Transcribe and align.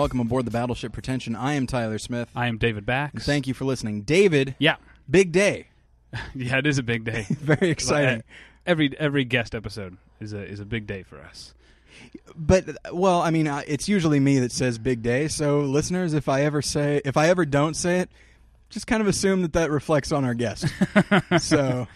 Welcome 0.00 0.20
aboard 0.20 0.46
the 0.46 0.50
Battleship 0.50 0.94
Pretension. 0.94 1.36
I 1.36 1.52
am 1.52 1.66
Tyler 1.66 1.98
Smith. 1.98 2.30
I 2.34 2.46
am 2.46 2.56
David 2.56 2.86
Bax. 2.86 3.26
Thank 3.26 3.46
you 3.46 3.52
for 3.52 3.66
listening. 3.66 4.00
David, 4.00 4.54
Yeah, 4.58 4.76
big 5.10 5.30
day. 5.30 5.68
yeah, 6.34 6.56
it 6.56 6.66
is 6.66 6.78
a 6.78 6.82
big 6.82 7.04
day. 7.04 7.26
Very 7.28 7.68
exciting. 7.68 8.22
every 8.64 8.98
every 8.98 9.26
guest 9.26 9.54
episode 9.54 9.98
is 10.18 10.32
a 10.32 10.42
is 10.42 10.58
a 10.58 10.64
big 10.64 10.86
day 10.86 11.02
for 11.02 11.20
us. 11.20 11.52
But 12.34 12.78
well, 12.94 13.20
I 13.20 13.30
mean, 13.30 13.46
uh, 13.46 13.62
it's 13.66 13.90
usually 13.90 14.20
me 14.20 14.38
that 14.38 14.52
says 14.52 14.78
big 14.78 15.02
day. 15.02 15.28
So 15.28 15.60
listeners, 15.60 16.14
if 16.14 16.30
I 16.30 16.44
ever 16.44 16.62
say 16.62 17.02
if 17.04 17.18
I 17.18 17.28
ever 17.28 17.44
don't 17.44 17.74
say 17.74 18.00
it, 18.00 18.08
just 18.70 18.86
kind 18.86 19.02
of 19.02 19.06
assume 19.06 19.42
that 19.42 19.52
that 19.52 19.70
reflects 19.70 20.12
on 20.12 20.24
our 20.24 20.32
guest. 20.32 20.64
so 21.40 21.86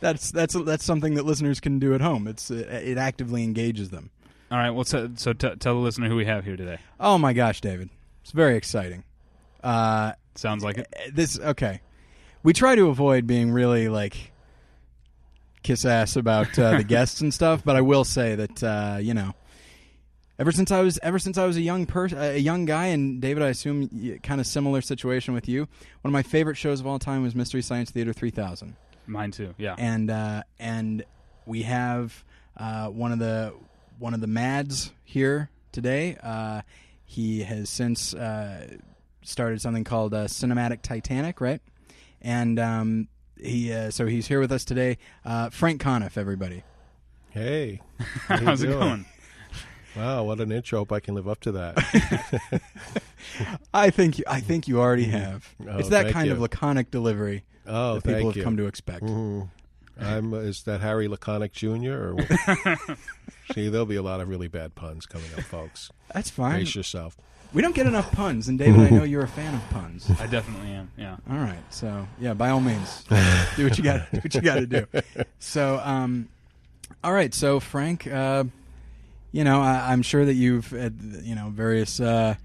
that's 0.00 0.30
that's 0.30 0.54
that's 0.64 0.84
something 0.84 1.14
that 1.14 1.24
listeners 1.24 1.58
can 1.58 1.78
do 1.78 1.94
at 1.94 2.02
home. 2.02 2.28
It's 2.28 2.50
uh, 2.50 2.82
it 2.84 2.98
actively 2.98 3.42
engages 3.44 3.88
them. 3.88 4.10
All 4.50 4.58
right, 4.58 4.70
well, 4.70 4.84
so, 4.84 5.10
so 5.16 5.32
t- 5.32 5.54
tell 5.56 5.74
the 5.74 5.80
listener 5.80 6.08
who 6.08 6.16
we 6.16 6.24
have 6.24 6.44
here 6.44 6.56
today. 6.56 6.78
Oh 6.98 7.18
my 7.18 7.32
gosh, 7.32 7.60
David. 7.60 7.88
It's 8.22 8.32
very 8.32 8.56
exciting. 8.56 9.04
Uh 9.62 10.12
Sounds 10.36 10.64
like 10.64 10.78
it. 10.78 10.88
this 11.12 11.38
okay. 11.38 11.80
We 12.42 12.52
try 12.52 12.74
to 12.74 12.88
avoid 12.88 13.26
being 13.26 13.50
really 13.52 13.88
like 13.88 14.32
kiss 15.62 15.84
ass 15.84 16.16
about 16.16 16.58
uh, 16.58 16.78
the 16.78 16.84
guests 16.88 17.20
and 17.20 17.32
stuff, 17.34 17.62
but 17.64 17.76
I 17.76 17.82
will 17.82 18.04
say 18.04 18.34
that 18.36 18.62
uh, 18.62 18.98
you 19.00 19.12
know, 19.12 19.34
ever 20.38 20.50
since 20.52 20.70
I 20.70 20.80
was 20.80 20.98
ever 21.02 21.18
since 21.18 21.36
I 21.36 21.44
was 21.44 21.56
a 21.58 21.60
young 21.60 21.84
person, 21.84 22.18
a 22.18 22.38
young 22.38 22.64
guy, 22.64 22.86
and 22.86 23.20
David, 23.20 23.42
I 23.42 23.48
assume 23.48 24.18
kind 24.22 24.40
of 24.40 24.46
similar 24.46 24.80
situation 24.80 25.34
with 25.34 25.48
you. 25.48 25.60
One 26.00 26.08
of 26.10 26.12
my 26.12 26.22
favorite 26.22 26.56
shows 26.56 26.80
of 26.80 26.86
all 26.86 26.98
time 26.98 27.22
was 27.22 27.34
Mystery 27.34 27.60
Science 27.60 27.90
Theater 27.90 28.12
3000, 28.14 28.74
Mine 29.06 29.30
too. 29.32 29.54
Yeah. 29.58 29.74
and 29.76 30.10
uh, 30.10 30.42
and 30.58 31.04
we 31.44 31.62
have 31.62 32.24
uh, 32.56 32.86
one 32.86 33.12
of 33.12 33.18
the 33.18 33.52
one 34.00 34.14
of 34.14 34.20
the 34.20 34.26
Mads 34.26 34.92
here 35.04 35.50
today. 35.72 36.16
Uh, 36.22 36.62
he 37.04 37.42
has 37.42 37.68
since 37.68 38.14
uh, 38.14 38.66
started 39.22 39.60
something 39.60 39.84
called 39.84 40.14
uh, 40.14 40.24
Cinematic 40.26 40.82
Titanic, 40.82 41.40
right? 41.40 41.60
And 42.22 42.58
um, 42.58 43.08
he 43.36 43.72
uh, 43.72 43.90
so 43.90 44.06
he's 44.06 44.26
here 44.26 44.40
with 44.40 44.52
us 44.52 44.64
today. 44.64 44.98
Uh, 45.24 45.50
Frank 45.50 45.80
Conniff, 45.82 46.16
everybody. 46.18 46.62
Hey, 47.30 47.80
how 48.26 48.38
you 48.40 48.46
How's 48.46 48.62
it 48.62 48.66
doing? 48.68 48.78
going? 48.80 49.06
Wow, 49.96 50.24
what 50.24 50.40
an 50.40 50.52
intro! 50.52 50.80
Hope 50.80 50.92
I 50.92 51.00
can 51.00 51.14
live 51.14 51.28
up 51.28 51.40
to 51.40 51.52
that. 51.52 52.62
I 53.74 53.90
think 53.90 54.18
you, 54.18 54.24
I 54.28 54.40
think 54.40 54.68
you 54.68 54.80
already 54.80 55.04
have. 55.04 55.54
Oh, 55.68 55.78
it's 55.78 55.88
that 55.88 56.12
kind 56.12 56.26
you. 56.28 56.32
of 56.32 56.40
laconic 56.40 56.90
delivery 56.90 57.44
Oh, 57.66 57.94
that 57.96 58.04
people 58.04 58.28
have 58.30 58.36
you. 58.36 58.42
come 58.44 58.56
to 58.56 58.66
expect. 58.66 59.04
Mhm. 59.04 59.48
I'm 59.98 60.32
is 60.34 60.62
that 60.64 60.80
Harry 60.80 61.08
Laconic 61.08 61.52
Jr. 61.52 61.92
or 61.92 62.16
see? 63.54 63.68
There'll 63.68 63.86
be 63.86 63.96
a 63.96 64.02
lot 64.02 64.20
of 64.20 64.28
really 64.28 64.48
bad 64.48 64.74
puns 64.74 65.06
coming 65.06 65.28
up, 65.36 65.44
folks. 65.44 65.90
That's 66.12 66.30
fine. 66.30 66.56
Brace 66.60 66.74
yourself. 66.74 67.16
We 67.52 67.62
don't 67.62 67.74
get 67.74 67.86
enough 67.86 68.12
puns, 68.12 68.46
and 68.46 68.58
David, 68.58 68.80
I 68.80 68.90
know 68.96 69.02
you're 69.02 69.24
a 69.24 69.28
fan 69.28 69.52
of 69.54 69.70
puns. 69.70 70.08
I 70.20 70.28
definitely 70.28 70.70
am. 70.70 70.90
Yeah. 70.96 71.16
All 71.28 71.36
right, 71.38 71.58
so 71.70 72.06
yeah, 72.20 72.32
by 72.32 72.50
all 72.50 72.60
means, 72.60 73.02
do 73.56 73.64
what 73.64 73.76
you 73.76 73.82
got. 73.82 74.08
Do 74.12 74.18
what 74.18 74.34
you 74.36 74.40
got 74.40 74.54
to 74.56 74.66
do. 74.66 74.86
So, 75.40 75.80
um, 75.82 76.28
all 77.02 77.12
right, 77.12 77.34
so 77.34 77.58
Frank, 77.58 78.06
uh, 78.06 78.44
you 79.32 79.42
know, 79.42 79.60
I, 79.60 79.90
I'm 79.92 80.02
sure 80.02 80.24
that 80.24 80.34
you've, 80.34 80.70
had, 80.70 80.96
you 81.24 81.34
know, 81.34 81.48
various 81.50 81.98
uh, 81.98 82.36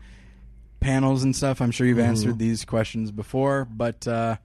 panels 0.79 1.23
and 1.23 1.35
stuff. 1.35 1.61
I'm 1.61 1.69
sure 1.69 1.85
you've 1.85 1.97
Mm-hmm. 1.99 2.07
answered 2.07 2.39
these 2.39 2.65
questions 2.65 3.11
before, 3.11 3.65
but 3.65 4.07
uh, 4.07 4.37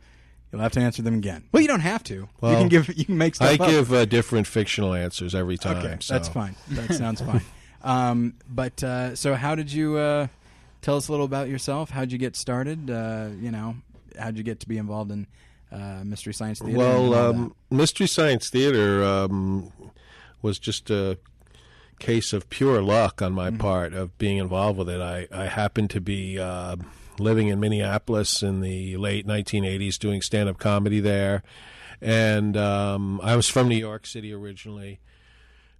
you'll 0.52 0.62
have 0.62 0.72
to 0.72 0.80
answer 0.80 1.02
them 1.02 1.14
again. 1.14 1.44
Well, 1.52 1.60
you 1.62 1.68
don't 1.68 1.80
have 1.80 2.02
to. 2.04 2.14
you 2.14 2.28
can 2.40 2.68
give. 2.68 2.96
You 2.96 3.04
can 3.04 3.18
make 3.18 3.34
stuff 3.34 3.60
I 3.60 3.64
up. 3.64 3.70
give 3.70 3.92
uh, 3.92 4.04
different 4.04 4.46
fictional 4.46 4.94
answers 4.94 5.34
every 5.34 5.56
time. 5.56 5.78
Okay, 5.78 5.96
so. 6.00 6.14
that's 6.14 6.28
fine. 6.28 6.56
That 6.68 6.94
sounds 6.94 7.20
fine. 7.20 7.42
Um, 7.82 8.34
but 8.46 8.84
uh, 8.84 9.16
so, 9.16 9.34
how 9.34 9.54
did 9.54 9.72
you 9.72 9.96
uh, 9.96 10.26
tell 10.82 10.96
us 10.96 11.08
a 11.08 11.12
little 11.12 11.24
about 11.24 11.48
yourself? 11.48 11.88
How'd 11.88 12.12
you 12.12 12.18
get 12.18 12.36
started? 12.36 12.90
Uh, 12.90 13.28
you 13.40 13.50
know, 13.50 13.76
how'd 14.18 14.36
you 14.36 14.42
get 14.42 14.60
to 14.60 14.68
be 14.68 14.76
involved 14.76 15.10
in 15.10 15.26
uh, 15.72 16.02
Mystery 16.04 16.34
Science 16.34 16.58
Theater? 16.58 16.76
Well, 16.76 17.14
um, 17.14 17.54
Mystery 17.70 18.06
Science 18.06 18.50
Theater 18.50 19.02
um, 19.02 19.72
was 20.42 20.58
just 20.58 20.90
a 20.90 21.18
case 21.98 22.32
of 22.32 22.48
pure 22.50 22.82
luck 22.82 23.22
on 23.22 23.32
my 23.32 23.50
part 23.50 23.92
of 23.92 24.16
being 24.18 24.38
involved 24.38 24.78
with 24.78 24.88
it. 24.88 25.00
I, 25.00 25.28
I 25.32 25.46
happened 25.46 25.90
to 25.90 26.00
be 26.00 26.38
uh, 26.38 26.76
living 27.20 27.48
in 27.48 27.60
Minneapolis 27.60 28.42
in 28.42 28.60
the 28.60 28.97
late 28.97 29.26
1980s 29.26 29.98
doing 29.98 30.22
stand 30.22 30.48
up 30.48 30.58
comedy 30.58 31.00
there. 31.00 31.42
And 32.00 32.56
um, 32.56 33.20
I 33.22 33.36
was 33.36 33.48
from 33.48 33.69
New 33.69 33.76
York 33.76 34.06
City 34.06 34.32
originally. 34.32 35.00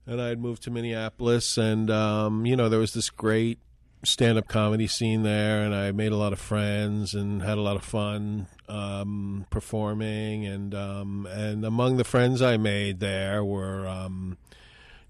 And 0.06 0.21
I 0.21 0.29
had 0.29 0.41
moved 0.41 0.62
to 0.65 0.71
Minneapolis, 0.71 1.56
and, 1.56 1.91
um, 1.91 2.45
you 2.45 2.56
know, 2.56 2.69
there 2.69 2.81
was 2.81 2.95
this 2.95 3.11
great 3.11 3.59
stand 4.05 4.39
up 4.39 4.49
comedy 4.49 4.87
scene 4.87 5.23
there, 5.23 5.62
and 5.62 5.75
I 5.75 5.93
made 5.93 6.12
a 6.12 6.17
lot 6.17 6.33
of 6.33 6.39
friends 6.39 7.15
and 7.15 7.43
had 7.43 7.59
a 7.59 7.62
lot 7.62 7.77
of 7.77 7.84
fun 7.84 8.47
um, 8.69 9.47
performing. 9.50 10.47
And 10.47 10.75
um, 10.75 11.27
and 11.31 11.65
among 11.65 11.97
the 11.97 12.05
friends 12.05 12.41
I 12.43 12.56
made 12.56 13.00
there 13.00 13.45
were 13.45 13.87
um, 13.87 14.39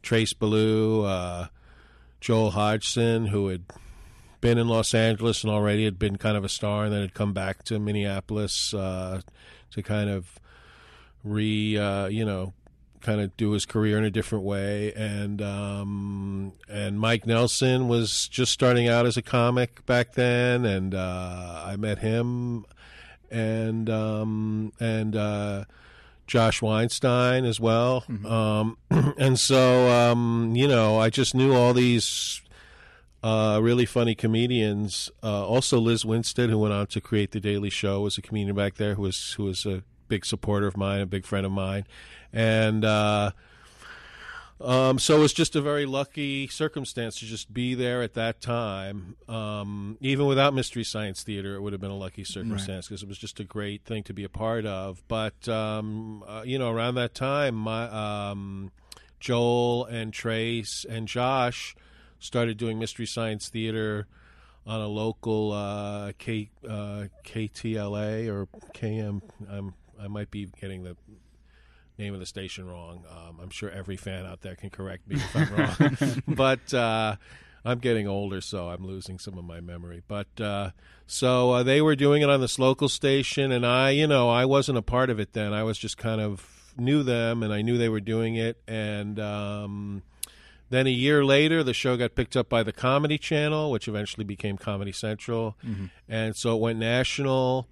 Trace 0.02 0.32
Beaulieu, 0.32 1.02
uh, 1.02 1.46
Joel 2.20 2.50
Hodgson, 2.50 3.26
who 3.26 3.48
had 3.48 3.64
been 4.40 4.58
in 4.58 4.68
Los 4.68 4.94
Angeles 4.94 5.42
and 5.44 5.52
already 5.52 5.84
had 5.84 5.98
been 5.98 6.16
kind 6.16 6.36
of 6.36 6.44
a 6.44 6.48
star, 6.48 6.84
and 6.84 6.92
then 6.92 7.02
had 7.02 7.14
come 7.14 7.32
back 7.32 7.62
to 7.64 7.78
Minneapolis 7.78 8.74
uh, 8.74 9.20
to 9.72 9.82
kind 9.82 10.10
of 10.10 10.38
re, 11.24 11.76
uh, 11.76 12.06
you 12.06 12.24
know, 12.24 12.52
kind 13.00 13.20
of 13.20 13.36
do 13.36 13.52
his 13.52 13.66
career 13.66 13.96
in 13.98 14.04
a 14.04 14.10
different 14.10 14.44
way. 14.44 14.92
And 14.94 15.40
um, 15.42 16.52
and 16.68 16.98
Mike 16.98 17.26
Nelson 17.26 17.88
was 17.88 18.28
just 18.28 18.52
starting 18.52 18.88
out 18.88 19.06
as 19.06 19.16
a 19.16 19.22
comic 19.22 19.84
back 19.86 20.12
then, 20.12 20.64
and 20.64 20.94
uh, 20.94 21.64
I 21.66 21.76
met 21.76 21.98
him, 21.98 22.66
and 23.30 23.88
um, 23.88 24.72
and 24.80 25.16
uh, 25.16 25.64
Josh 26.26 26.62
Weinstein 26.62 27.44
as 27.44 27.58
well. 27.58 28.04
Um, 28.24 28.76
and 29.18 29.38
so 29.38 29.90
um, 29.90 30.52
you 30.54 30.68
know, 30.68 30.98
I 30.98 31.10
just 31.10 31.34
knew 31.34 31.54
all 31.54 31.74
these. 31.74 32.42
Uh, 33.22 33.60
really 33.62 33.84
funny 33.84 34.14
comedians. 34.14 35.10
Uh, 35.22 35.46
also, 35.46 35.78
Lizz 35.78 36.04
Winstead, 36.04 36.48
who 36.48 36.58
went 36.58 36.72
on 36.72 36.86
to 36.88 37.00
create 37.00 37.32
the 37.32 37.40
Daily 37.40 37.68
Show, 37.68 38.00
was 38.00 38.16
a 38.16 38.22
comedian 38.22 38.56
back 38.56 38.76
there 38.76 38.94
who 38.94 39.02
was 39.02 39.32
who 39.34 39.44
was 39.44 39.66
a 39.66 39.82
big 40.08 40.24
supporter 40.24 40.66
of 40.66 40.76
mine, 40.76 41.00
a 41.00 41.06
big 41.06 41.26
friend 41.26 41.44
of 41.44 41.52
mine, 41.52 41.84
and 42.32 42.82
uh, 42.82 43.32
um, 44.60 44.98
so 44.98 45.16
it 45.16 45.20
was 45.20 45.32
just 45.32 45.56
a 45.56 45.62
very 45.62 45.86
lucky 45.86 46.46
circumstance 46.46 47.18
to 47.20 47.24
just 47.24 47.52
be 47.52 47.74
there 47.74 48.02
at 48.02 48.14
that 48.14 48.40
time. 48.42 49.16
Um, 49.26 49.96
even 50.00 50.26
without 50.26 50.52
Mystery 50.52 50.84
Science 50.84 51.22
Theater, 51.22 51.54
it 51.54 51.60
would 51.60 51.72
have 51.72 51.80
been 51.80 51.90
a 51.90 51.96
lucky 51.96 52.24
circumstance 52.24 52.86
because 52.86 53.02
it 53.02 53.08
was 53.08 53.16
just 53.16 53.40
a 53.40 53.44
great 53.44 53.84
thing 53.84 54.02
to 54.04 54.12
be 54.12 54.24
a 54.24 54.28
part 54.28 54.66
of. 54.66 55.02
But 55.08 55.48
um, 55.48 56.24
uh, 56.26 56.42
you 56.44 56.58
know, 56.58 56.70
around 56.70 56.96
that 56.96 57.14
time, 57.14 57.54
my 57.54 58.30
um, 58.30 58.70
Joel 59.18 59.86
and 59.86 60.12
Trace 60.12 60.84
and 60.88 61.08
Josh 61.08 61.74
started 62.20 62.56
doing 62.56 62.78
Mystery 62.78 63.06
Science 63.06 63.48
Theater 63.48 64.06
on 64.66 64.80
a 64.80 64.86
local 64.86 65.52
uh, 65.52 66.12
K, 66.18 66.50
uh, 66.64 67.06
KTLA 67.24 68.28
or 68.28 68.46
KM. 68.74 69.22
I'm, 69.50 69.74
I 70.00 70.06
might 70.06 70.30
be 70.30 70.46
getting 70.60 70.84
the 70.84 70.96
name 71.98 72.14
of 72.14 72.20
the 72.20 72.26
station 72.26 72.68
wrong. 72.68 73.04
Um, 73.10 73.40
I'm 73.42 73.50
sure 73.50 73.70
every 73.70 73.96
fan 73.96 74.26
out 74.26 74.42
there 74.42 74.54
can 74.54 74.70
correct 74.70 75.08
me 75.08 75.16
if 75.16 75.36
I'm 75.36 75.54
wrong. 75.54 76.22
but 76.28 76.72
uh, 76.74 77.16
I'm 77.64 77.78
getting 77.78 78.06
older, 78.06 78.40
so 78.40 78.68
I'm 78.68 78.86
losing 78.86 79.18
some 79.18 79.38
of 79.38 79.44
my 79.44 79.60
memory. 79.60 80.02
But 80.06 80.40
uh, 80.40 80.70
so 81.06 81.50
uh, 81.50 81.62
they 81.62 81.80
were 81.80 81.96
doing 81.96 82.22
it 82.22 82.30
on 82.30 82.40
this 82.40 82.58
local 82.58 82.88
station, 82.88 83.50
and 83.50 83.66
I, 83.66 83.90
you 83.90 84.06
know, 84.06 84.28
I 84.28 84.44
wasn't 84.44 84.78
a 84.78 84.82
part 84.82 85.10
of 85.10 85.18
it 85.18 85.32
then. 85.32 85.52
I 85.52 85.62
was 85.62 85.78
just 85.78 85.96
kind 85.96 86.20
of 86.20 86.46
knew 86.76 87.02
them, 87.02 87.42
and 87.42 87.52
I 87.52 87.62
knew 87.62 87.78
they 87.78 87.88
were 87.88 88.00
doing 88.00 88.36
it, 88.36 88.60
and. 88.68 89.18
Um, 89.18 90.02
then 90.70 90.86
a 90.86 90.90
year 90.90 91.24
later, 91.24 91.62
the 91.62 91.74
show 91.74 91.96
got 91.96 92.14
picked 92.14 92.36
up 92.36 92.48
by 92.48 92.62
the 92.62 92.72
Comedy 92.72 93.18
Channel, 93.18 93.70
which 93.70 93.88
eventually 93.88 94.24
became 94.24 94.56
Comedy 94.56 94.92
Central, 94.92 95.56
and 96.08 96.34
so 96.36 96.56
it 96.56 96.60
went 96.60 96.78
national. 96.78 97.68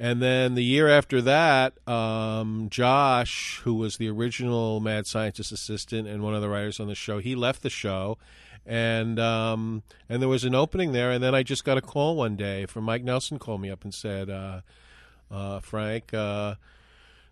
And 0.00 0.22
then 0.22 0.54
the 0.54 0.62
year 0.62 0.88
after 0.88 1.20
that, 1.22 1.76
um, 1.88 2.68
Josh, 2.70 3.60
who 3.64 3.74
was 3.74 3.96
the 3.96 4.08
original 4.08 4.78
Mad 4.78 5.06
Scientist 5.08 5.50
assistant 5.50 6.06
and 6.06 6.22
one 6.22 6.34
of 6.36 6.40
the 6.40 6.48
writers 6.48 6.78
on 6.78 6.86
the 6.86 6.94
show, 6.94 7.18
he 7.18 7.34
left 7.34 7.62
the 7.62 7.70
show, 7.70 8.16
and 8.64 9.18
um, 9.18 9.82
and 10.08 10.22
there 10.22 10.28
was 10.28 10.44
an 10.44 10.54
opening 10.54 10.92
there. 10.92 11.10
And 11.10 11.22
then 11.22 11.34
I 11.34 11.42
just 11.42 11.64
got 11.64 11.78
a 11.78 11.82
call 11.82 12.14
one 12.16 12.36
day 12.36 12.64
from 12.66 12.84
Mike 12.84 13.02
Nelson, 13.02 13.38
called 13.38 13.60
me 13.60 13.70
up 13.70 13.82
and 13.82 13.92
said, 13.92 14.30
uh, 14.30 14.60
uh, 15.30 15.60
"Frank." 15.60 16.14
Uh, 16.14 16.54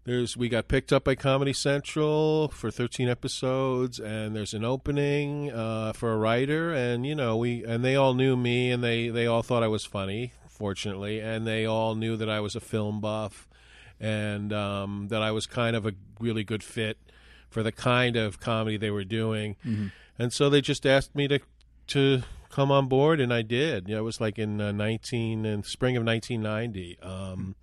there's 0.07 0.37
we 0.37 0.49
got 0.49 0.69
picked 0.69 0.93
up 0.93 1.05
by 1.05 1.17
Comedy 1.17 1.53
Central 1.53 2.49
for 2.49 2.71
13 2.71 3.09
episodes, 3.09 3.99
and 3.99 4.37
there's 4.37 4.55
an 4.55 4.65
opening 4.65 5.51
uh, 5.51 5.93
for 5.95 6.13
a 6.13 6.17
writer, 6.17 6.73
and 6.73 7.05
you 7.05 7.15
know 7.15 7.37
we 7.37 7.65
and 7.65 7.85
they 7.85 7.97
all 7.97 8.15
knew 8.15 8.37
me, 8.37 8.71
and 8.71 8.83
they 8.85 9.09
they 9.09 9.27
all 9.27 9.43
thought 9.43 9.65
I 9.65 9.69
was 9.69 9.85
funny, 9.85 10.33
fortunately, 10.49 11.19
and 11.19 11.45
they 11.45 11.67
all 11.67 11.97
knew 11.97 12.17
that 12.17 12.31
I 12.31 12.39
was 12.39 12.55
a 12.55 12.61
film 12.61 13.01
buff, 13.01 13.49
and 13.99 14.53
um, 14.53 15.09
that 15.09 15.23
I 15.23 15.33
was 15.33 15.47
kind 15.47 15.75
of 15.75 15.85
a 15.85 15.93
really 16.21 16.45
good 16.45 16.63
fit 16.63 16.99
for 17.51 17.65
the 17.65 17.73
kind 17.73 18.17
of 18.17 18.39
comedy 18.39 18.77
they 18.77 18.93
were 18.93 19.05
doing, 19.05 19.57
and 20.19 20.33
so 20.33 20.49
they 20.49 20.61
just 20.61 20.87
asked 20.87 21.17
me 21.17 21.27
to 21.27 21.41
to 21.89 22.23
come 22.49 22.71
on 22.71 22.87
board, 22.87 23.21
and 23.21 23.35
I 23.35 23.43
did. 23.43 23.89
You 23.89 23.97
know, 23.97 24.03
it 24.03 24.05
was 24.05 24.21
like 24.21 24.39
in 24.39 24.61
uh, 24.61 24.71
nineteen 24.71 25.45
in 25.45 25.65
spring 25.65 25.97
of 25.97 26.05
nineteen 26.05 26.43
ninety. 26.43 26.97
Um, 27.03 27.57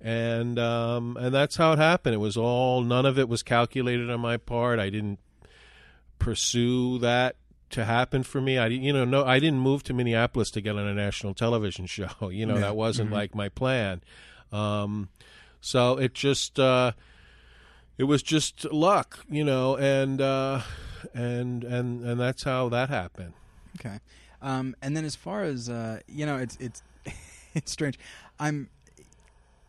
and 0.00 0.58
um, 0.58 1.16
and 1.18 1.34
that's 1.34 1.56
how 1.56 1.72
it 1.72 1.78
happened. 1.78 2.14
It 2.14 2.18
was 2.18 2.36
all 2.36 2.82
none 2.82 3.06
of 3.06 3.18
it 3.18 3.28
was 3.28 3.42
calculated 3.42 4.10
on 4.10 4.20
my 4.20 4.36
part. 4.36 4.78
I 4.78 4.90
didn't 4.90 5.18
pursue 6.18 6.98
that 6.98 7.36
to 7.70 7.84
happen 7.84 8.22
for 8.22 8.40
me. 8.40 8.56
I 8.58 8.66
you 8.68 8.92
know 8.92 9.04
no 9.04 9.24
I 9.24 9.38
didn't 9.38 9.58
move 9.60 9.82
to 9.84 9.94
Minneapolis 9.94 10.50
to 10.52 10.60
get 10.60 10.76
on 10.76 10.86
a 10.86 10.94
national 10.94 11.34
television 11.34 11.86
show. 11.96 12.28
You 12.30 12.46
know 12.46 12.54
Yeah. 12.54 12.60
that 12.60 12.76
wasn't 12.76 13.10
Mhm. 13.10 13.14
like 13.14 13.34
my 13.34 13.48
plan. 13.48 14.02
Um, 14.52 15.08
so 15.60 15.98
it 15.98 16.14
just 16.14 16.58
uh, 16.60 16.92
it 17.98 18.04
was 18.04 18.22
just 18.22 18.64
luck, 18.72 19.24
you 19.28 19.44
know, 19.44 19.76
and 19.76 20.20
uh, 20.20 20.60
and 21.14 21.64
and 21.64 22.04
and 22.04 22.20
that's 22.20 22.42
how 22.44 22.68
that 22.68 22.88
happened. 22.90 23.34
Okay. 23.80 23.98
Um, 24.42 24.76
and 24.82 24.96
then 24.96 25.04
as 25.04 25.16
far 25.16 25.42
as 25.42 25.68
uh, 25.68 26.00
you 26.06 26.26
know, 26.26 26.36
it's 26.36 26.56
it's 26.60 26.82
it's 27.54 27.72
strange. 27.72 27.98
I'm 28.38 28.68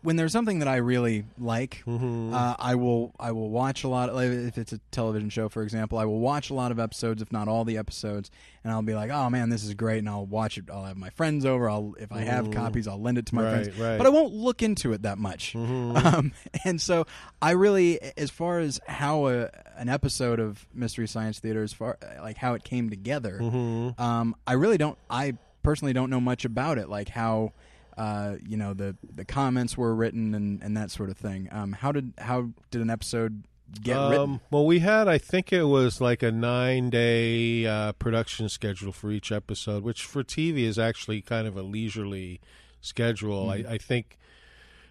when 0.06 0.16
there's 0.16 0.32
something 0.32 0.60
that 0.60 0.68
I 0.68 0.78
really 0.78 1.26
like, 1.38 1.84
Mm-hmm. 1.86 2.34
uh, 2.34 2.56
I 2.58 2.76
will 2.76 3.14
I 3.20 3.32
will 3.34 3.50
watch 3.50 3.84
a 3.84 3.88
lot. 3.88 4.14
Like 4.14 4.30
if 4.30 4.58
it's 4.58 4.72
a 4.72 4.80
television 4.92 5.30
show, 5.30 5.50
for 5.50 5.64
example, 5.64 5.98
I 5.98 6.06
will 6.06 6.20
watch 6.20 6.50
a 6.50 6.54
lot 6.54 6.72
of 6.72 6.80
episodes, 6.80 7.22
if 7.22 7.32
not 7.32 7.48
all 7.48 7.66
the 7.66 7.78
episodes, 7.78 8.32
and 8.64 8.72
I'll 8.72 8.82
be 8.82 8.94
like, 8.96 9.12
"Oh 9.12 9.30
man, 9.30 9.50
this 9.50 9.64
is 9.64 9.74
great!" 9.74 10.00
And 10.00 10.08
I'll 10.10 10.26
watch 10.26 10.58
it. 10.58 10.66
I'll 10.72 10.86
have 10.86 10.96
my 10.98 11.10
friends 11.10 11.46
over. 11.46 11.70
I'll 11.70 11.94
if 12.00 12.12
I 12.12 12.22
have 12.22 12.46
Mhm. 12.48 12.54
copies, 12.54 12.88
I'll 12.88 13.02
lend 13.02 13.18
it 13.18 13.26
to 13.28 13.36
my 13.36 13.44
Right, 13.44 13.64
friends. 13.66 13.80
right. 13.80 13.98
But 13.98 14.06
I 14.08 14.10
won't 14.10 14.34
look 14.34 14.64
into 14.64 14.94
it 14.94 15.02
that 15.02 15.18
much. 15.18 15.54
Mhm. 15.54 15.96
Um, 16.16 16.32
and 16.64 16.80
so 16.80 17.08
I 17.42 17.52
really, 17.52 18.00
as 18.16 18.30
far 18.30 18.60
as 18.60 18.80
how 18.88 19.28
a, 19.28 19.50
an 19.76 19.90
episode 19.90 20.40
of 20.40 20.66
Mystery 20.74 21.08
Science 21.08 21.40
Theater, 21.40 21.64
as 21.64 21.74
far 21.74 21.98
like 22.22 22.38
how 22.38 22.54
it 22.54 22.64
came 22.64 22.90
together, 22.90 23.40
Mhm. 23.42 24.00
um, 24.00 24.36
I 24.46 24.54
really 24.54 24.78
don't. 24.78 24.98
I 25.10 25.34
personally 25.64 25.94
don't 25.94 26.12
know 26.12 26.22
much 26.22 26.46
about 26.46 26.78
it, 26.78 26.90
like 26.90 27.10
how 27.10 27.54
uh, 27.98 28.36
you 28.46 28.58
know 28.58 28.74
the 28.74 28.96
the 29.04 29.26
comments 29.26 29.78
were 29.78 29.94
written 29.96 30.34
and, 30.36 30.62
and 30.62 30.76
that 30.78 30.92
sort 30.92 31.10
of 31.10 31.18
thing. 31.18 31.48
Um, 31.52 31.74
how 31.74 31.92
did 31.92 32.14
how 32.18 32.50
did 32.72 32.82
an 32.82 32.90
episode 32.90 33.44
get 33.82 33.96
written? 33.96 34.20
Um, 34.20 34.42
well, 34.52 34.66
we 34.66 34.80
had, 34.80 35.08
I 35.08 35.18
think 35.18 35.52
it 35.52 35.64
was 35.64 36.00
like 36.02 36.22
a 36.24 36.32
nine 36.32 36.90
day 36.90 37.66
uh, 37.66 37.94
production 37.94 38.50
schedule 38.50 38.92
for 38.92 39.12
each 39.12 39.32
episode, 39.32 39.84
which 39.84 40.04
for 40.04 40.24
TV 40.24 40.60
is 40.64 40.78
actually 40.78 41.22
kind 41.22 41.48
of 41.48 41.56
a 41.58 41.62
leisurely 41.62 42.42
schedule. 42.82 43.48
Mhm. 43.48 43.68
I, 43.68 43.74
I 43.74 43.78
think 43.78 44.18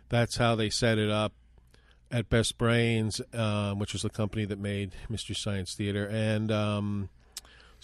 that's 0.08 0.36
how 0.36 0.54
they 0.54 0.70
set 0.70 0.98
it 0.98 1.10
up 1.10 1.32
at 2.10 2.28
Best 2.28 2.58
Brains, 2.58 3.20
um, 3.32 3.78
which 3.78 3.92
was 3.92 4.02
the 4.02 4.10
company 4.10 4.44
that 4.44 4.58
made 4.58 4.92
Mystery 5.08 5.34
Science 5.34 5.74
Theater. 5.74 6.06
And 6.06 6.50
um, 6.52 7.08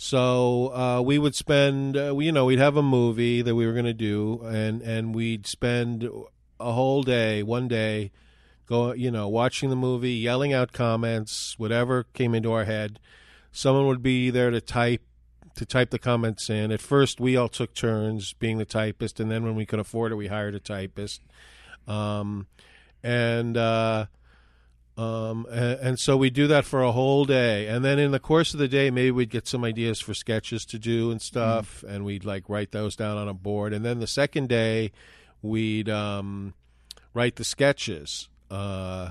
so 0.02 0.73
uh, 0.75 1.02
we 1.02 1.19
would 1.19 1.35
spend, 1.35 1.94
uh, 1.94 2.17
you 2.17 2.32
know, 2.32 2.47
we'd 2.47 2.58
have 2.58 2.79
a 2.79 2.82
movie 2.82 3.43
that 3.43 3.55
we 3.55 3.67
were 3.67 3.75
going 3.75 3.85
to 3.85 3.93
do, 3.93 4.41
and, 4.47 4.81
and 4.81 5.14
we'd 5.14 5.47
spend 5.47 6.08
a 6.58 6.73
whole 6.73 7.02
day, 7.02 7.43
one 7.43 7.69
day, 7.69 8.11
go 8.64 8.94
you 8.94 9.11
know 9.11 9.29
watching 9.29 9.69
the 9.69 9.76
movie 9.76 10.12
yelling 10.12 10.55
out 10.55 10.73
comments 10.73 11.58
whatever 11.58 12.05
came 12.14 12.35
into 12.35 12.50
our 12.50 12.64
head. 12.64 12.99
Someone 13.52 13.87
would 13.88 14.02
be 14.02 14.31
there 14.31 14.50
to 14.50 14.61
type 14.62 15.02
to 15.56 15.67
type 15.67 15.91
the 15.91 15.99
comments 15.99 16.49
in. 16.49 16.73
At 16.73 16.81
first 16.81 17.20
we 17.20 17.37
all 17.37 17.49
took 17.50 17.75
turns 17.75 18.32
being 18.32 18.56
the 18.56 18.64
typist 18.64 19.20
and 19.20 19.31
then 19.31 19.44
when 19.44 19.55
we 19.55 19.67
could 19.67 19.81
afford 19.81 20.12
it 20.12 20.14
we 20.14 20.29
hired 20.29 20.55
a 20.55 20.61
typist. 20.61 21.20
Um, 21.87 22.46
and 23.03 23.55
uh, 23.55 24.06
um, 25.00 25.47
and, 25.50 25.81
and 25.81 25.99
so 25.99 26.17
we 26.17 26.31
do 26.31 26.47
that 26.49 26.64
for 26.64 26.82
a 26.82 26.93
whole 26.93 27.25
day 27.25 27.67
and 27.69 27.85
then 27.85 27.99
in 27.99 28.11
the 28.11 28.19
course 28.20 28.52
of 28.52 28.58
the 28.61 28.69
day 28.69 28.91
maybe 28.91 29.11
we'd 29.11 29.31
get 29.31 29.47
some 29.47 29.64
ideas 29.64 30.00
for 30.00 30.14
sketches 30.14 30.64
to 30.67 30.79
do 30.79 31.11
and 31.11 31.23
stuff 31.23 31.82
and 31.88 32.05
we'd 32.05 32.25
like 32.25 32.49
write 32.49 32.73
those 32.73 32.97
down 32.97 33.17
on 33.17 33.29
a 33.29 33.35
board 33.35 33.73
and 33.73 33.85
then 33.85 34.00
the 34.00 34.06
second 34.06 34.49
day 34.49 34.91
we'd 35.43 35.88
um, 35.88 36.55
write 37.14 37.37
the 37.37 37.44
sketches 37.44 38.29
uh, 38.50 39.11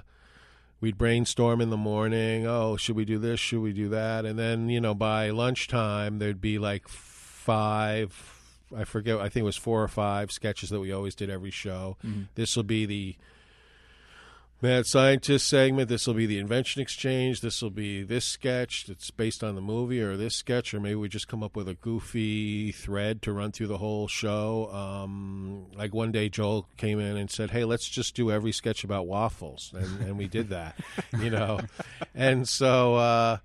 we'd 0.81 0.97
brainstorm 0.97 1.61
in 1.61 1.69
the 1.69 1.77
morning. 1.77 2.45
Oh, 2.45 2.75
should 2.77 2.95
we 2.95 3.05
do 3.05 3.17
this? 3.17 3.39
Should 3.39 3.61
we 3.61 3.73
do 3.73 3.89
that? 3.89 4.25
And 4.25 4.37
then 4.37 4.69
you 4.69 4.79
know 4.81 4.93
by 4.93 5.29
lunchtime 5.29 6.19
there'd 6.19 6.41
be 6.41 6.59
like 6.59 6.87
five. 6.87 8.35
I 8.75 8.83
forget. 8.83 9.17
I 9.19 9.29
think 9.29 9.43
it 9.43 9.45
was 9.45 9.57
four 9.57 9.81
or 9.81 9.87
five 9.87 10.31
sketches 10.31 10.69
that 10.69 10.79
we 10.79 10.91
always 10.91 11.15
did 11.15 11.29
every 11.29 11.51
show. 11.51 11.97
Mhm. 12.05 12.27
This 12.35 12.55
will 12.55 12.63
be 12.63 12.85
the 12.85 13.15
Mad 14.61 14.85
Scientist 14.85 15.47
segment. 15.47 15.87
This 15.87 16.05
will 16.05 16.15
be 16.15 16.25
the 16.25 16.37
Invention 16.37 16.81
Exchange. 16.81 17.39
This 17.39 17.61
will 17.61 17.69
be 17.69 18.03
this 18.03 18.25
sketch 18.25 18.87
that's 18.87 19.09
based 19.09 19.41
on 19.41 19.55
the 19.55 19.61
movie, 19.61 20.01
or 20.01 20.17
this 20.17 20.35
sketch, 20.35 20.73
or 20.73 20.81
maybe 20.81 20.95
we 20.95 21.07
just 21.07 21.29
come 21.29 21.41
up 21.43 21.55
with 21.55 21.69
a 21.69 21.75
goofy 21.75 22.73
thread 22.73 23.21
to 23.21 23.31
run 23.31 23.53
through 23.53 23.67
the 23.67 23.77
whole 23.77 24.09
show. 24.09 24.69
Um, 24.73 25.67
like 25.77 25.93
one 25.93 26.11
day, 26.11 26.27
Joel 26.27 26.67
came 26.75 26.99
in 26.99 27.15
and 27.15 27.31
said, 27.31 27.51
"Hey, 27.51 27.63
let's 27.63 27.87
just 27.87 28.15
do 28.15 28.31
every 28.31 28.51
sketch 28.51 28.83
about 28.83 29.07
waffles," 29.07 29.71
and, 29.73 30.01
and 30.01 30.17
we 30.17 30.27
did 30.27 30.49
that, 30.49 30.75
you 31.19 31.29
know. 31.29 31.61
And 32.15 32.49
so, 32.49 32.95
uh, 32.95 33.37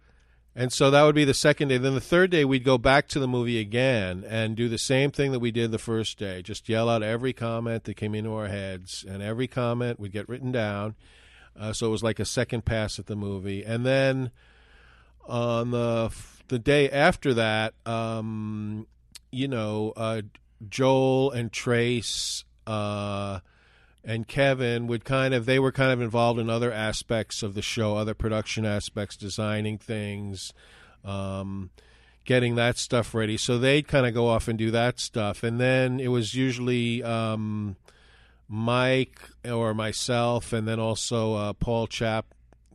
and 0.56 0.72
so 0.72 0.90
that 0.90 1.02
would 1.02 1.14
be 1.14 1.24
the 1.24 1.34
second 1.34 1.68
day. 1.68 1.78
Then 1.78 1.94
the 1.94 2.00
third 2.00 2.30
day, 2.30 2.44
we'd 2.44 2.64
go 2.64 2.78
back 2.78 3.08
to 3.08 3.18
the 3.18 3.26
movie 3.26 3.58
again 3.58 4.24
and 4.28 4.56
do 4.56 4.68
the 4.68 4.78
same 4.78 5.10
thing 5.10 5.32
that 5.32 5.40
we 5.40 5.50
did 5.50 5.72
the 5.72 5.78
first 5.78 6.18
day. 6.18 6.42
Just 6.42 6.68
yell 6.68 6.88
out 6.88 7.02
every 7.02 7.32
comment 7.32 7.84
that 7.84 7.94
came 7.94 8.14
into 8.14 8.32
our 8.34 8.48
heads, 8.48 9.04
and 9.08 9.22
every 9.22 9.48
comment 9.48 9.98
would 9.98 10.12
get 10.12 10.28
written 10.28 10.52
down. 10.52 10.94
Uh, 11.58 11.72
so 11.72 11.86
it 11.86 11.90
was 11.90 12.02
like 12.02 12.20
a 12.20 12.24
second 12.24 12.64
pass 12.64 12.98
at 12.98 13.06
the 13.06 13.16
movie, 13.16 13.64
and 13.64 13.84
then 13.84 14.30
on 15.26 15.70
the 15.70 16.14
the 16.48 16.58
day 16.58 16.90
after 16.90 17.34
that, 17.34 17.74
um, 17.86 18.86
you 19.30 19.48
know, 19.48 19.92
uh, 19.96 20.22
Joel 20.68 21.30
and 21.30 21.52
Trace. 21.52 22.44
Uh, 22.66 23.40
and 24.04 24.28
Kevin 24.28 24.86
would 24.86 25.04
kind 25.04 25.32
of 25.32 25.46
they 25.46 25.58
were 25.58 25.72
kind 25.72 25.92
of 25.92 26.00
involved 26.00 26.38
in 26.38 26.50
other 26.50 26.70
aspects 26.70 27.42
of 27.42 27.54
the 27.54 27.62
show, 27.62 27.96
other 27.96 28.14
production 28.14 28.66
aspects, 28.66 29.16
designing 29.16 29.78
things, 29.78 30.52
um, 31.04 31.70
getting 32.24 32.54
that 32.56 32.76
stuff 32.76 33.14
ready. 33.14 33.36
So 33.36 33.58
they'd 33.58 33.88
kind 33.88 34.06
of 34.06 34.12
go 34.14 34.28
off 34.28 34.46
and 34.48 34.58
do 34.58 34.70
that 34.72 35.00
stuff, 35.00 35.42
and 35.42 35.58
then 35.58 36.00
it 36.00 36.08
was 36.08 36.34
usually 36.34 37.02
um, 37.02 37.76
Mike 38.48 39.20
or 39.44 39.72
myself, 39.74 40.52
and 40.52 40.68
then 40.68 40.78
also 40.78 41.34
uh, 41.34 41.52
Paul 41.54 41.86
Chap 41.86 42.26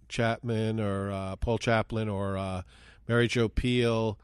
Chapman 0.08 0.80
or 0.80 1.12
uh, 1.12 1.36
Paul 1.36 1.60
Chaplin 1.60 2.10
or 2.10 2.38
uh, 2.38 2.64
Mary 3.08 3.28
Jo 3.28 3.48
Pehl. 3.48 4.18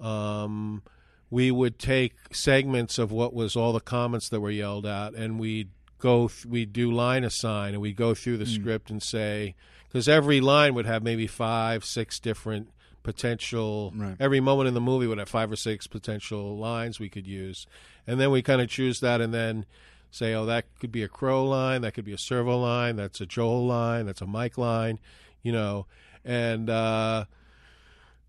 Um, 0.00 0.82
we 1.30 1.50
would 1.50 1.78
take 1.78 2.14
segments 2.32 2.98
of 2.98 3.12
what 3.12 3.34
was 3.34 3.54
all 3.54 3.74
the 3.74 3.80
comments 3.80 4.30
that 4.30 4.40
were 4.40 4.50
yelled 4.50 4.86
at, 4.86 5.12
and 5.12 5.38
we'd 5.38 5.68
go 5.98 6.28
th- 6.28 6.46
we 6.46 6.64
do 6.64 6.90
line 6.92 7.24
assign 7.24 7.74
and 7.74 7.80
we 7.82 7.92
go 7.92 8.14
through 8.14 8.36
the 8.38 8.44
Mm. 8.44 8.54
script 8.54 8.90
and 8.90 9.02
say 9.02 9.54
because 9.88 10.08
every 10.08 10.40
line 10.40 10.74
would 10.74 10.86
have 10.86 11.02
maybe 11.02 11.26
five 11.26 11.84
six 11.84 12.18
different 12.20 12.68
potential 13.02 13.92
Right. 13.96 14.16
every 14.20 14.40
moment 14.40 14.68
in 14.68 14.74
the 14.74 14.80
movie 14.80 15.06
would 15.06 15.18
have 15.18 15.28
five 15.28 15.50
or 15.50 15.56
six 15.56 15.86
potential 15.86 16.56
lines 16.58 17.00
we 17.00 17.08
could 17.08 17.26
use 17.26 17.66
and 18.06 18.20
then 18.20 18.30
we 18.30 18.42
kind 18.42 18.60
of 18.60 18.68
choose 18.68 19.00
that 19.00 19.20
and 19.20 19.32
then 19.34 19.64
say 20.10 20.34
oh 20.34 20.44
that 20.46 20.66
could 20.78 20.92
be 20.92 21.02
a 21.02 21.08
crow 21.08 21.44
line 21.44 21.80
that 21.82 21.94
could 21.94 22.04
be 22.04 22.12
a 22.12 22.18
servo 22.18 22.58
line 22.58 22.96
that's 22.96 23.20
a 23.20 23.26
joel 23.26 23.66
line 23.66 24.06
that's 24.06 24.20
a 24.20 24.26
mike 24.26 24.56
line 24.58 24.98
you 25.42 25.50
know 25.52 25.86
and 26.24 26.68
uh 26.70 27.24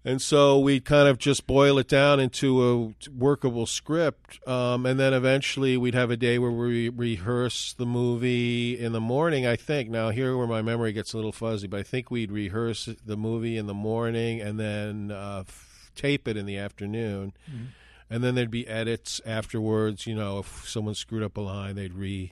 and 0.05 0.21
so 0.21 0.57
we 0.59 0.79
kind 0.79 1.07
of 1.07 1.17
just 1.17 1.45
boil 1.45 1.77
it 1.77 1.87
down 1.87 2.19
into 2.19 2.93
a 3.03 3.09
workable 3.11 3.65
script. 3.65 4.39
Um, 4.47 4.85
and 4.85 4.99
then 4.99 5.13
eventually 5.13 5.75
we'd 5.77 5.93
have 5.93 6.09
a 6.11 6.17
day 6.17 6.39
where 6.39 6.51
we 6.51 6.89
rehearse 6.89 7.73
the 7.73 7.85
movie 7.85 8.79
in 8.79 8.91
the 8.93 9.01
morning, 9.01 9.45
I 9.45 9.55
think. 9.57 9.89
Now, 9.89 10.09
here 10.09 10.37
where 10.37 10.47
my 10.47 10.61
memory 10.61 10.93
gets 10.93 11.13
a 11.13 11.17
little 11.17 11.31
fuzzy, 11.33 11.67
but 11.67 11.79
I 11.81 11.83
think 11.83 12.09
we'd 12.09 12.31
rehearse 12.31 12.87
the 13.05 13.17
movie 13.17 13.57
in 13.57 13.67
the 13.67 13.73
morning 13.73 14.39
and 14.41 14.59
then 14.59 15.11
uh, 15.11 15.43
f- 15.47 15.91
tape 15.95 16.27
it 16.27 16.37
in 16.37 16.45
the 16.45 16.57
afternoon. 16.57 17.33
Mhm. 17.51 17.67
And 18.09 18.23
then 18.23 18.33
there'd 18.35 18.49
be 18.49 18.67
edits 18.67 19.21
afterwards. 19.25 20.07
You 20.07 20.15
know, 20.15 20.39
if 20.39 20.67
someone 20.67 20.95
screwed 20.95 21.21
up 21.23 21.37
a 21.37 21.41
line, 21.41 21.75
they'd 21.75 21.93
re 21.93 22.31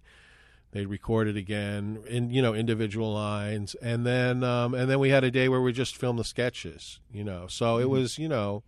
they'd 0.72 0.86
record 0.88 1.28
it 1.28 1.38
again 1.38 2.00
in 2.08 2.30
you 2.30 2.42
know 2.42 2.54
individual 2.54 3.14
lines. 3.14 3.76
And 3.82 4.06
then 4.06 4.44
um, 4.44 4.74
and 4.74 4.90
then 4.90 5.00
we 5.00 5.10
had 5.10 5.24
a 5.24 5.32
day 5.32 5.50
where 5.50 5.62
we 5.62 5.72
just 5.74 5.96
filmed 5.98 6.20
the 6.20 6.24
sketches 6.24 7.00
you 7.12 7.24
know. 7.24 7.48
So 7.48 7.78
it 7.78 7.86
Mhm. 7.86 7.90
was 7.90 8.18
you 8.20 8.28
know 8.30 8.64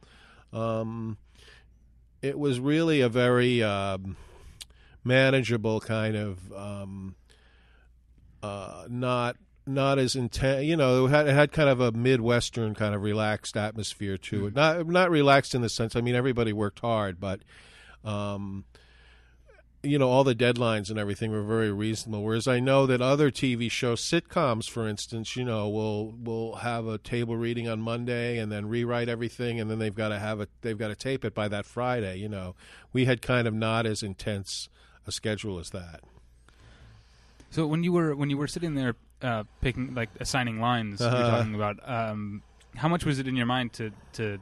um, 0.53 1.17
it 2.21 2.37
was 2.39 2.59
really 2.59 3.01
a 3.01 3.09
very 3.09 3.61
um, 3.63 4.17
manageable 5.03 5.79
kind 5.79 6.15
of 6.15 6.51
um, 6.53 7.15
uh, 8.41 8.85
not 8.89 9.35
not 9.65 9.99
as 9.99 10.15
intense 10.15 10.63
you 10.65 10.75
know 10.75 11.05
it 11.05 11.09
had, 11.09 11.27
it 11.27 11.33
had 11.35 11.51
kind 11.51 11.69
of 11.69 11.79
a 11.79 11.91
midwestern 11.91 12.73
kind 12.73 12.95
of 12.95 13.03
relaxed 13.03 13.55
atmosphere 13.55 14.17
to 14.17 14.47
it. 14.47 14.55
Not 14.55 14.87
not 14.87 15.11
relaxed 15.11 15.53
in 15.53 15.61
the 15.61 15.69
sense 15.69 15.95
i 15.95 16.01
mean 16.01 16.15
everybody 16.15 16.53
worked 16.53 16.79
hard 16.79 17.19
but 17.19 17.41
um, 18.03 18.65
you 19.81 19.97
know 19.97 20.09
all 20.09 20.23
the 20.23 20.35
deadlines 20.35 20.89
and 20.89 20.99
everything 20.99 21.31
were 21.31 21.43
very 21.43 21.71
reasonable. 21.71 22.23
Whereas 22.23 22.47
I 22.47 22.59
know 22.59 22.85
that 22.85 23.01
other 23.01 23.31
TV 23.31 23.71
shows, 23.71 24.01
sitcoms, 24.01 24.69
for 24.69 24.87
instance, 24.87 25.35
you 25.35 25.45
know, 25.45 25.69
will 25.69 26.11
will 26.11 26.55
have 26.57 26.85
a 26.87 26.97
table 26.97 27.37
reading 27.37 27.67
on 27.69 27.79
Monday 27.81 28.37
and 28.37 28.51
then 28.51 28.67
rewrite 28.67 29.07
everything, 29.09 29.59
and 29.59 29.69
then 29.71 29.79
they've 29.79 29.95
got 29.95 30.09
to 30.09 30.19
have 30.19 30.41
it. 30.41 30.49
They've 30.61 30.77
got 30.77 30.89
to 30.89 30.95
tape 30.95 31.23
it 31.23 31.33
by 31.33 31.47
that 31.47 31.65
Friday. 31.65 32.17
You 32.17 32.29
know, 32.29 32.55
we 32.91 33.05
had 33.05 33.21
kind 33.21 33.47
of 33.47 33.53
not 33.53 33.85
as 33.85 34.03
intense 34.03 34.67
a 35.07 35.11
schedule 35.11 35.59
as 35.59 35.69
that. 35.69 36.01
So 37.51 37.65
when 37.65 37.83
you 37.83 37.91
were 37.93 38.15
when 38.15 38.29
you 38.29 38.37
were 38.37 38.47
sitting 38.47 38.75
there 38.75 38.95
uh, 39.21 39.43
picking 39.61 39.93
like 39.95 40.09
assigning 40.19 40.59
lines 40.59 40.99
you're 40.99 41.09
Uh-huh. 41.09 41.37
talking 41.37 41.55
about, 41.55 41.77
um, 41.89 42.43
how 42.75 42.87
much 42.87 43.05
was 43.05 43.17
it 43.19 43.27
in 43.27 43.35
your 43.35 43.45
mind 43.47 43.73
to 43.73 43.91
to 44.13 44.39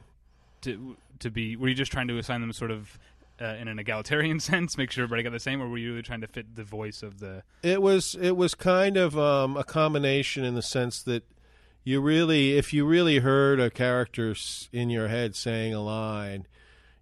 to 0.62 0.96
to 1.20 1.30
be? 1.30 1.56
Were 1.56 1.68
you 1.68 1.74
just 1.74 1.90
trying 1.92 2.08
to 2.08 2.18
assign 2.18 2.40
them 2.40 2.52
sort 2.52 2.70
of 2.70 2.98
uh, 3.40 3.56
in 3.60 3.68
an 3.68 3.78
egalitarian 3.78 4.40
sense, 4.50 4.76
make 4.78 4.90
sure 4.90 5.04
everybody 5.04 5.22
got 5.22 5.32
the 5.32 5.40
same, 5.40 5.60
or 5.62 5.68
were 5.68 5.78
you 5.78 5.90
really 5.90 6.02
trying 6.02 6.20
to 6.22 6.28
fit 6.28 6.54
the 6.56 6.64
voice 6.64 7.02
of 7.02 7.20
the? 7.20 7.42
It 7.62 7.80
was 7.82 8.16
it 8.20 8.36
was 8.36 8.54
kind 8.54 8.96
of 8.96 9.18
um, 9.18 9.56
a 9.56 9.64
combination 9.64 10.44
in 10.44 10.54
the 10.54 10.62
sense 10.62 11.02
that 11.04 11.24
you 11.84 12.00
really, 12.00 12.56
if 12.58 12.72
you 12.74 12.84
really 12.84 13.20
heard 13.20 13.60
a 13.60 13.70
character 13.70 14.34
in 14.72 14.90
your 14.90 15.08
head 15.08 15.34
saying 15.34 15.72
a 15.72 15.80
line, 15.80 16.46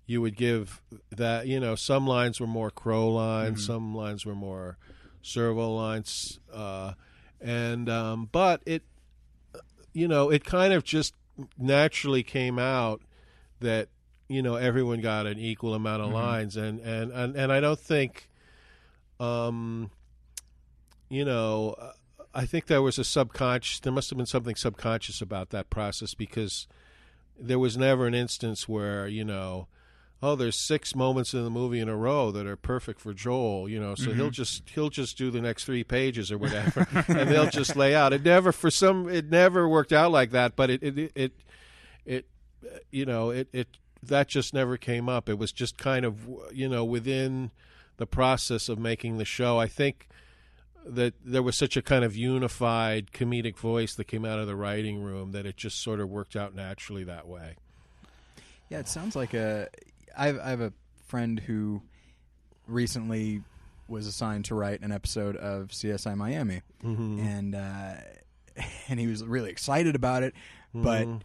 you 0.06 0.20
would 0.20 0.36
give 0.36 0.80
that. 1.10 1.46
You 1.46 1.58
know, 1.58 1.74
some 1.74 2.06
lines 2.06 2.38
were 2.40 2.46
more 2.46 2.70
crow 2.70 3.08
lines, 3.08 3.62
Mhm. 3.62 3.66
some 3.66 3.94
lines 3.94 4.24
were 4.24 4.34
more 4.36 4.78
servo 5.22 5.70
lines, 5.74 6.38
uh, 6.52 6.92
and 7.40 7.88
um, 7.88 8.28
but 8.30 8.62
it, 8.64 8.82
you 9.92 10.06
know, 10.06 10.30
it 10.30 10.44
kind 10.44 10.72
of 10.72 10.84
just 10.84 11.14
naturally 11.58 12.22
came 12.22 12.58
out 12.58 13.02
that 13.60 13.88
you 14.28 14.42
know 14.42 14.56
everyone 14.56 15.00
got 15.00 15.26
an 15.26 15.38
equal 15.38 15.74
amount 15.74 16.02
of 16.02 16.10
Mhm. 16.10 16.14
lines, 16.14 16.56
and 16.56 16.80
and 16.80 17.12
and, 17.12 17.36
and 17.36 17.52
I 17.52 17.60
don't 17.60 17.78
think. 17.80 18.28
Um, 19.18 19.90
you 21.08 21.24
know, 21.24 21.74
I 22.34 22.44
think 22.46 22.66
there 22.66 22.82
was 22.82 22.98
a 22.98 23.04
subconscious. 23.04 23.80
There 23.80 23.92
must 23.92 24.10
have 24.10 24.16
been 24.16 24.26
something 24.26 24.56
subconscious 24.56 25.20
about 25.22 25.50
that 25.50 25.70
process 25.70 26.14
because 26.14 26.66
there 27.38 27.58
was 27.58 27.76
never 27.76 28.06
an 28.06 28.14
instance 28.14 28.68
where 28.68 29.06
you 29.06 29.24
know, 29.24 29.68
oh, 30.22 30.34
there's 30.34 30.58
six 30.58 30.94
moments 30.94 31.32
in 31.32 31.44
the 31.44 31.50
movie 31.50 31.78
in 31.80 31.88
a 31.88 31.96
row 31.96 32.30
that 32.32 32.46
are 32.46 32.56
perfect 32.56 33.00
for 33.00 33.14
Joel. 33.14 33.68
You 33.68 33.78
know, 33.80 33.94
so 33.94 34.12
he'll 34.12 34.28
Mhm. 34.30 34.34
just 34.34 34.68
he'll 34.70 34.90
just 34.90 35.16
do 35.16 35.30
the 35.30 35.40
next 35.40 35.64
three 35.64 35.84
pages 35.84 36.30
or 36.32 36.38
whatever, 36.38 36.86
and 37.08 37.30
they'll 37.30 37.48
just 37.48 37.76
lay 37.76 37.94
out. 37.94 38.12
It 38.12 38.22
never 38.24 38.52
for 38.52 38.70
some 38.70 39.08
it 39.08 39.30
never 39.30 39.68
worked 39.68 39.92
out 39.92 40.10
like 40.10 40.32
that, 40.32 40.56
but 40.56 40.68
it 40.70 40.82
it 40.82 41.12
it, 41.14 41.32
it 42.04 42.26
uh, 42.64 42.78
you 42.90 43.06
know 43.06 43.30
it 43.30 43.48
it 43.52 43.68
that 44.02 44.28
just 44.28 44.52
never 44.54 44.76
came 44.76 45.08
up. 45.08 45.28
It 45.28 45.38
was 45.38 45.52
just 45.52 45.76
kind 45.78 46.04
of 46.04 46.28
you 46.52 46.68
know 46.68 46.84
within 46.84 47.50
the 47.96 48.06
process 48.06 48.68
of 48.68 48.78
making 48.78 49.18
the 49.18 49.24
show. 49.24 49.58
I 49.58 49.68
think 49.68 50.08
that 50.84 51.14
there 51.24 51.42
was 51.42 51.56
such 51.58 51.76
a 51.76 51.82
kind 51.82 52.04
of 52.04 52.14
unified 52.14 53.10
comedic 53.12 53.56
voice 53.56 53.94
that 53.96 54.04
came 54.04 54.24
out 54.24 54.38
of 54.38 54.46
the 54.46 54.54
writing 54.54 55.02
room 55.02 55.32
that 55.32 55.44
it 55.46 55.56
just 55.56 55.82
sort 55.82 55.98
of 55.98 56.08
worked 56.08 56.36
out 56.36 56.54
naturally 56.54 57.02
that 57.04 57.26
way. 57.26 57.56
Yeah, 58.68 58.78
it 58.78 58.88
sounds 58.88 59.16
like 59.16 59.34
a. 59.34 59.68
I 60.16 60.26
have, 60.28 60.38
I 60.38 60.50
have 60.50 60.60
a 60.60 60.72
friend 61.06 61.40
who 61.40 61.82
recently 62.66 63.42
was 63.88 64.06
assigned 64.06 64.44
to 64.46 64.54
write 64.54 64.80
an 64.82 64.90
episode 64.92 65.36
of 65.36 65.68
CSI 65.68 66.16
Miami, 66.16 66.62
Mm-hmm. 66.84 67.20
and 67.20 67.54
uh, 67.54 67.94
and 68.88 68.98
he 69.00 69.06
was 69.06 69.24
really 69.24 69.50
excited 69.50 69.94
about 69.94 70.22
it, 70.22 70.34
but 70.74 71.06
Mm-hmm. 71.06 71.18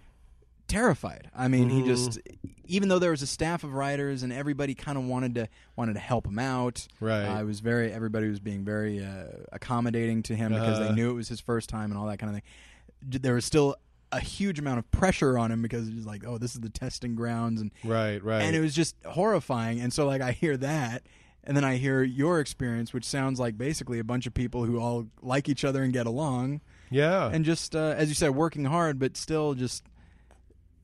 Terrified. 0.72 1.30
I 1.36 1.48
mean, 1.48 1.70
he 1.70 1.82
Mhm. 1.82 1.86
just 1.86 2.20
even 2.66 2.88
though 2.88 3.00
there 3.00 3.12
was 3.12 3.22
a 3.22 3.28
staff 3.28 3.64
of 3.66 3.74
writers 3.74 4.24
and 4.24 4.32
everybody 4.32 4.74
kind 4.74 4.98
of 4.98 5.04
wanted 5.04 5.36
to 5.36 5.48
wanted 5.76 5.94
to 5.96 6.00
help 6.00 6.26
him 6.26 6.40
out. 6.40 6.88
right, 7.02 7.26
I 7.26 7.44
was 7.44 7.60
very 7.60 7.92
everybody 7.92 8.28
was 8.30 8.40
being 8.40 8.64
very 8.64 9.04
uh, 9.04 9.26
accommodating 9.52 10.24
to 10.24 10.36
him 10.36 10.52
because 10.54 10.80
they 10.80 10.86
Uh-huh. 10.86 10.96
knew 10.96 11.10
it 11.12 11.16
was 11.16 11.28
his 11.28 11.42
first 11.42 11.70
time 11.70 11.92
and 11.92 12.00
all 12.00 12.08
that 12.08 12.18
kind 12.18 12.30
of 12.30 12.36
thing. 12.42 13.22
There 13.22 13.34
was 13.34 13.46
still 13.46 13.76
a 14.14 14.20
huge 14.20 14.60
amount 14.60 14.80
of 14.80 14.90
pressure 14.92 15.38
on 15.38 15.52
him 15.52 15.62
because 15.62 15.90
was 15.90 16.06
like, 16.06 16.26
oh, 16.26 16.38
this 16.38 16.54
is 16.56 16.62
the 16.62 16.70
testing 16.70 17.16
grounds, 17.16 17.62
and 17.62 17.72
right, 17.84 18.22
right. 18.24 18.42
and 18.42 18.56
it 18.56 18.60
was 18.62 18.74
just 18.76 18.96
horrifying. 19.06 19.80
And 19.82 19.92
so 19.94 20.06
like 20.06 20.22
I 20.22 20.32
hear 20.32 20.56
that, 20.58 21.04
and 21.44 21.56
then 21.58 21.64
I 21.66 21.76
hear 21.78 22.04
your 22.04 22.40
experience, 22.40 22.94
which 22.94 23.06
sounds 23.06 23.40
like 23.40 23.58
basically 23.58 24.00
a 24.00 24.04
bunch 24.04 24.28
of 24.28 24.34
people 24.34 24.66
who 24.66 24.80
all 24.80 25.08
like 25.22 25.48
each 25.50 25.64
other 25.66 25.82
and 25.84 25.92
get 25.94 26.08
along, 26.08 26.62
yeah, 26.90 27.30
and 27.34 27.44
just 27.46 27.76
uh, 27.76 27.96
as 27.98 28.08
you 28.10 28.16
said, 28.16 28.30
working 28.36 28.66
hard, 28.66 29.00
but 29.00 29.16
still 29.18 29.54
just 29.56 29.84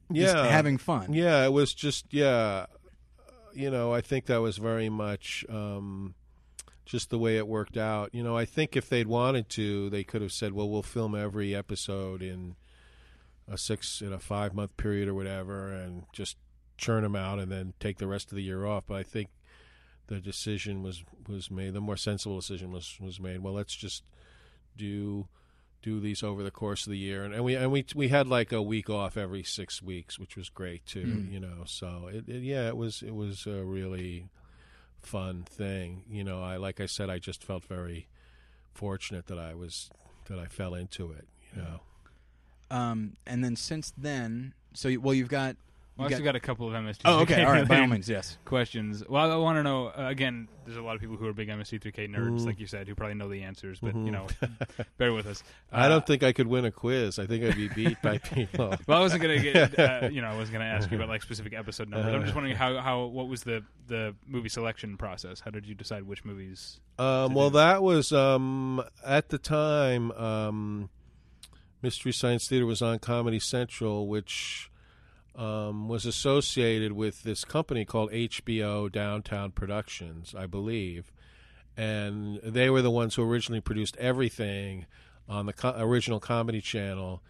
yeah, 0.10 0.48
having 0.48 0.78
fun. 0.78 1.14
Yeah, 1.14 1.46
it 1.46 1.54
was 1.54 1.74
just 1.74 2.14
yeah. 2.14 2.68
You 3.54 3.72
know, 3.72 3.92
I 3.92 4.02
think 4.02 4.28
that 4.28 4.38
was 4.38 4.58
very 4.58 4.90
much 4.90 5.44
um, 5.50 6.14
just 6.86 7.10
the 7.10 7.18
way 7.18 7.38
it 7.38 7.48
worked 7.48 7.76
out. 7.76 8.14
You 8.14 8.24
know, 8.24 8.38
I 8.38 8.46
think 8.46 8.76
if 8.76 8.88
they'd 8.88 9.08
wanted 9.08 9.50
to, 9.50 9.90
they 9.90 10.04
could 10.04 10.22
have 10.22 10.32
said, 10.32 10.54
"Well, 10.54 10.70
we'll 10.70 10.84
film 10.84 11.16
every 11.16 11.56
episode 11.56 12.22
in 12.22 12.56
a 13.50 13.58
six 13.58 14.02
in 14.02 14.14
a 14.14 14.20
five 14.20 14.54
month 14.54 14.78
period 14.78 15.08
or 15.08 15.14
whatever, 15.14 15.72
and 15.72 16.04
just 16.14 16.38
churn 16.78 17.04
them 17.04 17.16
out, 17.16 17.40
and 17.40 17.52
then 17.52 17.74
take 17.80 17.98
the 17.98 18.08
rest 18.08 18.32
of 18.32 18.36
the 18.36 18.44
year 18.44 18.66
off." 18.66 18.84
But 18.88 18.96
I 18.96 19.04
think 19.04 19.30
the 20.08 20.20
decision 20.20 20.84
was 20.84 21.04
was 21.28 21.52
made. 21.52 21.74
The 21.74 21.82
more 21.82 21.98
sensible 21.98 22.38
decision 22.38 22.72
was 22.72 22.98
was 23.00 23.20
made. 23.20 23.40
Well, 23.40 23.54
let's 23.54 23.76
just 23.76 24.04
do 24.76 25.28
do 25.82 26.00
these 26.00 26.24
over 26.24 26.44
the 26.44 26.52
course 26.52 26.86
of 26.86 26.92
the 26.92 26.98
year, 26.98 27.24
and, 27.24 27.34
and 27.34 27.44
we 27.44 27.56
and 27.56 27.72
we 27.72 27.86
we 27.96 28.08
had 28.10 28.28
like 28.28 28.52
a 28.52 28.62
week 28.62 28.90
off 28.90 29.18
every 29.18 29.44
six 29.44 29.82
weeks, 29.82 30.18
which 30.20 30.36
was 30.36 30.50
great 30.50 30.86
too. 30.86 31.06
Mm. 31.06 31.32
You 31.32 31.40
know, 31.40 31.64
so 31.66 32.10
it, 32.12 32.28
it 32.28 32.44
yeah, 32.44 32.68
it 32.68 32.78
was 32.78 33.02
it 33.02 33.16
was 33.16 33.46
a 33.46 33.64
really 33.64 34.30
fun 35.02 35.44
thing. 35.48 36.04
You 36.10 36.24
know, 36.24 36.44
I 36.44 36.58
like 36.58 36.82
I 36.82 36.86
said, 36.86 37.10
I 37.10 37.20
just 37.20 37.44
felt 37.44 37.64
very 37.64 38.08
fortunate 38.74 39.28
that 39.28 39.40
I 39.40 39.54
was 39.56 39.90
that 40.26 40.40
I 40.40 40.46
fell 40.48 40.74
into 40.74 41.12
it. 41.12 41.28
You 41.56 41.62
know, 41.62 41.80
Um, 42.70 43.14
and 43.26 43.44
then 43.44 43.56
since 43.56 43.94
then, 43.98 44.54
so 44.74 44.94
well, 45.00 45.14
you've 45.14 45.30
got. 45.30 45.56
Well, 45.98 46.10
You 46.10 46.16
I 46.16 46.18
also 46.18 46.24
got 46.26 46.36
a 46.36 46.40
couple 46.40 46.68
of 46.68 46.74
MST. 46.74 47.02
Oh, 47.06 47.22
okay, 47.22 47.44
all 47.44 47.52
right. 47.52 47.68
By 47.68 47.80
all 47.80 47.88
means, 47.88 48.08
yes. 48.08 48.38
questions. 48.46 49.04
Well, 49.10 49.32
I 49.32 49.36
want 49.38 49.58
to 49.58 49.64
know 49.64 49.88
uh, 49.88 50.08
again. 50.10 50.48
There's 50.66 50.78
a 50.78 50.82
lot 50.82 50.96
of 50.96 51.02
people 51.02 51.16
who 51.16 51.26
are 51.28 51.34
big 51.34 51.48
MST3K 51.48 52.14
nerds, 52.14 52.46
like 52.46 52.60
you 52.60 52.68
said, 52.68 52.88
who 52.90 52.94
probably 52.94 53.16
know 53.16 53.30
the 53.30 53.42
answers, 53.44 53.80
but 53.80 53.96
you 53.96 54.02
Mhm. 54.02 54.12
know, 54.12 54.28
bear 54.98 55.14
with 55.14 55.26
us. 55.26 55.42
I 55.72 55.86
Uh, 55.86 55.90
don't 55.90 56.06
think 56.06 56.24
I 56.24 56.34
could 56.34 56.46
win 56.48 56.66
a 56.66 56.72
quiz. 56.72 57.18
I 57.20 57.26
think 57.26 57.44
I'd 57.46 57.56
be 57.56 57.70
beat 57.70 58.02
by 58.02 58.18
people. 58.18 58.76
Well, 58.88 58.98
I 58.98 59.02
wasn't 59.02 59.22
gonna 59.22 59.40
get, 59.40 59.80
uh, 60.04 60.10
you 60.12 60.22
know, 60.22 60.28
I 60.28 60.36
wasn't 60.38 60.54
gonna 60.60 60.66
ask 60.66 60.92
you 60.92 60.98
about 60.98 61.08
like 61.10 61.22
specific 61.24 61.54
episode 61.54 61.90
numbers. 61.90 62.14
I'm 62.14 62.22
just 62.24 62.36
wondering 62.36 62.56
how, 62.58 62.78
how 62.80 63.06
what 63.06 63.28
was 63.30 63.44
the 63.44 63.64
the 63.88 64.14
movie 64.28 64.50
selection 64.50 64.98
process? 64.98 65.40
How 65.40 65.52
did 65.52 65.66
you 65.66 65.74
decide 65.74 66.04
which 66.04 66.26
movies? 66.26 66.80
Um, 67.00 67.34
well, 67.34 67.50
do. 67.50 67.56
that 67.58 67.82
was 67.82 68.12
um, 68.12 68.84
at 69.06 69.30
the 69.30 69.38
time. 69.38 70.12
Um, 70.12 70.90
Mystery 71.82 72.12
Science 72.12 72.48
Theater 72.48 72.66
was 72.66 72.82
on 72.82 73.00
Comedy 73.00 73.40
Central, 73.40 74.08
which 74.08 74.70
um, 75.38 75.88
was 75.88 76.06
associated 76.06 76.94
with 76.94 77.24
this 77.24 77.46
company 77.46 77.86
called 77.86 78.12
HBO 78.12 78.92
Downtown 78.92 79.52
Productions, 79.52 80.34
I 80.36 80.48
believe, 80.48 81.12
and 81.78 82.40
they 82.44 82.70
were 82.70 82.82
the 82.82 82.92
ones 82.92 83.16
who 83.16 83.24
originally 83.24 83.62
produced 83.62 83.96
everything 83.98 84.88
on 85.30 85.46
the 85.46 85.54
co- 85.54 85.76
original 85.78 86.20
Comedy 86.20 86.60
Channel, 86.60 87.22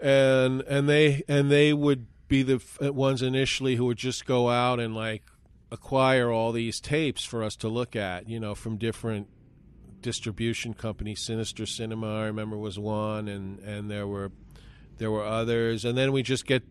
and 0.00 0.62
and 0.62 0.88
they 0.88 1.22
and 1.28 1.50
they 1.50 1.74
would 1.74 2.06
be 2.28 2.42
the 2.42 2.56
f- 2.56 2.90
ones 2.90 3.20
initially 3.22 3.76
who 3.76 3.84
would 3.84 3.98
just 3.98 4.24
go 4.24 4.48
out 4.48 4.80
and 4.80 4.94
like 4.94 5.22
acquire 5.70 6.30
all 6.30 6.52
these 6.52 6.80
tapes 6.80 7.24
for 7.24 7.42
us 7.42 7.56
to 7.56 7.68
look 7.68 7.94
at, 7.94 8.28
you 8.28 8.40
know, 8.40 8.54
from 8.54 8.76
different 8.76 9.28
distribution 10.00 10.72
companies. 10.72 11.20
Sinister 11.20 11.66
Cinema, 11.66 12.20
I 12.20 12.24
remember, 12.24 12.56
was 12.56 12.78
one, 12.78 13.28
and 13.28 13.58
and 13.60 13.90
there 13.90 14.06
were 14.06 14.32
there 14.96 15.10
were 15.10 15.24
others, 15.24 15.84
and 15.84 15.98
then 15.98 16.12
we 16.12 16.22
just 16.22 16.46
get 16.46 16.62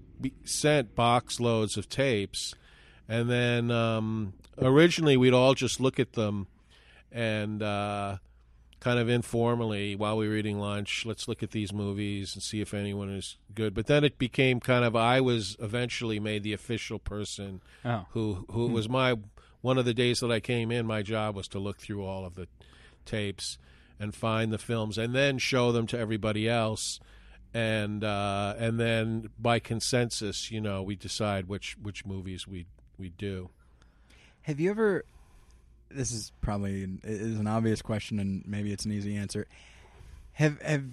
sent 0.44 0.96
box 0.96 1.40
loads 1.40 1.78
of 1.78 1.90
tapes, 1.90 2.56
and 3.08 3.30
then 3.30 3.72
um, 3.72 4.34
originally 4.62 5.18
we'd 5.18 5.34
all 5.34 5.54
just 5.54 5.80
look 5.80 6.00
at 6.00 6.14
them 6.14 6.48
and 7.12 7.64
uh, 7.64 8.18
kind 8.80 9.00
of 9.00 9.10
informally 9.10 9.96
while 9.96 10.18
we 10.18 10.28
were 10.28 10.36
eating 10.36 10.60
lunch, 10.60 11.06
let's 11.06 11.28
look 11.28 11.42
at 11.42 11.52
these 11.52 11.74
movies 11.74 12.34
and 12.36 12.44
see 12.44 12.62
if 12.62 12.74
anyone 12.74 13.10
is 13.10 13.38
good. 13.54 13.74
But 13.74 13.88
then 13.88 14.04
it 14.04 14.18
became 14.18 14.60
kind 14.60 14.84
of 14.84 14.96
I 14.96 15.22
was 15.22 15.56
eventually 15.60 16.20
made 16.20 16.44
the 16.44 16.54
official 16.54 17.00
person 17.00 17.62
Oh, 17.84 18.06
who 18.12 18.46
who 18.52 18.68
was 18.68 18.90
my 18.90 19.16
one 19.62 19.78
of 19.78 19.86
the 19.86 19.94
days 19.94 20.20
that 20.20 20.32
I 20.32 20.40
came 20.40 20.72
in. 20.72 20.86
My 20.86 21.02
job 21.02 21.36
was 21.36 21.48
to 21.50 21.60
look 21.60 21.80
through 21.80 22.06
all 22.06 22.26
of 22.26 22.36
the 22.36 22.48
tapes 23.06 23.58
and 24.00 24.14
find 24.14 24.52
the 24.52 24.58
films, 24.58 24.98
and 24.98 25.16
then 25.16 25.38
show 25.38 25.72
them 25.72 25.88
to 25.88 25.98
everybody 25.98 26.50
else, 26.50 27.00
and 27.56 28.04
uh, 28.04 28.54
and 28.58 28.78
then 28.78 29.30
by 29.40 29.60
consensus, 29.60 30.52
you 30.52 30.60
know, 30.60 30.84
we 30.84 30.98
decide 30.98 31.48
which 31.48 31.78
which 31.82 32.06
movies 32.06 32.46
we 32.46 32.66
we 33.00 33.10
do. 33.10 33.50
Have 34.42 34.60
you 34.60 34.70
ever? 34.70 35.06
This 35.90 36.12
is 36.12 36.34
probably 36.42 36.84
it 36.84 37.00
is 37.04 37.40
an 37.40 37.48
obvious 37.48 37.82
question, 37.82 38.20
and 38.20 38.44
maybe 38.46 38.74
it's 38.74 38.84
an 38.84 38.92
easy 38.92 39.16
answer. 39.16 39.48
Have 40.34 40.62
have 40.62 40.84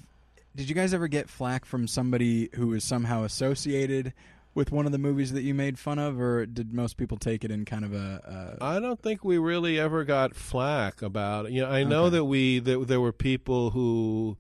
did 0.55 0.69
you 0.69 0.75
guys 0.77 0.95
ever 0.95 1.09
get 1.09 1.29
flack 1.29 1.65
from 1.65 1.89
somebody 1.89 2.49
who 2.55 2.69
was 2.69 2.85
somehow 2.85 3.25
associated 3.25 4.13
with 4.55 4.71
one 4.71 4.87
of 4.87 4.93
the 4.93 4.99
movies 4.99 5.33
that 5.33 5.43
you 5.43 5.55
made 5.55 5.81
fun 5.81 5.99
of, 5.99 6.21
or 6.21 6.47
did 6.47 6.73
most 6.73 6.97
people 6.97 7.17
take 7.17 7.43
it 7.43 7.51
in 7.51 7.65
kind 7.65 7.85
of 7.85 7.93
a? 7.93 8.57
a 8.61 8.65
I 8.65 8.79
don't 8.79 9.03
think 9.03 9.25
we 9.25 9.37
really 9.39 9.81
ever 9.81 10.05
got 10.05 10.37
flack 10.37 11.03
about 11.03 11.47
it. 11.47 11.53
You 11.53 11.63
know, 11.63 11.71
I 11.71 11.83
know 11.83 12.05
Okay. 12.05 12.19
that 12.19 12.25
we 12.27 12.61
that 12.61 12.87
there 12.87 13.01
were 13.01 13.13
people 13.13 13.71
who 13.71 14.37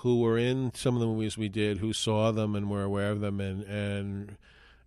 who 0.00 0.20
were 0.20 0.38
in 0.38 0.72
some 0.74 0.94
of 0.94 1.00
the 1.00 1.06
movies 1.06 1.38
we 1.38 1.48
did 1.48 1.78
who 1.78 1.92
saw 1.92 2.30
them 2.30 2.54
and 2.54 2.70
were 2.70 2.82
aware 2.82 3.10
of 3.10 3.20
them 3.20 3.40
and 3.40 3.62
and 3.64 4.36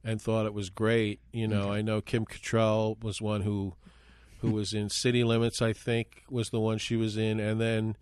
and 0.04 0.22
thought 0.22 0.46
it 0.46 0.54
was 0.54 0.70
great. 0.70 1.20
You 1.32 1.48
know, 1.48 1.72
I 1.72 1.82
know 1.82 2.00
Kim 2.02 2.26
Cattrall 2.26 3.02
was 3.04 3.22
one 3.22 3.42
who 3.42 3.74
who 4.40 4.52
was 4.54 4.74
in 4.74 4.90
City 4.90 5.24
Limits. 5.24 5.62
I 5.62 5.74
think 5.74 6.24
was 6.30 6.50
the 6.50 6.60
one 6.60 6.78
she 6.78 6.96
was 6.96 7.18
in, 7.18 7.40
and 7.40 7.60
then 7.60 7.98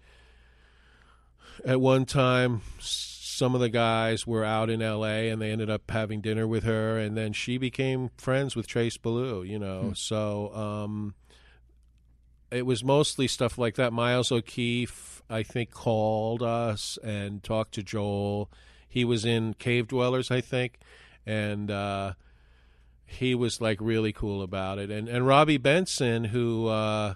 at 1.66 1.82
one 1.82 2.06
time 2.06 2.62
some 2.80 3.54
of 3.54 3.62
the 3.62 3.70
guys 3.70 4.26
were 4.26 4.44
out 4.44 4.70
in 4.70 4.80
LA 4.80 5.30
and 5.30 5.40
they 5.40 5.52
ended 5.52 5.70
up 5.70 5.90
having 5.92 6.22
dinner 6.22 6.48
with 6.48 6.64
her 6.64 6.98
and 6.98 7.16
then 7.16 7.34
she 7.34 7.60
became 7.60 8.10
friends 8.18 8.56
with 8.56 8.66
Trace 8.66 8.98
Beaulieu, 8.98 9.44
you 9.44 9.60
know. 9.60 9.94
So 9.96 10.54
um 10.56 11.14
it 12.50 12.66
was 12.66 12.84
mostly 12.84 13.28
stuff 13.28 13.58
like 13.58 13.76
that. 13.76 13.94
Miles 13.94 14.32
O'Keeffe, 14.32 15.17
I 15.30 15.44
think, 15.44 15.72
called 15.72 16.42
us 16.42 16.98
and 17.04 17.44
talked 17.44 17.74
to 17.74 17.84
Joel. 17.84 18.50
He 18.88 19.04
was 19.04 19.26
in 19.26 19.54
Cave 19.56 19.88
Dwellers, 19.88 20.32
I 20.32 20.42
think, 20.42 20.80
and 21.26 21.70
uh, 21.70 22.14
he 23.06 23.36
was 23.36 23.62
like 23.62 23.80
really 23.82 24.14
cool 24.14 24.42
about 24.42 24.80
it. 24.80 24.90
And 24.90 25.08
and 25.10 25.28
Robby 25.28 25.58
Benson, 25.58 26.26
who 26.26 26.68
uh, 26.68 27.16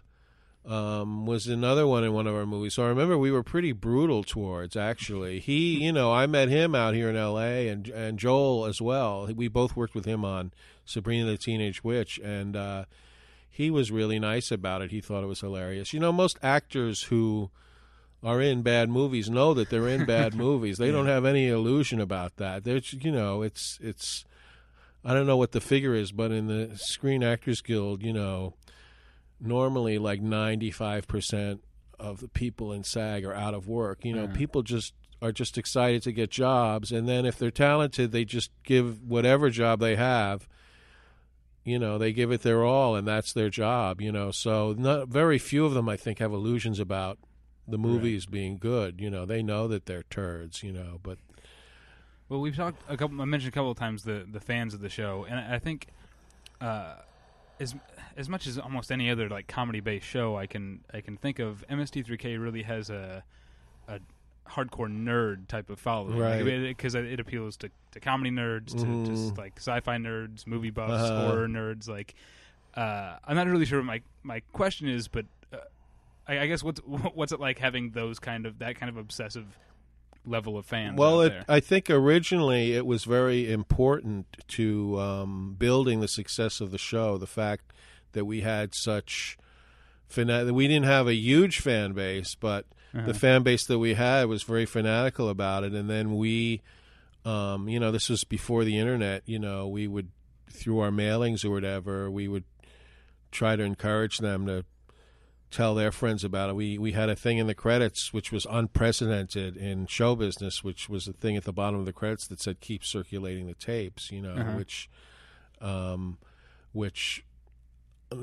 um, 0.65 1.25
was 1.25 1.47
another 1.47 1.87
one 1.87 2.03
in 2.03 2.13
one 2.13 2.27
of 2.27 2.35
our 2.35 2.45
movies. 2.45 2.75
So 2.75 2.83
I 2.83 2.89
remember 2.89 3.17
we 3.17 3.31
were 3.31 3.43
pretty 3.43 3.71
brutal 3.71 4.23
towards. 4.23 4.75
Actually, 4.75 5.39
he, 5.39 5.83
you 5.83 5.91
know, 5.91 6.13
I 6.13 6.27
met 6.27 6.49
him 6.49 6.75
out 6.75 6.93
here 6.93 7.09
in 7.09 7.15
L.A. 7.15 7.67
and 7.67 7.87
and 7.87 8.19
Joel 8.19 8.65
as 8.65 8.81
well. 8.81 9.27
We 9.33 9.47
both 9.47 9.75
worked 9.75 9.95
with 9.95 10.05
him 10.05 10.23
on 10.23 10.51
Sabrina 10.85 11.25
the 11.25 11.37
Teenage 11.37 11.83
Witch, 11.83 12.19
and 12.23 12.55
uh, 12.55 12.85
he 13.49 13.71
was 13.71 13.91
really 13.91 14.19
nice 14.19 14.51
about 14.51 14.81
it. 14.81 14.91
He 14.91 15.01
thought 15.01 15.23
it 15.23 15.27
was 15.27 15.41
hilarious. 15.41 15.93
You 15.93 15.99
know, 15.99 16.11
most 16.11 16.37
actors 16.43 17.03
who 17.03 17.49
are 18.23 18.39
in 18.41 18.61
bad 18.61 18.89
movies 18.89 19.29
know 19.29 19.53
that 19.55 19.69
they're 19.69 19.87
in 19.87 20.05
bad 20.05 20.35
movies. 20.45 20.77
They 20.77 20.91
don't 20.91 21.07
have 21.07 21.25
any 21.25 21.47
illusion 21.47 21.99
about 21.99 22.37
that. 22.37 22.63
There's, 22.63 22.93
you 22.93 23.11
know, 23.11 23.41
it's 23.41 23.77
it's. 23.81 24.25
I 25.03 25.13
don't 25.15 25.25
know 25.25 25.37
what 25.37 25.51
the 25.51 25.61
figure 25.61 25.95
is, 25.95 26.11
but 26.11 26.31
in 26.31 26.45
the 26.47 26.77
Screen 26.77 27.23
Actors 27.23 27.61
Guild, 27.61 28.03
you 28.03 28.13
know, 28.13 28.53
normally 29.39 29.97
like 29.97 30.21
ninety 30.21 30.71
five 30.71 31.07
percent 31.07 31.61
of 31.99 32.19
the 32.19 32.27
people 32.27 32.71
in 32.71 32.83
SAG 32.83 33.25
are 33.25 33.33
out 33.33 33.53
of 33.53 33.67
work. 33.67 34.05
You 34.05 34.13
know, 34.13 34.23
Uh-huh. 34.25 34.33
people 34.35 34.61
just 34.63 34.93
are 35.21 35.31
just 35.31 35.57
excited 35.57 36.01
to 36.03 36.11
get 36.11 36.31
jobs, 36.31 36.91
and 36.91 37.07
then 37.07 37.25
if 37.25 37.37
they're 37.37 37.51
talented, 37.51 38.11
they 38.11 38.25
just 38.25 38.51
give 38.63 39.01
whatever 39.03 39.49
job 39.49 39.79
they 39.79 39.95
have 39.95 40.47
you 41.63 41.77
know 41.77 41.99
they 41.99 42.11
give 42.11 42.31
it 42.31 42.41
their 42.41 42.63
all 42.63 42.95
and 42.95 43.07
that's 43.07 43.33
their 43.33 43.47
job 43.51 44.01
you 44.01 44.11
know 44.11 44.31
so 44.31 44.73
not 44.75 45.07
very 45.07 45.37
few 45.37 45.63
of 45.63 45.75
them 45.75 45.87
i 45.87 45.95
think 45.95 46.17
have 46.17 46.33
illusions 46.33 46.79
about 46.79 47.19
the 47.71 47.77
movies 47.77 48.25
being 48.25 48.57
good 48.57 48.99
you 49.01 49.09
know 49.09 49.25
they 49.25 49.41
know 49.41 49.67
that 49.67 49.85
they're 49.85 50.03
turds 50.03 50.61
you 50.63 50.71
know 50.71 50.99
but 51.03 51.17
Well, 52.29 52.39
we've 52.39 52.55
talked 52.55 52.81
a 52.87 52.95
couple. 52.95 53.21
I 53.21 53.25
mentioned 53.25 53.51
a 53.51 53.55
couple 53.55 53.71
of 53.71 53.77
times 53.77 54.03
the 54.03 54.25
the 54.31 54.39
fans 54.39 54.73
of 54.73 54.79
the 54.79 54.87
show, 54.89 55.25
and 55.29 55.37
I 55.37 55.59
think, 55.59 55.87
uh, 56.61 56.95
as 57.59 57.75
as 58.15 58.29
much 58.29 58.47
as 58.47 58.57
almost 58.57 58.89
any 58.91 59.09
other 59.09 59.27
like 59.27 59.47
comedy 59.47 59.81
based 59.81 60.05
show 60.05 60.37
I 60.37 60.47
can 60.47 60.79
I 60.93 61.01
can 61.01 61.17
think 61.17 61.39
of, 61.39 61.65
MST3K 61.69 62.37
really 62.41 62.63
has 62.63 62.89
a 62.89 63.23
a 63.89 63.99
hardcore 64.49 64.89
nerd 64.89 65.47
type 65.47 65.69
of 65.69 65.77
following, 65.79 66.17
Right. 66.19 66.43
Because 66.63 66.95
it, 66.95 67.19
appeals 67.19 67.57
to, 67.57 67.69
to 67.91 67.99
comedy 67.99 68.31
nerds, 68.31 68.67
to 68.79 68.85
Mhm. 68.85 69.05
just 69.05 69.37
like 69.37 69.53
sci-fi 69.57 69.97
nerds, 69.97 70.47
movie 70.47 70.69
buffs, 70.71 71.09
Uh-huh. 71.11 71.21
horror 71.21 71.47
nerds. 71.47 71.87
Like, 71.89 72.15
uh, 72.75 73.17
I'm 73.25 73.35
not 73.35 73.47
really 73.47 73.65
sure 73.65 73.79
what 73.79 73.85
my 73.85 74.01
my 74.23 74.41
question 74.53 74.87
is, 74.87 75.07
but 75.09 75.25
I, 76.31 76.39
I 76.43 76.47
guess 76.47 76.63
what's 76.63 76.79
what's 77.13 77.31
it 77.31 77.39
like 77.39 77.59
having 77.59 77.91
those 77.91 78.19
kind 78.19 78.45
of 78.45 78.59
that 78.59 78.75
kind 78.79 78.89
of 78.89 78.97
obsessive 78.97 79.45
level 80.25 80.57
of 80.57 80.65
fans? 80.65 80.97
well 80.99 81.21
out 81.21 81.31
it, 81.31 81.43
i 81.49 81.59
think 81.59 81.89
originally 81.89 82.73
it 82.73 82.85
was 82.85 83.03
very 83.05 83.51
important 83.51 84.25
to 84.49 84.99
um, 84.99 85.55
building 85.57 85.99
the 85.99 86.07
success 86.07 86.61
of 86.61 86.69
the 86.71 86.77
show 86.77 87.17
the 87.17 87.25
fact 87.27 87.73
that 88.13 88.25
we 88.25 88.41
had 88.41 88.75
such 88.75 89.35
fana- 90.09 90.51
we 90.51 90.67
didn't 90.67 90.85
have 90.85 91.07
a 91.07 91.15
huge 91.15 91.59
fan 91.59 91.93
base 91.93 92.35
but 92.35 92.65
Uh-huh. 92.93 93.05
the 93.07 93.13
fan 93.13 93.41
base 93.41 93.65
that 93.67 93.79
we 93.79 93.93
had 93.95 94.25
was 94.27 94.43
very 94.43 94.65
fanatical 94.65 95.29
about 95.29 95.63
it 95.63 95.73
and 95.73 95.89
then 95.89 96.15
we 96.17 96.61
um, 97.25 97.69
you 97.69 97.79
know 97.79 97.91
this 97.91 98.09
was 98.09 98.23
before 98.25 98.63
the 98.65 98.77
internet 98.77 99.23
you 99.25 99.39
know 99.39 99.67
we 99.67 99.87
would 99.87 100.09
through 100.51 100.79
our 100.79 100.91
mailings 100.91 101.45
or 101.45 101.49
whatever 101.51 102.11
we 102.11 102.27
would 102.27 102.43
try 103.31 103.55
to 103.55 103.63
encourage 103.63 104.17
them 104.17 104.45
to 104.45 104.65
tell 105.51 105.75
their 105.75 105.91
friends 105.91 106.23
about 106.23 106.49
it 106.49 106.55
we 106.55 106.77
we 106.77 106.93
had 106.93 107.09
a 107.09 107.15
thing 107.15 107.37
in 107.37 107.45
the 107.47 107.53
credits 107.53 108.11
which 108.13 108.31
was 108.31 108.47
unprecedented 108.49 109.55
in 109.57 109.85
show 109.85 110.15
business 110.15 110.63
which 110.63 110.89
was 110.89 111.07
a 111.07 111.13
thing 111.13 111.35
at 111.37 111.43
the 111.43 111.53
bottom 111.53 111.79
of 111.79 111.85
the 111.85 111.93
credits 111.93 112.25
that 112.27 112.39
said 112.41 112.59
keep 112.61 112.83
circulating 112.83 113.47
the 113.47 113.53
tapes 113.53 114.11
you 114.11 114.21
know 114.21 114.33
Uh-huh. 114.33 114.57
which 114.57 114.89
um 115.59 116.17
which 116.71 117.23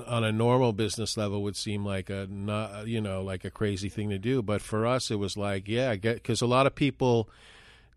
on 0.06 0.22
a 0.24 0.32
normal 0.32 0.72
business 0.72 1.16
level 1.16 1.42
would 1.42 1.56
seem 1.56 1.84
like 1.84 2.10
a 2.10 2.26
not 2.30 2.86
you 2.86 3.00
know 3.00 3.22
like 3.22 3.44
a 3.44 3.50
crazy 3.50 3.88
thing 3.88 4.10
to 4.10 4.18
do 4.18 4.42
but 4.42 4.60
for 4.60 4.86
us 4.86 5.10
it 5.10 5.16
was 5.18 5.36
like 5.36 5.68
yeah 5.68 5.94
because 5.94 6.40
a 6.42 6.46
lot 6.46 6.66
of 6.66 6.74
people 6.74 7.28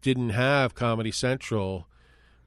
didn't 0.01 0.29
have 0.29 0.73
comedy 0.73 1.11
central 1.11 1.87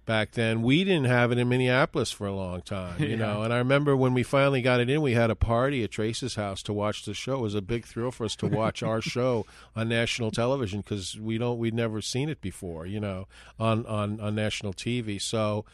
back 0.05 0.33
then. 0.33 0.63
We 0.63 0.85
didn't 0.85 1.07
have 1.07 1.33
it 1.33 1.39
in 1.39 1.49
minneapolis 1.49 2.11
for 2.11 2.27
a 2.27 2.35
long 2.35 2.63
time 2.63 3.01
you 3.01 3.09
Yeah. 3.11 3.17
know. 3.17 3.43
And 3.43 3.53
i 3.53 3.59
remember 3.59 3.97
when 3.97 4.15
we 4.15 4.23
finally 4.23 4.63
got 4.63 4.81
it 4.81 4.91
in 4.91 5.01
we 5.03 5.13
had 5.15 5.31
a 5.31 5.35
party 5.35 5.83
at 5.85 5.91
trace's 5.91 6.35
house 6.35 6.63
to 6.65 6.73
watch 6.73 7.05
the 7.05 7.15
show. 7.15 7.37
It 7.37 7.43
was 7.43 7.55
a 7.55 7.63
big 7.63 7.87
thrill 7.87 8.11
for 8.11 8.25
us 8.25 8.37
to 8.37 8.47
watch 8.47 8.83
our 8.83 9.01
show 9.15 9.47
on 9.75 9.89
national 9.89 10.31
television 10.31 10.81
because 10.81 11.19
we 11.19 11.39
don't 11.39 11.59
we'd 11.59 11.75
never 11.75 12.01
seen 12.01 12.29
it 12.29 12.41
before 12.41 12.87
you 12.87 13.01
know 13.01 13.27
on 13.59 13.87
on 13.87 14.21
on 14.21 14.35
national 14.35 14.73
tv 14.75 15.21
so 15.21 15.65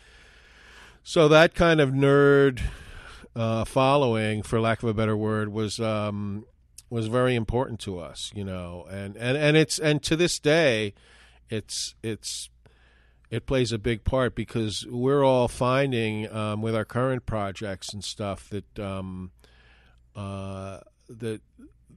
so 1.03 1.29
that 1.29 1.55
kind 1.55 1.81
of 1.81 1.91
nerd 1.91 2.61
uh, 3.35 3.65
following, 3.65 4.43
for 4.43 4.61
lack 4.61 4.83
of 4.83 4.89
a 4.89 4.95
better 4.95 5.17
word, 5.17 5.49
was 5.51 5.79
um, 5.81 6.45
was 6.91 7.07
very 7.07 7.35
important 7.37 7.79
to 7.81 7.99
us, 7.99 8.33
you 8.35 8.45
know, 8.45 8.87
and, 8.91 9.17
and, 9.17 9.37
and 9.39 9.57
it's 9.57 9.79
and 9.79 10.03
to 10.03 10.17
this 10.17 10.39
day, 10.41 10.93
it's 11.49 11.95
it's 12.03 12.51
it 13.31 13.47
plays 13.47 13.73
a 13.73 13.79
big 13.79 14.05
part 14.05 14.35
because 14.35 14.87
we're 14.89 15.25
all 15.25 15.49
finding 15.49 16.31
um, 16.33 16.63
with 16.63 16.75
our 16.75 16.85
current 16.85 17.27
projects 17.27 17.93
and 17.93 18.03
stuff 18.03 18.49
that 18.51 18.79
um, 18.79 19.31
uh, 20.17 20.81
that 21.09 21.41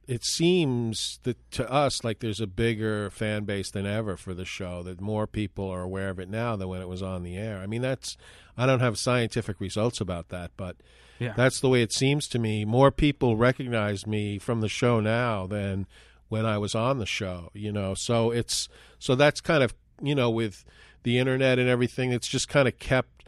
it 0.08 0.24
seems 0.24 1.20
that 1.24 1.38
to 1.52 1.70
us 1.72 2.04
like 2.04 2.20
there's 2.20 2.42
a 2.42 2.48
bigger 2.48 3.10
fan 3.10 3.46
base 3.46 3.72
than 3.72 3.86
ever 3.86 4.18
for 4.18 4.34
the 4.34 4.46
show 4.46 4.84
that 4.84 5.00
more 5.00 5.26
people 5.26 5.70
are 5.70 5.82
aware 5.82 6.10
of 6.10 6.20
it 6.20 6.30
now 6.30 6.56
than 6.56 6.68
when 6.68 6.82
it 6.82 6.88
was 6.88 7.02
on 7.02 7.24
the 7.24 7.38
air. 7.38 7.58
I 7.58 7.68
mean 7.68 7.82
that's 7.82 8.18
i 8.56 8.68
don't 8.68 8.82
have 8.82 9.00
scientific 9.00 9.60
results 9.60 10.00
about 10.00 10.30
that 10.30 10.52
but 10.56 10.76
yeah. 11.18 11.34
that's 11.36 11.60
the 11.60 11.70
way 11.70 11.82
it 11.82 11.94
seems 11.94 12.28
to 12.28 12.40
me. 12.40 12.66
More 12.66 12.92
people 12.92 13.38
recognize 13.38 14.06
me 14.06 14.38
from 14.38 14.62
the 14.62 14.70
show 14.70 15.00
now 15.00 15.48
than 15.48 15.88
when 16.28 16.46
i 16.46 16.58
was 16.58 16.76
on 16.76 17.00
the 17.00 17.06
show 17.06 17.50
you 17.54 17.72
know? 17.72 17.94
So 17.94 18.30
it's 18.32 18.68
so 19.00 19.16
that's 19.16 19.42
kind 19.42 19.64
of 19.64 19.74
you 20.02 20.16
know 20.16 20.30
with 20.30 20.66
the 21.04 21.18
internet 21.18 21.60
and 21.60 21.70
everything 21.70 22.12
it's 22.12 22.28
just 22.28 22.48
kind 22.50 22.68
of 22.68 22.78
kept 22.80 23.24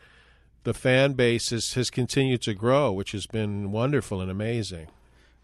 the 0.63 0.73
fan 0.73 1.13
base 1.13 1.49
has, 1.51 1.73
has 1.73 1.89
continued 1.89 2.41
to 2.41 2.53
grow 2.53 2.91
which 2.91 3.11
has 3.11 3.27
been 3.27 3.71
wonderful 3.71 4.19
and 4.21 4.31
amazing 4.31 4.87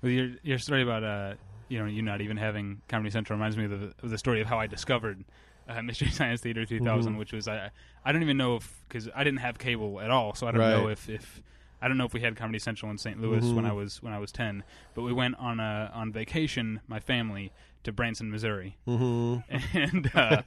Well, 0.02 0.12
your 0.12 0.30
your 0.44 0.58
story 0.58 0.82
about 0.82 1.04
uh, 1.04 1.34
you 1.68 1.80
know 1.80 1.86
you 1.86 2.02
not 2.02 2.22
even 2.22 2.38
having 2.38 2.82
Comedy 2.88 3.10
Central 3.12 3.38
reminds 3.38 3.56
me 3.58 3.66
of 3.66 3.72
the, 3.72 3.94
of 4.04 4.10
the 4.10 4.18
story 4.18 4.42
of 4.42 4.48
how 4.48 4.60
I 4.60 4.68
discovered 4.68 5.24
uh, 5.70 5.82
Mystery 5.84 6.10
Science 6.10 6.42
Theater 6.42 6.66
3000, 6.66 7.14
Mhm. 7.14 7.18
which 7.20 7.34
was 7.34 7.48
I 7.48 7.70
I 8.04 8.12
don't 8.12 8.24
even 8.24 8.38
know 8.38 8.56
if 8.56 8.82
because 8.88 9.08
I 9.16 9.24
didn't 9.24 9.40
have 9.42 9.58
cable 9.60 10.02
at 10.02 10.10
all, 10.10 10.34
so 10.34 10.48
I 10.48 10.52
don't 10.52 10.60
know 10.72 10.88
if, 10.88 11.08
if 11.08 11.42
I 11.84 11.88
don't 11.88 11.98
know 11.98 12.06
if 12.06 12.14
we 12.14 12.22
had 12.22 12.36
Comedy 12.36 12.60
Central 12.60 12.90
in 12.92 12.98
St. 12.98 13.22
Louis 13.22 13.54
when 13.54 13.64
Mhm. 13.66 13.70
I 13.70 13.72
was 13.74 14.02
when 14.02 14.12
I 14.14 14.18
was 14.20 14.32
10, 14.32 14.64
but 14.96 15.04
we 15.04 15.14
went 15.14 15.36
on 15.38 15.60
a 15.60 15.92
on 15.94 16.12
vacation, 16.12 16.82
my 16.88 17.00
family, 17.00 17.52
to 17.84 17.92
Branson, 17.92 18.32
Missouri, 18.32 18.78
hmm 18.86 19.38
and 19.74 20.12
uh, 20.16 20.42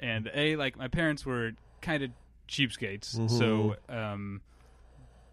and 0.00 0.30
a 0.34 0.56
like 0.56 0.76
my 0.76 0.88
parents 0.88 1.24
were 1.26 1.52
kind 1.80 2.02
of 2.02 2.10
cheapskates, 2.48 3.18
Mhm. 3.18 3.30
so 3.30 3.76
um, 3.88 4.40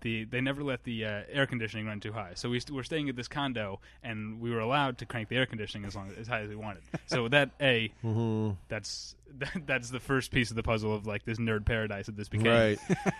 the 0.02 0.26
they 0.26 0.41
never 0.41 0.63
let 0.63 0.84
the 0.84 1.06
uh, 1.06 1.21
air 1.30 1.45
conditioning 1.47 1.86
run 1.86 1.99
too 1.99 2.12
high. 2.12 2.32
So 2.36 2.49
we 2.49 2.60
st- 2.60 2.76
were 2.76 2.84
staying 2.84 3.08
at 3.10 3.15
this 3.15 3.28
condo, 3.28 3.80
and 4.04 4.41
we 4.41 4.52
were 4.52 4.60
allowed 4.60 4.97
to 4.99 5.06
crank 5.06 5.30
the 5.30 5.38
air 5.38 5.45
conditioning 5.45 5.86
as 5.86 5.95
long 5.95 6.12
as 6.19 6.28
high 6.28 6.41
as 6.41 6.49
we 6.49 6.56
wanted. 6.56 6.84
So 7.06 7.28
that 7.30 7.52
a 7.62 7.91
hmm 8.02 8.52
that's 8.67 9.15
that, 9.38 9.52
that's 9.65 9.89
the 9.89 9.99
first 9.99 10.32
piece 10.32 10.49
of 10.49 10.56
the 10.56 10.63
puzzle 10.63 10.93
of 10.93 11.06
like 11.08 11.23
this 11.26 11.38
nerd 11.38 11.65
paradise 11.65 12.08
that 12.08 12.17
this 12.17 12.30
became. 12.30 12.47
right 12.52 12.80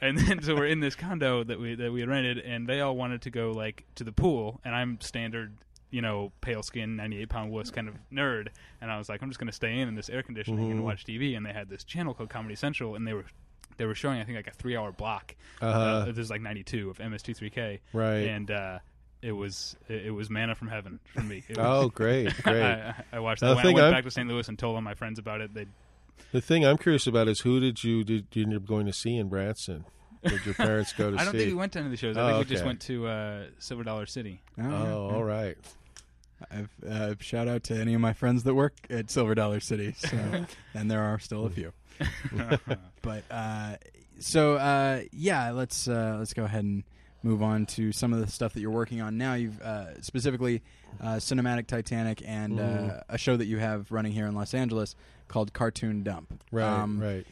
And 0.00 0.18
then 0.18 0.42
so 0.42 0.56
we're 0.56 0.66
in 0.66 0.80
this 0.80 0.96
condo 0.96 1.44
that 1.44 1.60
we 1.60 1.76
that 1.76 1.92
we 1.92 2.00
had 2.00 2.08
rented, 2.08 2.38
and 2.38 2.66
they 2.66 2.80
all 2.80 2.96
wanted 2.96 3.22
to 3.22 3.30
go 3.30 3.52
like 3.52 3.84
to 3.96 4.04
the 4.04 4.10
pool, 4.12 4.60
and 4.64 4.74
I'm 4.74 5.00
standard. 5.00 5.52
You 5.92 6.02
know, 6.02 6.32
pale 6.40 6.62
skin, 6.64 6.96
ninety 6.96 7.20
eight 7.20 7.28
pound 7.28 7.52
wuss 7.52 7.70
kind 7.70 7.86
of 7.88 7.94
nerd, 8.12 8.48
and 8.80 8.90
I 8.90 8.98
was 8.98 9.08
like, 9.08 9.22
I'm 9.22 9.28
just 9.30 9.38
going 9.38 9.46
to 9.50 9.52
stay 9.54 9.78
in 9.78 9.86
in 9.88 9.94
this 9.94 10.08
air 10.08 10.22
conditioning 10.24 10.70
and 10.72 10.82
watch 10.82 11.04
TV. 11.04 11.36
And 11.36 11.46
they 11.46 11.52
had 11.52 11.68
this 11.68 11.84
channel 11.84 12.14
called 12.14 12.30
Comedy 12.30 12.54
Central, 12.56 12.94
and 12.96 13.06
they 13.06 13.12
were 13.12 13.26
they 13.76 13.84
were 13.86 13.94
showing 13.94 14.18
I 14.18 14.24
think 14.24 14.36
like 14.36 14.48
a 14.48 14.52
three 14.52 14.76
hour 14.76 14.90
block. 14.90 15.34
Uh-huh. 15.60 15.78
Uh, 15.78 16.12
there's 16.12 16.30
like 16.30 16.40
92 16.40 16.90
of 16.90 16.98
MST3K, 16.98 17.78
Right. 17.92 18.14
And 18.26 18.50
uh, 18.50 18.78
it 19.20 19.32
was 19.32 19.76
it, 19.88 20.06
it 20.06 20.10
was 20.10 20.30
manna 20.30 20.54
from 20.54 20.68
heaven 20.68 20.98
for 21.14 21.20
me. 21.22 21.44
It 21.48 21.56
was, 21.58 21.66
Oh, 21.66 21.88
great, 21.90 22.34
great. 22.42 22.62
I, 22.62 22.94
I 23.12 23.20
watched 23.20 23.42
that. 23.42 23.54
When 23.54 23.66
I 23.66 23.68
went 23.72 23.78
I'm- 23.80 23.92
back 23.92 24.04
to 24.04 24.10
St. 24.10 24.26
Louis 24.28 24.48
and 24.48 24.58
told 24.58 24.74
all 24.76 24.80
my 24.82 24.94
friends 24.94 25.18
about 25.18 25.40
it. 25.42 25.52
They 25.54 25.66
the 26.32 26.40
thing 26.40 26.64
I'm 26.64 26.78
curious 26.78 27.06
about 27.06 27.28
is 27.28 27.40
who 27.40 27.60
did 27.60 27.84
you 27.84 28.02
did 28.02 28.26
you 28.32 28.44
end 28.44 28.54
up 28.56 28.64
going 28.64 28.86
to 28.86 28.92
see 28.94 29.16
in 29.16 29.28
Branson? 29.28 29.84
Did 30.24 30.46
your 30.46 30.54
parents 30.54 30.92
go 30.92 31.10
to 31.10 31.16
I 31.18 31.24
don't 31.24 31.32
see? 31.32 31.38
think 31.38 31.50
we 31.50 31.54
went 31.58 31.72
to 31.72 31.80
any 31.80 31.86
of 31.86 31.90
the 31.90 31.96
shows. 31.96 32.16
I 32.16 32.22
Oh, 32.22 32.26
think 32.38 32.48
we 32.48 32.54
just 32.54 32.64
went 32.64 32.80
to 32.82 33.06
uh, 33.08 33.44
Silver 33.58 33.82
Dollar 33.82 34.06
City. 34.06 34.40
Oh, 34.56 34.62
Oh, 34.64 35.08
yeah. 35.10 35.16
all 35.16 35.24
right. 35.24 35.58
I've, 36.50 36.70
uh, 36.88 37.14
shout 37.20 37.48
out 37.48 37.62
to 37.64 37.74
any 37.74 37.94
of 37.94 38.00
my 38.00 38.12
friends 38.12 38.42
that 38.44 38.54
work 38.54 38.74
at 38.90 39.10
Silver 39.10 39.34
Dollar 39.34 39.60
City, 39.60 39.92
so, 39.96 40.44
and 40.74 40.90
there 40.90 41.02
are 41.02 41.18
still 41.18 41.46
a 41.46 41.50
few. 41.50 41.72
But 43.02 43.24
uh, 43.30 43.76
so 44.20 44.54
uh, 44.54 45.02
yeah, 45.12 45.50
let's 45.50 45.88
uh, 45.88 46.16
let's 46.18 46.34
go 46.34 46.44
ahead 46.44 46.62
and 46.64 46.84
move 47.24 47.42
on 47.42 47.66
to 47.66 47.90
some 47.92 48.12
of 48.12 48.20
the 48.20 48.26
stuff 48.28 48.52
that 48.54 48.60
you're 48.60 48.70
working 48.70 49.00
on 49.00 49.18
now. 49.18 49.34
You've 49.34 49.60
uh, 49.60 50.00
specifically 50.02 50.62
uh, 51.00 51.16
Cinematic 51.16 51.66
Titanic 51.66 52.22
and 52.24 52.58
uh, 52.60 52.62
Mhm. 52.62 53.02
a 53.08 53.18
show 53.18 53.36
that 53.36 53.46
you 53.46 53.58
have 53.58 53.90
running 53.90 54.12
here 54.12 54.26
in 54.26 54.34
Los 54.34 54.54
Angeles 54.54 54.94
called 55.28 55.52
Cartoon 55.52 56.02
Dump. 56.04 56.40
Right, 56.52 56.64
Um, 56.64 57.00
right. 57.00 57.26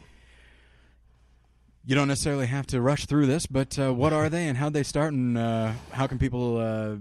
You 1.87 1.94
don't 1.94 2.09
necessarily 2.09 2.46
have 2.46 2.66
to 2.68 2.81
rush 2.81 3.07
through 3.07 3.27
this, 3.27 3.46
but 3.46 3.79
uh, 3.79 3.92
what 3.94 4.12
are 4.12 4.29
they 4.29 4.46
and 4.49 4.57
how'd 4.59 4.75
they 4.75 4.83
start, 4.83 5.12
and 5.12 5.37
uh, 5.38 5.73
how 5.92 6.07
can 6.07 6.18
people 6.18 6.59
uh, 6.59 6.96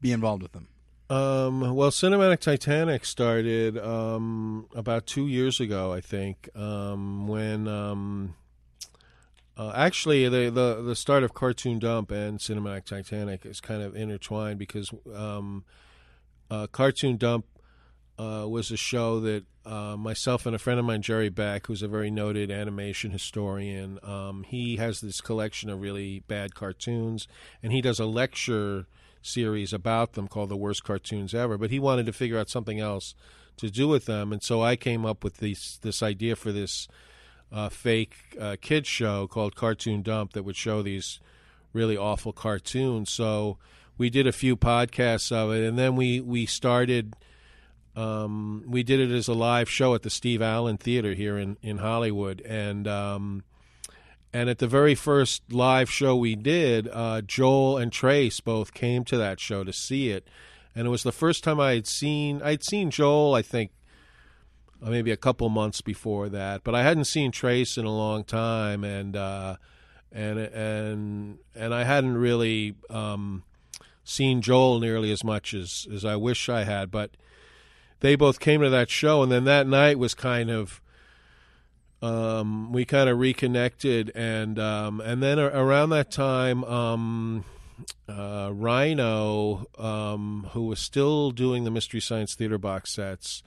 be 0.00 0.10
involved 0.12 0.42
with 0.42 0.52
them? 0.52 0.68
Um, 1.08 1.74
well, 1.74 1.90
Cinematic 1.90 2.40
Titanic 2.40 3.04
started 3.04 3.78
um, 3.78 4.66
about 4.74 5.06
two 5.06 5.28
years 5.28 5.60
ago, 5.60 5.92
I 5.92 6.00
think, 6.00 6.48
um, 6.56 7.28
when 7.28 7.68
um, 7.68 8.34
uh, 9.56 9.72
actually 9.76 10.28
the, 10.28 10.50
the 10.50 10.82
the 10.82 10.96
start 10.96 11.22
of 11.22 11.32
Cartoon 11.32 11.78
Dump 11.78 12.10
and 12.10 12.40
Cinematic 12.40 12.86
Titanic 12.86 13.46
is 13.46 13.60
kind 13.60 13.82
of 13.82 13.94
intertwined 13.94 14.58
because 14.58 14.90
um, 15.14 15.64
uh, 16.50 16.66
Cartoon 16.66 17.16
Dump 17.16 17.46
uh, 18.18 18.46
was 18.48 18.72
a 18.72 18.76
show 18.76 19.20
that 19.20 19.44
uh, 19.64 19.96
myself 19.96 20.44
and 20.44 20.56
a 20.56 20.58
friend 20.58 20.80
of 20.80 20.86
mine, 20.86 21.02
Jerry 21.02 21.28
Beck, 21.28 21.68
who's 21.68 21.82
a 21.82 21.88
very 21.88 22.10
noted 22.10 22.50
animation 22.50 23.12
historian, 23.12 24.00
um, 24.02 24.44
he 24.48 24.76
has 24.76 25.00
this 25.00 25.20
collection 25.20 25.70
of 25.70 25.80
really 25.80 26.20
bad 26.26 26.56
cartoons, 26.56 27.28
and 27.62 27.72
he 27.72 27.80
does 27.80 28.00
a 28.00 28.06
lecture 28.06 28.86
series 29.26 29.72
about 29.72 30.12
them 30.12 30.28
called 30.28 30.48
the 30.48 30.56
worst 30.56 30.84
cartoons 30.84 31.34
ever 31.34 31.58
but 31.58 31.70
he 31.70 31.78
wanted 31.78 32.06
to 32.06 32.12
figure 32.12 32.38
out 32.38 32.48
something 32.48 32.80
else 32.80 33.14
to 33.56 33.70
do 33.70 33.88
with 33.88 34.06
them. 34.06 34.32
And 34.32 34.42
so 34.42 34.62
i 34.62 34.76
came 34.76 35.04
up 35.04 35.24
with 35.24 35.38
this 35.38 35.78
this 35.78 36.02
idea 36.02 36.36
for 36.36 36.52
this 36.52 36.88
uh, 37.52 37.68
fake 37.68 38.16
uh, 38.40 38.56
kids 38.60 38.88
show 38.88 39.26
called 39.26 39.54
cartoon 39.54 40.02
dump 40.02 40.32
that 40.32 40.42
would 40.42 40.56
show 40.56 40.82
these 40.82 41.20
really 41.72 41.96
awful 41.96 42.32
cartoons. 42.32 43.10
So 43.10 43.58
we 43.98 44.10
did 44.10 44.26
a 44.26 44.32
few 44.32 44.56
podcasts 44.56 45.32
of 45.32 45.52
it 45.52 45.66
and 45.66 45.78
then 45.78 45.96
we 45.96 46.20
we 46.20 46.46
started 46.46 47.14
um, 47.94 48.64
we 48.66 48.82
did 48.82 49.00
it 49.00 49.10
as 49.10 49.26
a 49.26 49.32
live 49.32 49.70
show 49.70 49.94
at 49.94 50.02
the 50.02 50.10
steve 50.10 50.42
allen 50.42 50.76
theater 50.76 51.14
here 51.14 51.38
in 51.38 51.56
in 51.62 51.78
hollywood. 51.78 52.40
And 52.42 52.86
um, 52.86 53.44
and 54.36 54.50
at 54.50 54.58
the 54.58 54.66
very 54.66 54.94
first 54.94 55.50
live 55.50 55.90
show 55.90 56.14
we 56.14 56.36
did, 56.36 56.90
uh, 56.92 57.22
Joel 57.22 57.78
and 57.78 57.90
Trace 57.90 58.38
both 58.38 58.74
came 58.74 59.02
to 59.04 59.16
that 59.16 59.40
show 59.40 59.64
to 59.64 59.72
see 59.72 60.10
it, 60.10 60.28
and 60.74 60.86
it 60.86 60.90
was 60.90 61.04
the 61.04 61.10
first 61.10 61.42
time 61.42 61.58
I 61.58 61.72
had 61.72 61.86
seen 61.86 62.42
I'd 62.42 62.62
seen 62.62 62.90
Joel, 62.90 63.32
I 63.34 63.40
think, 63.40 63.70
uh, 64.82 64.90
maybe 64.90 65.10
a 65.10 65.16
couple 65.16 65.48
months 65.48 65.80
before 65.80 66.28
that, 66.28 66.64
but 66.64 66.74
I 66.74 66.82
hadn't 66.82 67.06
seen 67.06 67.32
Trace 67.32 67.78
in 67.78 67.86
a 67.86 67.96
long 67.96 68.24
time, 68.24 68.84
and 68.84 69.16
uh, 69.16 69.56
and 70.12 70.38
and 70.38 71.38
and 71.54 71.72
I 71.72 71.84
hadn't 71.84 72.18
really 72.18 72.74
um, 72.90 73.42
seen 74.04 74.42
Joel 74.42 74.80
nearly 74.80 75.12
as 75.12 75.24
much 75.24 75.54
as 75.54 75.86
as 75.90 76.04
I 76.04 76.16
wish 76.16 76.50
I 76.50 76.64
had, 76.64 76.90
but 76.90 77.12
they 78.00 78.16
both 78.16 78.38
came 78.38 78.60
to 78.60 78.68
that 78.68 78.90
show, 78.90 79.22
and 79.22 79.32
then 79.32 79.44
that 79.44 79.66
night 79.66 79.98
was 79.98 80.12
kind 80.12 80.50
of 80.50 80.82
um, 82.02 82.72
we 82.72 82.84
kind 82.84 83.08
of 83.08 83.18
reconnected, 83.18 84.12
and 84.14 84.58
um, 84.58 85.00
and 85.00 85.22
then 85.22 85.38
around 85.38 85.90
that 85.90 86.10
time, 86.10 86.62
um, 86.64 87.44
uh, 88.08 88.50
Rhino, 88.52 89.66
um, 89.78 90.48
who 90.52 90.66
was 90.66 90.78
still 90.78 91.30
doing 91.30 91.64
the 91.64 91.70
Mystery 91.70 92.00
Science 92.00 92.34
Theater 92.34 92.58
box 92.58 92.92
sets, 92.92 93.42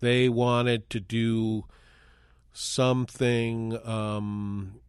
they 0.00 0.28
wanted 0.28 0.90
to 0.90 1.00
do 1.00 1.64
something 2.52 3.78
um, 3.86 4.80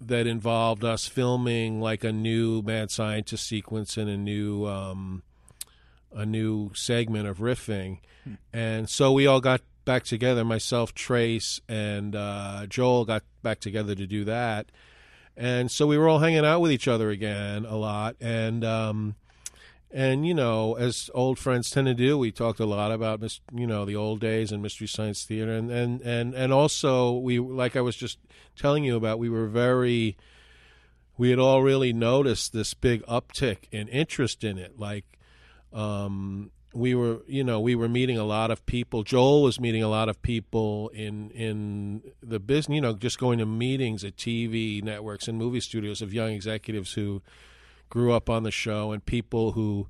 that 0.00 0.26
involved 0.26 0.84
us 0.84 1.06
filming 1.06 1.80
like 1.80 2.04
a 2.04 2.12
new 2.12 2.62
Mad 2.62 2.90
Scientist 2.90 3.46
sequence 3.46 3.96
and 3.96 4.08
a 4.08 4.16
new 4.16 4.66
um, 4.66 5.22
a 6.12 6.24
new 6.24 6.72
segment 6.74 7.28
of 7.28 7.38
riffing, 7.38 7.98
and 8.52 8.88
so 8.88 9.12
we 9.12 9.26
all 9.26 9.40
got 9.42 9.60
back 9.86 10.04
together. 10.04 10.44
Myself, 10.44 10.92
Trace, 10.92 11.62
and 11.66 12.14
uh, 12.14 12.66
Joel 12.68 13.06
got 13.06 13.22
back 13.42 13.60
together 13.60 13.94
to 13.94 14.06
do 14.06 14.24
that, 14.24 14.70
and 15.34 15.70
so 15.70 15.86
we 15.86 15.96
were 15.96 16.08
all 16.08 16.18
hanging 16.18 16.44
out 16.44 16.60
with 16.60 16.70
each 16.70 16.86
other 16.86 17.08
again 17.08 17.64
a 17.64 17.76
lot, 17.76 18.16
and 18.20 18.62
um, 18.62 19.14
and 19.90 20.26
you 20.26 20.34
know, 20.34 20.74
as 20.74 21.08
old 21.14 21.38
friends 21.38 21.70
tend 21.70 21.86
to 21.86 21.94
do, 21.94 22.18
we 22.18 22.30
talked 22.30 22.60
a 22.60 22.66
lot 22.66 22.92
about 22.92 23.22
you 23.54 23.66
know 23.66 23.86
the 23.86 23.96
old 23.96 24.20
days 24.20 24.52
and 24.52 24.62
Mystery 24.62 24.86
Science 24.86 25.24
Theater, 25.24 25.52
and 25.52 25.70
and 25.70 26.02
and 26.02 26.34
and 26.34 26.52
also 26.52 27.12
we 27.12 27.38
like 27.38 27.76
I 27.76 27.80
was 27.80 27.96
just 27.96 28.18
telling 28.56 28.84
you 28.84 28.96
about, 28.96 29.18
we 29.18 29.30
were 29.30 29.46
very. 29.46 30.18
We 31.18 31.30
had 31.30 31.38
all 31.38 31.62
really 31.62 31.94
noticed 31.94 32.52
this 32.52 32.74
big 32.74 33.02
uptick 33.06 33.68
in 33.72 33.88
interest 33.88 34.44
in 34.44 34.58
it, 34.58 34.78
like 34.78 35.06
um, 35.72 36.50
we 36.76 36.94
were 36.94 37.22
you 37.26 37.42
know 37.42 37.58
we 37.58 37.74
were 37.74 37.88
meeting 37.88 38.18
a 38.18 38.24
lot 38.24 38.50
of 38.50 38.64
people. 38.66 39.02
Joel 39.02 39.42
was 39.42 39.58
meeting 39.58 39.82
a 39.82 39.88
lot 39.88 40.08
of 40.08 40.20
people 40.22 40.90
in 40.90 41.30
in 41.30 42.02
the 42.22 42.38
business 42.38 42.74
you 42.74 42.80
know 42.80 42.92
just 42.92 43.18
going 43.18 43.38
to 43.38 43.46
meetings 43.46 44.04
at 44.04 44.16
tv 44.16 44.82
networks 44.82 45.28
and 45.28 45.38
movie 45.38 45.60
studios 45.60 46.02
of 46.02 46.12
young 46.12 46.30
executives 46.30 46.92
who 46.92 47.22
grew 47.88 48.12
up 48.12 48.28
on 48.28 48.42
the 48.42 48.50
show 48.50 48.92
and 48.92 49.04
people 49.06 49.52
who 49.52 49.88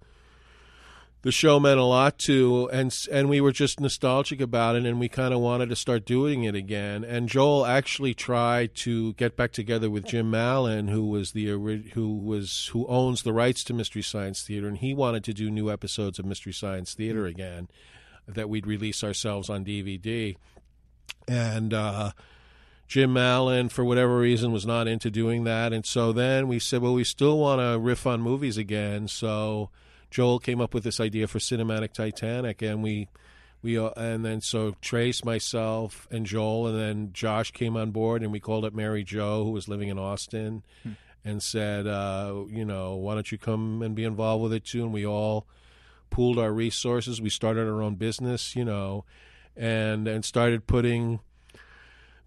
the 1.26 1.32
show 1.32 1.58
meant 1.58 1.80
a 1.80 1.82
lot 1.82 2.20
to 2.20 2.70
and 2.72 2.96
and 3.10 3.28
we 3.28 3.40
were 3.40 3.50
just 3.50 3.80
nostalgic 3.80 4.40
about 4.40 4.76
it 4.76 4.86
and 4.86 5.00
we 5.00 5.08
kind 5.08 5.34
of 5.34 5.40
wanted 5.40 5.68
to 5.68 5.74
start 5.74 6.06
doing 6.06 6.44
it 6.44 6.54
again 6.54 7.02
and 7.02 7.28
Joel 7.28 7.66
actually 7.66 8.14
tried 8.14 8.76
to 8.76 9.12
get 9.14 9.36
back 9.36 9.50
together 9.50 9.90
with 9.90 10.04
Jim 10.04 10.30
Mallon 10.30 10.86
who 10.86 11.04
was 11.04 11.32
the 11.32 11.46
who 11.94 12.14
was 12.16 12.66
who 12.66 12.86
owns 12.86 13.24
the 13.24 13.32
rights 13.32 13.64
to 13.64 13.74
Mystery 13.74 14.02
Science 14.02 14.44
Theater 14.44 14.68
and 14.68 14.78
he 14.78 14.94
wanted 14.94 15.24
to 15.24 15.34
do 15.34 15.50
new 15.50 15.68
episodes 15.68 16.20
of 16.20 16.26
Mystery 16.26 16.52
Science 16.52 16.94
Theater 16.94 17.26
again 17.26 17.66
that 18.28 18.48
we'd 18.48 18.68
release 18.68 19.02
ourselves 19.02 19.50
on 19.50 19.64
DVD 19.64 20.36
and 21.26 21.74
uh 21.74 22.12
Jim 22.86 23.12
Mallon, 23.12 23.68
for 23.68 23.84
whatever 23.84 24.16
reason, 24.16 24.52
was 24.52 24.64
not 24.64 24.86
into 24.86 25.10
doing 25.10 25.42
that. 25.42 25.72
And 25.72 25.84
so 25.84 26.12
then 26.12 26.46
we 26.46 26.60
said, 26.60 26.82
well, 26.82 26.94
we 26.94 27.02
still 27.02 27.36
want 27.36 27.60
to 27.60 27.80
riff 27.80 28.06
on 28.06 28.20
movies 28.20 28.56
again. 28.56 29.08
So 29.08 29.70
Joel 30.16 30.38
came 30.38 30.62
up 30.62 30.72
with 30.72 30.82
this 30.82 30.98
idea 30.98 31.26
for 31.26 31.38
Cinematic 31.38 31.92
Titanic, 31.92 32.62
and 32.62 32.82
we. 32.82 33.08
We, 33.62 33.78
uh, 33.78 33.90
and 33.96 34.24
then 34.24 34.40
so 34.42 34.76
Trace, 34.80 35.24
myself, 35.24 36.06
and 36.10 36.24
Joel, 36.24 36.68
and 36.68 36.78
then 36.78 37.12
Josh 37.12 37.50
came 37.50 37.76
on 37.76 37.90
board, 37.90 38.22
and 38.22 38.30
we 38.30 38.38
called 38.38 38.64
up 38.64 38.72
Mary 38.72 39.02
Jo, 39.02 39.44
who 39.44 39.50
was 39.50 39.66
living 39.66 39.88
in 39.88 39.98
Austin, 39.98 40.62
and 41.24 41.42
said, 41.42 41.86
uh, 41.86 42.44
you 42.48 42.64
know, 42.64 42.94
why 42.94 43.14
don't 43.14 43.32
you 43.32 43.38
come 43.38 43.82
and 43.82 43.94
be 43.96 44.04
involved 44.04 44.42
with 44.44 44.52
it 44.52 44.64
too? 44.64 44.84
And 44.84 44.92
we 44.92 45.04
all 45.04 45.48
pooled 46.10 46.38
our 46.38 46.52
resources. 46.52 47.20
We 47.20 47.30
started 47.30 47.66
our 47.66 47.82
own 47.82 47.96
business, 47.96 48.54
you 48.54 48.64
know, 48.64 49.04
and 49.56 50.06
and 50.06 50.24
started 50.24 50.66
putting 50.66 51.20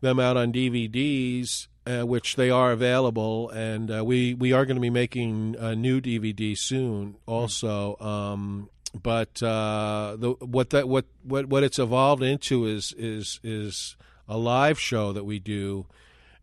them 0.01 0.19
out 0.19 0.35
on 0.35 0.51
DVDs, 0.51 1.67
uh, 1.89 2.05
which 2.05 2.35
they 2.35 2.49
are 2.51 2.71
available, 2.71 3.49
and 3.49 3.89
uh, 3.89 4.05
we 4.05 4.33
we 4.35 4.53
are 4.53 4.65
going 4.65 4.75
to 4.75 4.81
be 4.81 4.89
making 4.89 5.55
a 5.57 5.75
new 5.75 5.99
DVD 5.99 6.55
soon, 6.55 7.15
also. 7.25 7.97
Um, 7.97 8.69
but 8.93 9.41
uh, 9.41 10.15
the 10.19 10.31
what 10.39 10.69
that 10.69 10.87
what 10.87 11.05
what 11.23 11.47
what 11.47 11.63
it's 11.63 11.79
evolved 11.79 12.21
into 12.21 12.65
is 12.65 12.93
is 12.97 13.39
is 13.43 13.95
a 14.27 14.37
live 14.37 14.79
show 14.79 15.13
that 15.13 15.23
we 15.23 15.39
do, 15.39 15.87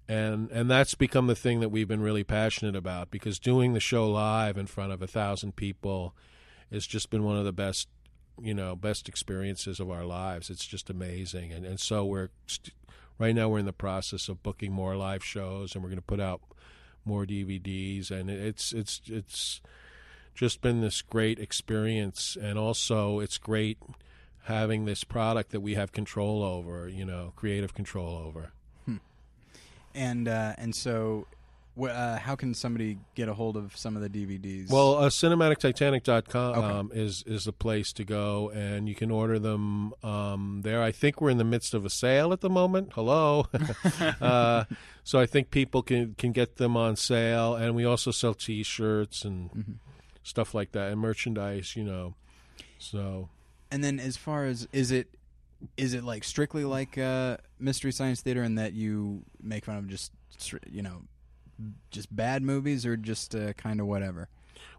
and 0.09 0.51
and 0.51 0.71
that's 0.71 0.95
become 0.95 1.29
the 1.29 1.37
thing 1.37 1.61
that 1.61 1.69
we've 1.69 1.89
been 1.89 2.03
really 2.03 2.25
passionate 2.25 2.75
about 2.75 3.11
because 3.11 3.39
doing 3.39 3.73
the 3.73 3.81
show 3.81 4.11
live 4.11 4.57
in 4.57 4.67
front 4.67 4.93
of 4.93 5.01
a 5.01 5.07
thousand 5.07 5.55
people 5.55 6.15
has 6.73 6.87
just 6.87 7.11
been 7.11 7.23
one 7.23 7.37
of 7.37 7.45
the 7.45 7.53
best 7.53 7.89
you 8.41 8.55
know 8.55 8.75
best 8.75 9.09
experiences 9.09 9.79
of 9.79 9.91
our 9.91 10.05
lives. 10.05 10.51
It's 10.51 10.67
just 10.67 10.91
amazing, 10.91 11.53
and 11.53 11.65
and 11.65 11.79
so 11.79 12.05
we're 12.05 12.31
st- 12.47 12.75
right 13.19 13.35
now 13.35 13.49
we're 13.49 13.59
in 13.59 13.67
the 13.67 13.73
process 13.73 14.29
of 14.29 14.43
booking 14.43 14.73
more 14.73 14.97
live 14.97 15.25
shows, 15.25 15.75
and 15.75 15.83
we're 15.83 15.91
going 15.91 15.99
to 15.99 16.03
put 16.03 16.21
out 16.21 16.41
more 17.05 17.25
DVDs, 17.25 18.11
and 18.11 18.31
it's 18.31 18.73
it's 18.73 19.01
it's 19.07 19.61
just 20.35 20.61
been 20.61 20.81
this 20.81 21.03
great 21.03 21.39
experience, 21.39 22.37
and 22.41 22.59
also 22.59 23.21
it's 23.21 23.39
great 23.39 23.79
having 24.45 24.85
this 24.85 25.03
product 25.03 25.51
that 25.51 25.61
we 25.61 25.75
have 25.75 25.93
control 25.93 26.43
over, 26.43 26.89
you 26.89 27.05
know, 27.05 27.33
creative 27.37 27.75
control 27.75 28.17
over. 28.17 28.53
and 29.95 30.29
uh, 30.29 30.55
and 30.59 30.75
so, 30.75 31.27
uh, 31.79 32.19
how 32.19 32.35
can 32.37 32.55
somebody 32.55 32.99
get 33.15 33.29
a 33.29 33.35
hold 33.35 33.57
of 33.57 33.77
some 33.77 33.97
of 33.97 34.03
the 34.03 34.09
DVDs? 34.09 34.71
Well, 34.71 34.97
uh, 34.97 35.09
cinematictitanic.com 35.11 36.55
Okay. 36.59 36.67
um, 36.67 36.91
is 36.95 37.23
is 37.27 37.45
the 37.45 37.53
place 37.53 37.93
to 37.95 38.05
go, 38.05 38.51
and 38.51 38.89
you 38.89 38.95
can 38.95 39.11
order 39.11 39.39
them 39.39 39.93
um, 40.03 40.61
there. 40.63 40.83
I 40.83 40.93
think 40.93 41.21
we're 41.21 41.31
in 41.31 41.39
the 41.39 41.45
midst 41.45 41.75
of 41.75 41.85
a 41.85 41.91
sale 41.91 42.33
at 42.33 42.41
the 42.41 42.51
moment. 42.51 42.93
Hello, 42.95 43.47
uh, 44.21 44.65
so 45.05 45.19
I 45.21 45.27
think 45.27 45.51
people 45.51 45.83
can 45.83 46.15
can 46.17 46.33
get 46.33 46.57
them 46.57 46.77
on 46.77 46.97
sale, 46.97 47.55
and 47.55 47.75
we 47.75 47.85
also 47.85 48.11
sell 48.11 48.35
T-shirts 48.35 49.25
and 49.25 49.51
Mm-hmm. 49.51 49.73
stuff 50.23 50.55
like 50.55 50.73
that, 50.73 50.93
and 50.93 51.01
merchandise. 51.01 51.77
You 51.77 51.85
know, 51.85 52.15
so 52.79 53.29
and 53.71 53.83
then 53.85 54.01
as 54.01 54.17
far 54.17 54.45
as 54.47 54.67
is 54.73 54.91
it 54.91 55.09
is 55.77 55.95
it 55.95 56.05
like 56.05 56.25
strictly 56.25 56.65
like 56.65 56.97
uh, 56.99 57.37
Mystery 57.59 57.93
Science 57.93 58.21
Theater 58.21 58.43
in 58.43 58.55
that 58.57 58.73
you 58.73 59.23
make 59.43 59.65
fun 59.65 59.77
of 59.77 59.89
just 59.89 60.13
you 60.71 60.83
know 60.83 61.03
just 61.91 62.15
bad 62.15 62.43
movies 62.43 62.85
or 62.87 62.97
just 62.97 63.35
uh, 63.35 63.53
kind 63.55 63.81
of 63.81 63.87
whatever? 63.87 64.29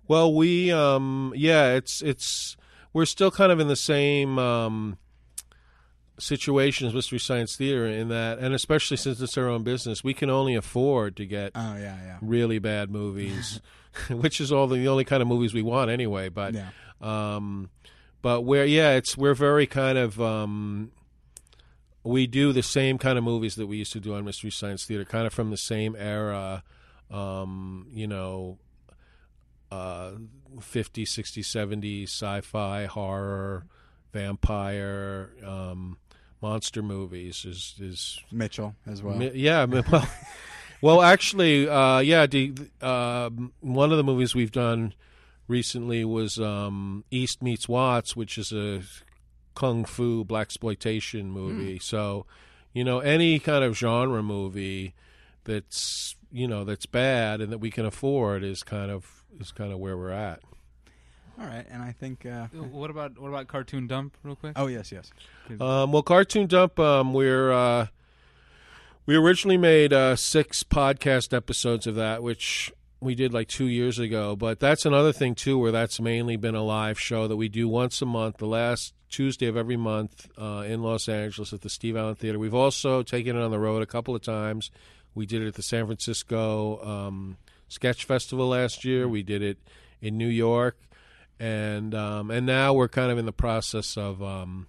Well, 0.08 0.34
we 0.34 0.72
um 0.72 1.34
yeah, 1.36 1.74
it's 1.74 2.02
it's 2.02 2.56
we're 2.94 3.06
still 3.06 3.32
kind 3.32 3.52
of 3.52 3.60
in 3.60 3.68
the 3.68 3.76
same 3.76 4.40
um 4.40 4.98
situation 6.20 6.88
as 6.88 6.94
Mystery 6.94 7.20
Science 7.20 7.56
Theater 7.56 7.86
in 7.86 8.08
that 8.10 8.40
and 8.40 8.54
especially 8.54 8.98
since 8.98 9.22
it's 9.22 9.38
our 9.38 9.48
own 9.48 9.64
business, 9.64 10.04
we 10.04 10.14
can 10.14 10.30
only 10.30 10.56
afford 10.56 11.16
to 11.18 11.26
get 11.26 11.52
Oh 11.56 11.76
yeah, 11.76 11.98
yeah, 12.04 12.18
really 12.22 12.60
bad 12.60 12.90
movies, 12.90 13.62
which 14.10 14.40
is 14.40 14.52
all 14.52 14.68
the, 14.68 14.78
the 14.78 14.88
only 14.88 15.04
kind 15.04 15.22
of 15.22 15.28
movies 15.28 15.54
we 15.54 15.62
want 15.62 15.92
anyway, 15.92 16.30
but 16.30 16.54
yeah. 16.54 16.70
um 17.02 17.70
but 18.22 18.42
we're 18.42 18.66
yeah, 18.66 18.92
it's 18.92 19.18
we're 19.18 19.36
very 19.36 19.68
kind 19.68 19.98
of 19.98 20.20
um 20.22 20.92
we 22.08 22.28
do 22.28 22.54
the 22.54 22.64
same 22.64 22.98
kind 22.98 23.18
of 23.18 23.24
movies 23.24 23.56
that 23.56 23.68
we 23.68 23.78
used 23.78 23.94
to 23.94 24.00
do 24.00 24.16
on 24.16 24.24
Mystery 24.26 24.52
Science 24.52 24.86
Theater, 24.86 25.06
kind 25.06 25.28
of 25.28 25.34
from 25.34 25.50
the 25.52 25.58
same 25.58 25.96
era, 25.96 26.64
um, 27.12 27.88
you 27.92 28.08
know, 28.08 28.58
uh, 29.72 30.12
50s, 30.58 31.04
60s, 31.04 31.44
70s, 31.44 32.04
sci-fi, 32.04 32.86
horror, 32.86 33.66
vampire, 34.14 35.32
um, 35.46 35.98
monster 36.42 36.82
movies 36.82 37.46
is 37.46 37.76
is 37.80 38.20
Mitchell 38.32 38.76
as 38.86 39.02
well. 39.02 39.16
Mi- 39.18 39.32
yeah, 39.34 39.66
well, 39.92 40.10
well, 40.82 41.02
actually, 41.02 41.68
uh, 41.68 42.00
yeah. 42.00 42.26
The, 42.26 42.54
um 42.82 43.52
one 43.60 43.92
of 43.92 43.98
the 43.98 44.04
movies 44.04 44.36
we've 44.36 44.52
done 44.52 44.94
recently 45.48 46.06
was 46.06 46.40
um, 46.40 47.04
East 47.12 47.42
Meets 47.42 47.68
Watts, 47.68 48.16
which 48.16 48.38
is 48.38 48.52
a 48.52 48.82
kung 49.58 49.86
fu 49.86 50.24
black 50.24 50.46
exploitation 50.48 51.32
movie. 51.32 51.80
So, 51.80 52.28
you 52.74 52.84
know, 52.84 53.00
any 53.00 53.40
kind 53.40 53.64
of 53.64 53.76
genre 53.76 54.22
movie 54.22 54.94
that's 55.46 56.16
you 56.32 56.48
know 56.48 56.64
that's 56.64 56.86
bad 56.86 57.42
and 57.42 57.52
that 57.52 57.58
we 57.58 57.72
can 57.72 57.86
afford 57.86 58.44
is 58.44 58.62
kind 58.62 58.92
of 58.92 59.24
is 59.40 59.52
kind 59.52 59.74
of 59.74 59.80
where 59.80 59.98
we're 59.98 60.12
at. 60.12 60.42
All 61.40 61.46
right, 61.46 61.66
and 61.72 61.82
I 61.82 61.92
think. 61.92 62.26
Uh, 62.26 62.48
What 62.54 62.90
about 62.90 63.18
what 63.20 63.30
about 63.30 63.48
cartoon 63.48 63.88
dump, 63.88 64.16
real 64.24 64.36
quick? 64.36 64.54
oh 64.56 64.68
yes, 64.68 64.92
yes. 64.92 65.12
Um, 65.60 65.92
well, 65.92 66.04
Cartoon 66.04 66.48
Dump, 66.48 66.80
um, 66.80 67.14
we're 67.14 67.52
uh, 67.52 67.88
we 69.06 69.16
originally 69.16 69.58
made 69.58 69.94
uh, 69.94 70.16
six 70.16 70.64
podcast 70.64 71.34
episodes 71.34 71.88
of 71.88 71.96
that, 71.96 72.22
which 72.22 72.72
we 73.00 73.16
did 73.16 73.34
like 73.34 73.48
two 73.48 73.66
years 73.68 74.00
ago. 74.00 74.36
But 74.36 74.60
that's 74.60 74.86
another 74.86 75.12
thing 75.14 75.36
too, 75.36 75.58
where 75.58 75.72
that's 75.72 76.00
mainly 76.00 76.36
been 76.36 76.56
a 76.56 76.64
live 76.64 77.00
show 77.00 77.28
that 77.28 77.36
we 77.38 77.50
do 77.50 77.68
once 77.68 78.02
a 78.02 78.06
month, 78.06 78.38
the 78.38 78.48
last 78.48 78.94
Tuesday 79.10 79.46
of 79.48 79.56
every 79.56 79.78
month 79.78 80.28
uh, 80.38 80.64
in 80.68 80.82
Los 80.82 81.08
Angeles 81.08 81.54
at 81.54 81.62
the 81.62 81.70
Steve 81.70 81.96
Allen 81.96 82.16
Theater. 82.16 82.40
We've 82.40 82.54
also 82.54 83.04
taken 83.04 83.36
it 83.38 83.42
on 83.42 83.52
the 83.52 83.60
road 83.60 83.82
a 83.82 83.86
couple 83.86 84.16
of 84.16 84.22
times. 84.22 84.72
We 85.16 85.26
did 85.26 85.42
it 85.42 85.48
at 85.48 85.54
the 85.56 85.64
San 85.64 85.86
Francisco 85.86 86.84
um, 86.84 87.38
Sketch 87.70 88.06
Festival 88.06 88.50
last 88.50 88.84
year. 88.86 89.08
We 89.08 89.24
did 89.24 89.42
it 89.42 89.58
in 90.02 90.18
New 90.18 90.28
York, 90.28 90.78
and 91.40 91.94
um, 91.96 92.32
and 92.32 92.46
now 92.46 92.74
we're 92.74 92.88
kind 92.88 93.12
of 93.12 93.18
in 93.18 93.26
the 93.26 93.32
process 93.34 93.98
of. 93.98 94.22
Um, 94.24 94.68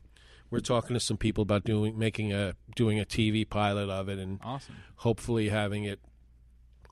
we're 0.50 0.60
talking 0.60 0.94
to 0.94 1.00
some 1.00 1.18
people 1.18 1.42
about 1.42 1.64
doing 1.64 1.98
making 1.98 2.32
a 2.32 2.54
doing 2.74 2.98
a 2.98 3.04
TV 3.04 3.46
pilot 3.46 3.90
of 3.90 4.08
it 4.08 4.18
and 4.18 4.40
Awesome. 4.42 4.76
hopefully 4.96 5.50
having 5.50 5.84
it 5.84 6.00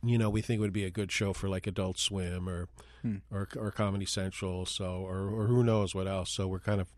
you 0.02 0.18
know 0.18 0.28
we 0.30 0.40
think 0.42 0.58
it 0.58 0.60
would 0.62 0.72
be 0.72 0.84
a 0.84 0.90
good 0.90 1.10
show 1.12 1.32
for 1.32 1.48
like 1.48 1.66
Adult 1.66 1.98
Swim 1.98 2.48
or 2.48 2.68
Hmm. 3.02 3.16
or, 3.30 3.46
or 3.56 3.70
Comedy 3.70 4.06
Central 4.06 4.66
so 4.66 5.02
or 5.06 5.28
or 5.28 5.46
who 5.46 5.62
knows 5.62 5.94
what 5.94 6.08
else 6.08 6.30
so 6.30 6.48
we're 6.48 6.58
kind 6.58 6.80
of 6.80 6.88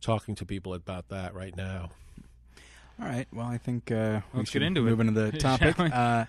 talking 0.00 0.34
to 0.36 0.44
people 0.46 0.72
about 0.74 1.08
that 1.10 1.34
right 1.34 1.54
now 1.56 1.90
All 3.00 3.06
right. 3.06 3.26
Well, 3.32 3.46
I 3.46 3.58
think 3.58 3.90
uh, 3.92 4.20
we 4.32 4.38
Let's 4.38 4.50
should 4.50 4.60
get 4.60 4.66
into 4.66 4.80
move 4.82 4.98
it. 5.00 5.06
into 5.08 5.20
the 5.30 5.32
topic. 5.38 5.78
uh, 5.78 6.24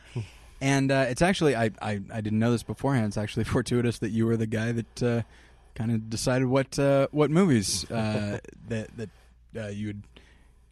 and 0.61 0.91
uh, 0.91 1.05
it's 1.09 1.21
actually 1.21 1.55
I, 1.55 1.71
I 1.81 1.99
I 2.13 2.21
didn't 2.21 2.39
know 2.39 2.51
this 2.51 2.63
beforehand. 2.63 3.07
It's 3.07 3.17
actually 3.17 3.43
fortuitous 3.57 3.99
that 3.99 4.09
you 4.11 4.25
were 4.25 4.37
the 4.37 4.45
guy 4.47 4.71
that 4.71 5.03
uh, 5.03 5.21
kind 5.75 5.91
of 5.91 6.09
decided 6.09 6.47
what 6.47 6.77
uh, 6.79 7.07
what 7.11 7.31
movies 7.31 7.89
uh, 7.91 8.39
that 8.69 8.89
that 8.97 9.09
uh, 9.57 9.67
you 9.67 9.87
would 9.87 10.03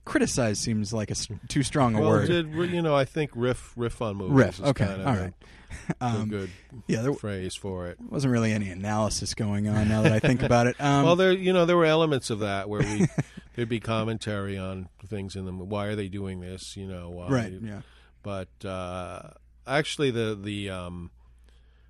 criticize. 0.06 0.60
Seems 0.60 0.92
like 0.94 1.12
a 1.12 1.16
too 1.48 1.64
strong 1.64 1.96
a 1.96 2.02
well 2.02 2.10
word. 2.10 2.28
did 2.28 2.48
you 2.72 2.82
know 2.82 2.96
I 2.96 3.06
think 3.06 3.32
riff 3.36 3.74
riff 3.76 4.02
on 4.02 4.18
movies 4.18 4.34
Riff. 4.36 4.60
is 4.60 4.66
Okay. 4.66 4.86
kind 4.86 5.02
of 5.02 5.08
All 5.08 5.16
right. 5.16 5.34
a 6.02 6.06
Um, 6.06 6.30
good 6.30 6.50
yeah, 6.88 7.02
there 7.02 7.14
phrase 7.14 7.56
for 7.56 7.88
it 7.88 7.98
wasn't 8.02 8.32
really 8.34 8.52
any 8.52 8.70
analysis 8.70 9.34
going 9.34 9.68
on. 9.70 9.88
Now 9.88 10.02
that 10.02 10.12
I 10.12 10.20
think 10.20 10.44
about 10.44 10.68
it. 10.68 10.76
Um, 10.80 11.04
well 11.06 11.16
there 11.16 11.32
you 11.32 11.54
know 11.54 11.66
there 11.66 11.78
were 11.78 11.86
elements 11.86 12.30
of 12.30 12.40
that 12.40 12.68
where 12.70 12.82
we 12.82 13.08
there'd 13.56 13.70
be 13.70 13.80
commentary 13.80 14.58
on 14.58 14.90
things 15.08 15.36
in 15.36 15.46
them 15.46 15.70
why 15.70 15.86
are 15.88 15.96
they 15.96 16.08
doing 16.08 16.40
this 16.42 16.76
you 16.76 16.88
know 16.88 17.10
why 17.10 17.28
right. 17.30 17.54
Yeah. 17.62 17.82
but 18.24 18.50
uh, 18.66 19.30
actually 19.68 20.12
the 20.12 20.38
the 20.42 20.70
um, 20.70 21.12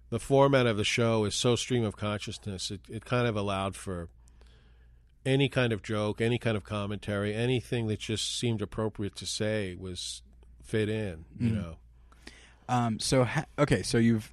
the 0.09 0.19
format 0.19 0.65
of 0.67 0.75
the 0.77 0.83
show 0.83 1.23
is 1.25 1.33
so 1.35 1.55
stream 1.55 1.85
of 1.85 1.95
consciousness. 1.95 2.69
It, 2.69 2.81
it 2.89 3.05
kind 3.05 3.27
of 3.27 3.37
allowed 3.37 3.75
for 3.77 4.09
any 5.25 5.47
kind 5.49 5.71
of 5.73 5.83
joke, 5.83 6.19
any 6.21 6.37
kind 6.37 6.57
of 6.57 6.63
commentary, 6.63 7.33
anything 7.35 7.87
that 7.87 7.99
just 7.99 8.37
seemed 8.39 8.61
appropriate 8.61 9.15
to 9.17 9.25
say 9.25 9.75
was 9.79 10.21
fit 10.63 10.89
in. 10.89 11.25
You 11.39 11.49
Mhm. 11.49 11.53
know, 11.53 11.75
Um, 12.69 12.99
so 12.99 13.23
ha- 13.25 13.45
okay, 13.59 13.83
so 13.83 13.97
you've 13.97 14.31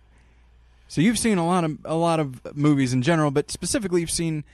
so 0.87 1.01
you've 1.01 1.19
seen 1.19 1.37
a 1.39 1.45
lot 1.47 1.65
of 1.65 1.79
a 1.85 1.97
lot 1.97 2.21
of 2.21 2.41
movies 2.57 2.93
in 2.93 3.03
general, 3.03 3.31
but 3.31 3.51
specifically 3.51 4.01
you've 4.01 4.11
seen, 4.11 4.45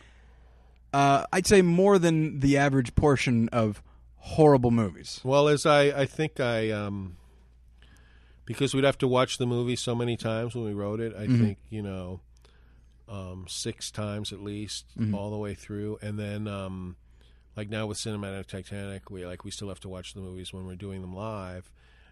uh, 0.93 1.25
I'd 1.33 1.47
say 1.47 1.61
more 1.63 1.99
than 1.99 2.41
the 2.41 2.57
average 2.57 2.95
portion 2.95 3.49
of 3.51 3.83
horrible 4.17 4.71
movies. 4.71 5.21
well 5.23 5.49
as 5.49 5.67
I 5.67 5.83
I 6.03 6.07
think 6.07 6.41
I 6.41 6.71
um, 6.71 7.17
because 8.47 8.75
we'd 8.75 8.85
have 8.85 8.99
to 8.99 9.09
watch 9.09 9.39
the 9.39 9.47
movie 9.47 9.77
so 9.77 9.95
many 9.95 10.17
times 10.17 10.55
when 10.55 10.65
we 10.65 10.73
wrote 10.73 10.99
it. 11.01 11.15
I 11.15 11.27
Mhm. 11.27 11.39
think 11.41 11.59
you 11.71 11.83
know. 11.83 12.21
Um, 13.09 13.45
six 13.49 13.91
times 13.91 14.33
at 14.33 14.41
least, 14.43 14.87
Mhm. 14.99 15.15
all 15.15 15.31
the 15.31 15.37
way 15.37 15.53
through, 15.55 15.99
and 16.01 16.19
then 16.19 16.49
um, 16.49 16.97
like 17.57 17.69
now 17.69 17.87
with 17.87 17.99
Cinematic 17.99 18.47
Titanic, 18.47 19.11
we 19.11 19.27
like 19.27 19.45
we 19.45 19.51
still 19.51 19.69
have 19.69 19.81
to 19.81 19.89
watch 19.89 20.15
the 20.15 20.21
movies 20.21 20.53
when 20.55 20.67
we're 20.67 20.75
doing 20.75 21.03
them 21.03 21.15
live. 21.15 21.71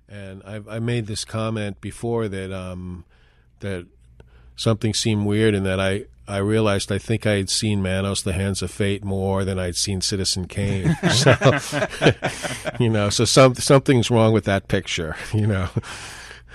And 0.08 0.42
I, 0.44 0.60
I 0.68 0.78
made 0.80 1.06
this 1.06 1.24
comment 1.24 1.80
before 1.80 2.28
that 2.28 2.52
um, 2.52 3.04
that 3.60 3.86
something 4.54 4.92
seemed 4.92 5.24
weird, 5.24 5.54
and 5.54 5.64
that 5.64 5.80
I 5.80 6.04
I 6.28 6.36
realized 6.38 6.92
I 6.92 6.98
think 6.98 7.26
I 7.26 7.36
had 7.36 7.48
seen 7.48 7.80
Manos: 7.82 8.20
The 8.22 8.34
Hands 8.34 8.60
of 8.60 8.70
Fate 8.70 9.02
more 9.02 9.44
than 9.46 9.58
I'd 9.58 9.76
seen 9.76 10.02
Citizen 10.02 10.46
Kane. 10.46 10.94
so, 11.10 11.34
you 12.78 12.90
know, 12.90 13.08
so 13.08 13.24
some 13.24 13.54
something's 13.54 14.10
wrong 14.10 14.32
with 14.34 14.44
that 14.44 14.68
picture. 14.68 15.16
You 15.32 15.46
know, 15.46 15.70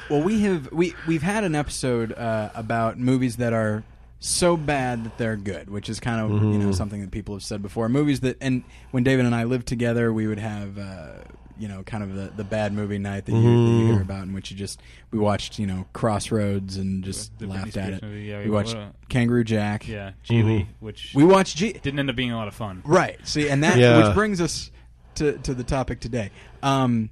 Well, 0.09 0.21
we 0.21 0.41
have 0.41 0.71
we 0.71 0.93
we've 1.07 1.23
had 1.23 1.43
an 1.43 1.55
episode 1.55 2.11
uh, 2.13 2.51
about 2.53 2.99
movies 2.99 3.37
that 3.37 3.51
are 3.53 3.83
so 4.19 4.57
bad 4.57 5.03
that 5.03 5.17
they're 5.17 5.35
good, 5.37 5.69
which 5.69 5.89
is 5.89 5.99
kind 5.99 6.19
of 6.21 6.31
you 6.43 6.57
know 6.59 6.69
Mhm. 6.69 6.75
something 6.75 7.01
that 7.01 7.11
people 7.11 7.35
have 7.35 7.43
said 7.43 7.61
before. 7.61 7.87
Movies 7.89 8.19
that 8.21 8.37
and 8.41 8.63
when 8.91 9.03
David 9.03 9.25
and 9.25 9.35
I 9.35 9.43
lived 9.43 9.67
together, 9.67 10.11
we 10.13 10.27
would 10.27 10.39
have. 10.39 10.77
Uh, 10.77 11.07
you 11.59 11.67
know, 11.67 11.81
kind 11.81 12.03
of 12.03 12.13
the, 12.13 12.31
the 12.37 12.43
bad 12.43 12.71
movie 12.71 12.99
night 12.99 13.25
that 13.25 13.31
you, 13.31 13.41
that 13.41 13.47
you 13.81 13.87
hear 13.91 13.99
about, 14.03 14.21
in 14.25 14.31
which 14.31 14.51
you 14.51 14.55
just 14.57 14.79
we 15.09 15.17
watched, 15.17 15.57
you 15.57 15.65
know, 15.65 15.87
Crossroads 15.91 16.77
and 16.77 17.03
just 17.03 17.35
The 17.39 17.47
Britney 17.47 17.49
laughed 17.49 17.65
at 17.65 17.71
Spears 17.73 17.97
it. 17.97 18.03
movie, 18.03 18.21
yeah, 18.25 18.43
we 18.43 18.49
watched 18.51 18.75
what 18.75 18.93
Kangaroo 19.09 19.43
Jack. 19.43 19.87
yeah, 19.87 20.11
Gigli, 20.29 20.43
Mhm. 20.43 20.67
which 20.81 21.13
We 21.15 21.23
watched 21.23 21.57
G. 21.57 21.73
didn't 21.73 21.97
end 21.97 22.11
up 22.11 22.15
being 22.15 22.31
a 22.31 22.35
lot 22.37 22.47
of 22.47 22.53
fun. 22.53 22.83
Right. 22.85 23.17
See, 23.27 23.49
and 23.49 23.63
that 23.63 23.79
Yeah. 23.79 24.05
which 24.05 24.13
brings 24.13 24.39
us 24.39 24.69
to 25.15 25.39
to 25.39 25.55
the 25.55 25.63
topic 25.63 25.99
today. 25.99 26.29
Um, 26.61 27.09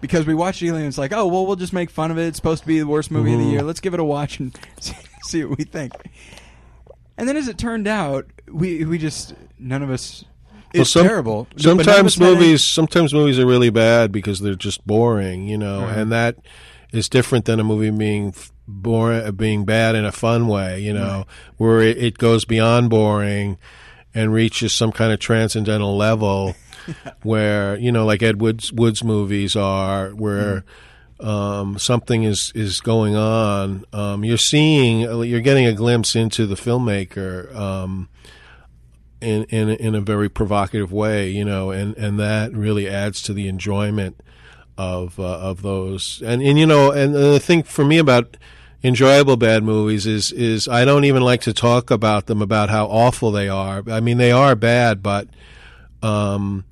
because 0.00 0.24
we 0.24 0.34
watched 0.34 0.62
Gigli 0.62 0.76
and 0.76 0.86
it's 0.86 0.96
like, 0.96 1.12
oh 1.12 1.26
well, 1.26 1.44
we'll 1.44 1.56
just 1.56 1.72
make 1.72 1.90
fun 1.90 2.12
of 2.12 2.16
it. 2.18 2.28
It's 2.28 2.36
supposed 2.36 2.62
to 2.62 2.68
be 2.68 2.78
the 2.78 2.86
worst 2.86 3.10
movie 3.10 3.32
of 3.32 3.40
the 3.40 3.44
Mhm. 3.46 3.50
year. 3.50 3.62
Let's 3.62 3.80
give 3.80 3.92
it 3.92 3.98
a 3.98 4.04
watch 4.04 4.38
and 4.38 4.56
see, 5.28 5.44
what 5.44 5.58
we 5.58 5.64
think. 5.64 5.92
And 7.16 7.28
then, 7.28 7.36
as 7.36 7.48
it 7.48 7.58
turned 7.58 7.86
out, 7.86 8.26
we 8.48 8.84
we 8.84 8.98
just 8.98 9.34
none 9.58 9.82
of 9.82 9.90
us. 9.90 10.24
Well, 10.72 10.80
It's 10.82 10.90
some- 10.90 11.06
terrible. 11.06 11.46
but 11.54 11.64
none 11.64 11.72
of 11.74 11.78
us 11.80 11.84
sometimes 11.86 12.14
had 12.16 12.22
any- 12.24 12.34
movies 12.34 12.64
sometimes 12.64 13.14
movies 13.14 13.38
are 13.38 13.46
really 13.46 13.70
bad 13.70 14.10
because 14.10 14.40
they're 14.40 14.56
just 14.56 14.84
boring 14.84 15.46
you 15.46 15.56
know 15.56 15.82
Right. 15.82 15.98
and 15.98 16.10
that 16.10 16.34
is 16.92 17.08
different 17.08 17.44
than 17.44 17.60
a 17.60 17.64
movie 17.64 17.90
being 17.90 18.34
boring 18.66 19.30
being 19.36 19.64
bad 19.64 19.94
in 19.94 20.04
a 20.04 20.10
fun 20.10 20.48
way 20.48 20.80
you 20.80 20.92
know 20.92 21.26
where 21.58 21.80
it, 21.80 21.96
it 21.98 22.18
goes 22.18 22.44
beyond 22.44 22.90
boring 22.90 23.56
and 24.16 24.32
reaches 24.32 24.74
some 24.74 24.90
kind 24.90 25.12
of 25.12 25.20
transcendental 25.20 25.96
level 25.96 26.56
where 27.22 27.76
you 27.78 27.92
know 27.92 28.04
like 28.04 28.20
ed 28.24 28.40
wood's 28.40 28.72
woods 28.72 29.04
movies 29.04 29.54
are 29.54 30.08
where 30.10 30.56
mm-hmm. 30.56 30.68
Um, 31.24 31.78
something 31.78 32.22
is 32.24 32.52
is 32.54 32.80
going 32.80 33.16
on. 33.16 33.84
Um, 33.92 34.24
you're 34.24 34.36
seeing, 34.36 35.00
you're 35.00 35.40
getting 35.40 35.66
a 35.66 35.72
glimpse 35.72 36.14
into 36.14 36.46
the 36.46 36.54
filmmaker 36.54 37.54
um, 37.56 38.10
in 39.22 39.44
in 39.44 39.70
in 39.70 39.94
a 39.94 40.02
very 40.02 40.28
provocative 40.28 40.92
way, 40.92 41.30
you 41.30 41.44
know, 41.44 41.70
and 41.70 41.96
and 41.96 42.20
that 42.20 42.52
really 42.52 42.88
adds 42.88 43.22
to 43.22 43.32
the 43.32 43.48
enjoyment 43.48 44.20
of 44.76 45.18
uh, 45.18 45.38
of 45.38 45.62
those. 45.62 46.22
And 46.24 46.42
and 46.42 46.58
you 46.58 46.66
know, 46.66 46.90
and 46.90 47.14
the 47.14 47.40
thing 47.40 47.62
for 47.62 47.86
me 47.86 47.96
about 47.96 48.36
enjoyable 48.82 49.38
bad 49.38 49.64
movies 49.64 50.06
is 50.06 50.30
is 50.30 50.68
I 50.68 50.84
don't 50.84 51.06
even 51.06 51.22
like 51.22 51.40
to 51.42 51.54
talk 51.54 51.90
about 51.90 52.26
them 52.26 52.42
about 52.42 52.68
how 52.68 52.84
awful 52.84 53.32
they 53.32 53.48
are. 53.48 53.82
I 53.88 54.00
mean, 54.00 54.18
they 54.18 54.30
are 54.30 54.54
bad, 54.54 55.02
but 55.02 55.28
um, 56.02 56.66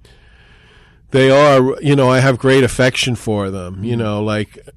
they 1.13 1.31
are. 1.31 1.81
You 1.81 1.97
know, 1.97 2.11
I 2.11 2.21
have 2.21 2.39
great 2.39 2.65
affection 2.65 3.15
for 3.15 3.51
them. 3.51 3.85
You 3.85 3.97
know, 3.97 4.19
mm-hmm. 4.19 4.27
like 4.27 4.69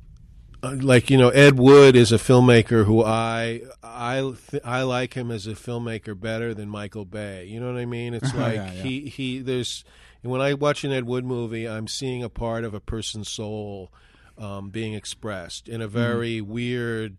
uh, 0.61 0.75
like 0.79 1.09
you 1.09 1.17
know 1.17 1.29
Ed 1.29 1.57
Wood 1.57 1.95
is 1.95 2.11
a 2.11 2.17
filmmaker 2.17 2.85
who 2.85 3.03
I 3.03 3.61
I 3.83 4.33
I 4.63 4.83
like 4.83 5.13
him 5.13 5.31
as 5.31 5.47
a 5.47 5.51
filmmaker 5.51 6.19
better 6.19 6.53
than 6.53 6.69
Michael 6.69 7.05
Bay. 7.05 7.45
You 7.45 7.59
know 7.59 7.71
what 7.71 7.79
I 7.79 7.85
mean? 7.85 8.13
It's 8.13 8.33
like 8.35 8.55
Yeah, 8.55 8.71
yeah. 8.71 8.83
he 8.83 9.09
he 9.09 9.39
there's 9.39 9.83
when 10.21 10.41
I 10.41 10.53
watch 10.53 10.83
an 10.83 10.91
Ed 10.91 11.05
Wood 11.05 11.25
movie, 11.25 11.67
I'm 11.67 11.87
seeing 11.87 12.23
a 12.23 12.29
part 12.29 12.63
of 12.63 12.73
a 12.73 12.79
person's 12.79 13.29
soul 13.29 13.91
um, 14.37 14.69
being 14.69 14.93
expressed 14.93 15.69
in 15.69 15.81
a 15.81 15.85
mm-hmm. 15.85 15.93
very 15.93 16.41
weird 16.41 17.17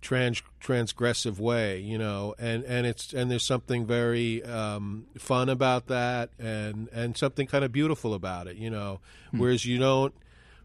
trans 0.00 0.42
transgressive 0.60 1.38
way, 1.38 1.80
you 1.80 1.98
know, 1.98 2.34
and 2.38 2.64
and 2.64 2.86
it's 2.86 3.12
and 3.12 3.30
there's 3.30 3.46
something 3.46 3.86
very 3.86 4.42
um, 4.44 5.06
fun 5.18 5.48
about 5.48 5.86
that, 5.88 6.30
and 6.38 6.88
and 6.92 7.16
something 7.16 7.46
kind 7.46 7.64
of 7.64 7.72
beautiful 7.72 8.14
about 8.14 8.46
it, 8.46 8.56
you 8.56 8.70
know. 8.70 9.00
Whereas 9.32 9.64
you 9.64 9.78
don't 9.78 10.14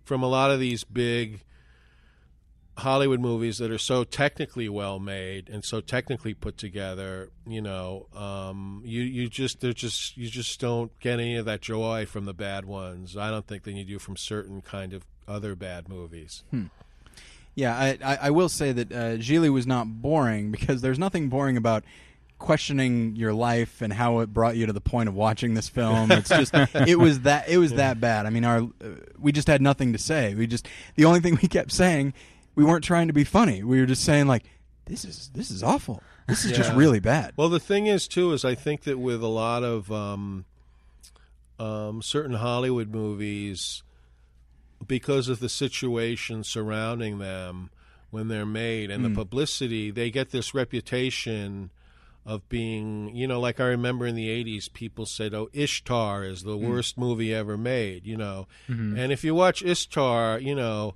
from 0.03 0.23
a 0.23 0.27
lot 0.27 0.51
of 0.51 0.59
these 0.59 0.83
big 0.83 1.41
Hollywood 2.77 3.19
movies 3.19 3.59
that 3.59 3.69
are 3.71 3.77
so 3.77 4.03
technically 4.03 4.67
well 4.67 4.99
made 4.99 5.47
and 5.47 5.63
so 5.63 5.79
technically 5.79 6.33
put 6.33 6.57
together, 6.57 7.29
you 7.47 7.61
know, 7.61 8.07
um, 8.15 8.81
you 8.83 9.01
you 9.03 9.29
just 9.29 9.59
they're 9.59 9.73
just 9.73 10.17
you 10.17 10.27
just 10.27 10.59
don't 10.59 10.97
get 10.99 11.19
any 11.19 11.35
of 11.35 11.45
that 11.45 11.61
joy 11.61 12.05
from 12.05 12.25
the 12.25 12.33
bad 12.33 12.65
ones. 12.65 13.15
I 13.15 13.29
don't 13.29 13.45
think 13.45 13.63
than 13.63 13.75
you 13.75 13.85
do 13.85 13.99
from 13.99 14.17
certain 14.17 14.61
kind 14.61 14.93
of 14.93 15.05
other 15.27 15.55
bad 15.55 15.87
movies. 15.87 16.43
Yeah, 17.55 17.75
I, 17.75 17.97
I, 18.03 18.17
I 18.23 18.29
will 18.31 18.49
say 18.49 18.71
that 18.71 18.91
uh, 18.91 19.17
Gigli 19.17 19.51
was 19.51 19.67
not 19.67 19.87
boring 20.01 20.51
because 20.51 20.81
there's 20.81 20.97
nothing 20.97 21.29
boring 21.29 21.57
about 21.57 21.83
questioning 22.39 23.15
your 23.15 23.33
life 23.33 23.81
and 23.81 23.93
how 23.93 24.19
it 24.19 24.33
brought 24.33 24.55
you 24.57 24.65
to 24.65 24.73
the 24.73 24.81
point 24.81 25.07
of 25.07 25.15
watching 25.15 25.53
this 25.53 25.69
film. 25.69 26.11
It's 26.11 26.29
just 26.29 26.53
it 26.73 26.97
was 26.97 27.21
that 27.21 27.47
it 27.47 27.57
was 27.57 27.73
that 27.73 28.01
bad. 28.01 28.25
I 28.25 28.31
mean, 28.31 28.43
our 28.43 28.59
uh, 28.59 28.95
we 29.19 29.31
just 29.31 29.47
had 29.47 29.61
nothing 29.61 29.93
to 29.93 29.99
say. 29.99 30.33
We 30.35 30.47
just 30.47 30.67
the 30.95 31.05
only 31.05 31.19
thing 31.19 31.37
we 31.41 31.47
kept 31.47 31.71
saying 31.71 32.13
we 32.55 32.63
weren't 32.63 32.83
trying 32.83 33.07
to 33.07 33.13
be 33.13 33.23
funny. 33.23 33.63
We 33.63 33.79
were 33.79 33.85
just 33.85 34.03
saying 34.03 34.27
like 34.27 34.43
this 34.85 35.05
is 35.05 35.29
this 35.33 35.51
is 35.51 35.63
awful. 35.63 36.01
This 36.27 36.45
is 36.45 36.53
just 36.53 36.73
really 36.73 36.99
bad. 36.99 37.33
Well, 37.35 37.49
the 37.49 37.59
thing 37.59 37.87
is, 37.87 38.07
too, 38.07 38.31
is 38.31 38.45
I 38.45 38.55
think 38.55 38.83
that 38.83 38.97
with 38.97 39.21
a 39.21 39.27
lot 39.27 39.63
of 39.63 39.91
um, 39.91 40.45
um, 41.59 42.01
certain 42.01 42.35
Hollywood 42.35 42.93
movies, 42.93 43.83
because 44.87 45.29
of 45.29 45.39
the 45.39 45.49
situation 45.49 46.43
surrounding 46.43 47.19
them 47.19 47.69
when 48.11 48.27
they're 48.27 48.45
made 48.45 48.91
and 48.91 49.03
the 49.03 49.09
hmm. 49.09 49.15
publicity, 49.15 49.91
they 49.91 50.11
get 50.11 50.29
this 50.29 50.53
reputation 50.53 51.71
of 52.25 52.47
being, 52.47 53.13
you 53.15 53.27
know, 53.27 53.39
like 53.39 53.59
I 53.59 53.65
remember 53.65 54.05
in 54.05 54.15
the 54.15 54.29
80s, 54.29 54.71
people 54.71 55.05
said, 55.05 55.33
oh, 55.33 55.49
Ishtar 55.51 56.23
is 56.23 56.43
the 56.43 56.55
hmm. 56.55 56.69
worst 56.69 56.97
movie 56.97 57.33
ever 57.33 57.57
made, 57.57 58.05
you 58.05 58.15
know. 58.15 58.47
Mm-hmm. 58.69 58.97
And 58.97 59.11
if 59.11 59.23
you 59.23 59.35
watch 59.35 59.63
Ishtar, 59.63 60.39
you 60.39 60.55
know, 60.55 60.95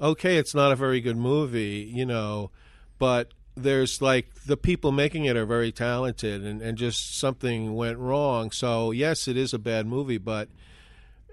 okay, 0.00 0.36
it's 0.36 0.54
not 0.54 0.72
a 0.72 0.76
very 0.76 1.00
good 1.00 1.16
movie, 1.16 1.90
you 1.92 2.06
know, 2.06 2.50
but 2.98 3.32
there's 3.54 4.00
like 4.00 4.32
the 4.46 4.56
people 4.56 4.92
making 4.92 5.26
it 5.26 5.36
are 5.36 5.44
very 5.44 5.72
talented 5.72 6.42
and, 6.42 6.62
and 6.62 6.78
just 6.78 7.18
something 7.18 7.74
went 7.74 7.98
wrong. 7.98 8.50
So, 8.50 8.90
yes, 8.90 9.28
it 9.28 9.36
is 9.36 9.52
a 9.52 9.58
bad 9.58 9.86
movie, 9.86 10.18
but 10.18 10.48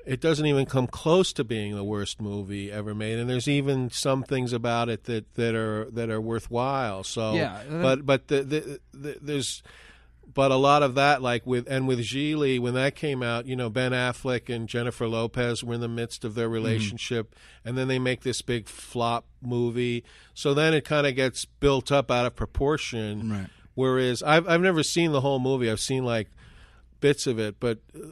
it 0.06 0.22
doesn't 0.22 0.46
even 0.46 0.66
come 0.66 0.88
close 0.88 1.34
to 1.34 1.44
being 1.44 1.76
the 1.76 1.84
worst 1.84 2.22
movie 2.22 2.72
ever 2.72 2.96
made. 2.96 3.20
And 3.20 3.30
there's 3.30 3.48
even 3.48 3.90
some 3.90 4.24
things 4.24 4.54
about 4.54 4.90
it 4.90 5.04
that, 5.06 5.36
that 5.36 5.56
are 5.56 5.90
that 5.92 6.10
are 6.10 6.22
worthwhile. 6.22 7.04
So, 7.04 7.34
Yeah, 7.34 7.62
but 7.70 8.06
but 8.06 8.28
the, 8.28 8.44
the, 8.44 8.80
the, 8.94 9.18
there's 9.22 9.62
but 10.34 10.52
a 10.52 10.56
lot 10.56 10.84
of 10.84 10.96
that, 10.96 11.22
like 11.22 11.46
with 11.46 11.68
and 11.70 11.88
with 11.88 12.00
Gigli, 12.00 12.60
when 12.60 12.76
that 12.76 12.96
came 12.96 13.24
out, 13.24 13.46
you 13.46 13.56
know, 13.56 13.70
Ben 13.70 13.92
Affleck 13.92 14.54
and 14.54 14.68
Jennifer 14.68 15.08
Lopez 15.08 15.64
were 15.64 15.74
in 15.74 15.82
the 15.82 15.88
midst 15.88 16.24
of 16.24 16.36
their 16.36 16.50
relationship, 16.50 17.36
and 17.66 17.78
then 17.78 17.88
they 17.88 18.00
make 18.00 18.22
this 18.22 18.42
big 18.42 18.68
flop 18.68 19.26
movie. 19.42 20.04
So 20.34 20.54
then 20.54 20.74
it 20.74 20.86
kind 20.86 21.08
of 21.08 21.16
gets 21.16 21.46
built 21.46 21.92
up 21.92 22.12
out 22.12 22.26
of 22.26 22.36
proportion. 22.36 23.30
Right. 23.30 23.48
Whereas 23.74 24.22
I've 24.22 24.48
I've 24.48 24.62
never 24.62 24.84
seen 24.84 25.12
the 25.12 25.22
whole 25.22 25.40
movie. 25.40 25.70
I've 25.70 25.80
seen 25.80 26.04
like 26.04 26.30
bits 27.00 27.26
of 27.28 27.40
it, 27.40 27.60
but 27.60 27.80
uh, 27.96 28.08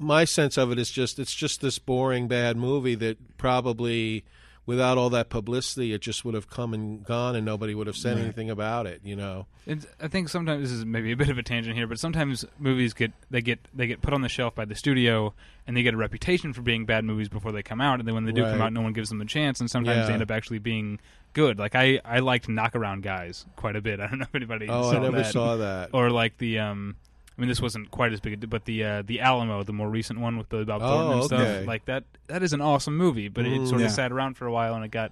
my 0.00 0.24
sense 0.24 0.56
of 0.56 0.72
it 0.72 0.78
is 0.78 0.90
just 0.90 1.18
it's 1.18 1.34
just 1.34 1.60
this 1.60 1.78
boring 1.78 2.26
bad 2.26 2.56
movie 2.56 2.94
that 2.96 3.36
probably 3.36 4.24
without 4.66 4.96
all 4.98 5.10
that 5.10 5.28
publicity 5.28 5.92
it 5.92 6.00
just 6.00 6.24
would 6.24 6.34
have 6.34 6.48
come 6.48 6.72
and 6.74 7.04
gone 7.04 7.36
and 7.36 7.44
nobody 7.44 7.74
would 7.74 7.86
have 7.86 7.96
said 7.96 8.18
anything 8.18 8.50
about 8.50 8.86
it 8.86 9.00
you 9.04 9.14
know? 9.14 9.46
It's, 9.66 9.86
I 10.00 10.08
think 10.08 10.28
sometimes 10.28 10.62
this 10.62 10.72
is 10.72 10.84
maybe 10.84 11.12
a 11.12 11.16
bit 11.16 11.28
of 11.28 11.38
a 11.38 11.42
tangent 11.42 11.76
here, 11.76 11.86
but 11.86 11.98
sometimes 11.98 12.44
movies 12.58 12.92
get 12.94 13.12
they 13.30 13.40
get 13.40 13.60
they 13.74 13.86
get 13.86 14.00
put 14.00 14.14
on 14.14 14.22
the 14.22 14.28
shelf 14.28 14.54
by 14.54 14.64
the 14.64 14.74
studio, 14.74 15.34
and 15.66 15.76
they 15.76 15.82
get 15.82 15.94
a 15.94 15.96
reputation 15.96 16.52
for 16.52 16.62
being 16.62 16.86
bad 16.86 17.04
movies 17.04 17.28
before 17.28 17.52
they 17.52 17.62
come 17.62 17.80
out, 17.80 18.00
and 18.00 18.08
then 18.08 18.14
when 18.14 18.24
they 18.24 18.32
do 18.32 18.42
come 18.42 18.60
out, 18.60 18.72
no 18.72 18.80
one 18.80 18.92
gives 18.92 19.10
them 19.10 19.20
a 19.20 19.26
chance, 19.26 19.60
and 19.60 19.70
sometimes 19.70 20.06
they 20.06 20.12
end 20.12 20.22
up 20.22 20.30
actually 20.30 20.58
being 20.58 20.98
good. 21.34 21.58
Like 21.58 21.74
I 21.74 22.00
I 22.04 22.20
liked 22.20 22.48
Knockaround 22.48 23.02
Guys 23.02 23.44
quite 23.54 23.76
a 23.76 23.80
bit. 23.80 24.00
I 24.00 24.06
don't 24.08 24.18
know 24.18 24.24
if 24.24 24.34
anybody 24.34 24.66
oh 24.68 24.90
i 24.90 24.98
never 24.98 25.18
that. 25.18 25.32
saw 25.32 25.56
that. 25.56 25.90
Or 25.92 26.10
like 26.10 26.38
the 26.38 26.58
um 26.58 26.96
I 27.40 27.42
mean 27.42 27.48
this 27.48 27.62
wasn't 27.62 27.90
quite 27.90 28.12
as 28.12 28.20
big 28.20 28.34
a, 28.44 28.46
but 28.46 28.66
the 28.66 28.84
uh, 28.84 29.02
the 29.02 29.20
Alamo 29.22 29.62
the 29.62 29.72
more 29.72 29.88
recent 29.88 30.20
one 30.20 30.36
with 30.36 30.50
Billy 30.50 30.66
Bob 30.66 30.82
Oh, 30.84 30.88
Thornton 30.88 31.12
and 31.12 31.22
okay. 31.32 31.54
stuff 31.56 31.66
like 31.66 31.86
that 31.86 32.04
that 32.26 32.42
is 32.42 32.52
an 32.52 32.60
awesome 32.60 32.94
movie 32.98 33.28
but 33.28 33.46
it 33.46 33.52
Mm, 33.52 33.66
sort 33.66 33.80
yeah. 33.80 33.86
of 33.86 33.92
sat 33.92 34.12
around 34.12 34.34
for 34.36 34.44
a 34.46 34.52
while 34.52 34.74
and 34.74 34.84
it 34.84 34.90
got 34.90 35.10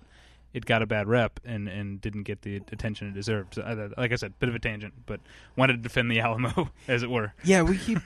it 0.58 0.66
got 0.66 0.82
a 0.82 0.86
bad 0.86 1.08
rep 1.08 1.40
and 1.44 1.68
and 1.68 2.00
didn't 2.00 2.24
get 2.24 2.42
the 2.42 2.56
attention 2.56 3.08
it 3.08 3.14
deserved 3.14 3.54
so, 3.54 3.62
uh, 3.62 3.88
like 3.96 4.12
I 4.12 4.16
said 4.16 4.38
bit 4.38 4.48
of 4.48 4.54
a 4.54 4.58
tangent 4.58 4.92
but 5.06 5.20
wanted 5.56 5.74
to 5.74 5.78
defend 5.78 6.10
the 6.10 6.20
Alamo 6.28 6.70
as 6.86 7.02
it 7.02 7.10
were 7.10 7.32
Yeah, 7.44 7.62
we 7.62 7.78
keep. 7.78 7.98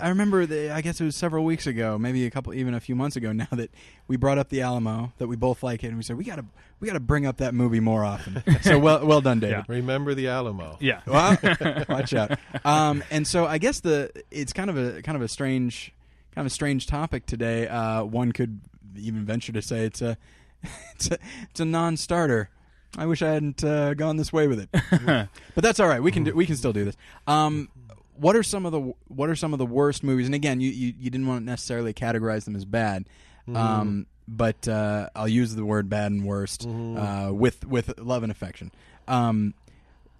I 0.00 0.08
remember. 0.08 0.44
The, 0.46 0.70
I 0.70 0.80
guess 0.80 1.00
it 1.00 1.04
was 1.04 1.16
several 1.16 1.44
weeks 1.44 1.66
ago, 1.66 1.98
maybe 1.98 2.26
a 2.26 2.30
couple, 2.30 2.52
even 2.54 2.74
a 2.74 2.80
few 2.80 2.94
months 2.94 3.16
ago 3.16 3.32
now, 3.32 3.48
that 3.52 3.70
we 4.08 4.16
brought 4.16 4.38
up 4.38 4.48
the 4.48 4.62
Alamo, 4.62 5.12
that 5.18 5.28
we 5.28 5.36
both 5.36 5.62
like 5.62 5.84
it, 5.84 5.88
and 5.88 5.96
we 5.96 6.02
said 6.02 6.16
we 6.16 6.24
got 6.24 6.36
to 6.36 6.44
we 6.80 6.86
got 6.86 6.94
to 6.94 7.00
bring 7.00 7.26
up 7.26 7.38
that 7.38 7.54
movie 7.54 7.80
more 7.80 8.04
often. 8.04 8.42
so 8.62 8.78
well, 8.78 9.06
well 9.06 9.20
done, 9.20 9.40
David. 9.40 9.64
Yeah. 9.68 9.74
remember 9.74 10.14
the 10.14 10.28
alamo 10.28 10.76
yeah 10.80 11.00
Wow. 11.06 11.36
Watch 11.88 12.12
out. 12.12 12.38
Um, 12.64 13.04
and 13.10 13.26
so 13.26 13.46
I 13.46 13.58
guess 13.58 13.80
the 13.80 14.10
it's 14.30 14.52
kind 14.52 14.68
of 14.68 14.76
a 14.76 15.00
kind 15.02 15.16
of 15.16 15.22
a 15.22 15.28
strange 15.28 15.94
kind 16.34 16.44
of 16.44 16.50
a 16.50 16.54
strange 16.54 16.86
topic 16.86 17.24
today. 17.26 17.68
Uh, 17.68 18.02
one 18.04 18.32
could 18.32 18.60
even 18.96 19.24
venture 19.24 19.52
to 19.52 19.62
say 19.62 19.84
it's 19.86 20.02
a 20.02 20.18
it's 20.94 21.10
a 21.10 21.18
it's 21.50 21.60
a 21.60 21.64
non-starter. 21.64 22.48
I 22.96 23.06
wish 23.06 23.22
I 23.22 23.32
hadn't 23.32 23.64
uh, 23.64 23.94
gone 23.94 24.16
this 24.18 24.32
way 24.32 24.46
with 24.46 24.60
it, 24.60 24.68
but 25.54 25.64
that's 25.64 25.80
all 25.80 25.88
right. 25.88 26.02
We 26.02 26.12
can 26.12 26.24
do, 26.24 26.34
we 26.34 26.44
can 26.44 26.56
still 26.56 26.74
do 26.74 26.84
this. 26.84 26.96
Um, 27.26 27.70
what 28.16 28.36
are 28.36 28.42
some 28.42 28.66
of 28.66 28.72
the 28.72 28.92
what 29.08 29.30
are 29.30 29.36
some 29.36 29.52
of 29.54 29.58
the 29.58 29.66
worst 29.66 30.02
movies? 30.02 30.26
And 30.26 30.34
again, 30.34 30.60
you 30.60 30.70
you, 30.70 30.92
you 30.98 31.10
didn't 31.10 31.26
want 31.26 31.40
to 31.40 31.44
necessarily 31.44 31.94
categorize 31.94 32.44
them 32.44 32.54
as 32.54 32.64
bad. 32.64 33.06
Um, 33.54 34.06
but 34.28 34.68
uh, 34.68 35.08
I'll 35.16 35.28
use 35.28 35.54
the 35.54 35.64
word 35.64 35.88
bad 35.88 36.12
and 36.12 36.24
worst 36.24 36.66
uh, 36.66 37.30
with 37.32 37.66
with 37.66 37.98
love 37.98 38.22
and 38.22 38.30
affection. 38.30 38.70
Um, 39.08 39.54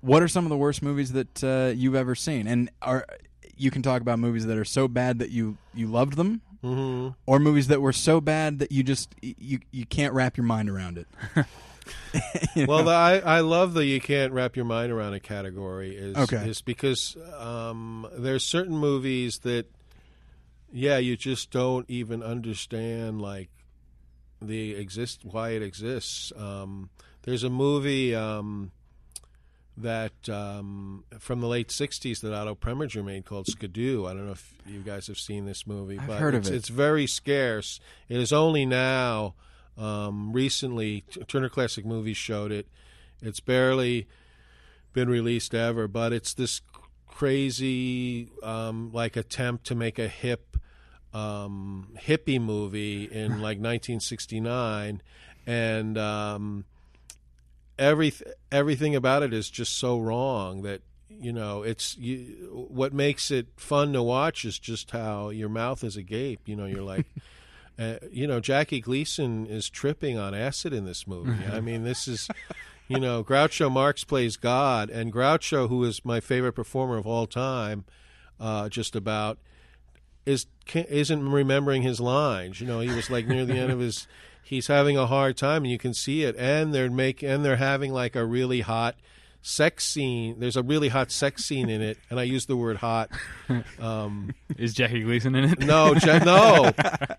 what 0.01 0.23
are 0.23 0.29
some 0.29 0.45
of 0.45 0.51
the 0.51 0.57
worst 0.57 0.83
movies 0.83 1.13
that 1.13 1.45
uh, 1.45 1.73
you've 1.75 1.95
ever 1.95 2.15
seen? 2.15 2.47
And 2.49 2.71
are 2.81 3.07
you 3.57 3.71
can 3.71 3.83
talk 3.83 4.01
about 4.03 4.19
movies 4.19 4.47
that 4.47 4.59
are 4.59 4.65
so 4.65 4.89
bad 4.89 5.21
that 5.21 5.31
you 5.31 5.57
you 5.75 5.87
loved 5.87 6.17
them, 6.17 6.41
hmm 6.63 7.09
or 7.27 7.39
movies 7.39 7.67
that 7.69 7.81
were 7.81 7.93
so 7.93 8.21
bad 8.21 8.59
that 8.61 8.71
you 8.73 8.83
just 8.83 9.15
you 9.21 9.59
you 9.73 9.85
can't 9.87 10.15
wrap 10.15 10.37
your 10.37 10.47
mind 10.47 10.71
around 10.71 10.99
it. 10.99 11.07
You 12.55 12.67
well 12.67 12.85
the, 12.85 12.91
I, 12.93 13.19
I 13.19 13.41
love 13.41 13.75
that 13.75 13.87
you 13.87 14.01
can't 14.01 14.33
wrap 14.33 14.55
your 14.55 14.65
mind 14.65 14.93
around 14.93 15.15
a 15.15 15.21
category 15.21 15.97
is 15.97 16.17
Okay. 16.17 16.47
is 16.49 16.61
because 16.63 17.17
um, 17.39 18.07
there's 18.13 18.45
certain 18.45 18.77
movies 18.77 19.39
that 19.41 19.67
yeah 20.73 20.99
you 20.99 21.17
just 21.17 21.51
don't 21.51 21.89
even 21.91 22.23
understand 22.23 23.21
like 23.21 23.49
the 24.41 24.75
exist 24.75 25.25
why 25.25 25.51
it 25.51 25.63
exists 25.63 26.33
um, 26.37 26.91
there's 27.23 27.43
a 27.45 27.51
movie 27.51 28.15
um, 28.15 28.71
that 29.77 30.29
um, 30.29 31.05
from 31.19 31.41
the 31.41 31.47
late 31.47 31.69
60s 31.69 32.21
that 32.21 32.35
Otto 32.35 32.55
Preminger 32.55 33.05
made 33.05 33.25
called 33.25 33.47
Skidoo. 33.47 34.07
I 34.07 34.13
don't 34.13 34.27
know 34.27 34.33
if 34.33 34.55
you 34.67 34.81
guys 34.81 35.07
have 35.07 35.19
seen 35.19 35.47
this 35.47 35.67
movie, 35.67 35.99
I've 35.99 36.07
but 36.07 36.19
heard 36.19 36.35
of 36.35 36.43
it's, 36.43 36.51
it. 36.51 36.55
it's 36.57 36.69
very 36.69 37.07
scarce. 37.07 37.81
It 38.09 38.19
is 38.19 38.33
only 38.33 38.67
now, 38.67 39.35
um, 39.79 40.33
recently, 40.33 41.05
Turner 41.27 41.49
Classic 41.49 41.87
Movies 41.87 42.17
showed 42.17 42.53
it. 42.53 42.67
It's 43.23 43.41
barely 43.41 44.07
been 44.93 45.09
released 45.09 45.55
ever, 45.55 45.89
but 45.89 46.13
it's 46.13 46.35
this 46.35 46.61
crazy, 47.07 48.29
um, 48.43 48.91
like 48.93 49.17
attempt 49.17 49.65
to 49.67 49.75
make 49.75 49.99
a 49.99 50.09
hip 50.09 50.57
um, 51.15 51.89
hippie 51.99 52.41
movie 52.41 53.05
in 53.05 53.33
like 53.33 53.59
1969, 53.59 55.03
and 55.47 55.99
um, 55.99 56.65
every 57.79 58.13
everything 58.51 58.95
about 58.95 59.23
it 59.23 59.33
is 59.33 59.51
just 59.51 59.77
so 59.77 59.99
wrong 59.99 60.63
that 60.63 60.83
you 61.09 61.33
know 61.33 61.63
it's 61.63 61.97
you, 61.97 62.67
what 62.69 62.93
makes 62.93 63.31
it 63.31 63.49
fun 63.57 63.93
to 63.93 64.03
watch 64.03 64.45
is 64.45 64.59
just 64.59 64.91
how 64.91 65.31
your 65.31 65.49
mouth 65.49 65.85
is 65.85 65.97
agape. 65.97 66.41
You 66.47 66.57
know, 66.57 66.67
you're 66.67 66.83
like. 66.83 67.07
Uh, 67.79 67.97
you 68.11 68.27
know, 68.27 68.39
Jackie 68.39 68.81
Gleason 68.81 69.47
is 69.47 69.71
tripping 69.71 70.19
on 70.19 70.35
acid 70.35 70.75
in 70.75 70.85
this 70.85 71.07
movie. 71.07 71.45
I 71.51 71.61
mean, 71.61 71.85
this 71.85 72.07
is, 72.07 72.29
you 72.89 73.01
know, 73.01 73.25
Groucho 73.25 73.71
Marx 73.71 74.05
plays 74.05 74.37
God, 74.37 74.91
and 74.91 75.11
Groucho, 75.11 75.71
who 75.71 75.83
is 75.85 76.05
my 76.05 76.21
favorite 76.21 76.53
performer 76.53 76.99
of 76.99 77.07
all 77.07 77.27
time, 77.27 77.85
uh, 78.39 78.69
just 78.69 78.95
about, 78.95 79.39
is 80.27 80.47
isn't 80.75 81.29
remembering 81.29 81.83
his 81.83 81.99
lines. 81.99 82.61
You 82.61 82.67
know, 82.67 82.81
he 82.81 82.95
was 82.95 83.11
like 83.11 83.27
near 83.27 83.45
the 83.45 83.57
end 83.57 83.73
of 83.73 83.81
his, 83.81 84.07
he's 84.43 84.67
having 84.67 84.97
a 84.97 85.07
hard 85.07 85.37
time, 85.37 85.63
and 85.65 85.71
you 85.71 85.79
can 85.79 85.95
see 85.95 86.23
it. 86.23 86.37
And 86.39 86.75
they're 86.75 86.91
make 86.91 87.23
and 87.23 87.45
they're 87.45 87.57
having 87.57 87.93
like 87.93 88.15
a 88.17 88.25
really 88.25 88.61
hot 88.61 88.97
sex 89.45 89.85
scene. 89.85 90.39
There's 90.39 90.57
a 90.57 90.63
really 90.63 90.89
hot 90.89 91.11
sex 91.11 91.45
scene 91.45 91.69
in 91.69 91.83
it, 91.83 91.99
and 92.11 92.21
I 92.21 92.23
use 92.23 92.47
the 92.47 92.57
word 92.57 92.77
hot. 92.77 93.11
Um, 93.79 94.33
Is 94.57 94.73
Jackie 94.73 95.03
Gleason 95.03 95.35
in 95.35 95.45
it? 95.51 95.59
no, 95.59 95.93
Ja- 95.95 96.19
no. 96.25 96.73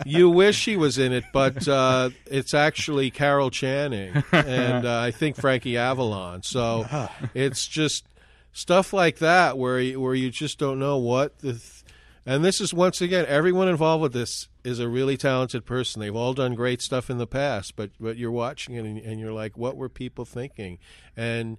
You 0.04 0.30
wish 0.32 0.56
she 0.58 0.78
was 0.78 0.98
in 0.98 1.12
it, 1.14 1.26
but 1.32 1.68
uh, 1.68 2.10
it's 2.26 2.56
actually 2.56 3.12
Carol 3.12 3.52
Channing 3.52 4.24
and 4.32 4.84
uh, 4.86 5.00
I 5.00 5.12
think 5.12 5.36
Frankie 5.36 5.78
Avalon. 5.78 6.42
So 6.42 6.88
it's 7.36 7.68
just 7.68 8.06
stuff 8.52 8.94
like 8.94 9.20
that 9.20 9.60
where 9.60 9.80
you, 9.80 10.00
where 10.00 10.16
you 10.16 10.32
just 10.32 10.58
don't 10.58 10.80
know 10.80 10.98
what 10.98 11.38
the. 11.40 11.54
Th- 11.54 11.83
and 12.26 12.44
this 12.44 12.62
is 12.62 12.74
once 12.74 13.02
again, 13.02 13.26
everyone 13.28 13.68
involved 13.68 14.02
with 14.02 14.14
this 14.14 14.48
is 14.64 14.80
a 14.80 14.88
really 14.88 15.18
talented 15.18 15.66
person. 15.66 16.00
They've 16.00 16.16
all 16.16 16.34
done 16.34 16.56
great 16.56 16.82
stuff 16.82 17.10
in 17.10 17.18
the 17.18 17.28
past, 17.28 17.76
but 17.76 17.92
but 18.00 18.18
you're 18.18 18.32
watching 18.32 18.76
it 18.76 18.86
and, 18.86 18.98
and 18.98 19.20
you're 19.20 19.34
like, 19.34 19.58
what 19.58 19.76
were 19.76 19.90
people 19.90 20.26
thinking? 20.26 20.80
And 21.18 21.58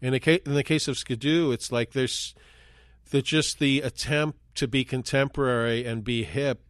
in 0.00 0.12
the 0.12 0.20
case 0.20 0.40
in 0.46 0.54
the 0.54 0.62
case 0.62 0.88
of 0.88 0.96
Skidoo, 0.96 1.52
it's 1.52 1.70
like 1.70 1.92
there's 1.92 2.34
just 3.10 3.58
the 3.58 3.80
attempt 3.80 4.38
to 4.56 4.66
be 4.66 4.84
contemporary 4.84 5.84
and 5.84 6.02
be 6.02 6.24
hip 6.24 6.62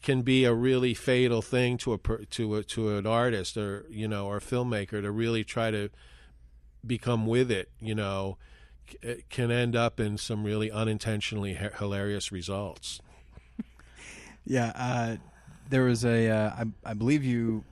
can 0.00 0.22
be 0.22 0.44
a 0.44 0.54
really 0.54 0.94
fatal 0.94 1.42
thing 1.42 1.76
to 1.76 1.92
a 1.92 1.98
to 2.26 2.56
a, 2.56 2.64
to 2.64 2.96
an 2.96 3.06
artist 3.06 3.56
or 3.56 3.84
you 3.90 4.08
know 4.08 4.26
or 4.26 4.38
a 4.38 4.40
filmmaker 4.40 5.02
to 5.02 5.10
really 5.10 5.44
try 5.44 5.70
to 5.70 5.90
become 6.86 7.26
with 7.26 7.50
it 7.50 7.70
you 7.78 7.94
know 7.94 8.38
it 9.02 9.28
can 9.30 9.50
end 9.50 9.74
up 9.76 9.98
in 10.00 10.18
some 10.18 10.44
really 10.44 10.70
unintentionally 10.70 11.54
hi- 11.54 11.70
hilarious 11.78 12.30
results 12.32 13.00
Yeah, 14.44 14.72
uh, 14.74 15.16
there 15.70 15.84
was 15.84 16.04
a. 16.04 16.28
Uh, 16.28 16.50
I, 16.84 16.90
I 16.90 16.94
believe 16.94 17.22
you 17.24 17.62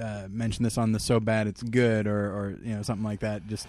uh, 0.00 0.26
mentioned 0.28 0.66
this 0.66 0.76
on 0.76 0.92
the 0.92 1.00
"So 1.00 1.18
Bad 1.18 1.46
It's 1.46 1.62
Good" 1.62 2.06
or, 2.06 2.26
or 2.26 2.58
you 2.62 2.74
know 2.74 2.82
something 2.82 3.04
like 3.04 3.20
that. 3.20 3.46
Just 3.46 3.66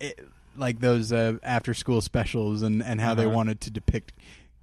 it, 0.00 0.18
like 0.56 0.80
those 0.80 1.12
uh, 1.12 1.34
after-school 1.44 2.00
specials 2.00 2.62
and, 2.62 2.82
and 2.82 3.00
how 3.00 3.14
they 3.14 3.24
Uh-huh. 3.24 3.34
wanted 3.36 3.60
to 3.62 3.70
depict, 3.70 4.12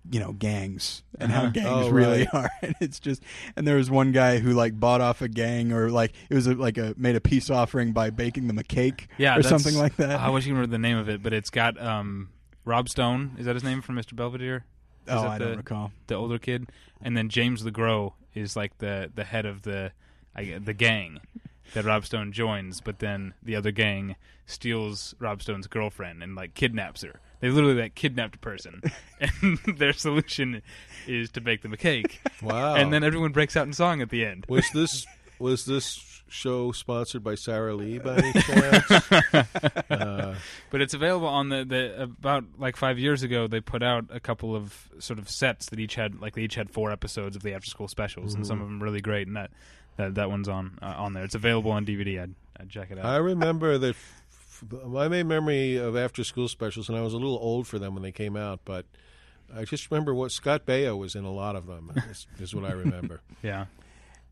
you 0.09 0.19
know, 0.19 0.31
gangs 0.33 1.03
and 1.19 1.31
how 1.31 1.41
Uh-huh. 1.43 1.49
gangs 1.51 1.67
Oh, 1.67 1.89
really 1.89 2.19
right. 2.21 2.27
are. 2.33 2.49
And 2.63 2.75
it's 2.79 2.99
just 2.99 3.21
and 3.55 3.67
there 3.67 3.75
was 3.75 3.89
one 3.91 4.11
guy 4.11 4.39
who 4.39 4.53
like 4.53 4.79
bought 4.79 5.01
off 5.01 5.21
a 5.21 5.27
gang 5.27 5.71
or 5.71 5.89
like 5.91 6.13
it 6.29 6.33
was 6.35 6.47
a, 6.47 6.55
like 6.55 6.77
a 6.77 6.93
made 6.97 7.15
a 7.15 7.21
peace 7.21 7.49
offering 7.49 7.91
by 7.91 8.09
baking 8.09 8.47
them 8.47 8.57
a 8.57 8.63
cake 8.63 9.07
Yeah, 9.17 9.37
or 9.37 9.43
something 9.43 9.75
like 9.75 9.97
that. 9.97 10.19
I 10.19 10.29
wish 10.29 10.45
you 10.45 10.53
remember 10.53 10.71
the 10.71 10.79
name 10.79 10.97
of 10.97 11.07
it, 11.09 11.21
but 11.21 11.33
it's 11.33 11.49
got 11.51 11.79
um, 11.81 12.29
Rob 12.65 12.89
Stone. 12.89 13.35
Is 13.37 13.45
that 13.45 13.55
his 13.55 13.63
name 13.63 13.81
from 13.81 13.95
Mr. 13.95 14.15
Belvedere? 14.15 14.65
Is 15.07 15.13
oh, 15.13 15.27
I 15.27 15.37
the, 15.37 15.45
don't 15.45 15.57
recall. 15.57 15.91
the 16.07 16.15
older 16.15 16.37
kid, 16.39 16.69
and 17.01 17.17
then 17.17 17.29
James 17.29 17.63
LeGros 17.63 18.13
is 18.33 18.55
like 18.55 18.77
the 18.79 19.11
the 19.13 19.23
head 19.23 19.45
of 19.45 19.61
the 19.63 19.91
I, 20.35 20.57
the 20.63 20.73
gang 20.73 21.19
that 21.73 21.85
Rob 21.85 22.05
Stone 22.05 22.31
joins, 22.33 22.81
but 22.81 22.99
then 22.99 23.33
the 23.43 23.55
other 23.55 23.71
gang 23.71 24.15
steals 24.45 25.15
Rob 25.19 25.41
Stone's 25.41 25.67
girlfriend 25.67 26.21
and 26.23 26.35
like 26.35 26.53
kidnaps 26.53 27.01
her. 27.03 27.19
They 27.41 27.49
literally 27.49 27.81
like 27.81 27.95
kidnapped 27.95 28.35
a 28.35 28.39
person, 28.39 28.81
and 29.19 29.59
their 29.77 29.93
solution 29.93 30.61
is 31.07 31.31
to 31.31 31.41
bake 31.41 31.61
them 31.63 31.73
a 31.73 31.77
cake, 31.77 32.21
wow 32.41 32.75
and 32.75 32.93
then 32.93 33.03
everyone 33.03 33.31
breaks 33.31 33.57
out 33.57 33.67
in 33.67 33.73
song 33.73 34.01
at 34.01 34.09
the 34.09 34.25
end. 34.25 34.45
was 34.47 34.69
this 34.73 35.05
was 35.39 35.65
this 35.65 36.07
show 36.29 36.71
sponsored 36.71 37.23
by 37.23 37.35
Sara 37.35 37.75
Lee 37.75 37.99
by 37.99 38.15
any 38.15 38.31
chance 38.41 38.91
uh, 39.89 40.35
But 40.69 40.81
it's 40.81 40.93
available 40.93 41.27
on 41.27 41.49
the, 41.49 41.65
the 41.65 42.03
about 42.03 42.45
like 42.57 42.77
five 42.77 42.97
years 42.97 43.21
ago. 43.21 43.47
They 43.47 43.59
put 43.59 43.83
out 43.83 44.05
a 44.09 44.19
couple 44.21 44.55
of 44.55 44.87
sort 44.99 45.19
of 45.19 45.29
sets 45.29 45.65
that 45.71 45.79
each 45.79 45.95
had 45.95 46.21
like 46.21 46.35
they 46.35 46.43
each 46.43 46.55
had 46.55 46.69
four 46.69 46.89
episodes 46.91 47.35
of 47.35 47.43
the 47.43 47.53
after 47.53 47.69
school 47.69 47.87
specials, 47.89 48.33
and 48.33 48.47
some 48.47 48.61
of 48.61 48.67
them 48.67 48.81
really 48.81 49.01
great. 49.01 49.27
And 49.27 49.35
that 49.35 49.51
that, 49.97 50.15
that 50.15 50.29
one's 50.29 50.47
on 50.47 50.79
uh, 50.81 50.93
on 50.97 51.13
there. 51.13 51.23
It's 51.23 51.35
available 51.35 51.71
on 51.71 51.85
DVD. 51.85 52.21
I'd, 52.23 52.33
I'd 52.59 52.69
check 52.69 52.91
it 52.91 52.97
out. 52.97 53.05
I 53.05 53.17
remember 53.17 53.77
that 53.77 53.89
f- 53.89 53.95
f- 53.97 54.20
my 54.69 55.07
main 55.07 55.27
memory 55.27 55.77
of 55.77 55.95
after 55.95 56.23
school 56.23 56.47
specials, 56.47 56.89
and 56.89 56.97
I 56.97 57.01
was 57.01 57.13
a 57.13 57.17
little 57.17 57.39
old 57.39 57.67
for 57.67 57.79
them 57.79 57.93
when 57.93 58.03
they 58.03 58.11
came 58.11 58.35
out, 58.35 58.61
but 58.65 58.85
I 59.55 59.65
just 59.65 59.89
remember 59.91 60.13
what 60.13 60.31
Scott 60.31 60.65
Baio 60.65 60.97
was 60.97 61.15
in 61.15 61.23
a 61.23 61.31
lot 61.31 61.55
of 61.55 61.67
them. 61.67 61.91
Is, 62.09 62.27
is 62.39 62.55
what 62.55 62.65
I 62.65 62.73
remember. 62.73 63.21
yeah, 63.43 63.61
I'm 63.61 63.67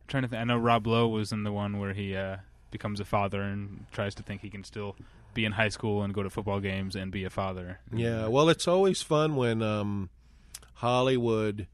trying 0.07 0.23
to 0.23 0.29
think. 0.29 0.41
I 0.41 0.43
know 0.43 0.57
Rob 0.57 0.87
Lowe 0.87 1.07
was 1.07 1.31
in 1.31 1.43
the 1.43 1.51
one 1.51 1.79
where 1.79 1.93
he 1.93 2.15
uh, 2.15 2.37
becomes 2.71 2.99
a 2.99 3.05
father 3.05 3.41
and 3.41 3.85
tries 3.91 4.15
to 4.15 4.23
think 4.23 4.41
he 4.41 4.49
can 4.49 4.63
still 4.63 4.95
be 5.33 5.45
in 5.45 5.51
high 5.51 5.69
school 5.69 6.03
and 6.03 6.13
go 6.13 6.23
to 6.23 6.29
football 6.29 6.59
games 6.59 6.95
and 6.95 7.11
be 7.11 7.23
a 7.23 7.29
father. 7.29 7.79
yeah, 7.93 8.27
well, 8.27 8.49
it's 8.49 8.67
always 8.67 9.01
fun 9.01 9.35
when 9.35 9.61
um, 9.61 10.09
Hollywood 10.75 11.67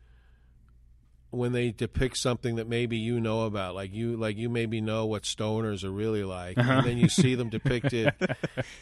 when 1.35 1.51
they 1.51 1.71
depict 1.71 2.17
something 2.17 2.55
that 2.55 2.67
maybe 2.67 2.97
you 2.97 3.19
know 3.19 3.43
about, 3.43 3.75
like 3.75 3.93
you 3.93 4.17
like 4.17 4.37
you 4.37 4.49
maybe 4.49 4.81
know 4.81 5.05
what 5.05 5.23
stoners 5.23 5.83
are 5.83 5.91
really 5.91 6.23
like, 6.23 6.57
and 6.57 6.85
then 6.85 6.97
you 6.97 7.09
see 7.09 7.35
them 7.35 7.49
depicted 7.49 8.13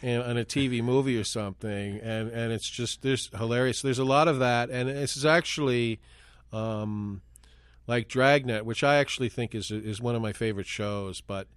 in, 0.01 0.21
in 0.21 0.37
a 0.37 0.45
TV 0.45 0.83
movie 0.83 1.17
or 1.17 1.23
something, 1.23 1.99
and 1.99 2.29
and 2.29 2.51
it's 2.51 2.69
just 2.69 3.01
there's 3.01 3.29
hilarious. 3.35 3.81
There's 3.81 3.99
a 3.99 4.05
lot 4.05 4.27
of 4.27 4.39
that, 4.39 4.69
and 4.69 4.89
this 4.89 5.17
is 5.17 5.25
actually. 5.25 5.99
Um, 6.51 7.21
like 7.87 8.07
Dragnet, 8.07 8.63
which 8.63 8.83
I 8.83 8.95
actually 8.95 9.27
think 9.27 9.53
is 9.53 9.69
is 9.69 9.99
one 9.99 10.15
of 10.15 10.21
my 10.21 10.31
favorite 10.31 10.67
shows, 10.67 11.19
but 11.19 11.47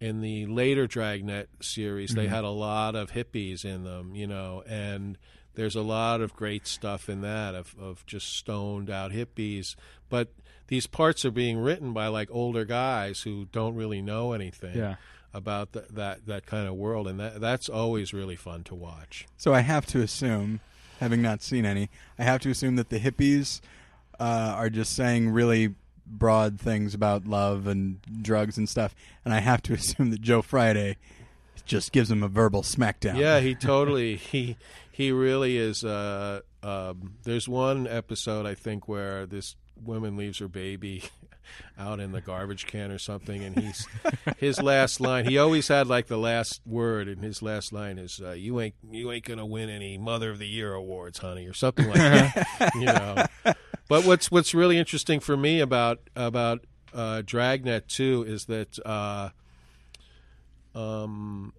in 0.00 0.20
the 0.20 0.46
later 0.46 0.86
Dragnet 0.86 1.48
series, 1.60 2.14
they 2.14 2.26
had 2.26 2.44
a 2.44 2.50
lot 2.50 2.94
of 2.94 3.12
hippies 3.12 3.64
in 3.64 3.84
them, 3.84 4.14
you 4.14 4.26
know, 4.26 4.62
and 4.68 5.16
there's 5.54 5.76
a 5.76 5.82
lot 5.82 6.20
of 6.20 6.34
great 6.34 6.66
stuff 6.66 7.08
in 7.08 7.20
that 7.22 7.54
of 7.54 7.74
of 7.80 8.04
just 8.06 8.36
stoned 8.36 8.90
out 8.90 9.12
hippies, 9.12 9.76
but 10.14 10.28
these 10.68 10.86
parts 10.86 11.24
are 11.24 11.30
being 11.32 11.58
written 11.58 11.92
by 11.92 12.06
like 12.06 12.28
older 12.30 12.64
guys 12.64 13.22
who 13.22 13.46
don't 13.52 13.74
really 13.74 14.00
know 14.00 14.32
anything 14.32 14.76
Yeah. 14.78 14.94
about 15.32 15.72
th- 15.72 15.86
that 15.90 16.26
that 16.26 16.46
kind 16.46 16.68
of 16.68 16.74
world, 16.74 17.08
and 17.08 17.18
that 17.20 17.40
that's 17.40 17.68
always 17.68 18.12
really 18.14 18.36
fun 18.36 18.62
to 18.64 18.74
watch. 18.74 19.26
So 19.36 19.52
I 19.52 19.60
have 19.60 19.86
to 19.86 20.00
assume, 20.00 20.60
having 21.00 21.20
not 21.20 21.42
seen 21.42 21.64
any, 21.66 21.90
I 22.18 22.22
have 22.22 22.40
to 22.42 22.50
assume 22.50 22.76
that 22.76 22.88
the 22.90 23.00
hippies 23.00 23.60
uh, 24.20 24.54
are 24.56 24.70
just 24.70 24.94
saying 24.94 25.30
really 25.30 25.74
broad 26.06 26.60
things 26.60 26.94
about 26.94 27.26
love 27.26 27.66
and 27.66 27.98
drugs 28.22 28.56
and 28.58 28.68
stuff, 28.68 28.94
and 29.24 29.34
I 29.34 29.40
have 29.40 29.60
to 29.62 29.72
assume 29.78 30.10
that 30.10 30.20
Joe 30.20 30.40
Friday 30.42 30.96
just 31.66 31.92
gives 31.92 32.08
them 32.10 32.22
a 32.22 32.28
verbal 32.28 32.62
smackdown. 32.62 33.16
Yeah, 33.18 33.40
he 33.40 33.54
totally 33.72 34.16
he 34.16 34.56
he 34.90 35.10
really 35.12 35.56
is. 35.58 35.82
Uh, 35.84 36.40
um, 36.62 37.14
there's 37.24 37.48
one 37.48 37.86
episode 37.86 38.46
I 38.46 38.54
think 38.54 38.86
where 38.88 39.26
this 39.26 39.56
woman 39.82 40.16
leaves 40.16 40.38
her 40.38 40.48
baby 40.48 41.04
out 41.78 42.00
in 42.00 42.12
the 42.12 42.20
garbage 42.22 42.66
can 42.66 42.90
or 42.90 42.98
something, 42.98 43.42
and 43.42 43.58
he's 43.58 43.86
his 44.38 44.60
last 44.60 45.00
line. 45.00 45.26
He 45.26 45.38
always 45.38 45.68
had 45.68 45.86
like 45.86 46.06
the 46.06 46.18
last 46.18 46.60
word, 46.66 47.08
and 47.08 47.22
his 47.22 47.42
last 47.42 47.72
line 47.72 47.98
is 47.98 48.20
uh, 48.24 48.32
"You 48.32 48.60
ain't 48.60 48.74
you 48.90 49.10
ain't 49.12 49.24
gonna 49.24 49.46
win 49.46 49.68
any 49.68 49.98
Mother 49.98 50.30
of 50.30 50.38
the 50.38 50.48
Year 50.48 50.74
awards, 50.74 51.18
honey," 51.18 51.46
or 51.46 51.54
something 51.54 51.86
like 51.86 51.96
that. 51.96 52.70
you 52.74 52.86
know. 52.86 53.54
But 53.88 54.04
what's 54.04 54.30
what's 54.30 54.54
really 54.54 54.78
interesting 54.78 55.20
for 55.20 55.36
me 55.36 55.60
about 55.60 56.00
about 56.16 56.64
uh, 56.92 57.22
Dragnet 57.22 57.88
too 57.88 58.24
is 58.26 58.46
that. 58.46 58.78
Uh, 58.84 59.30
um, 60.74 61.52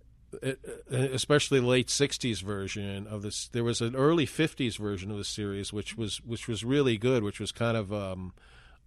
especially 0.90 1.60
the 1.60 1.66
late 1.66 1.88
'60s 1.88 2.42
version 2.42 3.08
of 3.08 3.22
this. 3.22 3.48
There 3.48 3.64
was 3.64 3.82
an 3.82 3.96
early 3.96 4.26
'50s 4.26 4.78
version 4.78 5.12
of 5.12 5.18
the 5.18 5.24
series, 5.24 5.74
which 5.74 5.98
was 5.98 6.18
which 6.22 6.48
was 6.48 6.64
really 6.64 6.98
good, 6.98 7.24
which 7.24 7.40
was 7.40 7.52
kind 7.52 7.78
of 7.78 7.94
um, 7.94 8.34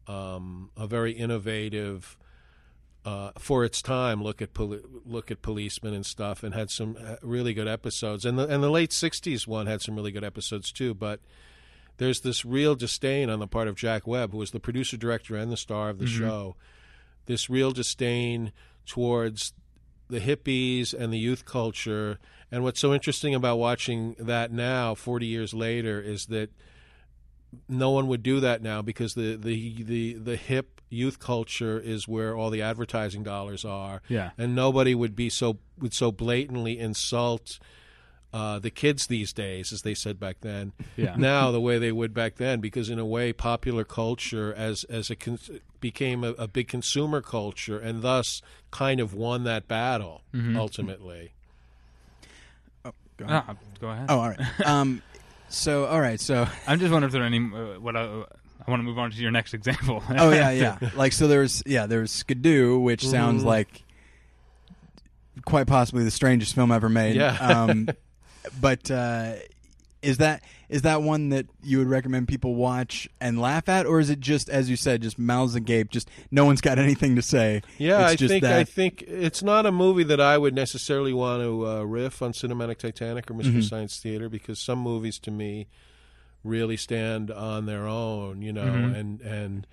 um, 0.07 0.71
a 0.77 0.87
very 0.87 1.13
innovative 1.13 2.17
uh, 3.05 3.31
for 3.39 3.65
its 3.65 3.83
time 3.83 4.23
look 4.23 4.43
at 4.43 4.55
poli- 4.55 4.83
look 5.05 5.31
at 5.31 5.43
policemen 5.43 5.95
and 5.95 6.07
stuff, 6.07 6.43
and 6.43 6.55
had 6.55 6.71
some 6.71 6.97
uh, 7.03 7.17
really 7.23 7.55
good 7.55 7.69
episodes. 7.69 8.25
And 8.25 8.39
the 8.39 8.47
and 8.47 8.63
the 8.63 8.71
late 8.71 8.91
'60s 8.91 9.47
one 9.47 9.67
had 9.67 9.83
some 9.83 9.97
really 9.97 10.13
good 10.13 10.25
episodes 10.25 10.73
too, 10.73 10.95
but. 10.95 11.21
There's 11.99 12.21
this 12.21 12.45
real 12.45 12.77
disdain 12.77 13.29
on 13.29 13.41
the 13.41 13.49
part 13.49 13.67
of 13.67 13.75
Jack 13.75 14.07
Webb, 14.07 14.31
who 14.31 14.39
was 14.39 14.53
the 14.53 14.61
producer, 14.61 14.97
director, 14.97 15.35
and 15.35 15.51
the 15.51 15.57
star 15.57 15.91
of 15.91 15.99
the 15.99 16.07
show. 16.07 16.55
This 17.27 17.51
real 17.51 17.73
disdain 17.73 18.53
towards 18.87 19.53
the 20.09 20.21
hippies 20.21 20.95
and 20.95 21.13
the 21.13 21.19
youth 21.19 21.45
culture. 21.45 22.19
And 22.51 22.65
what's 22.65 22.81
so 22.81 22.95
interesting 22.95 23.35
about 23.35 23.59
watching 23.59 24.17
that 24.19 24.51
now, 24.53 24.95
40 24.95 25.27
years 25.27 25.53
later, 25.53 26.01
is 26.01 26.27
that 26.27 26.51
no 27.69 27.91
one 27.91 28.09
would 28.09 28.23
do 28.23 28.41
that 28.41 28.63
now 28.63 28.83
because 28.83 29.15
the 29.15 29.37
the 29.37 29.83
the, 29.83 30.15
the 30.15 30.37
hip 30.37 30.81
youth 30.91 31.19
culture 31.19 31.79
is 31.79 32.09
where 32.09 32.37
all 32.37 32.51
the 32.51 32.63
advertising 32.63 33.23
dollars 33.23 33.65
are. 33.65 34.03
Yeah. 34.09 34.31
and 34.39 34.55
nobody 34.55 34.95
would 34.95 35.15
be 35.15 35.31
so 35.31 35.59
would 35.79 35.95
so 35.95 36.13
blatantly 36.13 36.79
insult 36.79 37.59
uh, 38.33 38.59
the 38.59 38.70
kids 38.70 39.07
these 39.07 39.33
days, 39.33 39.72
as 39.72 39.83
they 39.83 39.95
said 39.95 40.20
back 40.20 40.37
then. 40.43 40.72
Yeah. 40.97 41.14
Now 41.18 41.51
the 41.51 41.61
way 41.61 41.79
they 41.79 41.93
would 41.93 42.12
back 42.12 42.37
then, 42.37 42.61
because 42.61 42.91
in 42.91 42.99
a 42.99 43.07
way, 43.07 43.33
popular 43.33 43.85
culture 43.85 44.53
as 44.55 44.85
as 44.85 45.11
a 45.11 45.16
cons- 45.16 45.51
became 45.81 46.24
a, 46.24 46.31
a 46.33 46.47
big 46.49 46.68
consumer 46.68 47.20
culture, 47.22 47.79
and 47.79 48.03
thus 48.03 48.43
kind 48.70 49.01
of 49.01 49.14
won 49.14 49.45
that 49.45 49.66
battle 49.68 50.22
ultimately. 50.57 51.33
Go 52.85 53.24
ahead. 53.24 53.43
Ah, 53.49 53.57
go 53.81 53.89
ahead. 53.89 54.07
Oh, 54.09 54.18
all 54.20 54.29
right. 54.29 54.41
Um, 54.66 55.03
so 55.49 55.87
all 55.87 56.01
right. 56.01 56.20
So 56.20 56.47
I'm 56.66 56.79
just 56.79 56.93
wondering 56.93 57.09
if 57.09 57.12
there 57.12 57.22
are 57.22 57.26
any. 57.26 57.39
Uh, 57.39 57.81
what 57.81 57.97
I, 57.97 58.03
I 58.05 58.70
want 58.70 58.81
to 58.81 58.85
move 58.85 58.99
on 58.99 59.11
to 59.11 59.16
your 59.16 59.31
next 59.31 59.55
example. 59.55 60.03
oh 60.11 60.31
yeah, 60.31 60.51
yeah. 60.51 60.79
Like 60.95 61.12
so, 61.12 61.26
there's 61.26 61.62
yeah, 61.66 61.87
there's 61.87 62.11
Skidoo, 62.12 62.79
which 62.79 63.07
sounds 63.07 63.43
Mhm. 63.43 63.47
like 63.47 63.83
quite 65.45 65.66
possibly 65.66 66.05
the 66.05 66.11
strangest 66.11 66.55
film 66.55 66.70
ever 66.70 66.89
made. 66.89 67.16
Yeah. 67.16 67.35
Um, 67.39 67.89
but 68.61 68.91
uh, 68.91 69.35
is 70.03 70.19
that 70.19 70.43
is 70.69 70.83
that 70.83 71.03
one 71.03 71.31
that 71.31 71.47
you 71.63 71.79
would 71.79 71.89
recommend 71.89 72.29
people 72.29 72.55
watch 72.55 73.09
and 73.21 73.41
laugh 73.41 73.69
at, 73.69 73.87
or 73.87 74.01
is 74.01 74.11
it 74.11 74.21
just 74.21 74.49
as 74.49 74.69
you 74.69 74.77
said, 74.77 75.01
just 75.03 75.19
mouths 75.19 75.55
agape, 75.55 75.91
just 75.91 76.09
no 76.31 76.45
one's 76.45 76.61
got 76.61 76.79
anything 76.79 77.17
to 77.17 77.23
say? 77.23 77.63
Yeah, 77.79 78.03
It's 78.03 78.13
I 78.13 78.17
just 78.17 78.31
think 78.31 78.43
that. 78.43 78.59
I 78.59 78.65
think 78.65 79.03
it's 79.07 79.43
not 79.43 79.65
a 79.67 79.73
movie 79.73 80.05
that 80.05 80.21
I 80.21 80.37
would 80.39 80.55
necessarily 80.55 81.13
want 81.13 81.43
to 81.43 81.67
uh, 81.67 81.83
riff 81.85 82.21
on 82.23 82.33
Cinematic 82.33 82.79
Titanic 82.79 83.31
or 83.31 83.35
Mystery 83.35 83.61
Mhm. 83.61 83.69
Science 83.69 83.99
Theater 83.99 84.29
because 84.29 84.61
some 84.61 84.79
movies 84.79 85.19
to 85.21 85.31
me 85.31 85.67
really 86.45 86.77
stand 86.77 87.31
on 87.31 87.67
their 87.67 87.87
own, 87.87 88.43
you 88.43 88.53
know, 88.53 88.63
Mhm. 88.65 88.95
and 88.99 89.21
and 89.23 89.67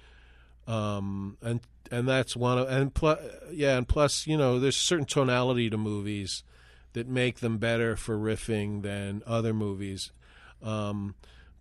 um 0.68 1.38
and 1.44 1.60
and 1.92 2.08
that's 2.08 2.36
one 2.36 2.58
of 2.58 2.68
and 2.70 2.94
plus 2.94 3.20
yeah, 3.52 3.78
and 3.78 3.88
plus 3.88 4.26
you 4.26 4.38
know 4.38 4.60
there's 4.60 4.76
a 4.76 4.80
certain 4.80 5.06
tonality 5.06 5.70
to 5.70 5.78
movies 5.78 6.44
that 6.96 7.08
make 7.08 7.40
them 7.40 7.58
better 7.58 7.96
for 7.96 8.18
riffing 8.18 8.82
than 8.82 9.22
other 9.28 9.54
movies. 9.54 10.12
Um, 10.64 11.14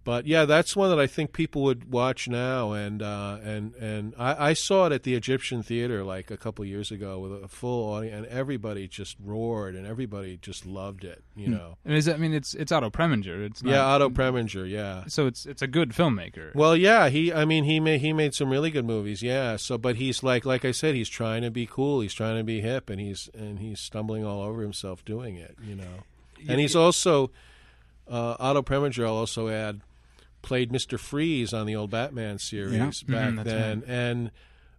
but 0.05 0.27
yeah, 0.27 0.45
that's 0.45 0.77
one 0.77 0.91
that 0.91 1.01
I 1.01 1.07
think 1.07 1.33
people 1.33 1.63
would 1.63 1.91
watch 1.91 2.29
now, 2.29 2.73
and 2.73 3.03
uh, 3.03 3.39
and 3.43 3.75
and 3.77 4.15
I, 4.19 4.51
I 4.51 4.53
saw 4.53 4.87
it 4.87 4.93
at 4.93 5.03
the 5.03 5.15
Egyptian 5.15 5.63
Theater 5.63 6.05
like 6.05 6.31
a 6.31 6.37
couple 6.37 6.63
years 6.67 6.91
ago 6.91 7.19
with 7.19 7.43
a 7.43 7.49
full 7.49 7.91
audience, 7.95 8.15
and 8.15 8.27
everybody 8.27 8.87
just 8.87 9.17
roared, 9.25 9.75
and 9.75 9.87
everybody 9.87 10.37
just 10.37 10.67
loved 10.67 11.05
it. 11.05 11.25
You 11.35 11.49
know, 11.49 11.79
And 11.85 11.95
is 11.95 12.05
that, 12.05 12.17
I 12.17 12.19
mean, 12.19 12.35
it's 12.35 12.55
it's 12.55 12.71
Otto 12.71 12.91
Preminger. 12.91 13.47
It's 13.47 13.63
not, 13.63 13.71
yeah, 13.71 13.85
Otto 13.85 14.11
Preminger, 14.11 14.69
yeah. 14.69 15.05
So 15.07 15.27
it's 15.27 15.47
it's 15.47 15.63
a 15.63 15.67
good 15.67 15.91
filmmaker. 15.91 16.55
Well, 16.55 16.77
yeah, 16.77 17.09
he. 17.09 17.33
I 17.33 17.47
mean, 17.47 17.65
he 17.65 17.81
made 17.81 18.03
he 18.03 18.13
made 18.13 18.35
some 18.35 18.51
really 18.51 18.71
good 18.71 18.85
movies. 18.85 19.23
Yeah. 19.23 19.57
So, 19.57 19.79
but 19.79 19.97
he's 19.97 20.23
like, 20.23 20.45
like 20.45 20.67
I 20.67 20.73
said, 20.73 20.95
he's 20.95 21.09
trying 21.09 21.43
to 21.43 21.51
be 21.51 21.67
cool. 21.67 22.01
He's 22.01 22.15
trying 22.15 22.37
to 22.37 22.45
be 22.45 22.61
hip, 22.61 22.91
and 22.91 23.01
he's 23.01 23.31
and 23.35 23.59
he's 23.59 23.81
stumbling 23.81 24.25
all 24.25 24.43
over 24.43 24.61
himself 24.61 25.03
doing 25.05 25.37
it. 25.37 25.57
You 25.67 25.77
know, 25.77 26.05
and 26.47 26.61
he's 26.61 26.77
also 26.77 27.31
uh, 28.07 28.37
Otto 28.39 28.63
Preminger. 28.63 29.07
I'll 29.07 29.17
also 29.17 29.49
add 29.49 29.81
played 30.45 30.71
Mister 30.71 30.97
Freeze 30.99 31.53
on 31.53 31.67
the 31.67 31.75
old 31.75 31.91
Batman 31.91 32.39
series 32.39 32.75
Yeah. 33.07 33.15
back 33.15 33.33
Mhm, 33.33 33.37
that's 33.37 33.49
then, 33.51 33.83
and 33.87 34.31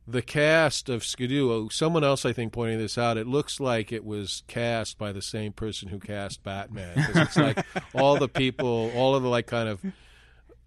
the 0.07 0.21
cast 0.21 0.87
of 0.87 1.03
Skidoo. 1.03 1.51
oh, 1.51 1.69
Someone 1.69 2.03
else, 2.03 2.25
I 2.25 2.31
think, 2.33 2.53
pointing 2.53 2.77
this 2.77 2.95
out. 2.97 3.17
It 3.17 3.25
looks 3.25 3.59
like 3.59 3.91
it 3.91 4.05
was 4.05 4.43
cast 4.47 4.97
by 4.99 5.11
the 5.11 5.21
same 5.21 5.51
person 5.51 5.89
who 5.89 5.97
cast 5.99 6.43
Batman. 6.43 6.95
'cause 6.95 7.15
it's 7.17 7.37
like 7.37 7.65
all 7.95 8.17
the 8.17 8.29
people, 8.29 8.91
all 8.95 9.15
of 9.15 9.23
the 9.23 9.29
like 9.29 9.47
kind 9.47 9.67
of 9.67 9.83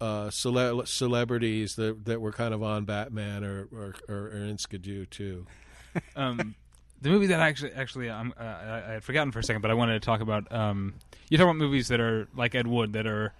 uh, 0.01 0.29
cele- 0.29 0.85
celebrities 0.85 1.75
that 1.75 2.05
that 2.05 2.21
were 2.21 2.31
kind 2.31 2.53
of 2.53 2.61
on 2.63 2.85
Batman 2.85 3.43
or 3.43 3.67
or, 3.71 3.95
or, 4.09 4.15
or 4.27 4.37
in 4.43 4.57
Skidoo 4.57 5.05
too. 5.05 5.45
um, 6.15 6.55
the 7.01 7.09
movie 7.09 7.27
that 7.27 7.39
actually 7.39 7.71
actually 7.73 8.09
um, 8.09 8.33
uh, 8.39 8.43
I, 8.43 8.83
I 8.87 8.91
had 8.93 9.03
forgotten 9.03 9.31
for 9.31 9.39
a 9.39 9.43
second, 9.43 9.61
but 9.61 9.71
I 9.71 9.73
wanted 9.73 9.93
to 9.93 9.99
talk 10.05 10.19
about. 10.21 10.51
Um, 10.51 10.95
you 11.29 11.37
talk 11.37 11.45
about 11.45 11.55
movies 11.55 11.87
that 11.89 11.99
are 12.01 12.27
like 12.35 12.55
Ed 12.55 12.67
Wood 12.67 12.93
that 12.93 13.07
are 13.07 13.33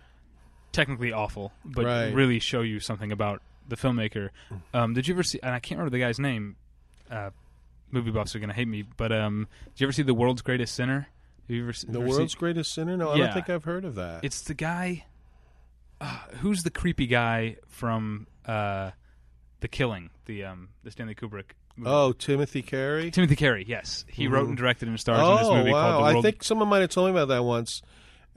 technically 0.71 1.11
awful, 1.11 1.51
but 1.65 1.85
Right. 1.85 2.13
really 2.13 2.39
show 2.39 2.61
you 2.61 2.79
something 2.79 3.11
about 3.11 3.41
the 3.67 3.75
filmmaker. 3.75 4.29
Um, 4.73 4.93
did 4.93 5.07
you 5.07 5.13
ever 5.13 5.23
see? 5.23 5.39
And 5.43 5.53
I 5.53 5.59
can't 5.59 5.77
remember 5.79 5.91
the 5.91 5.99
guy's 6.03 6.19
name. 6.19 6.55
Uh, 7.09 7.29
movie 7.91 8.11
buffs 8.11 8.35
are 8.35 8.39
gonna 8.39 8.53
hate 8.53 8.67
me, 8.67 8.83
but 8.97 9.11
um, 9.11 9.47
did 9.73 9.81
you 9.81 9.85
ever 9.87 9.91
see 9.93 10.03
The 10.03 10.13
World's 10.13 10.41
Greatest 10.41 10.75
Sinner? 10.75 11.07
Have 11.47 11.55
you 11.55 11.63
ever, 11.63 11.73
se- 11.73 11.87
The 11.89 11.99
ever 11.99 12.07
world's 12.09 12.33
seen- 12.33 12.39
greatest 12.39 12.73
sinner? 12.73 12.95
No, 12.97 13.11
I 13.11 13.17
don't 13.17 13.33
think 13.33 13.49
I've 13.49 13.63
heard 13.63 13.83
of 13.85 13.95
that. 13.95 14.23
It's 14.23 14.41
the 14.41 14.53
guy. 14.53 15.05
Uh, 16.01 16.17
who's 16.41 16.63
the 16.63 16.69
creepy 16.69 17.07
guy 17.07 17.57
from 17.67 18.27
uh, 18.45 18.91
The 19.59 19.67
Killing? 19.67 20.11
The 20.25 20.45
um, 20.45 20.69
the 20.83 20.91
Stanley 20.91 21.15
Kubrick. 21.15 21.51
Movie? 21.75 21.89
oh, 21.91 22.11
Timothy 22.11 22.61
Carey. 22.61 23.09
Timothy 23.11 23.35
Carey. 23.35 23.65
Yes, 23.67 24.05
he 24.07 24.27
wrote 24.27 24.45
Mhm. 24.45 24.49
and 24.49 24.57
directed 24.57 24.87
and 24.89 24.99
stars 24.99 25.19
oh 25.21 25.31
in 25.31 25.37
this 25.43 25.49
movie 25.49 25.71
wow! 25.71 25.81
called 25.91 25.95
The 26.09 26.13
World. 26.13 26.25
I 26.25 26.29
think 26.29 26.43
someone 26.43 26.67
might 26.69 26.79
have 26.81 26.89
told 26.89 27.07
me 27.07 27.11
about 27.11 27.29
that 27.29 27.43
once, 27.43 27.81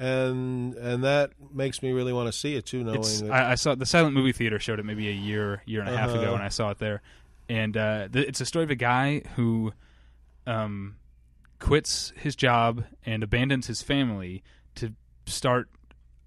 and 0.02 0.74
and 0.74 1.04
that 1.04 1.30
makes 1.52 1.82
me 1.82 1.92
really 1.92 2.12
want 2.12 2.26
to 2.30 2.32
see 2.36 2.54
it 2.56 2.66
too. 2.66 2.82
Knowing 2.84 3.00
that, 3.00 3.30
I, 3.30 3.52
I 3.52 3.54
saw 3.54 3.74
the 3.74 3.86
Silent 3.86 4.14
Movie 4.14 4.32
Theater 4.32 4.58
showed 4.58 4.78
it 4.78 4.84
maybe 4.84 5.08
a 5.08 5.12
year 5.12 5.62
year 5.66 5.80
and 5.80 5.88
a 5.88 5.96
half 5.96 6.10
Uh-huh. 6.10 6.20
ago, 6.20 6.34
and 6.34 6.42
I 6.42 6.48
saw 6.48 6.70
it 6.70 6.78
there. 6.78 7.02
And 7.48 7.76
uh, 7.76 8.08
the, 8.10 8.26
it's 8.26 8.40
a 8.40 8.46
story 8.46 8.64
of 8.64 8.70
a 8.70 8.74
guy 8.76 9.22
who 9.36 9.72
um, 10.46 10.96
quits 11.58 12.12
his 12.16 12.34
job 12.36 12.84
and 13.04 13.22
abandons 13.22 13.66
his 13.66 13.82
family 13.82 14.42
to 14.76 14.94
start 15.26 15.68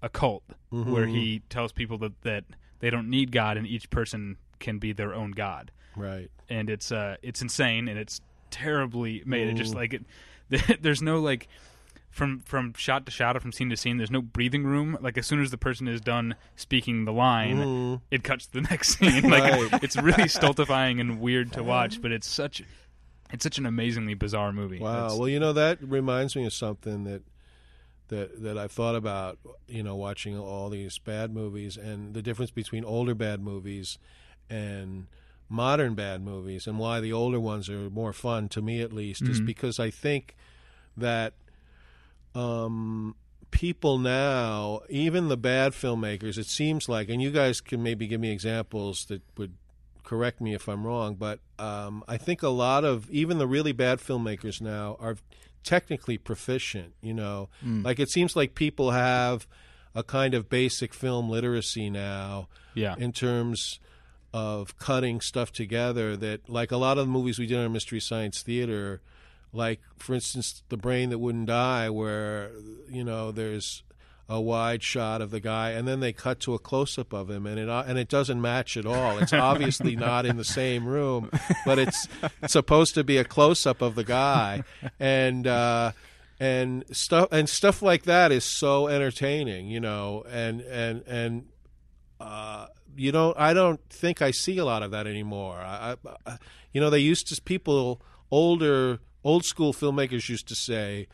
a 0.02 0.08
cult 0.08 0.44
Mhm. 0.72 0.86
where 0.86 1.06
he 1.06 1.40
tells 1.48 1.72
people 1.72 1.98
that, 1.98 2.20
that 2.22 2.44
they 2.80 2.90
don't 2.90 3.08
need 3.08 3.32
God 3.32 3.56
and 3.56 3.66
each 3.66 3.88
person 3.90 4.36
can 4.58 4.78
be 4.78 4.92
their 4.92 5.12
own 5.14 5.32
God. 5.32 5.70
right. 5.96 6.30
And 6.48 6.70
it's 6.70 6.92
uh, 6.92 7.16
it's 7.22 7.42
insane 7.42 7.88
and 7.88 7.98
it's 7.98 8.20
terribly 8.50 9.22
made. 9.26 9.48
It 9.48 9.54
just 9.54 9.74
like 9.74 9.94
it. 9.94 10.04
There's 10.82 11.02
no 11.02 11.18
like 11.20 11.48
from 12.16 12.40
from 12.40 12.72
shot 12.74 13.04
to 13.04 13.12
shot 13.12 13.36
or 13.36 13.40
from 13.40 13.52
scene 13.52 13.68
to 13.68 13.76
scene. 13.76 13.98
There's 13.98 14.10
no 14.10 14.22
breathing 14.22 14.64
room. 14.64 14.96
Like 15.02 15.18
as 15.18 15.26
soon 15.26 15.42
as 15.42 15.50
the 15.50 15.58
person 15.58 15.86
is 15.86 16.00
done 16.00 16.34
speaking 16.56 17.04
the 17.04 17.12
line, 17.12 17.58
Mhm. 17.58 18.00
it 18.10 18.24
cuts 18.24 18.46
to 18.46 18.52
the 18.54 18.60
next 18.70 18.98
scene. 18.98 19.28
Like 19.28 19.70
Right. 19.72 19.82
it's 19.84 19.96
really 19.96 20.26
stultifying 20.28 20.98
and 20.98 21.20
weird 21.20 21.52
to 21.52 21.62
watch, 21.62 22.00
but 22.00 22.10
it's 22.12 22.26
such 22.26 22.62
it's 23.32 23.42
such 23.42 23.58
an 23.58 23.66
amazingly 23.66 24.14
bizarre 24.14 24.52
movie. 24.52 24.78
Wow. 24.78 25.18
Well, 25.18 25.28
you 25.28 25.38
know 25.40 25.52
that 25.52 25.82
reminds 25.82 26.34
me 26.36 26.46
of 26.46 26.52
something 26.54 27.04
that 27.04 27.22
that 28.08 28.42
that 28.42 28.56
I've 28.56 28.72
thought 28.72 28.94
about. 28.96 29.38
You 29.68 29.82
know, 29.82 29.94
watching 29.96 30.38
all 30.38 30.70
these 30.70 30.96
bad 30.98 31.34
movies 31.34 31.76
and 31.76 32.14
the 32.14 32.22
difference 32.22 32.50
between 32.50 32.82
older 32.84 33.14
bad 33.14 33.42
movies 33.42 33.98
and 34.48 35.06
modern 35.48 35.94
bad 35.94 36.22
movies, 36.22 36.66
and 36.66 36.78
why 36.78 37.00
the 37.00 37.12
older 37.12 37.38
ones 37.40 37.68
are 37.68 37.90
more 37.90 38.12
fun 38.12 38.48
to 38.48 38.62
me, 38.62 38.80
at 38.80 38.92
least, 38.92 39.22
is 39.22 39.40
Mhm. 39.40 39.46
because 39.46 39.78
I 39.78 39.90
think 39.90 40.34
that 40.96 41.34
um, 42.36 43.16
people 43.50 43.98
now, 43.98 44.80
even 44.90 45.28
the 45.28 45.36
bad 45.36 45.72
filmmakers, 45.72 46.36
it 46.36 46.46
seems 46.46 46.88
like, 46.88 47.08
and 47.08 47.22
you 47.22 47.30
guys 47.30 47.60
can 47.60 47.82
maybe 47.82 48.06
give 48.06 48.20
me 48.20 48.30
examples 48.30 49.06
that 49.06 49.22
would 49.38 49.54
correct 50.04 50.40
me 50.40 50.54
if 50.54 50.68
I'm 50.68 50.86
wrong, 50.86 51.14
but 51.14 51.40
um, 51.58 52.04
I 52.06 52.18
think 52.18 52.42
a 52.42 52.48
lot 52.48 52.84
of 52.84 53.10
even 53.10 53.38
the 53.38 53.46
really 53.46 53.72
bad 53.72 53.98
filmmakers 53.98 54.60
now 54.60 54.96
are 55.00 55.16
technically 55.64 56.18
proficient. 56.18 56.94
You 57.00 57.14
know, 57.14 57.48
like 57.82 57.98
it 57.98 58.10
seems 58.10 58.36
like 58.36 58.54
people 58.54 58.90
have 58.92 59.46
a 59.94 60.02
kind 60.02 60.34
of 60.34 60.48
basic 60.50 60.92
film 60.92 61.30
literacy 61.30 61.88
now 61.88 62.48
yeah. 62.74 62.94
in 62.98 63.12
terms 63.12 63.80
of 64.34 64.78
cutting 64.78 65.20
stuff 65.22 65.50
together 65.50 66.16
that 66.18 66.48
like 66.48 66.70
a 66.70 66.76
lot 66.76 66.98
of 66.98 67.06
the 67.06 67.12
movies 67.12 67.38
we 67.38 67.46
did 67.46 67.58
on 67.58 67.72
mystery 67.72 68.00
science 68.00 68.42
theater 68.42 69.00
like 69.56 69.80
for 69.96 70.14
instance 70.14 70.62
the 70.68 70.76
brain 70.76 71.10
that 71.10 71.18
wouldn't 71.18 71.46
die 71.46 71.90
where 71.90 72.50
you 72.88 73.02
know 73.02 73.32
there's 73.32 73.82
a 74.28 74.40
wide 74.40 74.82
shot 74.82 75.20
of 75.20 75.30
the 75.30 75.38
guy 75.38 75.70
and 75.70 75.86
then 75.86 76.00
they 76.00 76.12
cut 76.12 76.40
to 76.40 76.52
a 76.52 76.58
close 76.58 76.98
up 76.98 77.12
of 77.12 77.30
him 77.30 77.46
and 77.46 77.58
it 77.58 77.68
and 77.68 77.96
it 77.96 78.08
doesn't 78.08 78.40
match 78.40 78.76
at 78.76 78.84
all 78.84 79.18
it's 79.18 79.32
obviously 79.32 79.94
not 79.94 80.26
in 80.26 80.36
the 80.36 80.44
same 80.44 80.86
room 80.86 81.30
but 81.64 81.78
it's, 81.78 82.08
supposed 82.46 82.94
to 82.94 83.04
be 83.04 83.18
a 83.18 83.24
close 83.24 83.66
up 83.66 83.80
of 83.82 83.94
the 83.94 84.04
guy 84.04 84.62
and 84.98 85.46
uh 85.46 85.92
and 86.40 86.84
stuff 86.90 87.28
and 87.30 87.48
stuff 87.48 87.82
like 87.82 88.02
that 88.02 88.32
is 88.32 88.44
so 88.44 88.88
entertaining 88.88 89.68
you 89.68 89.80
know 89.80 90.24
and 90.28 90.60
and 90.62 91.02
and 91.06 91.46
uh, 92.20 92.66
you 92.96 93.12
don't. 93.12 93.36
I 93.38 93.54
don't 93.54 93.80
think 93.90 94.22
I 94.22 94.30
see 94.30 94.58
a 94.58 94.64
lot 94.64 94.82
of 94.82 94.90
that 94.92 95.06
anymore. 95.06 95.56
I, 95.56 95.96
I, 96.26 96.38
you 96.72 96.80
know, 96.80 96.90
they 96.90 96.98
used 96.98 97.28
to 97.28 97.42
people 97.42 98.00
older, 98.30 99.00
old 99.26 99.44
school 99.44 99.72
filmmakers 99.72 100.28
used 100.28 100.46
to 100.48 100.54
say 100.54 101.08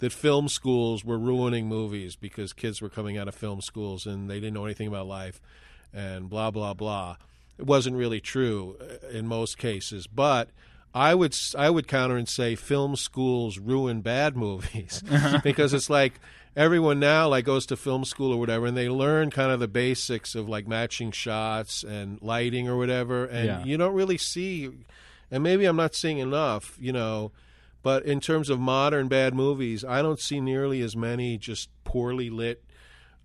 that 0.00 0.12
film 0.12 0.48
schools 0.48 1.04
were 1.04 1.18
ruining 1.18 1.68
movies 1.68 2.16
because 2.16 2.52
kids 2.52 2.82
were 2.82 2.88
coming 2.88 3.16
out 3.16 3.28
of 3.28 3.34
film 3.34 3.60
schools 3.60 4.04
and 4.06 4.28
they 4.28 4.40
didn't 4.40 4.54
know 4.54 4.64
anything 4.64 4.88
about 4.88 5.06
life, 5.06 5.40
and 5.94 6.28
blah 6.28 6.50
blah 6.50 6.74
blah. 6.74 7.16
It 7.58 7.66
wasn't 7.66 7.96
really 7.96 8.20
true 8.20 8.76
uh, 8.80 9.08
in 9.18 9.26
most 9.28 9.58
cases, 9.58 10.06
but 10.06 10.48
I 10.94 11.14
would 11.14 11.36
I 11.56 11.70
would 11.70 11.86
counter 11.86 12.16
and 12.16 12.28
say 12.28 12.54
film 12.56 12.96
schools 12.96 13.58
ruin 13.58 14.00
bad 14.00 14.36
movies 14.36 15.02
because 15.44 15.72
it's 15.72 15.88
like 15.88 16.14
everyone 16.56 16.98
now 17.00 17.28
like 17.28 17.44
goes 17.44 17.64
to 17.66 17.76
film 17.76 18.04
school 18.04 18.32
or 18.34 18.38
whatever 18.40 18.66
and 18.66 18.76
they 18.76 18.88
learn 18.88 19.30
kind 19.30 19.50
of 19.52 19.60
the 19.60 19.68
basics 19.68 20.34
of 20.34 20.48
like 20.48 20.66
matching 20.68 21.10
shots 21.12 21.82
and 21.82 22.20
lighting 22.20 22.68
or 22.68 22.76
whatever 22.76 23.24
and 23.24 23.46
Yeah. 23.46 23.64
you 23.64 23.76
don't 23.78 23.94
really 23.94 24.18
see 24.18 24.68
and 25.30 25.42
maybe 25.42 25.64
I'm 25.64 25.76
not 25.76 25.94
seeing 25.94 26.18
enough, 26.18 26.76
you 26.78 26.92
know, 26.92 27.32
but 27.82 28.04
in 28.04 28.20
terms 28.20 28.48
of 28.48 28.60
modern 28.60 29.08
bad 29.08 29.34
movies, 29.34 29.84
I 29.84 30.02
don't 30.02 30.20
see 30.20 30.40
nearly 30.40 30.80
as 30.82 30.96
many 30.96 31.38
just 31.38 31.68
poorly 31.84 32.30
lit, 32.30 32.62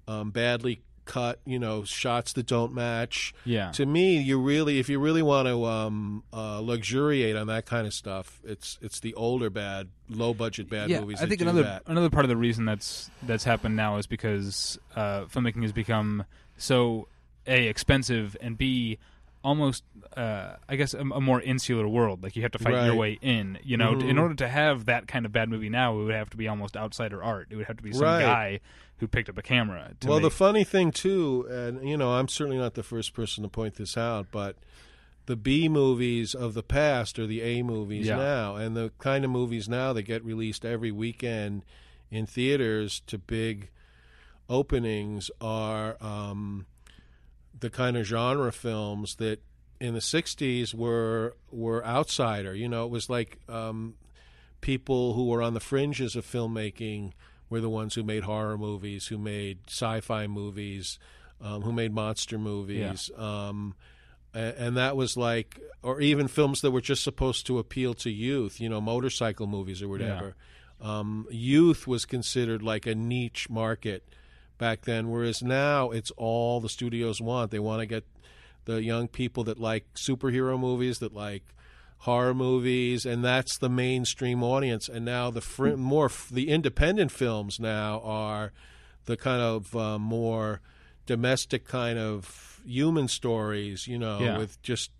um, 0.07 0.31
badly 0.31 0.81
cut, 1.07 1.39
you 1.45 1.57
know, 1.57 1.83
shots 1.83 2.33
that 2.33 2.45
don't 2.45 2.73
match. 2.73 3.33
Yeah. 3.45 3.71
To 3.71 3.85
me, 3.85 4.17
you 4.17 4.39
really, 4.39 4.79
if 4.79 4.89
you 4.89 4.99
really 4.99 5.23
want 5.23 5.47
to 5.47 5.65
um, 5.65 6.23
uh, 6.31 6.59
luxuriate 6.59 7.35
on 7.35 7.47
that 7.47 7.65
kind 7.65 7.87
of 7.87 7.93
stuff, 7.93 8.39
it's 8.43 8.77
it's 8.81 8.99
the 8.99 9.13
older 9.15 9.49
bad, 9.49 9.89
low 10.09 10.33
budget 10.33 10.69
bad 10.69 10.89
yeah, 10.89 10.99
movies. 10.99 11.17
I 11.17 11.21
that 11.21 11.29
think 11.29 11.41
another 11.41 11.63
that. 11.63 11.83
another 11.87 12.09
part 12.09 12.25
of 12.25 12.29
the 12.29 12.37
reason 12.37 12.65
that's 12.65 13.09
that's 13.23 13.43
happened 13.43 13.75
now 13.75 13.97
is 13.97 14.05
because 14.05 14.77
uh, 14.95 15.21
filmmaking 15.25 15.63
has 15.63 15.71
become 15.71 16.25
so 16.57 17.07
a 17.47 17.67
expensive 17.67 18.37
and 18.41 18.57
b 18.57 18.99
almost 19.43 19.83
uh, 20.15 20.55
I 20.67 20.75
guess 20.75 20.93
a, 20.93 20.99
a 20.99 21.21
more 21.21 21.41
insular 21.41 21.87
world. 21.87 22.23
Like 22.23 22.35
you 22.35 22.41
have 22.41 22.51
to 22.51 22.59
fight 22.59 22.85
your 22.85 22.95
way 22.95 23.19
in. 23.21 23.59
You 23.63 23.77
know, 23.77 23.93
Mhm. 23.93 24.09
in 24.09 24.17
order 24.17 24.33
to 24.35 24.47
have 24.47 24.85
that 24.85 25.07
kind 25.07 25.25
of 25.25 25.31
bad 25.31 25.47
movie 25.49 25.69
now, 25.69 25.99
it 25.99 26.03
would 26.05 26.13
have 26.15 26.29
to 26.31 26.37
be 26.37 26.47
almost 26.47 26.75
outsider 26.75 27.21
art. 27.23 27.47
It 27.51 27.55
would 27.55 27.67
have 27.67 27.77
to 27.77 27.83
be 27.83 27.93
some 27.93 28.03
Right. 28.03 28.21
guy 28.21 28.59
who 28.97 29.07
picked 29.07 29.29
up 29.29 29.37
a 29.37 29.43
camera. 29.43 29.91
To 29.99 30.07
well, 30.07 30.19
the 30.19 30.31
funny 30.31 30.63
thing 30.63 30.91
too, 30.91 31.45
and 31.49 31.87
you 31.87 31.97
know, 31.97 32.13
I'm 32.13 32.27
certainly 32.27 32.57
not 32.57 32.73
the 32.73 32.83
first 32.83 33.13
person 33.13 33.43
to 33.43 33.49
point 33.49 33.75
this 33.75 33.95
out, 33.95 34.27
but 34.31 34.55
the 35.27 35.35
B 35.35 35.67
movies 35.69 36.33
of 36.33 36.53
the 36.55 36.63
past 36.63 37.19
are 37.19 37.27
the 37.27 37.41
A 37.41 37.61
movies 37.61 38.07
Yeah. 38.07 38.15
now, 38.17 38.55
and 38.55 38.75
the 38.75 38.91
kind 38.97 39.23
of 39.23 39.29
movies 39.29 39.69
now 39.69 39.93
that 39.93 40.03
get 40.03 40.23
released 40.25 40.65
every 40.65 40.91
weekend 40.91 41.63
in 42.09 42.25
theaters 42.25 43.01
to 43.07 43.17
big 43.17 43.69
openings 44.49 45.29
are 45.41 45.97
um, 46.01 46.65
the 47.59 47.69
kind 47.69 47.97
of 47.97 48.05
genre 48.05 48.51
films 48.51 49.15
that 49.15 49.41
in 49.79 49.93
the 49.93 49.99
'60s 49.99 50.73
were 50.73 51.35
were 51.51 51.85
outsider. 51.85 52.53
You 52.55 52.67
know, 52.67 52.85
it 52.85 52.91
was 52.91 53.09
like 53.09 53.37
um, 53.49 53.95
people 54.61 55.13
who 55.13 55.25
were 55.27 55.41
on 55.41 55.53
the 55.53 55.59
fringes 55.59 56.15
of 56.15 56.25
filmmaking 56.25 57.11
were 57.49 57.61
the 57.61 57.69
ones 57.69 57.95
who 57.95 58.03
made 58.03 58.23
horror 58.23 58.57
movies, 58.57 59.07
who 59.07 59.17
made 59.17 59.59
sci-fi 59.67 60.27
movies, 60.27 60.99
um, 61.41 61.61
who 61.61 61.71
made 61.71 61.93
monster 61.93 62.37
movies. 62.37 63.09
Um, 63.17 63.75
a- 64.33 64.59
and 64.59 64.75
that 64.77 64.97
was 64.97 65.15
like, 65.15 65.59
or 65.81 66.01
even 66.01 66.27
films 66.27 66.61
that 66.61 66.71
were 66.71 66.81
just 66.81 67.03
supposed 67.03 67.45
to 67.47 67.57
appeal 67.59 67.93
to 67.95 68.09
youth, 68.09 68.59
you 68.59 68.67
know, 68.67 68.81
motorcycle 68.81 69.47
movies 69.47 69.81
or 69.81 69.87
whatever. 69.87 70.35
Um, 70.81 71.25
youth 71.31 71.87
was 71.87 72.05
considered 72.05 72.61
like 72.61 72.85
a 72.85 72.93
niche 72.95 73.49
market 73.49 74.03
back 74.57 74.81
then, 74.81 75.09
whereas 75.09 75.41
now 75.41 75.91
it's 75.91 76.11
all 76.17 76.59
the 76.59 76.69
studios 76.69 77.21
want. 77.21 77.51
They 77.51 77.59
want 77.59 77.79
to 77.81 77.85
get 77.85 78.03
the 78.65 78.83
young 78.83 79.07
people 79.07 79.43
that 79.45 79.59
like 79.59 79.85
superhero 79.93 80.59
movies, 80.59 80.99
that 80.99 81.13
like 81.13 81.43
horror 81.99 82.33
movies, 82.33 83.05
and 83.05 83.23
that's 83.23 83.57
the 83.57 83.69
mainstream 83.69 84.43
audience. 84.43 84.87
And 84.89 85.05
now 85.05 85.31
the 85.31 85.41
fr- 85.41 85.75
more 85.75 86.05
f- 86.05 86.29
the 86.31 86.49
independent 86.49 87.11
films 87.11 87.59
now 87.59 88.01
are 88.03 88.51
the 89.05 89.17
kind 89.17 89.41
of 89.41 89.75
uh, 89.75 89.97
more 89.97 90.61
domestic 91.05 91.65
kind 91.65 91.97
of 91.97 92.61
human 92.65 93.07
stories, 93.07 93.87
you 93.87 93.97
know, 93.97 94.19
Yeah. 94.19 94.37
with 94.37 94.61
just 94.61 94.91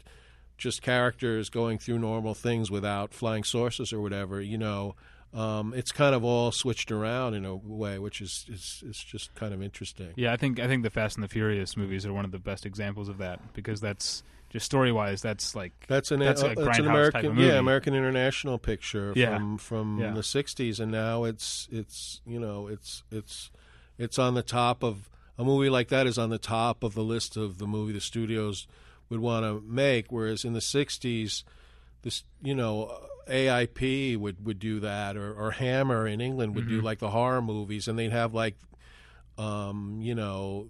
just 0.58 0.82
characters 0.82 1.50
going 1.50 1.78
through 1.78 2.00
normal 2.00 2.34
things 2.34 2.72
without 2.72 3.14
flying 3.14 3.44
saucers 3.44 3.94
or 3.94 4.02
whatever, 4.02 4.42
you 4.42 4.58
know. 4.58 4.96
Um, 5.34 5.74
it's 5.76 5.92
kind 5.92 6.16
of 6.16 6.24
all 6.24 6.52
switched 6.52 6.92
around 6.92 7.34
in 7.34 7.46
a 7.46 7.56
way, 7.56 8.00
which 8.00 8.22
is 8.22 8.46
is, 8.52 8.84
is 8.88 8.98
just 8.98 9.36
kind 9.36 9.54
of 9.54 9.62
interesting. 9.62 10.14
Yeah, 10.16 10.32
I 10.34 10.38
think 10.38 10.60
I 10.60 10.68
think 10.68 10.84
the 10.84 10.90
Fast 10.90 11.18
and 11.18 11.24
the 11.24 11.28
Furious 11.28 11.76
movies 11.78 12.06
are 12.06 12.14
one 12.14 12.26
of 12.26 12.32
the 12.32 12.40
best 12.40 12.66
examples 12.66 13.10
of 13.10 13.18
that 13.20 13.54
because 13.54 13.82
that's 13.82 14.24
just 14.50 14.66
story 14.66 14.92
wise. 14.94 15.22
That's 15.22 15.54
like 15.54 15.74
That's 15.88 16.12
an 16.12 16.22
That's 16.22 16.42
a 16.42 16.48
uh, 16.48 16.52
it's 16.52 16.62
Grindhouse 16.62 16.80
an 16.80 16.86
American 16.88 17.38
yeah 17.38 17.60
American 17.60 17.94
International 17.94 18.58
picture 18.58 19.12
Yeah. 19.16 19.38
from 19.38 19.58
from 19.58 20.00
Yeah. 20.00 20.12
the 20.14 20.22
'60s, 20.22 20.80
and 20.80 20.92
now 20.92 21.26
it's 21.26 21.68
it's 21.72 22.22
you 22.26 22.40
know 22.40 22.68
it's 22.68 23.04
it's 23.12 23.52
it's 23.98 24.18
on 24.18 24.34
the 24.34 24.44
top 24.44 24.82
of 24.84 25.10
a 25.38 25.44
movie 25.44 25.70
like 25.70 25.90
that 25.90 26.08
is 26.08 26.18
on 26.18 26.30
the 26.30 26.40
top 26.40 26.84
of 26.84 26.94
the 26.96 27.04
list 27.04 27.36
of 27.36 27.58
the 27.58 27.68
movie 27.68 27.92
the 27.94 28.02
studios 28.02 28.66
would 29.10 29.20
want 29.20 29.46
to 29.46 29.62
make. 29.70 30.12
Whereas 30.12 30.46
in 30.46 30.54
the 30.54 30.60
'60s, 30.62 31.44
this 32.04 32.24
you 32.42 32.56
know 32.56 32.98
AIP 33.30 34.18
would 34.18 34.46
would 34.46 34.60
do 34.60 34.80
that, 34.82 35.16
or, 35.18 35.34
or 35.34 35.52
Hammer 35.52 36.08
in 36.08 36.22
England 36.22 36.56
would 36.56 36.68
do 36.68 36.82
like 36.82 37.00
the 37.00 37.10
horror 37.10 37.42
movies, 37.42 37.88
and 37.88 37.98
they'd 37.98 38.12
have 38.12 38.34
like 38.34 38.56
um, 39.38 40.00
you 40.02 40.16
know 40.16 40.68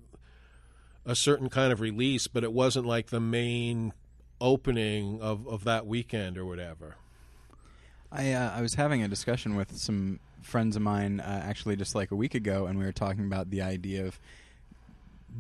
a 1.06 1.16
certain 1.16 1.50
kind 1.50 1.72
of 1.72 1.80
release, 1.80 2.28
but 2.28 2.44
it 2.44 2.52
wasn't 2.52 2.86
like 2.86 3.08
the 3.08 3.20
main 3.22 3.94
opening 4.42 5.22
of, 5.22 5.48
of 5.48 5.64
that 5.64 5.88
weekend 5.88 6.38
or 6.38 6.46
whatever. 6.46 6.96
I 8.12 8.34
uh, 8.34 8.52
I 8.58 8.62
was 8.62 8.76
having 8.76 9.04
a 9.04 9.08
discussion 9.08 9.56
with 9.56 9.78
some 9.78 10.20
friends 10.42 10.76
of 10.76 10.82
mine 10.82 11.20
uh, 11.20 11.42
actually 11.46 11.76
just 11.76 11.96
like 11.96 12.12
a 12.12 12.16
week 12.16 12.36
ago, 12.36 12.66
and 12.68 12.78
we 12.80 12.86
were 12.86 12.92
talking 12.92 13.26
about 13.26 13.50
the 13.50 13.62
idea 13.62 14.06
of 14.06 14.20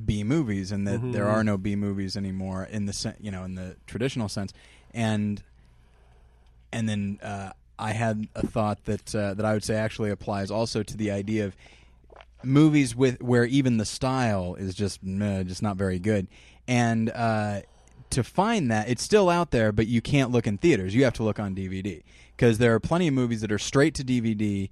B 0.05 0.23
movies 0.23 0.71
and 0.71 0.87
that 0.87 1.11
there 1.11 1.25
Mhm. 1.25 1.29
are 1.31 1.43
no 1.43 1.57
B 1.57 1.75
movies 1.75 2.15
anymore 2.17 2.67
in 2.69 2.85
the 2.85 2.93
sen- 2.93 3.15
you 3.19 3.31
know 3.31 3.43
in 3.43 3.55
the 3.55 3.75
traditional 3.87 4.29
sense, 4.29 4.53
and 4.93 5.43
and 6.71 6.87
then 6.87 7.19
uh, 7.23 7.51
I 7.79 7.91
had 7.93 8.27
a 8.35 8.45
thought 8.45 8.83
that 8.85 9.13
uh, 9.15 9.33
that 9.35 9.45
I 9.45 9.53
would 9.53 9.63
say 9.63 9.75
actually 9.75 10.09
applies 10.09 10.49
also 10.51 10.83
to 10.83 10.97
the 10.97 11.11
idea 11.11 11.45
of 11.45 11.55
movies 12.43 12.95
with 12.95 13.21
where 13.21 13.45
even 13.45 13.77
the 13.77 13.85
style 13.85 14.55
is 14.55 14.75
just 14.75 15.03
meh, 15.03 15.43
just 15.43 15.61
not 15.61 15.75
very 15.77 15.99
good, 15.99 16.27
and 16.67 17.09
uh, 17.11 17.61
to 18.11 18.23
find 18.23 18.71
that 18.71 18.89
it's 18.89 19.03
still 19.03 19.29
out 19.29 19.51
there, 19.51 19.71
but 19.71 19.87
you 19.87 20.01
can't 20.01 20.31
look 20.31 20.47
in 20.47 20.57
theaters. 20.57 20.95
You 20.95 21.03
have 21.03 21.13
to 21.13 21.23
look 21.23 21.39
on 21.39 21.55
DVD 21.55 22.03
because 22.35 22.57
there 22.57 22.73
are 22.73 22.79
plenty 22.79 23.07
of 23.07 23.13
movies 23.13 23.41
that 23.41 23.51
are 23.51 23.59
straight 23.59 23.95
to 23.95 24.03
DVD. 24.03 24.69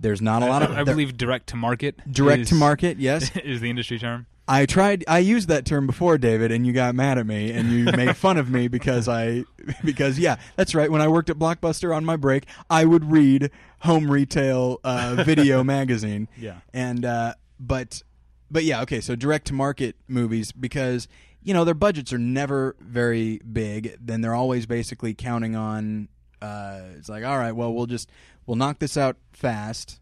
There's 0.00 0.20
not 0.20 0.42
a 0.42 0.46
lot 0.46 0.62
of 0.62 0.72
I, 0.72 0.80
I 0.80 0.84
believe 0.84 1.16
direct 1.16 1.48
to 1.48 1.56
market. 1.56 1.96
direct 2.10 2.42
is- 2.42 2.48
to 2.50 2.54
market. 2.56 2.98
Yes, 2.98 3.30
is 3.44 3.60
the 3.60 3.70
industry 3.70 3.98
term. 3.98 4.26
I 4.52 4.66
tried. 4.66 5.04
I 5.08 5.18
used 5.20 5.48
that 5.48 5.64
term 5.64 5.86
before, 5.86 6.18
David, 6.18 6.52
and 6.52 6.66
you 6.66 6.72
got 6.74 6.94
mad 6.94 7.16
at 7.16 7.26
me 7.26 7.50
and 7.52 7.70
you 7.70 7.84
made 7.84 8.16
fun 8.26 8.36
of 8.36 8.50
me 8.50 8.68
because 8.68 9.08
I 9.08 9.44
because 9.84 10.18
yeah, 10.18 10.36
that's 10.56 10.74
right. 10.74 10.90
When 10.90 11.00
I 11.00 11.08
worked 11.08 11.30
at 11.30 11.38
Blockbuster 11.38 11.94
on 11.96 12.04
my 12.04 12.16
break, 12.16 12.44
I 12.68 12.84
would 12.84 13.10
read 13.10 13.50
home 13.80 14.10
retail 14.10 14.78
uh, 14.84 15.22
video 15.24 15.64
magazine. 15.76 16.28
Yeah. 16.36 16.56
and 16.74 17.04
uh, 17.04 17.34
but 17.58 18.02
but 18.50 18.64
yeah, 18.64 18.82
okay. 18.82 19.00
So 19.00 19.16
direct 19.16 19.46
to 19.46 19.54
market 19.54 19.96
movies 20.06 20.52
because 20.52 21.08
you 21.42 21.54
know 21.54 21.64
their 21.64 21.74
budgets 21.74 22.12
are 22.12 22.18
never 22.18 22.76
very 22.80 23.38
big. 23.38 23.96
Then 24.00 24.20
they're 24.20 24.34
always 24.34 24.66
basically 24.66 25.14
counting 25.14 25.56
on. 25.56 26.08
Uh, 26.42 26.80
it's 26.98 27.08
like 27.08 27.24
all 27.24 27.38
right, 27.38 27.52
well 27.52 27.72
we'll 27.72 27.86
just 27.86 28.10
we'll 28.46 28.56
knock 28.56 28.80
this 28.80 28.96
out 28.98 29.16
fast, 29.32 29.98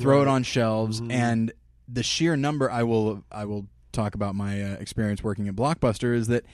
throw 0.00 0.22
it 0.22 0.28
on 0.28 0.42
shelves, 0.42 1.00
Mhm. 1.02 1.12
and 1.12 1.52
the 1.92 2.02
sheer 2.02 2.36
number. 2.36 2.70
I 2.70 2.82
will 2.82 3.24
I 3.30 3.44
will 3.44 3.66
talk 3.92 4.14
about 4.14 4.34
my 4.34 4.62
uh, 4.62 4.74
experience 4.74 5.22
working 5.22 5.48
at 5.48 5.56
Blockbuster 5.56 6.14
is 6.14 6.28
that. 6.28 6.44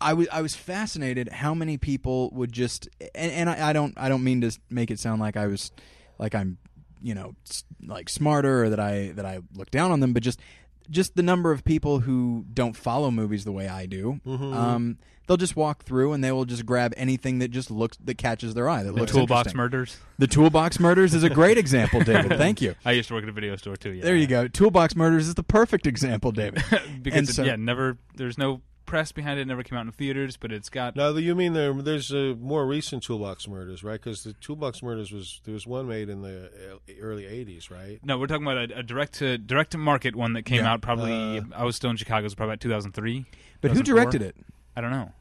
I 0.00 0.14
was 0.14 0.28
I 0.32 0.40
was 0.40 0.54
fascinated 0.54 1.28
how 1.28 1.54
many 1.54 1.76
people 1.76 2.30
would 2.30 2.52
just 2.52 2.88
and, 3.14 3.30
and 3.30 3.50
I, 3.50 3.68
I 3.68 3.72
don't 3.74 3.94
I 3.98 4.08
don't 4.08 4.24
mean 4.24 4.40
to 4.40 4.50
make 4.70 4.90
it 4.90 4.98
sound 4.98 5.20
like 5.20 5.36
I 5.36 5.46
was 5.46 5.70
like 6.18 6.34
I'm 6.34 6.56
you 7.02 7.14
know 7.14 7.34
like 7.86 8.08
smarter 8.08 8.64
or 8.64 8.70
that 8.70 8.80
I 8.80 9.12
that 9.14 9.26
I 9.26 9.40
look 9.54 9.70
down 9.70 9.92
on 9.92 10.00
them, 10.00 10.14
but 10.14 10.22
just 10.22 10.40
just 10.90 11.16
the 11.16 11.22
number 11.22 11.50
of 11.52 11.64
people 11.64 12.00
who 12.00 12.44
don't 12.52 12.76
follow 12.76 13.10
movies 13.10 13.44
the 13.44 13.52
way 13.52 13.68
I 13.68 13.86
do. 13.86 14.20
Mhm. 14.26 14.54
Um, 14.54 14.98
they'll 15.26 15.36
just 15.38 15.56
walk 15.56 15.84
through 15.84 16.12
and 16.12 16.22
they 16.22 16.30
will 16.32 16.44
just 16.44 16.66
grab 16.66 16.92
anything 16.96 17.38
that 17.38 17.48
just 17.48 17.70
looks 17.70 17.96
that 18.04 18.18
catches 18.18 18.54
their 18.54 18.68
eye. 18.68 18.82
That 18.82 18.92
The 18.94 19.00
looks 19.00 19.12
Toolbox. 19.12 19.54
Murders. 19.54 19.96
The 20.18 20.26
Toolbox 20.26 20.78
Murders 20.78 21.14
is 21.14 21.22
a 21.22 21.30
great 21.30 21.56
example, 21.58 22.00
David. 22.00 22.32
Thank 22.38 22.60
you. 22.60 22.74
I 22.84 22.92
used 22.92 23.08
to 23.08 23.14
work 23.14 23.22
at 23.22 23.28
a 23.28 23.32
video 23.32 23.56
store 23.56 23.76
too. 23.76 23.92
Yeah. 23.92 24.04
There 24.04 24.16
you 24.16 24.26
go. 24.26 24.48
Toolbox 24.48 24.94
Murders 24.96 25.26
is 25.28 25.34
the 25.34 25.42
perfect 25.42 25.86
example, 25.86 26.30
David. 26.32 26.62
because 27.02 27.18
And 27.18 27.28
it- 27.28 27.32
so- 27.34 27.44
yeah, 27.44 27.56
never. 27.56 27.96
There's 28.16 28.36
no 28.38 28.60
press 28.86 29.12
behind 29.12 29.38
it. 29.40 29.46
Never 29.46 29.62
came 29.62 29.78
out 29.78 29.86
in 29.86 29.92
theaters, 29.92 30.36
but 30.36 30.52
it's 30.52 30.68
got. 30.68 30.96
Now, 30.96 31.10
you 31.10 31.34
mean 31.34 31.52
there, 31.52 31.72
there's 31.72 32.10
a 32.10 32.34
more 32.34 32.66
recent 32.66 33.02
Toolbox 33.02 33.48
Murders, 33.48 33.82
right? 33.84 34.00
Because 34.00 34.22
the 34.24 34.32
Toolbox 34.34 34.82
Murders 34.82 35.12
was 35.12 35.40
there 35.44 35.54
was 35.54 35.66
one 35.66 35.88
made 35.88 36.08
in 36.08 36.22
the 36.22 36.46
uh, 36.46 36.92
early 37.00 37.24
'80s, 37.24 37.70
right? 37.70 38.00
No, 38.04 38.18
we're 38.18 38.26
talking 38.26 38.46
about 38.46 38.70
a, 38.70 38.78
a 38.78 38.82
direct 38.82 39.14
to 39.14 39.38
direct 39.38 39.72
to 39.72 39.78
market 39.78 40.14
one 40.16 40.32
that 40.34 40.42
came 40.44 40.58
Yeah. 40.64 40.72
out 40.72 40.80
probably. 40.82 41.38
Uh, 41.38 41.42
I 41.54 41.64
was 41.64 41.76
still 41.76 41.90
in 41.90 41.96
Chicago, 41.96 42.28
so 42.28 42.34
probably 42.34 42.52
about 42.54 42.60
2003. 42.60 43.24
But 43.60 43.70
who 43.72 43.82
directed 43.82 44.22
it? 44.22 44.36
I 44.76 44.80
don't 44.80 44.90
know. 44.90 45.12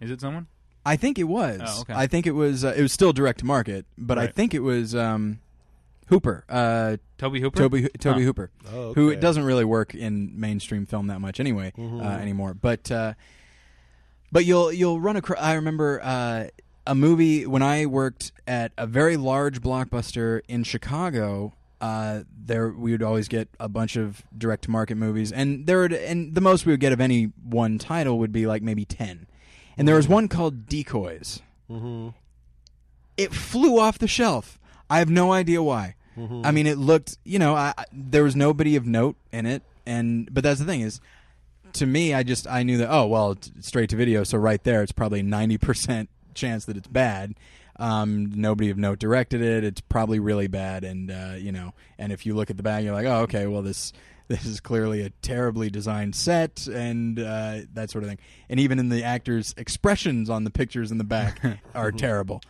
Is 0.00 0.10
it 0.10 0.20
someone? 0.20 0.46
I 0.84 0.96
think 0.96 1.18
it 1.18 1.24
was. 1.24 1.60
Oh, 1.64 1.80
okay. 1.80 1.94
I 1.94 2.06
think 2.06 2.26
it 2.26 2.32
was. 2.32 2.64
Uh, 2.64 2.74
it 2.76 2.82
was 2.82 2.92
still 2.92 3.12
direct 3.12 3.40
to 3.40 3.44
market, 3.44 3.86
but 3.98 4.18
I 4.18 4.26
think 4.28 4.54
it 4.54 4.60
was 4.60 4.94
um, 4.94 5.40
Hooper. 6.06 6.44
Uh, 6.48 6.96
Tobe 7.18 7.36
Hooper. 7.36 7.56
Tobe 7.58 7.88
Tobe 7.98 8.14
Huh. 8.16 8.20
Hooper. 8.20 8.50
Oh, 8.72 8.92
who 8.94 9.08
it 9.10 9.20
doesn't 9.20 9.44
really 9.44 9.64
work 9.64 9.94
in 9.94 10.38
mainstream 10.38 10.86
film 10.86 11.08
that 11.08 11.20
much 11.20 11.40
anyway 11.40 11.72
Mhm. 11.76 12.00
uh, 12.04 12.18
anymore. 12.20 12.54
But 12.54 12.90
uh, 12.90 13.14
But 14.32 14.44
you'll 14.44 14.72
you'll 14.72 15.00
run 15.00 15.16
across. 15.16 15.38
I 15.40 15.54
remember 15.54 16.00
uh, 16.02 16.44
a 16.86 16.94
movie 16.94 17.46
when 17.46 17.62
I 17.62 17.86
worked 17.86 18.32
at 18.46 18.72
a 18.78 18.86
very 18.86 19.16
large 19.16 19.60
blockbuster 19.60 20.40
in 20.48 20.62
Chicago. 20.64 21.54
Uh, 21.80 22.22
there 22.44 22.70
we 22.70 22.92
would 22.92 23.02
always 23.02 23.28
get 23.28 23.48
a 23.60 23.68
bunch 23.68 23.96
of 23.96 24.22
direct 24.36 24.64
to 24.64 24.70
market 24.70 24.94
movies, 24.96 25.30
and 25.32 25.66
there 25.66 25.80
would, 25.80 25.92
and 25.92 26.34
the 26.34 26.40
most 26.40 26.64
we 26.64 26.72
would 26.72 26.80
get 26.80 26.92
of 26.92 27.00
any 27.00 27.24
one 27.44 27.78
title 27.78 28.18
would 28.18 28.32
be 28.32 28.46
like 28.46 28.62
maybe 28.62 28.84
ten. 28.84 29.26
And 29.76 29.86
there 29.86 29.96
was 29.96 30.08
one 30.08 30.28
called 30.28 30.66
Decoys. 30.66 31.42
Mm-hmm. 31.70 32.08
It 33.18 33.34
flew 33.34 33.78
off 33.78 33.98
the 33.98 34.08
shelf. 34.08 34.58
I 34.88 34.98
have 35.00 35.10
no 35.10 35.32
idea 35.32 35.62
why. 35.62 35.95
I 36.16 36.50
mean, 36.50 36.66
it 36.66 36.78
looked, 36.78 37.18
you 37.24 37.38
know, 37.38 37.54
I, 37.54 37.74
there 37.92 38.24
was 38.24 38.34
nobody 38.34 38.76
of 38.76 38.86
note 38.86 39.16
in 39.32 39.46
it, 39.46 39.62
and 39.84 40.32
but 40.32 40.42
that's 40.42 40.60
the 40.60 40.66
thing 40.66 40.80
is, 40.80 41.00
to 41.74 41.86
me, 41.86 42.14
I 42.14 42.22
just 42.22 42.46
I 42.46 42.62
knew 42.62 42.78
that 42.78 42.90
oh 42.90 43.06
well, 43.06 43.32
it's 43.32 43.50
straight 43.60 43.90
to 43.90 43.96
video, 43.96 44.24
so 44.24 44.38
right 44.38 44.62
there, 44.64 44.82
it's 44.82 44.92
probably 44.92 45.22
ninety 45.22 45.58
percent 45.58 46.08
chance 46.34 46.64
that 46.66 46.76
it's 46.76 46.88
bad. 46.88 47.34
Um, 47.78 48.32
nobody 48.34 48.70
of 48.70 48.78
note 48.78 48.98
directed 48.98 49.42
it. 49.42 49.62
It's 49.62 49.82
probably 49.82 50.18
really 50.18 50.46
bad, 50.46 50.84
and 50.84 51.10
uh, 51.10 51.34
you 51.36 51.52
know, 51.52 51.74
and 51.98 52.12
if 52.12 52.24
you 52.24 52.34
look 52.34 52.48
at 52.50 52.56
the 52.56 52.62
bag, 52.62 52.84
you're 52.84 52.94
like, 52.94 53.06
oh 53.06 53.20
okay, 53.22 53.46
well 53.46 53.62
this 53.62 53.92
this 54.28 54.44
is 54.44 54.58
clearly 54.58 55.02
a 55.02 55.10
terribly 55.22 55.70
designed 55.70 56.16
set 56.16 56.66
and 56.66 57.20
uh, 57.20 57.58
that 57.74 57.90
sort 57.90 58.02
of 58.02 58.10
thing. 58.10 58.18
And 58.48 58.58
even 58.58 58.80
in 58.80 58.88
the 58.88 59.04
actors' 59.04 59.54
expressions 59.56 60.28
on 60.28 60.42
the 60.42 60.50
pictures 60.50 60.90
in 60.90 60.98
the 60.98 61.04
back 61.04 61.40
are 61.74 61.92
terrible. 61.92 62.42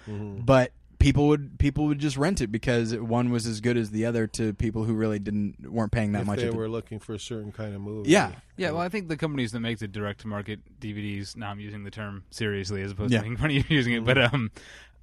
But 0.43 0.73
people 0.99 1.29
would 1.29 1.59
people 1.59 1.87
would 1.87 1.99
just 1.99 2.17
rent 2.17 2.41
it 2.41 2.49
because 2.49 2.95
one 2.97 3.31
was 3.31 3.47
as 3.47 3.61
good 3.61 3.77
as 3.77 3.91
the 3.91 4.07
other 4.07 4.27
to 4.29 4.55
people 4.55 4.85
who 4.85 4.95
really 4.95 5.19
didn't 5.19 5.71
weren't 5.71 5.93
paying 5.93 6.13
that 6.13 6.23
if 6.23 6.27
much. 6.27 6.39
they 6.39 6.47
at 6.47 6.53
the- 6.53 6.57
were 6.57 6.69
looking 6.69 6.99
for 6.99 7.15
a 7.15 7.19
certain 7.19 7.53
kind 7.53 7.75
of 7.75 7.81
movie. 7.81 8.11
yeah, 8.11 8.33
Yeah, 8.57 8.71
well, 8.73 8.81
I 8.83 8.89
think 8.89 9.09
the 9.09 9.17
companies 9.17 9.53
that 9.53 9.61
make 9.61 9.79
the 9.79 9.89
direct 9.89 10.21
to 10.23 10.29
market 10.29 10.61
DVDs. 10.81 11.37
Now 11.37 11.51
I'm 11.51 11.61
using 11.61 11.85
the 11.85 11.91
term 11.91 12.25
seriously 12.31 12.83
as 12.83 12.91
opposed 12.93 13.13
Yeah. 13.13 13.19
to 13.21 13.25
making 13.25 13.37
fun 13.39 13.51
of 13.51 13.57
you 13.57 13.65
using 13.69 13.93
it, 13.95 14.05
but 14.05 14.19
um, 14.19 14.51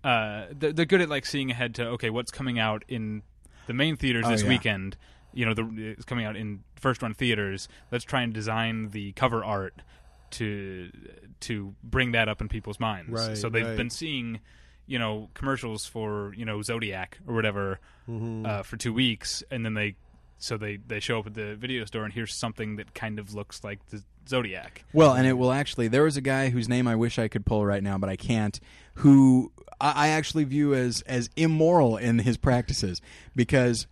uh, 0.04 0.46
they're, 0.52 0.74
they're 0.74 0.86
good 0.86 1.02
at 1.02 1.10
like 1.10 1.26
seeing 1.26 1.52
ahead 1.52 1.76
to 1.76 1.88
okay, 1.90 2.10
what's 2.10 2.32
coming 2.32 2.60
out 2.60 2.84
in 2.88 3.22
the 3.68 3.74
main 3.74 3.96
theaters 3.96 4.26
Oh, 4.28 4.32
this 4.32 4.44
yeah. 4.44 4.50
weekend. 4.50 4.98
You 5.36 5.46
know, 5.46 5.54
the, 5.54 5.94
it's 5.98 6.06
coming 6.06 6.26
out 6.26 6.36
in 6.36 6.64
first 6.76 7.02
run 7.02 7.14
theaters. 7.14 7.68
Let's 7.92 8.04
try 8.04 8.22
and 8.22 8.32
design 8.34 8.90
the 8.90 9.14
cover 9.14 9.44
art 9.44 9.82
to 10.32 10.92
to 11.42 11.76
bring 11.84 12.12
that 12.14 12.28
up 12.30 12.42
in 12.42 12.48
people's 12.50 12.80
minds. 12.80 13.12
Right, 13.12 13.38
so 13.38 13.50
they've 13.50 13.66
right. 13.66 13.78
been 13.78 13.90
seeing, 13.90 14.40
you 14.88 15.00
know, 15.00 15.30
commercials 15.34 15.86
for 15.86 16.34
you 16.36 16.46
know 16.46 16.62
Zodiac 16.62 17.20
or 17.28 17.34
whatever 17.34 17.80
Mm-hmm. 18.10 18.46
uh, 18.46 18.64
for 18.64 18.76
two 18.76 18.92
weeks, 18.92 19.44
and 19.50 19.64
then 19.64 19.76
they 19.76 19.96
so 20.38 20.58
they 20.58 20.76
they 20.76 21.00
show 21.00 21.20
up 21.20 21.28
at 21.28 21.36
the 21.36 21.56
video 21.56 21.86
store 21.86 22.04
and 22.04 22.12
here's 22.12 22.34
something 22.36 22.76
that 22.76 22.94
kind 22.94 23.18
of 23.18 23.34
looks 23.34 23.64
like 23.64 23.80
the 23.92 24.04
Zodiac. 24.28 24.84
Well, 24.92 25.14
and 25.14 25.26
it 25.26 25.38
will 25.38 25.54
actually. 25.54 25.88
There 25.88 26.04
was 26.04 26.18
a 26.18 26.22
guy 26.22 26.50
whose 26.50 26.68
name 26.68 26.86
I 26.86 26.98
wish 26.98 27.18
I 27.18 27.30
could 27.30 27.46
pull 27.46 27.66
right 27.66 27.82
now, 27.82 27.98
but 27.98 28.10
I 28.10 28.18
can't. 28.18 28.60
Who 28.96 29.54
I, 29.80 29.92
I 29.96 30.08
actually 30.10 30.44
view 30.44 30.74
as 30.74 31.02
as 31.04 31.30
immoral 31.38 31.96
in 31.96 32.20
his 32.20 32.36
practices 32.36 33.02
because 33.38 33.88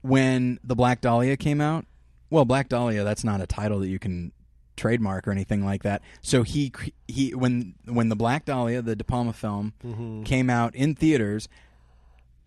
when 0.00 0.58
the 0.64 0.74
Black 0.74 1.02
Dahlia 1.02 1.36
came 1.36 1.60
out, 1.60 1.84
well, 2.30 2.46
Black 2.46 2.70
Dahlia 2.70 3.04
that's 3.04 3.22
not 3.24 3.42
a 3.42 3.46
title 3.46 3.80
that 3.80 3.88
you 3.88 3.98
can 3.98 4.32
trademark 4.76 5.26
or 5.26 5.30
anything 5.30 5.64
like 5.64 5.82
that. 5.82 6.02
So 6.22 6.42
he 6.42 6.72
he 7.08 7.34
when 7.34 7.74
when 7.84 8.08
the 8.08 8.16
Black 8.16 8.44
Dahlia, 8.44 8.82
the 8.82 8.94
De 8.96 9.04
Palma 9.04 9.32
film, 9.32 9.72
came 10.24 10.50
out 10.50 10.74
in 10.74 10.94
theaters, 10.94 11.48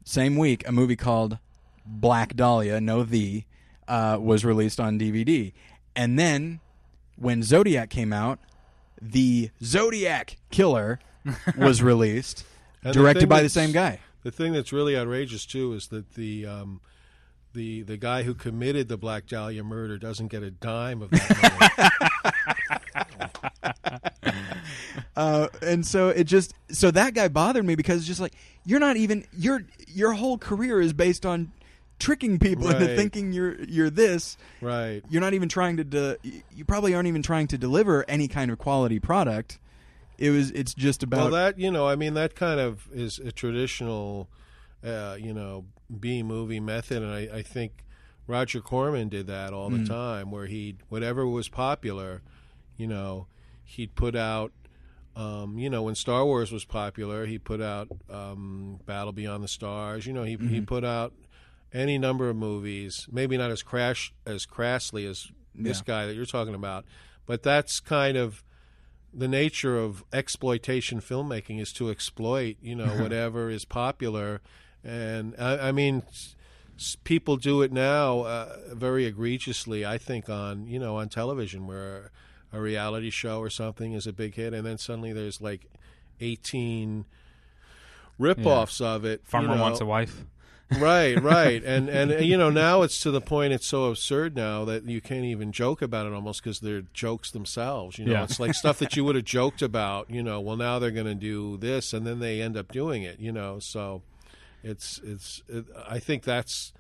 same 0.03 0.37
week, 0.37 0.67
a 0.67 0.71
movie 0.71 0.95
called 0.95 1.37
Black 1.85 2.35
Dahlia, 2.35 2.79
no 2.79 3.03
the, 3.03 3.43
uh, 3.87 4.17
was 4.21 4.45
released 4.45 4.79
on 4.79 4.99
DVD, 4.99 5.53
and 5.95 6.17
then 6.19 6.59
when 7.15 7.43
Zodiac 7.43 7.89
came 7.89 8.13
out, 8.13 8.39
the 9.01 9.49
Zodiac 9.63 10.37
Killer 10.51 10.99
was 11.57 11.81
released, 11.81 12.45
And 12.83 12.93
the 12.93 12.99
directed 12.99 13.27
by 13.27 13.41
the 13.41 13.49
same 13.49 13.71
guy. 13.71 13.99
The 14.23 14.31
thing 14.31 14.53
that's 14.53 14.71
really 14.73 14.97
outrageous 14.97 15.45
too 15.45 15.73
is 15.73 15.87
that 15.87 16.13
the 16.15 16.45
um, 16.45 16.81
the 17.53 17.81
the 17.83 17.97
guy 17.97 18.23
who 18.23 18.33
committed 18.33 18.87
the 18.89 18.97
Black 18.97 19.25
Dahlia 19.27 19.63
murder 19.63 19.97
doesn't 19.97 20.27
get 20.27 20.43
a 20.43 20.51
dime 20.51 21.01
of 21.01 21.09
that 21.11 21.93
money. 24.23 24.31
Uh, 25.19 25.47
and 25.61 25.85
so 25.85 26.09
it 26.09 26.23
just 26.25 26.53
so 26.71 26.91
that 26.91 27.13
guy 27.13 27.27
bothered 27.27 27.65
me 27.65 27.75
because 27.75 27.97
it's 27.97 28.07
just 28.07 28.21
like 28.21 28.33
you're 28.65 28.79
not 28.79 28.95
even 28.97 29.25
your 29.37 29.63
your 29.87 30.13
whole 30.13 30.37
career 30.37 30.79
is 30.79 30.93
based 30.93 31.25
on 31.25 31.51
tricking 31.99 32.39
people 32.39 32.69
into 32.69 32.95
thinking 32.95 33.33
you're 33.33 33.61
you're 33.65 33.89
this. 33.89 34.37
right. 34.61 35.01
You're 35.09 35.19
not 35.21 35.33
even 35.33 35.49
trying 35.49 35.75
to 35.77 35.83
de- 35.83 36.17
you 36.55 36.63
probably 36.63 36.95
aren't 36.95 37.07
even 37.09 37.21
trying 37.21 37.47
to 37.47 37.57
deliver 37.57 38.05
any 38.07 38.27
kind 38.29 38.49
of 38.49 38.57
quality 38.59 38.99
product. 38.99 39.59
It 40.17 40.29
was 40.29 40.51
it's 40.51 40.73
just 40.73 41.03
about 41.03 41.31
Well, 41.31 41.31
that 41.31 41.59
you 41.59 41.69
know, 41.71 41.85
I 41.87 41.95
mean, 41.97 42.13
that 42.13 42.35
kind 42.35 42.59
of 42.59 42.87
is 42.93 43.19
a 43.19 43.31
traditional, 43.33 44.29
uh, 44.85 45.17
you 45.19 45.33
know, 45.33 45.65
B 45.99 46.23
movie 46.23 46.59
method, 46.61 47.03
and 47.03 47.11
I, 47.11 47.39
I 47.39 47.41
think 47.41 47.83
Roger 48.27 48.61
Corman 48.61 49.09
did 49.09 49.27
that 49.27 49.51
all 49.53 49.69
Mm. 49.69 49.83
the 49.85 49.93
time, 49.93 50.31
where 50.31 50.45
he 50.45 50.75
whatever 50.87 51.27
was 51.27 51.49
popular, 51.49 52.21
you 52.77 52.87
know, 52.87 53.27
he'd 53.65 53.95
put 53.95 54.15
out. 54.15 54.53
Um, 55.19 55.57
you 55.57 55.69
know, 55.69 55.83
when 55.83 55.95
Star 55.95 56.23
Wars 56.25 56.51
was 56.51 56.63
popular, 56.65 57.25
he 57.25 57.37
put 57.37 57.61
out 57.61 57.89
um, 58.09 58.79
Battle 58.85 59.11
Beyond 59.11 59.43
the 59.43 59.47
Stars. 59.49 60.05
You 60.07 60.13
know, 60.13 60.23
he 60.23 60.37
Mm-hmm. 60.37 60.47
he 60.53 60.61
put 60.61 60.83
out 60.85 61.13
any 61.73 61.97
number 61.97 62.29
of 62.29 62.35
movies, 62.35 63.07
maybe 63.11 63.37
not 63.37 63.51
as 63.51 63.61
crash 63.61 64.13
as 64.25 64.45
crassly 64.45 65.05
as 65.05 65.27
this 65.53 65.79
Yeah. 65.79 65.83
guy 65.85 66.05
that 66.05 66.15
you're 66.15 66.25
talking 66.25 66.55
about, 66.55 66.85
but 67.25 67.43
that's 67.43 67.79
kind 67.79 68.15
of 68.17 68.43
the 69.13 69.27
nature 69.27 69.77
of 69.77 70.03
exploitation 70.13 71.01
filmmaking 71.01 71.59
is 71.59 71.73
to 71.73 71.89
exploit, 71.89 72.55
you 72.61 72.75
know, 72.75 72.95
whatever 73.01 73.49
is 73.49 73.65
popular. 73.65 74.39
And 74.83 75.35
I, 75.37 75.69
I 75.69 75.71
mean, 75.71 76.03
people 77.03 77.35
do 77.37 77.61
it 77.61 77.71
now 77.73 78.21
uh, 78.21 78.55
very 78.73 79.05
egregiously. 79.05 79.85
I 79.85 79.97
think 79.97 80.29
on 80.29 80.65
you 80.67 80.79
know 80.79 80.95
on 80.97 81.09
television 81.09 81.67
where 81.67 82.11
a 82.51 82.59
reality 82.59 83.09
show 83.09 83.39
or 83.39 83.49
something 83.49 83.93
is 83.93 84.07
a 84.07 84.13
big 84.13 84.35
hit, 84.35 84.53
and 84.53 84.65
then 84.65 84.77
suddenly 84.77 85.13
there's 85.13 85.39
like 85.41 85.65
eighteen 86.19 87.05
rip-offs 88.17 88.81
of 88.81 89.05
it. 89.05 89.21
you 89.21 89.29
Farmer 89.29 89.55
know. 89.55 89.61
wants 89.61 89.81
a 89.81 89.85
wife. 89.85 90.25
right 90.79 91.19
right 91.23 91.63
and 91.63 91.89
and 91.89 92.23
you 92.23 92.37
know 92.37 92.51
now 92.51 92.83
it's 92.83 92.99
to 92.99 93.09
the 93.09 93.21
point 93.21 93.51
it's 93.51 93.65
so 93.65 93.85
absurd 93.85 94.35
now 94.35 94.63
that 94.65 94.85
you 94.85 95.01
can't 95.01 95.25
even 95.25 95.51
joke 95.51 95.81
about 95.81 96.05
it 96.05 96.13
almost 96.13 96.43
because 96.43 96.59
they're 96.59 96.83
jokes 96.93 97.31
themselves 97.31 97.97
you 97.97 98.05
know 98.05 98.11
Yeah. 98.11 98.23
it's 98.25 98.39
like 98.39 98.53
stuff 98.53 98.77
that 98.77 98.95
you 98.95 99.03
would 99.03 99.15
have 99.15 99.25
joked 99.25 99.63
about 99.63 100.11
you 100.11 100.21
know 100.21 100.39
well 100.39 100.57
now 100.57 100.77
they're 100.77 100.91
going 100.91 101.07
to 101.07 101.15
do 101.15 101.57
this 101.57 101.91
and 101.91 102.05
then 102.05 102.19
they 102.19 102.39
end 102.39 102.55
up 102.55 102.71
doing 102.71 103.01
it 103.01 103.19
you 103.19 103.31
know 103.31 103.57
so 103.57 104.03
it's 104.63 105.01
it's 105.03 105.41
it, 105.49 105.65
i 105.87 105.97
think 105.97 106.21
that's 106.23 106.71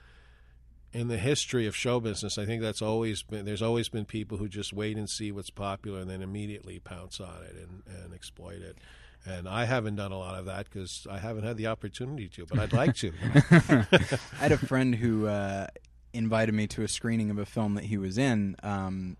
in 0.91 1.07
the 1.07 1.17
history 1.17 1.67
of 1.67 1.75
show 1.75 1.99
business 1.99 2.37
i 2.37 2.45
think 2.45 2.61
that's 2.61 2.81
always 2.81 3.21
been 3.23 3.45
there's 3.45 3.61
always 3.61 3.89
been 3.89 4.05
people 4.05 4.37
who 4.37 4.47
just 4.47 4.73
wait 4.73 4.97
and 4.97 5.09
see 5.09 5.31
what's 5.31 5.49
popular 5.49 5.99
and 5.99 6.09
then 6.09 6.21
immediately 6.21 6.79
pounce 6.79 7.19
on 7.19 7.43
it 7.43 7.55
and, 7.55 7.83
and 8.03 8.13
exploit 8.13 8.61
it 8.61 8.77
and 9.25 9.47
I 9.47 9.65
haven't 9.65 9.95
done 9.95 10.11
a 10.11 10.17
lot 10.17 10.35
of 10.35 10.45
that 10.45 10.65
because 10.69 11.05
I 11.09 11.17
haven't 11.19 11.43
had 11.43 11.57
the 11.57 11.67
opportunity 11.67 12.27
to, 12.29 12.45
but 12.45 12.59
I'd 12.59 12.73
like 12.73 12.95
to. 12.97 13.11
I 13.51 14.35
had 14.37 14.51
a 14.51 14.57
friend 14.57 14.95
who 14.95 15.27
uh, 15.27 15.67
invited 16.13 16.53
me 16.53 16.67
to 16.67 16.83
a 16.83 16.87
screening 16.87 17.29
of 17.29 17.37
a 17.37 17.45
film 17.45 17.75
that 17.75 17.83
he 17.83 17.97
was 17.97 18.17
in, 18.17 18.55
um, 18.63 19.17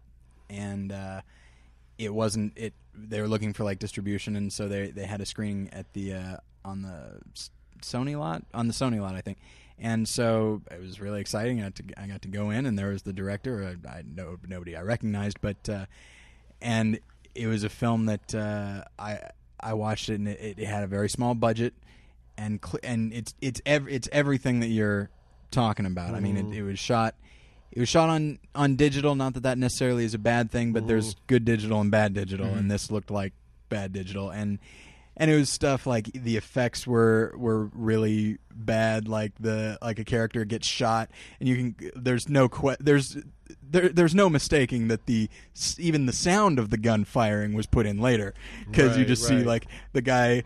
and 0.50 0.92
uh, 0.92 1.22
it 1.98 2.14
wasn't 2.14 2.54
it. 2.56 2.74
They 2.94 3.22
were 3.22 3.28
looking 3.28 3.54
for 3.54 3.64
like 3.64 3.80
distribution, 3.80 4.36
and 4.36 4.52
so 4.52 4.68
they 4.68 4.92
they 4.92 5.06
had 5.06 5.22
a 5.22 5.26
screening 5.26 5.70
at 5.74 5.92
the 5.94 6.14
uh, 6.14 6.38
on 6.64 6.82
the 6.82 7.20
Sony 7.82 8.18
lot 8.18 8.44
on 8.54 8.68
the 8.68 8.74
Sony 8.74 9.02
lot, 9.02 9.16
I 9.16 9.22
think. 9.22 9.38
And 9.82 10.08
so 10.08 10.62
it 10.72 10.80
was 10.82 11.00
really 11.00 11.22
exciting. 11.22 11.60
I 11.62 11.64
got 11.66 11.76
to 11.76 11.84
I 11.98 12.08
got 12.08 12.22
to 12.24 12.28
go 12.28 12.50
in, 12.50 12.66
and 12.66 12.78
there 12.78 12.90
was 12.90 13.04
the 13.04 13.14
director. 13.14 13.78
I, 13.86 13.90
I 13.90 14.04
know 14.04 14.38
nobody 14.48 14.76
I 14.76 14.82
recognized, 14.82 15.40
but 15.42 15.70
uh, 15.70 15.86
and 16.62 17.00
it 17.36 17.48
was 17.48 17.64
a 17.64 17.70
film 17.70 18.06
that 18.08 18.36
uh, 18.36 18.84
I 18.98 19.20
I 19.60 19.74
watched 19.74 20.10
it, 20.10 20.16
and 20.16 20.28
it, 20.28 20.60
it 20.60 20.66
had 20.68 20.84
a 20.84 20.88
very 20.88 21.10
small 21.10 21.34
budget, 21.36 21.74
and 22.38 22.60
cl- 22.64 22.80
and 22.84 23.14
it's 23.14 23.34
it's 23.42 23.62
ev- 23.66 23.88
it's 23.88 24.10
everything 24.12 24.60
that 24.60 24.68
you're 24.68 25.10
talking 25.52 25.86
about. 25.86 26.14
I 26.14 26.20
mean, 26.20 26.36
it, 26.38 26.58
it 26.58 26.64
was 26.64 26.78
shot. 26.80 27.16
It 27.72 27.80
was 27.80 27.88
shot 27.90 28.10
on 28.10 28.40
on 28.56 28.76
digital. 28.76 29.16
Not 29.16 29.34
that 29.36 29.44
that 29.44 29.58
necessarily 29.58 30.04
is 30.04 30.14
a 30.14 30.20
bad 30.20 30.52
thing, 30.52 30.74
but 30.74 30.88
there's 30.88 31.16
good 31.28 31.46
digital 31.46 31.80
and 31.80 31.90
bad 31.92 32.14
digital, 32.14 32.48
and 32.48 32.70
this 32.70 32.92
looked 32.92 33.12
like 33.12 33.34
bad 33.70 33.94
digital, 33.94 34.30
and 34.30 34.60
and 35.20 35.30
it 35.30 35.36
was 35.36 35.50
stuff 35.50 35.86
like 35.86 36.10
the 36.14 36.38
effects 36.38 36.88
were 36.88 37.34
were 37.38 37.66
really 37.74 38.38
bad. 38.52 39.08
Like 39.08 39.34
the 39.40 39.78
like 39.82 40.00
a 40.00 40.04
character 40.06 40.46
gets 40.46 40.66
shot, 40.68 41.10
and 41.40 41.48
you 41.48 41.56
can 41.56 41.92
there's 41.96 42.28
no 42.30 42.50
que- 42.50 42.78
there's 42.80 43.18
there, 43.70 43.90
there's 43.90 44.16
no 44.16 44.30
mistaking 44.30 44.88
that 44.88 45.06
the 45.06 45.30
even 45.78 46.06
the 46.08 46.14
sound 46.14 46.58
of 46.58 46.70
the 46.72 46.78
gun 46.78 47.04
firing 47.04 47.54
was 47.54 47.68
put 47.68 47.86
in 47.86 48.00
later 48.00 48.34
because 48.68 48.96
you 48.96 49.04
Right, 49.04 49.08
just 49.10 49.28
see 49.28 49.44
like 49.44 49.68
the 49.94 50.02
guy. 50.02 50.44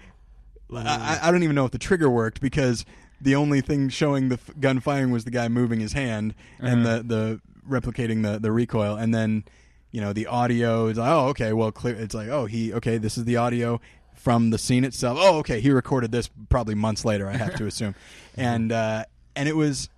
I, 0.76 1.20
I 1.24 1.32
don't 1.32 1.44
even 1.44 1.56
know 1.56 1.66
if 1.66 1.72
the 1.72 1.78
trigger 1.78 2.10
worked 2.10 2.42
because 2.42 2.84
the 3.22 3.36
only 3.36 3.62
thing 3.62 3.90
showing 3.90 4.30
the 4.30 4.36
f- 4.36 4.50
gun 4.60 4.80
firing 4.80 5.12
was 5.12 5.24
the 5.24 5.30
guy 5.32 5.48
moving 5.48 5.80
his 5.80 5.94
hand 5.94 6.34
and 6.60 6.86
Uh-huh. 6.86 6.98
the 6.98 7.04
the 7.04 7.42
replicating 7.70 8.24
the 8.24 8.40
the 8.40 8.52
recoil, 8.52 8.96
and 8.96 9.14
then 9.14 9.44
you 9.92 10.02
know 10.02 10.14
the 10.14 10.26
audio 10.26 10.88
is 10.88 10.98
like, 10.98 11.12
oh 11.12 11.28
okay 11.28 11.54
well 11.54 11.72
clear 11.72 11.94
it's 11.96 12.16
like 12.16 12.28
oh 12.30 12.46
he 12.48 12.74
okay 12.74 12.98
this 12.98 13.18
is 13.20 13.26
the 13.26 13.38
audio 13.38 13.80
from 14.24 14.50
the 14.52 14.58
scene 14.58 14.84
itself 14.86 15.18
oh 15.22 15.38
okay 15.40 15.60
he 15.60 15.70
recorded 15.70 16.12
this 16.12 16.30
probably 16.50 16.76
months 16.76 17.04
later 17.04 17.28
i 17.30 17.36
have 17.36 17.54
to 17.56 17.66
assume 17.72 17.94
and 18.38 18.72
uh 18.72 19.04
and 19.36 19.50
it 19.50 19.56
was 19.56 19.90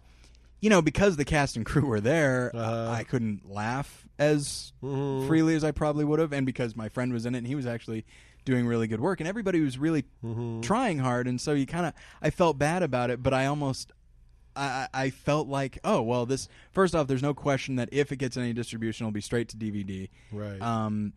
you 0.62 0.70
know 0.70 0.82
because 0.82 1.16
the 1.16 1.26
cast 1.26 1.56
and 1.56 1.66
crew 1.66 1.86
were 1.86 2.02
there 2.02 2.52
Uh-huh. 2.56 2.92
i 2.92 3.04
couldn't 3.04 3.48
laugh 3.50 4.08
as 4.18 4.74
Mhm. 4.84 5.28
freely 5.28 5.54
as 5.56 5.64
i 5.64 5.72
probably 5.72 6.04
would 6.06 6.20
have 6.20 6.34
and 6.34 6.46
because 6.46 6.76
my 6.76 6.90
friend 6.90 7.14
was 7.14 7.26
in 7.28 7.36
it 7.36 7.40
and 7.40 7.48
he 7.48 7.54
was 7.56 7.66
actually 7.68 8.04
doing 8.46 8.66
really 8.66 8.88
good 8.88 9.00
work 9.02 9.20
and 9.20 9.28
everybody 9.30 9.60
was 9.62 9.78
really 9.78 10.06
Mm-hmm. 10.24 10.62
trying 10.62 11.00
hard 11.00 11.28
and 11.28 11.40
so 11.40 11.54
you 11.54 11.66
kind 11.68 11.86
of 11.86 11.94
i 12.22 12.30
felt 12.32 12.58
bad 12.58 12.82
about 12.82 13.10
it 13.12 13.22
but 13.22 13.34
i 13.34 13.46
almost 13.46 13.92
I, 14.58 14.88
I 14.94 15.04
I 15.06 15.10
felt 15.10 15.50
like, 15.50 15.80
oh 15.84 16.02
well, 16.02 16.26
this 16.26 16.48
first 16.72 16.96
off, 16.96 17.08
there's 17.08 17.22
no 17.22 17.34
question 17.34 17.76
that 17.76 17.90
if 17.92 18.14
it 18.14 18.16
gets 18.16 18.38
any 18.38 18.54
distribution, 18.54 19.06
it'll 19.06 19.12
be 19.12 19.20
straight 19.20 19.50
to 19.50 19.58
DVD. 19.58 20.08
Right. 20.32 20.62
Um, 20.62 21.12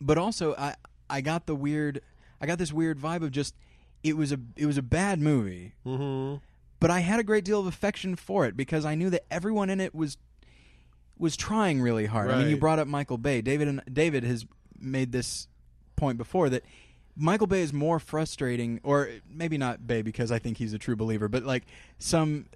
but 0.00 0.16
also, 0.16 0.54
I 0.54 0.76
I 1.08 1.20
got 1.20 1.46
the 1.46 1.54
weird, 1.54 2.00
I 2.40 2.46
got 2.46 2.58
this 2.58 2.72
weird 2.72 2.98
vibe 2.98 3.22
of 3.22 3.30
just 3.30 3.54
it 4.02 4.16
was 4.16 4.32
a 4.32 4.38
it 4.56 4.66
was 4.66 4.78
a 4.78 4.82
bad 4.82 5.20
movie, 5.20 5.74
mm-hmm. 5.84 6.36
but 6.80 6.90
I 6.90 7.00
had 7.00 7.18
a 7.18 7.24
great 7.24 7.44
deal 7.44 7.60
of 7.60 7.66
affection 7.66 8.16
for 8.16 8.46
it 8.46 8.56
because 8.56 8.84
I 8.84 8.94
knew 8.94 9.10
that 9.10 9.24
everyone 9.30 9.70
in 9.70 9.80
it 9.80 9.94
was 9.94 10.16
was 11.18 11.36
trying 11.36 11.80
really 11.80 12.06
hard. 12.06 12.30
I 12.30 12.38
mean, 12.38 12.50
you 12.50 12.56
brought 12.56 12.78
up 12.78 12.86
Michael 12.86 13.18
Bay. 13.18 13.40
David 13.40 13.68
and 13.68 13.82
David 13.90 14.22
has 14.24 14.46
made 14.78 15.12
this 15.12 15.48
point 15.96 16.18
before 16.18 16.50
that 16.50 16.62
Michael 17.16 17.46
Bay 17.46 17.62
is 17.62 17.72
more 17.72 17.98
frustrating, 17.98 18.80
or 18.82 19.08
maybe 19.28 19.56
not 19.56 19.86
Bay 19.86 20.02
because 20.02 20.30
I 20.30 20.38
think 20.38 20.58
he's 20.58 20.74
a 20.74 20.78
true 20.78 20.96
believer, 20.96 21.28
but 21.28 21.44
like 21.44 21.64
some 21.98 22.46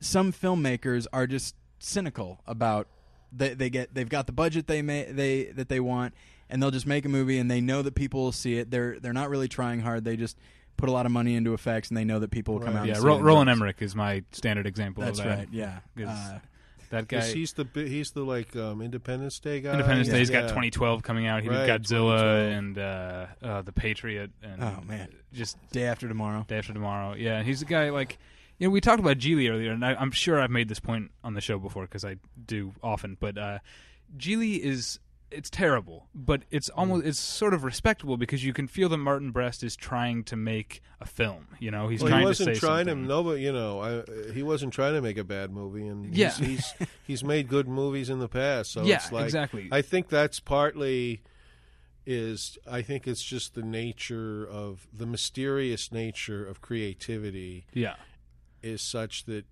some 0.00 0.32
filmmakers 0.32 1.06
are 1.12 1.26
just 1.26 1.54
cynical 1.78 2.40
about 2.46 2.88
they 3.32 3.54
they 3.54 3.70
get 3.70 3.94
they've 3.94 4.08
got 4.08 4.26
the 4.26 4.32
budget 4.32 4.66
they 4.66 4.82
may 4.82 5.04
they 5.04 5.44
that 5.44 5.68
they 5.68 5.80
want 5.80 6.14
and 6.50 6.62
they'll 6.62 6.70
just 6.70 6.86
make 6.86 7.04
a 7.04 7.08
movie 7.08 7.38
and 7.38 7.50
they 7.50 7.60
know 7.60 7.82
that 7.82 7.94
people 7.94 8.22
will 8.24 8.32
see 8.32 8.56
it. 8.56 8.70
They're 8.70 8.98
they're 9.00 9.12
not 9.12 9.30
really 9.30 9.48
trying 9.48 9.80
hard. 9.80 10.04
They 10.04 10.16
just 10.16 10.36
put 10.76 10.88
a 10.88 10.92
lot 10.92 11.06
of 11.06 11.12
money 11.12 11.34
into 11.34 11.52
effects 11.54 11.88
and 11.88 11.96
they 11.96 12.04
know 12.04 12.18
that 12.20 12.30
people 12.30 12.54
will 12.54 12.60
come 12.62 12.74
Right. 12.74 12.80
out. 12.80 12.86
Yeah, 12.86 12.92
and 12.94 13.02
see 13.02 13.06
Ro- 13.06 13.14
it 13.14 13.16
and 13.18 13.26
Roland 13.26 13.48
jump. 13.48 13.56
Emmerich 13.58 13.82
is 13.82 13.94
my 13.94 14.24
standard 14.32 14.66
example 14.66 15.02
That's 15.04 15.18
of 15.18 15.24
that. 15.26 15.38
right. 15.38 15.48
Yeah. 15.52 15.80
'Cause 15.96 16.08
Uh, 16.08 16.38
That 16.90 17.06
guy. 17.06 17.20
he's 17.22 17.52
the 17.52 17.66
he's 17.74 18.10
the 18.12 18.22
like 18.24 18.56
um, 18.56 18.80
Independence 18.82 19.38
Day 19.38 19.60
guy. 19.60 19.72
Independence 19.72 20.08
yeah. 20.08 20.14
Day's 20.14 20.30
Yeah. 20.30 20.40
got 20.40 20.48
2012 20.48 21.02
coming 21.04 21.26
out. 21.26 21.42
He 21.42 21.48
Right, 21.48 21.66
did 21.66 21.82
Godzilla 21.82 22.50
and 22.58 22.76
uh, 22.78 23.26
uh, 23.42 23.62
The 23.62 23.72
Patriot 23.72 24.30
and 24.42 24.62
Oh, 24.62 24.80
man. 24.86 25.08
just 25.32 25.56
day 25.70 25.84
after 25.84 26.08
tomorrow. 26.08 26.44
Day 26.48 26.58
After 26.58 26.72
Tomorrow. 26.72 27.14
Yeah, 27.14 27.42
he's 27.44 27.62
a 27.62 27.66
guy 27.66 27.90
like 27.90 28.18
you 28.58 28.66
know 28.66 28.72
we 28.72 28.80
talked 28.80 28.98
about 29.00 29.18
Gigli 29.18 29.48
earlier, 29.50 29.70
and 29.72 29.84
I, 29.84 29.94
I'm 29.94 30.10
sure 30.10 30.40
I've 30.40 30.50
made 30.50 30.68
this 30.68 30.80
point 30.80 31.10
on 31.22 31.34
the 31.34 31.40
show 31.40 31.58
before 31.58 31.82
because 31.84 32.04
I 32.04 32.16
do 32.44 32.72
often. 32.82 33.16
But 33.20 33.38
uh, 33.38 33.58
Gigli 34.18 34.58
is 34.58 34.98
it's 35.30 35.48
terrible, 35.50 36.08
but 36.14 36.42
it's 36.50 36.68
Mm. 36.70 36.78
almost 36.78 37.06
it's 37.06 37.18
sort 37.20 37.54
of 37.54 37.62
respectable 37.64 38.16
because 38.16 38.44
you 38.44 38.52
can 38.52 38.66
feel 38.66 38.88
that 38.88 38.96
Martin 38.98 39.30
Brest 39.30 39.62
is 39.62 39.76
trying 39.76 40.24
to 40.24 40.36
make 40.36 40.80
a 41.00 41.06
film. 41.06 41.46
You 41.60 41.70
know, 41.70 41.88
he's 41.88 42.00
Well, 42.00 42.08
trying 42.10 42.20
he 42.22 42.26
wasn't 42.26 42.48
to 42.50 42.54
say 42.56 42.58
trying 42.60 42.86
something. 42.86 43.02
to. 43.04 43.08
No, 43.08 43.22
but 43.22 43.38
you 43.38 43.52
know, 43.52 43.80
I, 43.80 44.32
he 44.32 44.42
wasn't 44.42 44.72
trying 44.72 44.94
to 44.94 45.00
make 45.00 45.16
a 45.18 45.24
bad 45.24 45.50
movie, 45.52 45.86
and 45.86 46.14
Yeah. 46.14 46.30
he's, 46.32 46.72
he's 46.78 46.88
he's 47.06 47.24
made 47.24 47.48
good 47.48 47.68
movies 47.68 48.10
in 48.10 48.18
the 48.18 48.28
past. 48.28 48.72
So 48.72 48.84
yeah, 48.84 48.96
it's 48.96 49.12
like, 49.12 49.24
exactly. 49.26 49.68
I 49.70 49.82
think 49.82 50.08
that's 50.08 50.40
partly 50.40 51.22
is 52.06 52.58
I 52.68 52.82
think 52.82 53.06
it's 53.06 53.22
just 53.22 53.54
the 53.54 53.62
nature 53.62 54.44
of 54.48 54.88
the 54.92 55.06
mysterious 55.06 55.92
nature 55.92 56.44
of 56.46 56.60
creativity 56.60 57.66
yeah, 57.74 57.96
is 58.62 58.80
such 58.82 59.24
that 59.26 59.44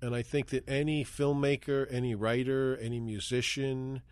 and 0.00 0.14
I 0.14 0.22
think 0.22 0.48
that 0.50 0.68
any 0.68 1.04
filmmaker, 1.04 1.86
any 1.90 2.14
writer, 2.14 2.76
any 2.80 3.00
musician 3.00 4.02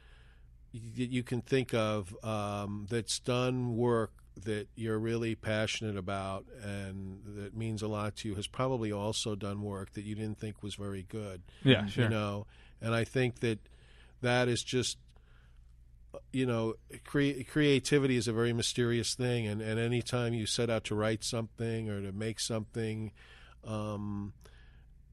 that 0.97 1.11
you 1.11 1.22
can 1.22 1.41
think 1.41 1.74
of 1.74 2.14
um, 2.24 2.87
that's 2.89 3.18
done 3.18 3.77
work 3.77 4.12
that 4.45 4.68
you're 4.74 4.99
really 4.99 5.35
passionate 5.35 5.97
about 5.97 6.45
and 6.62 7.22
that 7.24 7.57
means 7.57 7.81
a 7.81 7.89
lot 7.89 8.16
to 8.16 8.29
you 8.29 8.35
has 8.35 8.47
probably 8.47 8.93
also 8.93 9.35
done 9.35 9.62
work 9.62 9.93
that 9.95 10.05
you 10.05 10.14
didn't 10.14 10.39
think 10.39 10.62
was 10.62 10.74
very 10.74 11.03
good. 11.03 11.43
Yeah, 11.64 11.87
sure. 11.87 12.05
you 12.05 12.11
know? 12.11 12.47
And 12.83 12.95
i 12.95 13.05
think 13.05 13.41
that 13.41 13.59
that 14.20 14.49
is 14.49 14.62
just 14.62 14.99
you 16.33 16.47
know 16.47 16.74
cre- 17.05 17.43
creativity 17.51 18.16
is 18.16 18.29
a 18.29 18.33
very 18.33 18.53
mysterious 18.53 19.14
thing. 19.14 19.47
And, 19.47 19.61
and 19.61 19.79
anytime 19.79 20.35
you 20.35 20.47
set 20.47 20.70
out 20.70 20.85
to 20.85 20.95
write 20.95 21.24
something 21.24 21.89
or 21.89 22.03
to 22.03 22.12
make 22.12 22.41
something 22.41 23.12
um, 23.66 24.33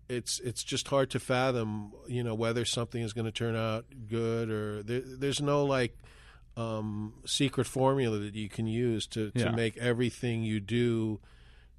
it's 0.10 0.40
it's 0.40 0.64
just 0.64 0.88
hard 0.90 1.10
to 1.12 1.20
fathom 1.20 1.92
you 2.08 2.24
know 2.24 2.36
whether 2.36 2.66
something 2.66 3.02
is 3.02 3.14
going 3.14 3.26
to 3.26 3.32
turn 3.32 3.56
out 3.56 3.86
good 4.10 4.50
or 4.50 4.84
there, 4.84 5.02
there's 5.02 5.42
no 5.42 5.64
like 5.66 5.98
um, 6.56 7.14
secret 7.26 7.66
formula 7.66 8.20
that 8.20 8.36
you 8.36 8.48
can 8.50 8.68
use 8.68 9.08
to, 9.08 9.32
to 9.32 9.40
Yeah. 9.40 9.52
make 9.52 9.76
everything 9.78 10.44
you 10.44 10.60
do 10.60 11.20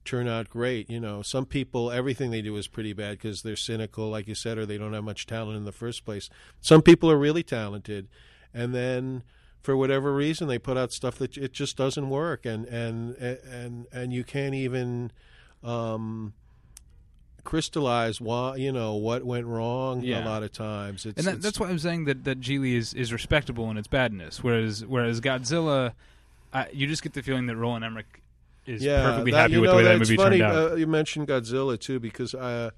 turn 0.05 0.27
out 0.27 0.51
great. 0.51 0.91
You 0.91 0.99
know, 1.01 1.23
some 1.23 1.47
people 1.47 1.91
everything 1.93 2.31
they 2.31 2.43
do 2.43 2.57
is 2.57 2.67
pretty 2.67 2.93
bad 2.93 3.13
because 3.19 3.43
they're 3.43 3.57
cynical, 3.57 4.11
like 4.11 4.27
you 4.27 4.35
said, 4.35 4.59
or 4.59 4.67
they 4.67 4.77
don't 4.79 4.93
have 4.93 5.05
much 5.05 5.27
talent 5.27 5.57
in 5.57 5.65
the 5.65 5.73
first 5.73 6.05
place. 6.05 6.29
Some 6.61 6.83
people 6.83 7.11
are 7.11 7.17
really 7.19 7.43
talented, 7.45 8.09
and 8.53 8.75
then 8.75 9.23
for 9.63 9.77
whatever 9.77 10.13
reason 10.15 10.49
they 10.49 10.59
put 10.59 10.77
out 10.77 10.93
stuff 10.93 11.17
that 11.19 11.37
it 11.39 11.53
just 11.53 11.77
doesn't 11.77 12.11
work, 12.11 12.45
and 12.45 12.67
and 12.67 13.15
and 13.17 13.87
and 13.93 14.13
you 14.13 14.25
can't 14.25 14.55
even. 14.55 15.13
Um, 15.63 16.35
crystallize 17.45 18.21
why 18.21 18.57
you 18.57 18.73
know 18.73 18.95
what 18.95 19.23
went 19.25 19.47
wrong 19.47 20.03
Yeah. 20.03 20.25
a 20.25 20.27
lot 20.27 20.43
of 20.43 20.51
times 20.53 21.05
it's, 21.07 21.19
and 21.19 21.27
that, 21.27 21.31
it's- 21.33 21.43
that's 21.45 21.61
why 21.61 21.69
I'm 21.69 21.79
saying 21.79 22.07
that 22.07 22.25
that 22.25 22.41
Gigli 22.41 22.75
is, 22.75 22.95
is 22.95 23.13
respectable 23.13 23.71
in 23.71 23.77
its 23.77 23.87
badness, 23.89 24.43
whereas 24.43 24.85
whereas 24.85 25.21
Godzilla, 25.21 25.93
I, 26.53 26.69
you 26.73 26.87
just 26.87 27.03
get 27.03 27.13
the 27.13 27.23
feeling 27.23 27.47
that 27.47 27.57
Roland 27.57 27.85
Emmerich 27.85 28.23
is 28.67 28.83
perfectly 28.85 29.31
that- 29.33 29.39
happy 29.39 29.53
you 29.53 29.61
with 29.61 29.69
know, 29.71 29.77
the 29.77 29.77
way 29.77 29.85
that 29.85 29.99
movie 29.99 30.17
funny, 30.17 30.39
turned 30.39 30.53
out. 30.57 30.73
Uh, 30.73 30.75
you 30.77 30.87
mentioned 30.87 31.29
Godzilla 31.29 31.79
too, 31.79 32.01
because 32.01 32.35
uh, 32.35 32.71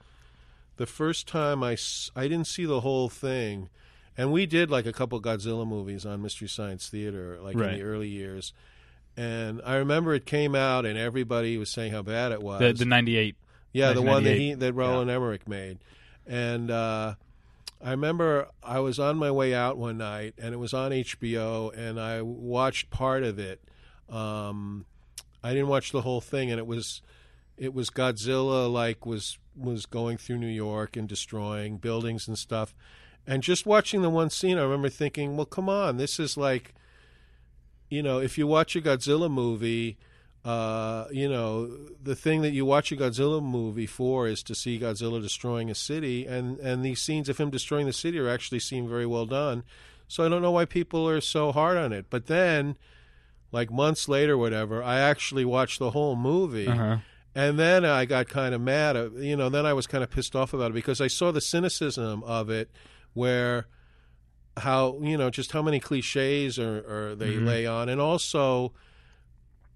the 0.79 0.87
first 0.87 1.27
time 1.29 1.63
I 1.63 1.77
I 2.17 2.23
didn't 2.29 2.47
see 2.49 2.65
the 2.67 2.81
whole 2.81 3.09
thing, 3.09 3.69
and 4.19 4.33
we 4.33 4.47
did 4.47 4.71
like 4.71 4.85
a 4.87 4.93
couple 4.93 5.21
Godzilla 5.21 5.67
movies 5.67 6.05
on 6.05 6.23
Mystery 6.23 6.49
Science 6.49 6.89
Theater, 6.89 7.39
like 7.41 7.55
Right. 7.57 7.75
in 7.75 7.79
the 7.79 7.85
early 7.85 8.09
years. 8.09 8.53
And 9.17 9.63
I 9.65 9.77
remember 9.77 10.13
it 10.13 10.27
came 10.27 10.55
out, 10.55 10.85
and 10.85 10.99
everybody 10.99 11.57
was 11.57 11.71
saying 11.71 11.93
how 11.93 12.03
bad 12.03 12.33
it 12.33 12.43
was. 12.43 12.61
the 12.61 12.73
the 12.73 12.85
'98. 12.85 13.37
Yeah, 13.73 13.93
the 13.93 14.03
one 14.03 14.25
that 14.25 14.37
he 14.37 14.55
that 14.55 14.73
Roland 14.73 15.11
Emmerich 15.11 15.47
made, 15.47 15.79
and 16.27 16.71
uh, 16.71 17.15
I 17.83 17.91
remember 17.91 18.49
I 18.63 18.81
was 18.81 18.99
on 18.99 19.19
my 19.19 19.31
way 19.31 19.55
out 19.55 19.77
one 19.77 19.99
night, 19.99 20.35
and 20.39 20.55
it 20.55 20.57
was 20.57 20.73
on 20.73 20.93
HBO, 20.93 21.77
and 21.77 22.01
I 22.01 22.23
watched 22.23 22.91
part 22.91 23.23
of 23.23 23.39
it. 23.39 23.61
Um, 24.09 24.87
I 25.43 25.51
didn't 25.51 25.69
watch 25.69 25.93
the 25.93 26.03
whole 26.03 26.21
thing, 26.21 26.51
and 26.51 26.59
it 26.59 26.67
was 26.67 27.03
it 27.57 27.75
was 27.75 27.91
Godzilla 27.91 28.73
like 28.73 29.05
was 29.05 29.39
was 29.55 29.87
going 29.87 30.17
through 30.17 30.39
New 30.39 30.47
York 30.47 30.97
and 30.97 31.09
destroying 31.09 31.77
buildings 31.77 32.27
and 32.29 32.39
stuff, 32.39 32.75
and 33.27 33.43
just 33.43 33.67
watching 33.67 34.03
the 34.03 34.11
one 34.11 34.31
scene, 34.31 34.59
I 34.59 34.63
remember 34.63 34.89
thinking, 34.89 35.37
well, 35.37 35.47
come 35.47 35.69
on, 35.69 35.97
this 35.97 36.21
is 36.21 36.37
like, 36.37 36.75
you 37.91 38.03
know, 38.03 38.21
if 38.21 38.39
you 38.39 38.47
watch 38.47 38.77
a 38.77 38.81
Godzilla 38.81 39.31
movie 39.31 39.99
uh, 40.47 41.09
you 41.11 41.29
know, 41.29 41.67
the 42.01 42.15
thing 42.15 42.43
that 42.43 42.53
you 42.53 42.65
watch 42.65 42.93
a 42.93 42.97
Godzilla 42.97 43.43
movie 43.43 43.87
for 43.87 44.29
is 44.29 44.43
to 44.45 44.55
see 44.55 44.79
Godzilla 44.79 45.21
destroying 45.21 45.71
a 45.71 45.75
city, 45.75 46.25
and 46.27 46.59
and 46.61 46.85
these 46.85 47.03
scenes 47.03 47.29
of 47.29 47.39
him 47.39 47.51
destroying 47.51 47.87
the 47.87 47.93
city 47.93 48.19
are 48.21 48.29
actually 48.29 48.61
seem 48.61 48.89
very 48.89 49.07
well 49.07 49.27
done. 49.27 49.65
So 50.09 50.25
I 50.25 50.29
don't 50.29 50.43
know 50.43 50.53
why 50.53 50.65
people 50.67 51.09
are 51.09 51.21
so 51.21 51.51
hard 51.51 51.77
on 51.77 51.93
it. 51.93 52.07
But 52.11 52.27
then, 52.27 52.77
like 53.51 53.73
months 53.73 54.09
later, 54.09 54.39
whatever, 54.39 54.81
I 54.83 55.01
actually 55.01 55.45
watched 55.45 55.81
the 55.81 55.91
whole 55.91 56.15
movie. 56.15 56.69
Uh-huh. 56.69 56.99
And 57.35 57.59
then 57.59 57.85
I 57.85 58.05
got 58.07 58.29
kind 58.29 58.55
of 58.55 58.61
mad. 58.61 58.97
uh, 58.97 59.11
You 59.11 59.37
know, 59.37 59.49
then 59.51 59.67
I 59.67 59.73
was 59.75 59.87
kind 59.89 60.05
of 60.05 60.11
pissed 60.11 60.37
off 60.37 60.55
about 60.55 60.71
it 60.71 60.75
because 60.75 61.01
I 61.01 61.09
saw 61.09 61.33
the 61.33 61.41
cynicism 61.41 62.23
of 62.23 62.51
it, 62.51 62.71
where 63.15 63.67
how 64.59 64.99
you 65.03 65.19
know 65.19 65.29
just 65.29 65.51
how 65.53 65.61
many 65.63 65.81
cliches 65.81 66.57
are, 66.59 67.11
are 67.11 67.15
they 67.17 67.35
Mhm. 67.35 67.47
lay 67.47 67.67
on, 67.67 67.89
and 67.89 68.01
also 68.01 68.73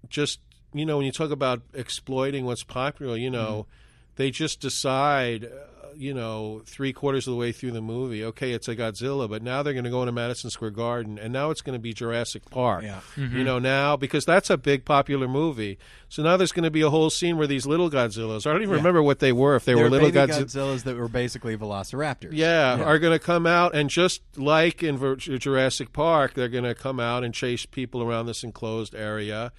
just 0.09 0.39
you 0.73 0.85
know 0.85 0.97
when 0.97 1.05
you 1.05 1.11
talk 1.11 1.31
about 1.31 1.61
exploiting 1.73 2.45
what's 2.45 2.63
popular, 2.63 3.17
you 3.17 3.29
know, 3.29 3.67
they 4.15 4.31
just 4.31 4.59
decide. 4.59 5.45
Uh, 5.45 5.49
you 5.93 6.13
know, 6.13 6.61
three 6.65 6.93
quarters 6.93 7.27
of 7.27 7.31
the 7.33 7.37
way 7.37 7.51
through 7.51 7.71
the 7.71 7.81
movie, 7.81 8.23
okay, 8.23 8.53
it's 8.53 8.69
a 8.69 8.75
Godzilla, 8.77 9.29
but 9.29 9.43
now 9.43 9.61
they're 9.61 9.73
going 9.73 9.83
to 9.83 9.89
go 9.89 10.01
into 10.03 10.13
Madison 10.13 10.49
Square 10.49 10.71
Garden, 10.71 11.19
and 11.19 11.33
now 11.33 11.49
it's 11.49 11.59
going 11.59 11.73
to 11.73 11.81
be 11.81 11.93
Jurassic 11.93 12.49
Park 12.49 12.85
Yeah. 12.85 13.01
you 13.17 13.43
know 13.43 13.59
now 13.59 13.97
because 13.97 14.23
that's 14.23 14.49
a 14.49 14.55
big 14.55 14.85
popular 14.85 15.27
movie 15.27 15.77
so 16.07 16.23
now 16.23 16.37
there's 16.37 16.53
going 16.53 16.63
to 16.63 16.71
be 16.71 16.79
a 16.79 16.89
whole 16.89 17.09
scene 17.09 17.35
where 17.37 17.45
these 17.45 17.65
little 17.65 17.89
godzillas 17.89 18.47
i 18.47 18.53
don't 18.53 18.61
even 18.61 18.69
Yeah. 18.71 18.77
remember 18.77 19.03
what 19.03 19.19
they 19.19 19.33
were 19.33 19.57
if 19.57 19.65
they 19.65 19.73
They 19.73 19.83
were 19.83 19.89
little 19.89 20.09
baby 20.11 20.31
godzillas 20.31 20.45
Godzillas 20.55 20.83
that 20.85 20.95
were 20.95 21.09
basically 21.09 21.57
velociraptors. 21.57 22.29
yeah, 22.31 22.77
Yeah. 22.77 22.83
are 22.85 22.97
going 22.97 23.11
to 23.19 23.23
come 23.23 23.45
out 23.45 23.75
and 23.75 23.89
just 23.89 24.21
like 24.37 24.81
in 24.81 24.97
Ver- 24.97 25.17
Jurassic 25.17 25.91
Park, 25.91 26.35
they're 26.35 26.47
going 26.47 26.63
to 26.63 26.73
come 26.73 27.01
out 27.01 27.25
and 27.25 27.33
chase 27.33 27.65
people 27.65 28.01
around 28.01 28.27
this 28.27 28.45
enclosed 28.45 28.95
area, 28.95 29.51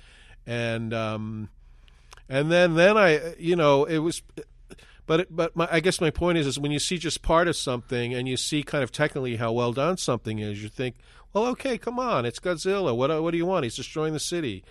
and 0.46 0.92
um, 0.92 1.48
and 2.28 2.50
then 2.50 2.74
then 2.74 2.96
I 2.96 3.34
you 3.38 3.56
know 3.56 3.84
it 3.84 3.98
was 3.98 4.22
but 5.06 5.34
but 5.34 5.56
my, 5.56 5.68
I 5.70 5.80
guess 5.80 6.00
my 6.00 6.10
point 6.10 6.38
is 6.38 6.46
is 6.46 6.58
when 6.58 6.72
you 6.72 6.78
see 6.78 6.98
just 6.98 7.22
part 7.22 7.48
of 7.48 7.56
something 7.56 8.14
and 8.14 8.28
you 8.28 8.36
see 8.36 8.62
kind 8.62 8.84
of 8.84 8.92
technically 8.92 9.36
how 9.36 9.52
well 9.52 9.72
done 9.72 9.96
something 9.96 10.38
is, 10.38 10.62
you 10.62 10.68
think, 10.68 10.96
well, 11.32 11.46
okay, 11.46 11.78
come 11.78 11.98
on, 11.98 12.24
it's 12.24 12.38
Godzilla. 12.38 12.96
What 12.96 13.22
what 13.22 13.30
do 13.32 13.36
you 13.36 13.46
want? 13.46 13.64
He's 13.64 13.76
destroying 13.76 14.12
the 14.12 14.20
city, 14.20 14.64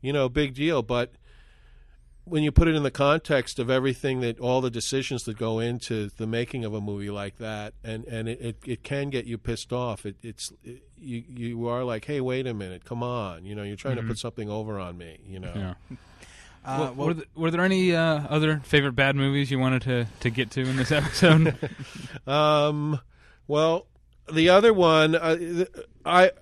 you 0.00 0.12
know, 0.12 0.28
big 0.28 0.54
deal. 0.54 0.82
But 0.82 1.12
when 2.28 2.42
you 2.42 2.50
put 2.50 2.66
it 2.66 2.74
in 2.74 2.82
the 2.82 2.90
context 2.90 3.58
of 3.60 3.70
everything 3.70 4.20
that 4.20 4.38
all 4.40 4.60
the 4.60 4.70
decisions 4.70 5.22
that 5.24 5.38
go 5.38 5.60
into 5.60 6.10
the 6.16 6.26
making 6.26 6.64
of 6.64 6.74
a 6.74 6.80
movie 6.80 7.08
like 7.10 7.38
that, 7.38 7.72
and 7.84 8.04
and 8.06 8.28
it, 8.28 8.40
it, 8.40 8.56
it 8.66 8.82
can 8.82 9.10
get 9.10 9.24
you 9.26 9.38
pissed 9.38 9.72
off. 9.72 10.04
It, 10.04 10.16
it's 10.22 10.52
it, 10.64 10.82
you 10.98 11.22
you 11.28 11.68
are 11.68 11.84
like, 11.84 12.04
hey, 12.04 12.20
wait 12.20 12.46
a 12.46 12.52
minute, 12.54 12.84
come 12.84 13.02
on, 13.02 13.44
you 13.46 13.54
know, 13.54 13.62
you're 13.62 13.76
trying 13.76 13.96
to 13.96 14.02
put 14.02 14.18
something 14.18 14.50
over 14.50 14.78
on 14.78 14.98
me, 14.98 15.18
you 15.26 15.38
know. 15.40 15.52
Yeah. 15.54 15.96
Uh, 16.68 16.78
Well, 16.78 16.94
well, 16.94 17.06
were, 17.06 17.14
th- 17.14 17.28
were 17.36 17.50
there 17.52 17.60
any 17.60 17.94
uh, 17.94 18.22
other 18.28 18.58
favorite 18.64 18.96
bad 18.96 19.14
movies 19.14 19.52
you 19.52 19.58
wanted 19.60 19.82
to, 19.82 20.06
to 20.18 20.30
get 20.30 20.50
to 20.50 20.62
in 20.62 20.76
this 20.76 20.90
episode? 20.90 21.56
Um, 22.26 22.98
well, 23.46 23.86
the 24.32 24.48
other 24.48 24.74
one, 24.74 25.14
uh, 25.14 25.64
I, 26.04 26.32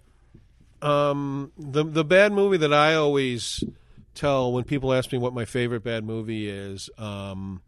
um, 0.80 1.52
the 1.58 1.84
the 1.84 2.04
bad 2.04 2.32
movie 2.32 2.56
that 2.56 2.72
I 2.72 2.94
always 2.94 3.62
tell 4.14 4.52
when 4.52 4.64
people 4.64 4.92
ask 4.92 5.12
me 5.12 5.18
what 5.18 5.34
my 5.34 5.44
favorite 5.44 5.82
bad 5.82 6.04
movie 6.04 6.48
is, 6.48 6.90
um, 6.98 7.62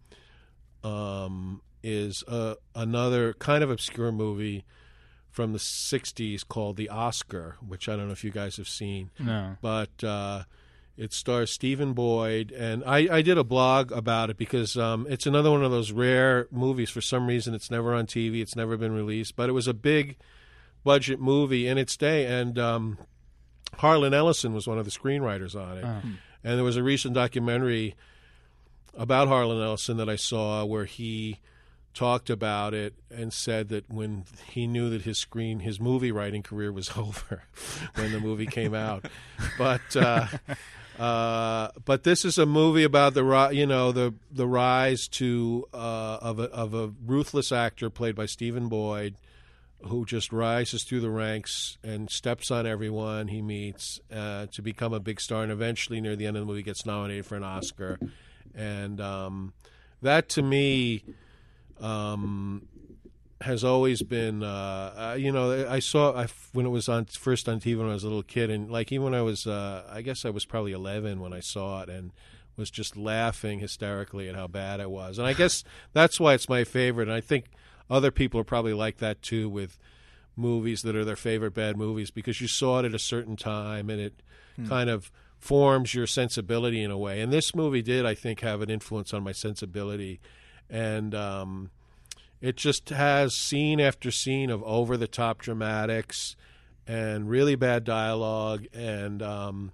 um, 0.82 1.60
is 1.82 2.24
uh, 2.28 2.54
another 2.74 3.32
kind 3.34 3.62
of 3.62 3.70
obscure 3.70 4.12
movie 4.12 4.64
from 5.30 5.52
the 5.52 5.58
'60s 5.58 6.46
called 6.46 6.76
The 6.76 6.88
Oscar, 6.88 7.56
which 7.66 7.88
I 7.88 7.96
don't 7.96 8.06
know 8.06 8.12
if 8.12 8.24
you 8.24 8.30
guys 8.30 8.56
have 8.56 8.68
seen 8.68 9.10
no. 9.18 9.56
but 9.60 10.02
uh, 10.02 10.44
it 10.96 11.12
stars 11.12 11.50
Stephen 11.50 11.92
Boyd, 11.92 12.52
and 12.52 12.82
I, 12.86 13.16
I 13.16 13.22
did 13.22 13.36
a 13.36 13.44
blog 13.44 13.92
about 13.92 14.30
it 14.30 14.38
because 14.38 14.78
um, 14.78 15.06
it's 15.10 15.26
another 15.26 15.50
one 15.50 15.62
of 15.62 15.70
those 15.70 15.92
rare 15.92 16.48
movies. 16.50 16.88
For 16.88 17.02
some 17.02 17.26
reason, 17.26 17.54
it's 17.54 17.70
never 17.70 17.94
on 17.94 18.06
TV, 18.06 18.40
it's 18.40 18.56
never 18.56 18.76
been 18.76 18.92
released, 18.92 19.36
but 19.36 19.48
it 19.50 19.52
was 19.52 19.68
a 19.68 19.74
big 19.74 20.16
budget 20.84 21.20
movie 21.20 21.66
in 21.66 21.76
its 21.76 21.96
day, 21.96 22.24
and 22.24 22.58
um, 22.58 22.98
Harlan 23.74 24.14
Ellison 24.14 24.54
was 24.54 24.66
one 24.66 24.78
of 24.78 24.84
the 24.84 24.90
screenwriters 24.90 25.54
on 25.54 25.78
it. 25.78 25.84
Oh. 25.84 26.02
And 26.46 26.56
there 26.56 26.64
was 26.64 26.76
a 26.76 26.82
recent 26.84 27.12
documentary 27.12 27.96
about 28.94 29.26
Harlan 29.26 29.60
Ellison 29.60 29.96
that 29.96 30.08
I 30.08 30.14
saw 30.14 30.64
where 30.64 30.84
he 30.84 31.40
talked 31.92 32.30
about 32.30 32.72
it 32.72 32.94
and 33.10 33.32
said 33.32 33.68
that 33.70 33.90
when 33.90 34.26
he 34.52 34.68
knew 34.68 34.88
that 34.90 35.02
his 35.02 35.18
screen 35.18 35.58
his 35.58 35.80
movie 35.80 36.12
writing 36.12 36.44
career 36.44 36.70
was 36.70 36.90
over 36.96 37.42
when 37.96 38.12
the 38.12 38.20
movie 38.20 38.46
came 38.46 38.74
out. 38.74 39.06
But 39.58 39.96
uh 39.96 40.28
uh, 41.00 41.70
but 41.84 42.04
this 42.04 42.24
is 42.24 42.38
a 42.38 42.46
movie 42.46 42.84
about 42.84 43.14
the 43.14 43.48
you 43.52 43.66
know 43.66 43.90
the 43.90 44.14
the 44.30 44.46
rise 44.46 45.08
to 45.08 45.66
uh, 45.74 46.18
of 46.22 46.38
a 46.38 46.44
of 46.44 46.74
a 46.74 46.92
ruthless 47.04 47.50
actor 47.50 47.90
played 47.90 48.14
by 48.14 48.26
Stephen 48.26 48.68
Boyd, 48.68 49.16
who 49.84 50.04
just 50.04 50.32
rises 50.32 50.84
through 50.84 51.00
the 51.00 51.10
ranks 51.10 51.78
and 51.82 52.10
steps 52.10 52.50
on 52.50 52.66
everyone 52.66 53.28
he 53.28 53.42
meets 53.42 54.00
uh, 54.12 54.46
to 54.46 54.62
become 54.62 54.92
a 54.92 55.00
big 55.00 55.20
star, 55.20 55.42
and 55.42 55.52
eventually 55.52 56.00
near 56.00 56.16
the 56.16 56.26
end 56.26 56.36
of 56.36 56.42
the 56.42 56.46
movie 56.46 56.62
gets 56.62 56.86
nominated 56.86 57.26
for 57.26 57.36
an 57.36 57.44
Oscar, 57.44 57.98
and 58.54 59.00
um, 59.00 59.52
that 60.02 60.28
to 60.30 60.42
me 60.42 61.04
um, 61.80 62.66
has 63.42 63.64
always 63.64 64.02
been 64.02 64.42
uh, 64.42 65.12
uh, 65.12 65.16
you 65.18 65.30
know 65.30 65.68
I 65.68 65.78
saw 65.78 66.16
I, 66.16 66.26
when 66.52 66.66
it 66.66 66.70
was 66.70 66.88
on 66.88 67.04
first 67.04 67.48
on 67.48 67.60
TV 67.60 67.78
when 67.78 67.88
I 67.88 67.92
was 67.92 68.04
a 68.04 68.08
little 68.08 68.22
kid 68.22 68.50
and 68.50 68.70
like 68.70 68.90
even 68.92 69.04
when 69.04 69.14
I 69.14 69.22
was 69.22 69.46
uh, 69.46 69.84
I 69.90 70.00
guess 70.00 70.24
I 70.24 70.30
was 70.30 70.46
probably 70.46 70.72
11 70.72 71.20
when 71.20 71.32
I 71.32 71.40
saw 71.40 71.82
it 71.82 71.90
and 71.90 72.12
was 72.56 72.70
just 72.70 72.96
laughing 72.96 73.60
hysterically 73.60 74.28
at 74.28 74.34
how 74.34 74.46
bad 74.46 74.80
it 74.80 74.90
was. 74.90 75.18
And 75.18 75.26
I 75.26 75.32
guess 75.32 75.62
that's 75.92 76.18
why 76.18 76.34
it's 76.34 76.48
my 76.48 76.64
favorite. 76.64 77.08
And 77.08 77.16
I 77.16 77.20
think 77.20 77.46
other 77.88 78.10
people 78.10 78.40
are 78.40 78.44
probably 78.44 78.72
like 78.72 78.98
that 78.98 79.22
too 79.22 79.48
with 79.48 79.78
movies 80.36 80.82
that 80.82 80.94
are 80.94 81.04
their 81.04 81.16
favorite 81.16 81.54
bad 81.54 81.76
movies 81.76 82.10
because 82.10 82.40
you 82.40 82.48
saw 82.48 82.80
it 82.80 82.84
at 82.84 82.94
a 82.94 82.98
certain 82.98 83.36
time 83.36 83.88
and 83.88 84.00
it 84.00 84.22
kind 84.68 84.88
of 84.90 85.10
forms 85.38 85.94
your 85.94 86.06
sensibility 86.06 86.82
in 86.82 86.90
a 86.90 86.98
way. 86.98 87.20
And 87.20 87.32
this 87.32 87.54
movie 87.54 87.82
did 87.82 88.06
I 88.06 88.14
think 88.14 88.40
have 88.40 88.62
an 88.62 88.70
influence 88.70 89.12
on 89.12 89.22
my 89.22 89.32
sensibility. 89.32 90.20
And 90.68 91.14
um, 91.14 91.70
it 92.40 92.56
just 92.56 92.88
has 92.90 93.34
scene 93.34 93.80
after 93.80 94.10
scene 94.10 94.50
of 94.50 94.62
over 94.64 94.96
the 94.96 95.08
top 95.08 95.40
dramatics 95.40 96.36
and 96.86 97.28
really 97.28 97.54
bad 97.54 97.84
dialogue 97.84 98.66
and 98.72 99.22
um, 99.22 99.72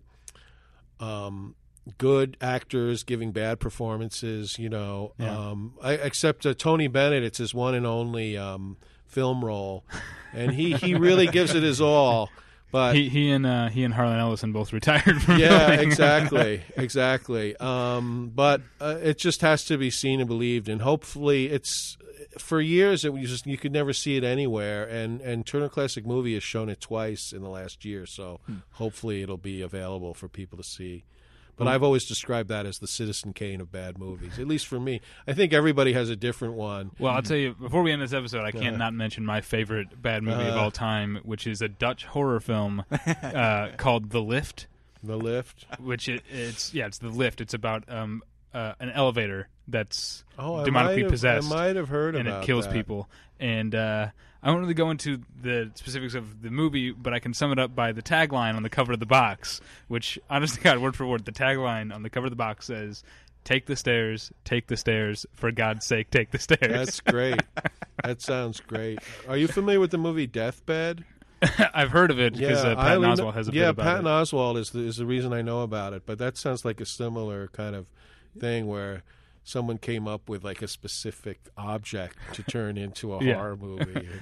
um, 1.01 1.55
good 1.99 2.37
actors 2.41 3.03
giving 3.03 3.33
bad 3.33 3.61
performances. 3.61 4.59
You 4.59 4.68
know, 4.68 5.12
Yeah. 5.18 5.37
um, 5.51 5.74
I, 5.83 5.95
except 5.95 6.47
uh, 6.47 6.55
Tony 6.55 6.87
Bennett, 6.89 7.22
it's 7.24 7.39
his 7.39 7.55
one 7.55 7.74
and 7.74 7.87
only 7.87 8.37
um, 8.37 8.76
film 9.07 9.45
role, 9.45 9.85
and 10.33 10.53
he 10.53 10.72
he 10.74 10.95
really 10.95 11.26
gives 11.39 11.55
it 11.55 11.62
his 11.62 11.80
all. 11.80 12.30
But 12.70 12.95
He 12.95 13.09
he 13.11 13.30
and 13.30 13.45
uh, 13.45 13.68
he 13.68 13.85
and 13.85 13.93
Harlan 13.93 14.18
Ellison 14.18 14.53
both 14.53 14.72
retired 14.72 15.20
from 15.22 15.39
yeah, 15.39 15.72
exactly, 15.72 16.62
exactly. 16.76 17.55
Um, 17.59 18.33
but 18.35 18.62
uh, 18.80 18.97
it 19.03 19.18
just 19.18 19.43
has 19.43 19.64
to 19.66 19.76
be 19.76 19.91
seen 19.91 20.20
and 20.20 20.28
believed, 20.28 20.68
and 20.70 20.80
hopefully, 20.80 21.47
it's 21.51 21.99
for 22.39 22.62
years 22.62 23.05
it 23.05 23.12
was 23.12 23.28
just 23.28 23.47
you 23.47 23.59
could 23.59 23.72
never 23.72 23.93
see 23.93 24.16
it 24.16 24.24
anywhere, 24.24 24.85
and 24.85 25.20
and 25.20 25.45
Turner 25.45 25.68
Classic 25.68 26.07
Movie 26.07 26.33
has 26.33 26.43
shown 26.43 26.70
it 26.70 26.80
twice 26.80 27.30
in 27.33 27.43
the 27.43 27.51
last 27.51 27.85
year, 27.85 28.07
so 28.07 28.41
hopefully 28.70 29.20
it'll 29.20 29.37
be 29.37 29.61
available 29.61 30.14
for 30.14 30.28
people 30.28 30.57
to 30.57 30.64
see. 30.64 31.05
But 31.57 31.69
I've 31.69 31.83
always 31.83 32.07
described 32.07 32.49
that 32.49 32.67
as 32.67 32.79
the 32.79 32.87
Citizen 32.89 33.33
Kane 33.35 33.61
of 33.61 33.71
bad 33.71 33.99
movies, 33.99 34.39
at 34.39 34.49
least 34.49 34.67
for 34.67 34.81
me. 34.81 35.01
I 35.29 35.33
think 35.35 35.53
everybody 35.53 35.93
has 35.93 36.09
a 36.11 36.17
different 36.17 36.55
one. 36.55 36.91
Well, 36.99 37.13
I'll 37.13 37.23
tell 37.23 37.37
you 37.37 37.55
before 37.55 37.83
we 37.83 37.93
end 37.93 38.03
this 38.03 38.13
episode, 38.13 38.43
I 38.45 38.51
can't 38.51 38.75
Uh. 38.77 38.79
not 38.79 38.95
mention 38.95 39.25
my 39.25 39.41
favorite 39.43 40.01
bad 40.03 40.23
movie 40.23 40.43
of 40.49 40.57
Uh. 40.57 40.61
all 40.61 40.71
time, 40.71 41.21
which 41.23 41.47
is 41.47 41.61
a 41.63 41.69
Dutch 41.69 42.05
horror 42.07 42.41
film 42.41 42.85
uh, 43.23 43.69
called 43.77 44.11
The 44.11 44.21
Lift. 44.23 44.67
The 45.05 45.17
Lift. 45.17 45.67
Which 45.79 46.09
it, 46.09 46.23
it's 46.31 46.73
yeah, 46.75 46.87
it's 46.87 46.99
The 46.99 47.09
Lift. 47.11 47.41
It's 47.41 47.55
about 47.55 47.85
um 47.89 48.23
uh, 48.55 48.75
an 48.81 48.91
elevator 48.91 49.49
that's 49.69 50.25
Oh, 50.39 50.65
demonically 50.65 50.73
might 50.73 50.99
have, 50.99 51.11
possessed. 51.11 51.53
I 51.53 51.55
might 51.55 51.77
have 51.77 51.89
heard 51.89 52.17
and 52.17 52.29
it 52.29 52.43
kills 52.45 52.65
that. 52.67 52.73
people. 52.75 53.09
And 53.41 53.75
uh, 53.75 54.09
I 54.43 54.51
won't 54.51 54.62
really 54.62 54.74
go 54.74 54.90
into 54.90 55.20
the 55.40 55.70
specifics 55.74 56.14
of 56.14 56.43
the 56.43 56.51
movie, 56.51 56.90
but 56.90 57.14
I 57.14 57.20
can 57.20 57.32
sum 57.32 57.53
it 57.53 57.59
up 57.59 57.74
by 57.76 57.93
the 57.93 58.03
tagline 58.03 58.57
on 58.57 58.64
the 58.64 58.70
cover 58.70 58.93
of 58.93 59.01
the 59.01 59.07
box, 59.07 59.61
which, 59.86 60.18
honest 60.28 60.57
to 60.57 60.61
God, 60.61 60.78
word 60.78 60.97
for 60.97 61.07
word, 61.07 61.24
the 61.24 61.32
tagline 61.32 61.95
on 61.95 62.03
the 62.03 62.11
cover 62.11 62.26
of 62.26 62.32
the 62.32 62.36
box 62.36 62.66
says, 62.66 63.05
"Take 63.45 63.66
the 63.66 63.76
stairs, 63.76 64.32
take 64.45 64.66
the 64.66 64.76
stairs, 64.76 65.26
for 65.32 65.53
God's 65.53 65.86
sake, 65.86 66.11
take 66.11 66.32
the 66.32 66.40
stairs." 66.40 66.59
That's 66.61 67.01
great. 67.01 67.40
that 68.05 68.20
sounds 68.20 68.61
great. 68.61 68.99
Are 69.28 69.36
you 69.36 69.47
familiar 69.47 69.78
with 69.78 69.93
the 69.93 69.99
movie 69.99 70.26
Deathbed? 70.26 71.05
I've 71.74 71.90
heard 71.90 72.11
of 72.11 72.18
it 72.18 72.34
because 72.34 72.64
uh, 72.64 72.72
I 72.72 72.74
Patton 72.74 73.05
only 73.05 73.22
Oswalt 73.22 73.34
has 73.34 73.49
a 73.49 73.53
yeah, 73.53 73.62
bit 73.62 73.70
about 73.70 73.84
Patton 73.84 74.07
it. 74.07 74.11
Oswalt 74.11 74.59
is 74.59 74.70
the, 74.70 74.80
is 74.80 74.97
the 74.97 75.07
reason 75.07 75.32
I 75.32 75.43
know 75.43 75.62
about 75.62 75.93
it. 75.93 76.03
But 76.07 76.18
that 76.18 76.36
sounds 76.36 76.64
like 76.64 76.80
a 76.80 76.86
similar 76.86 77.49
kind 77.49 77.74
of 77.74 77.90
thing 78.38 78.66
where 78.66 79.03
someone 79.45 79.78
came 79.78 80.07
up 80.07 80.28
with 80.28 80.45
like 80.45 80.62
a 80.62 80.68
specific 80.68 81.38
object 81.57 82.16
to 82.34 82.43
turn 82.43 82.76
into 82.76 83.12
a 83.14 83.18
Yeah. 83.24 83.36
horror 83.36 83.57
movie. 83.57 84.09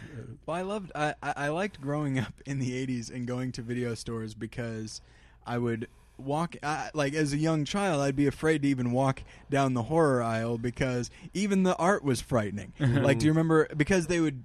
Well, 0.46 0.56
I 0.56 0.62
loved. 0.62 0.90
I, 0.94 1.14
I 1.22 1.32
I 1.36 1.48
liked 1.48 1.80
growing 1.80 2.18
up 2.18 2.32
in 2.46 2.58
the 2.58 2.72
'80s 2.72 3.10
and 3.14 3.26
going 3.26 3.52
to 3.52 3.62
video 3.62 3.94
stores 3.94 4.34
because 4.34 5.00
I 5.46 5.58
would 5.58 5.86
walk. 6.18 6.56
I, 6.62 6.90
like 6.94 7.14
as 7.14 7.32
a 7.32 7.36
young 7.36 7.64
child, 7.64 8.00
I'd 8.00 8.16
be 8.16 8.26
afraid 8.26 8.62
to 8.62 8.68
even 8.68 8.90
walk 8.90 9.22
down 9.50 9.74
the 9.74 9.84
horror 9.84 10.22
aisle 10.22 10.56
because 10.58 11.10
even 11.34 11.62
the 11.62 11.76
art 11.76 12.02
was 12.02 12.20
frightening. 12.20 12.72
like, 12.78 13.18
do 13.18 13.26
you 13.26 13.30
remember? 13.32 13.68
Because 13.76 14.06
they 14.08 14.18
would. 14.18 14.44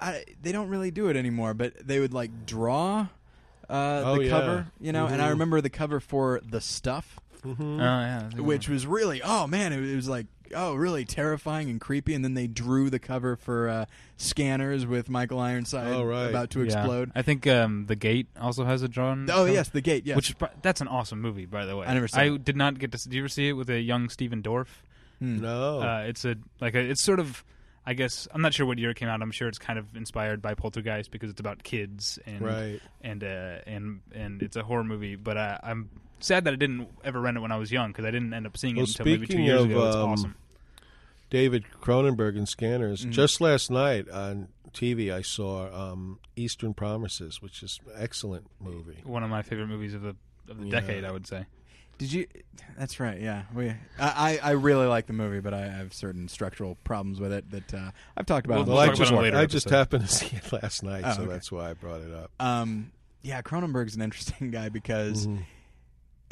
I, 0.00 0.24
they 0.42 0.50
don't 0.50 0.68
really 0.68 0.90
do 0.90 1.08
it 1.08 1.16
anymore, 1.16 1.54
but 1.54 1.74
they 1.86 2.00
would 2.00 2.12
like 2.12 2.44
draw 2.44 3.06
uh, 3.70 4.02
Oh, 4.04 4.16
the 4.18 4.24
yeah. 4.24 4.30
cover, 4.30 4.66
you 4.80 4.92
know. 4.92 5.06
And 5.06 5.22
I 5.22 5.26
Mhm. 5.26 5.30
remember 5.30 5.60
the 5.60 5.70
cover 5.70 6.00
for 6.00 6.40
the 6.44 6.60
stuff, 6.60 7.20
Mhm. 7.44 7.60
Oh 7.60 8.36
yeah, 8.36 8.40
which 8.40 8.68
was 8.68 8.86
really 8.86 9.20
oh 9.22 9.46
man, 9.46 9.72
it, 9.72 9.82
it 9.82 9.96
was 9.96 10.08
like 10.08 10.26
oh 10.54 10.74
really 10.74 11.04
terrifying 11.04 11.70
and 11.70 11.80
creepy. 11.80 12.14
And 12.14 12.24
then 12.24 12.34
they 12.34 12.46
drew 12.46 12.88
the 12.90 12.98
cover 12.98 13.36
for 13.36 13.68
uh, 13.68 13.84
Scanners 14.16 14.86
with 14.86 15.08
Michael 15.10 15.40
Ironside 15.40 15.92
Oh, 15.92 16.04
right. 16.04 16.26
about 16.28 16.50
to 16.50 16.60
Yeah. 16.60 16.66
explode. 16.66 17.10
I 17.14 17.22
think 17.22 17.46
um, 17.46 17.86
the 17.86 17.96
Gate 17.96 18.28
also 18.40 18.64
has 18.64 18.82
a 18.82 18.88
drawn. 18.88 19.28
Oh 19.30 19.34
cover, 19.38 19.50
yes, 19.52 19.68
the 19.70 19.80
gate. 19.80 20.06
Yes, 20.06 20.16
which 20.16 20.34
that's 20.62 20.80
an 20.80 20.88
awesome 20.88 21.20
movie, 21.20 21.46
by 21.46 21.64
the 21.66 21.76
way. 21.76 21.86
I 21.86 21.94
never 21.94 22.06
saw 22.08 22.20
I 22.20 22.24
it. 22.34 22.44
did 22.44 22.56
not 22.56 22.78
get 22.78 22.92
to. 22.92 22.96
s- 22.96 23.04
Did 23.04 23.14
you 23.14 23.22
ever 23.22 23.28
see 23.28 23.48
it 23.48 23.52
with 23.54 23.70
a 23.70 23.80
young 23.80 24.08
Stephen 24.08 24.42
Dorff? 24.42 24.68
Hmm. 25.18 25.40
No. 25.40 25.80
Uh, 25.80 26.04
it's 26.06 26.24
a 26.24 26.36
like 26.60 26.74
a, 26.74 26.80
it's 26.80 27.02
sort 27.02 27.18
of 27.20 27.44
I 27.84 27.94
guess 27.94 28.28
I'm 28.32 28.42
not 28.42 28.54
sure 28.54 28.64
what 28.66 28.78
year 28.78 28.90
it 28.90 28.96
came 28.96 29.08
out. 29.08 29.20
I'm 29.22 29.32
sure 29.32 29.48
it's 29.48 29.58
kind 29.58 29.78
of 29.78 29.96
inspired 29.96 30.40
by 30.40 30.54
Poltergeist 30.54 31.10
because 31.10 31.30
it's 31.30 31.40
about 31.40 31.64
kids 31.64 32.18
and 32.26 32.40
right. 32.42 32.80
and 33.00 33.24
uh, 33.24 33.56
and 33.66 34.00
and 34.14 34.40
it's 34.42 34.54
a 34.56 34.62
horror 34.62 34.84
movie. 34.84 35.16
But 35.16 35.36
uh, 35.36 35.58
I'm 35.64 35.90
sad 36.22 36.44
that 36.44 36.52
I 36.52 36.56
didn't 36.56 36.88
ever 37.04 37.20
rent 37.20 37.36
it 37.36 37.40
when 37.40 37.52
I 37.52 37.56
was 37.56 37.70
young 37.72 37.90
because 37.90 38.04
I 38.04 38.10
didn't 38.10 38.32
end 38.32 38.46
up 38.46 38.56
seeing 38.56 38.76
Well, 38.76 38.84
it 38.84 38.88
until 38.90 39.06
maybe 39.06 39.26
two 39.26 39.40
years 39.40 39.62
of, 39.64 39.70
ago. 39.70 39.86
It's 39.86 39.96
um, 39.96 40.08
awesome. 40.10 40.34
David 41.30 41.64
Cronenberg 41.80 42.36
and 42.36 42.48
Scanners. 42.48 43.04
Mhm. 43.06 43.10
Just 43.10 43.40
last 43.40 43.70
night 43.70 44.08
on 44.10 44.48
TV, 44.72 45.10
I 45.12 45.22
saw 45.22 45.92
um, 45.92 46.18
Eastern 46.36 46.74
Promises, 46.74 47.40
which 47.40 47.62
is 47.62 47.80
an 47.86 47.92
excellent 47.98 48.46
movie. 48.60 49.00
One 49.04 49.22
of 49.22 49.30
my 49.30 49.42
favorite 49.42 49.68
movies 49.68 49.94
of 49.94 50.02
the 50.02 50.16
of 50.48 50.58
the 50.58 50.64
Yeah. 50.66 50.80
decade, 50.80 51.04
I 51.04 51.10
would 51.12 51.26
say. 51.26 51.46
Did 51.98 52.12
you? 52.12 52.26
That's 52.76 52.98
right. 52.98 53.20
Yeah, 53.20 53.42
we. 53.54 53.68
I 53.68 53.76
I, 53.98 54.38
I 54.42 54.50
really 54.52 54.86
like 54.86 55.06
the 55.06 55.12
movie, 55.12 55.40
but 55.40 55.54
I 55.54 55.68
have 55.68 55.94
certain 55.94 56.26
structural 56.28 56.74
problems 56.84 57.20
with 57.20 57.32
it 57.32 57.50
that 57.50 57.74
uh, 57.74 57.90
I've 58.16 58.26
talked 58.26 58.44
about. 58.46 58.66
We'll 58.66 58.76
Well, 58.76 58.76
the 58.76 58.80
talk 58.80 58.82
I 58.82 58.86
about 58.88 58.96
just 58.98 59.12
it 59.12 59.16
later 59.22 59.36
I 59.36 59.46
just 59.46 59.70
happened 59.70 60.06
to 60.08 60.12
see 60.12 60.36
it 60.36 60.52
last 60.52 60.82
night, 60.82 61.04
Oh, 61.06 61.12
so 61.12 61.22
okay. 61.22 61.32
that's 61.32 61.52
why 61.52 61.70
I 61.70 61.74
brought 61.74 62.00
it 62.00 62.12
up. 62.12 62.30
Um, 62.40 62.90
yeah, 63.22 63.40
Cronenberg's 63.42 63.94
an 63.94 64.02
interesting 64.02 64.50
guy 64.52 64.68
because 64.68 65.26
Mhm. 65.28 65.44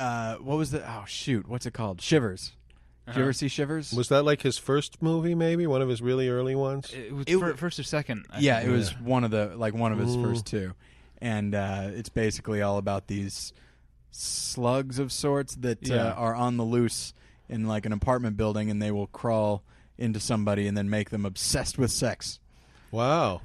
Uh, 0.00 0.36
what 0.36 0.56
was 0.58 0.70
the? 0.70 0.82
Oh 0.88 1.04
shoot, 1.06 1.48
what's 1.48 1.66
it 1.66 1.74
called? 1.74 2.00
Shivers. 2.00 2.52
Did 3.06 3.14
you 3.16 3.20
Uh-huh. 3.20 3.20
ever 3.22 3.32
see 3.32 3.48
Shivers? 3.48 3.92
Was 3.92 4.08
that 4.10 4.24
like 4.24 4.42
his 4.42 4.56
first 4.58 5.02
movie? 5.02 5.34
Maybe 5.34 5.66
one 5.66 5.82
of 5.82 5.88
his 5.88 6.00
really 6.00 6.28
early 6.28 6.54
ones. 6.54 6.92
It 6.92 7.12
was 7.12 7.24
It 7.26 7.32
fir- 7.34 7.38
w- 7.40 7.56
first 7.56 7.78
or 7.78 7.82
second. 7.82 8.26
I 8.30 8.38
yeah, 8.40 8.58
think. 8.60 8.70
it 8.70 8.72
was 8.76 8.90
one 9.00 9.24
of 9.24 9.30
the 9.30 9.52
like 9.56 9.74
one 9.74 9.92
of 9.92 9.98
his 9.98 10.16
Ooh. 10.16 10.22
first 10.22 10.46
two, 10.46 10.72
and 11.20 11.54
uh, 11.54 11.88
it's 11.92 12.08
basically 12.08 12.62
all 12.62 12.78
about 12.78 13.06
these 13.08 13.52
slugs 14.10 14.98
of 14.98 15.12
sorts 15.12 15.54
that 15.56 15.86
Yeah. 15.86 16.08
uh, 16.08 16.14
are 16.14 16.34
on 16.34 16.56
the 16.56 16.64
loose 16.64 17.12
in 17.48 17.66
like 17.66 17.86
an 17.86 17.92
apartment 17.92 18.36
building, 18.36 18.70
and 18.70 18.80
they 18.80 18.90
will 18.90 19.06
crawl 19.08 19.62
into 19.98 20.20
somebody 20.20 20.66
and 20.66 20.76
then 20.76 20.88
make 20.88 21.10
them 21.10 21.24
obsessed 21.26 21.78
with 21.78 21.90
sex. 21.90 22.38
Wow. 22.90 23.42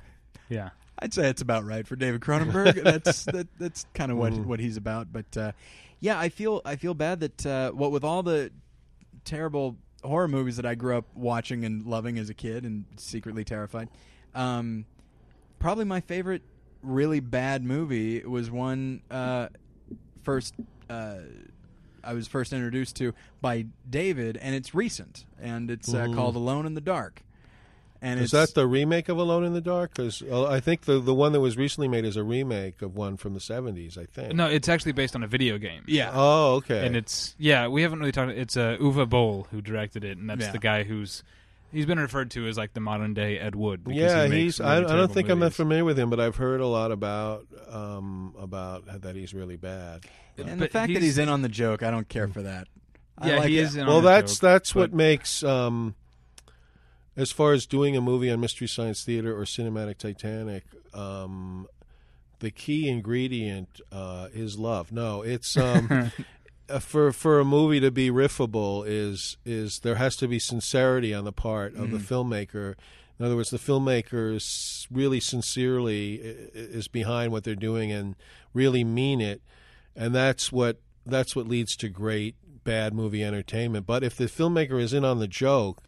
Yeah. 0.50 0.70
I'd 1.00 1.14
say 1.14 1.28
it's 1.30 1.42
about 1.42 1.66
right 1.66 1.86
for 1.86 1.96
David 1.96 2.22
Cronenberg. 2.22 2.82
that's 2.84 3.26
that, 3.26 3.48
that's 3.60 3.86
kind 3.94 4.12
of 4.12 4.18
what 4.18 4.34
what 4.34 4.60
he's 4.60 4.78
about. 4.78 5.12
But 5.12 5.36
uh, 5.38 5.52
yeah, 6.00 6.20
I 6.20 6.30
feel 6.30 6.62
I 6.66 6.76
feel 6.76 6.94
bad 6.94 7.20
that 7.22 7.46
uh, 7.46 7.72
what 7.72 7.92
with 7.92 8.04
all 8.04 8.24
the 8.24 8.52
terrible 9.24 9.78
horror 10.04 10.28
movies 10.28 10.58
that 10.58 10.66
I 10.66 10.76
grew 10.76 10.98
up 10.98 11.06
watching 11.16 11.66
and 11.66 11.86
loving 11.86 12.18
as 12.18 12.30
a 12.30 12.34
kid 12.34 12.64
and 12.64 12.86
secretly 12.98 13.44
terrified. 13.44 13.90
Um, 14.34 14.86
probably 15.60 15.86
my 15.86 16.02
favorite 16.02 16.44
really 16.82 17.20
bad 17.20 17.64
movie 17.64 18.24
was 18.24 18.52
one 18.52 19.02
uh, 19.10 19.48
first 20.24 20.54
uh, 20.90 21.18
I 22.04 22.14
was 22.14 22.28
first 22.28 22.54
introduced 22.54 22.96
to 22.98 23.14
by 23.42 23.66
David, 23.90 24.38
and 24.38 24.54
it's 24.54 24.76
recent, 24.76 25.26
and 25.42 25.72
it's 25.72 25.94
uh, 25.94 26.08
called 26.14 26.36
Alone 26.36 26.66
in 26.66 26.76
the 26.76 26.82
Dark. 26.82 27.24
And 28.02 28.20
Is 28.20 28.32
that 28.32 28.54
the 28.54 28.68
remake 28.68 29.10
of 29.10 29.18
Alone 29.18 29.44
in 29.46 29.54
the 29.54 29.62
Dark? 29.62 29.92
Because 29.96 30.22
I 30.22 30.60
think 30.60 30.82
the 30.82 31.00
the 31.00 31.14
one 31.14 31.32
that 31.32 31.40
was 31.40 31.58
recently 31.58 31.88
made 31.88 32.06
is 32.06 32.18
a 32.18 32.24
remake 32.24 32.82
of 32.82 32.96
one 32.96 33.18
from 33.18 33.34
the 33.34 33.40
seventies. 33.40 33.98
I 33.98 34.06
think. 34.06 34.34
No, 34.36 34.48
it's 34.48 34.70
actually 34.70 34.92
based 34.92 35.16
on 35.16 35.24
a 35.24 35.28
video 35.28 35.58
game. 35.58 35.84
yeah? 35.88 36.12
Oh, 36.14 36.56
okay. 36.56 36.86
and 36.86 36.96
it's 36.96 37.36
yeah. 37.40 37.68
We 37.68 37.82
haven't 37.82 38.00
really 38.00 38.12
talked. 38.12 38.32
It's 38.34 38.58
uh, 38.58 38.78
Uwe 38.80 39.10
Boll 39.10 39.48
who 39.50 39.62
directed 39.62 40.04
it, 40.04 40.18
and 40.18 40.30
that's 40.30 40.42
Yeah. 40.46 40.52
the 40.52 40.60
guy 40.60 40.84
who's 40.84 41.24
he's 41.72 41.86
been 41.86 42.00
referred 42.00 42.32
to 42.32 42.48
as 42.48 42.58
like 42.58 42.74
the 42.74 42.80
modern 42.80 43.14
day 43.14 43.40
Ed 43.40 43.56
Wood. 43.56 43.84
because 43.84 43.98
yeah, 44.00 44.24
he 44.26 44.30
makes 44.30 44.40
he's. 44.44 44.60
really 44.60 44.72
I, 44.72 44.76
I 44.76 44.80
don't 44.82 44.90
terrible 44.90 45.14
think 45.14 45.30
I'm 45.30 45.40
that 45.40 45.54
familiar 45.54 45.86
with 45.86 45.98
him, 45.98 46.10
but 46.10 46.20
I've 46.20 46.36
heard 46.36 46.62
a 46.62 46.68
lot 46.68 46.92
about 46.92 47.48
um, 47.70 48.36
about 48.40 49.02
that 49.02 49.16
he's 49.16 49.34
really 49.34 49.56
bad. 49.58 50.06
and 50.38 50.48
but 50.48 50.60
the 50.60 50.68
fact 50.68 50.88
that 50.88 51.02
he's- 51.02 51.04
he's 51.04 51.18
in 51.18 51.30
on 51.30 51.42
the 51.42 51.50
joke, 51.50 51.82
I 51.82 51.92
don't 51.92 52.08
care 52.10 52.28
for 52.28 52.44
that. 52.44 52.68
I 53.18 53.30
Yeah, 53.30 53.38
like 53.38 53.48
he 53.50 53.58
it. 53.58 53.64
is 53.64 53.76
in 53.78 53.88
well, 53.88 54.02
the 54.02 54.10
that's 54.10 54.34
joke, 54.34 54.42
that's 54.42 54.76
what 54.76 54.94
makes 54.94 55.42
um, 55.44 55.96
as 57.18 57.32
far 57.32 57.54
as 57.54 57.66
doing 57.66 57.96
a 57.96 58.02
movie 58.02 58.30
on 58.30 58.40
Mystery 58.40 58.68
Science 58.68 59.04
Theater 59.04 59.38
or 59.38 59.44
Cinematic 59.44 59.98
Titanic. 59.98 60.64
Um, 60.94 61.68
the 62.40 62.52
key 62.52 62.90
ingredient 62.90 63.82
uh, 63.92 64.28
is 64.34 64.58
love. 64.58 64.92
No, 64.92 65.22
it's 65.22 65.56
um, 65.56 66.12
uh, 66.70 66.80
for 66.80 67.12
for 67.12 67.40
a 67.40 67.46
movie 67.46 67.80
to 67.80 67.92
be 67.92 68.10
riffable 68.10 68.84
is 68.86 69.38
is 69.46 69.80
there 69.80 69.96
has 69.96 70.16
to 70.18 70.28
be 70.28 70.40
sincerity 70.40 71.14
on 71.14 71.24
the 71.24 71.32
part 71.32 71.76
of 71.76 71.92
the 71.92 71.98
filmmaker. 71.98 72.76
In 73.18 73.26
other 73.26 73.38
words, 73.38 73.50
the 73.50 73.58
filmmaker 73.58 74.36
is 74.36 74.88
really 74.92 75.22
sincerely 75.22 76.16
is 76.54 76.90
behind 76.90 77.32
what 77.32 77.46
they're 77.46 77.56
doing 77.56 77.92
and 77.92 78.16
really 78.54 78.84
mean 78.84 79.22
it, 79.22 79.42
and 79.96 80.14
that's 80.14 80.52
what 80.52 80.80
that's 81.06 81.36
what 81.36 81.48
leads 81.48 81.78
to 81.78 81.88
great 81.88 82.36
bad 82.66 82.94
movie 82.94 83.24
entertainment. 83.24 83.86
But 83.86 84.04
if 84.04 84.18
the 84.18 84.26
filmmaker 84.26 84.82
is 84.82 84.92
in 84.92 85.06
on 85.06 85.20
the 85.20 85.28
joke, 85.28 85.84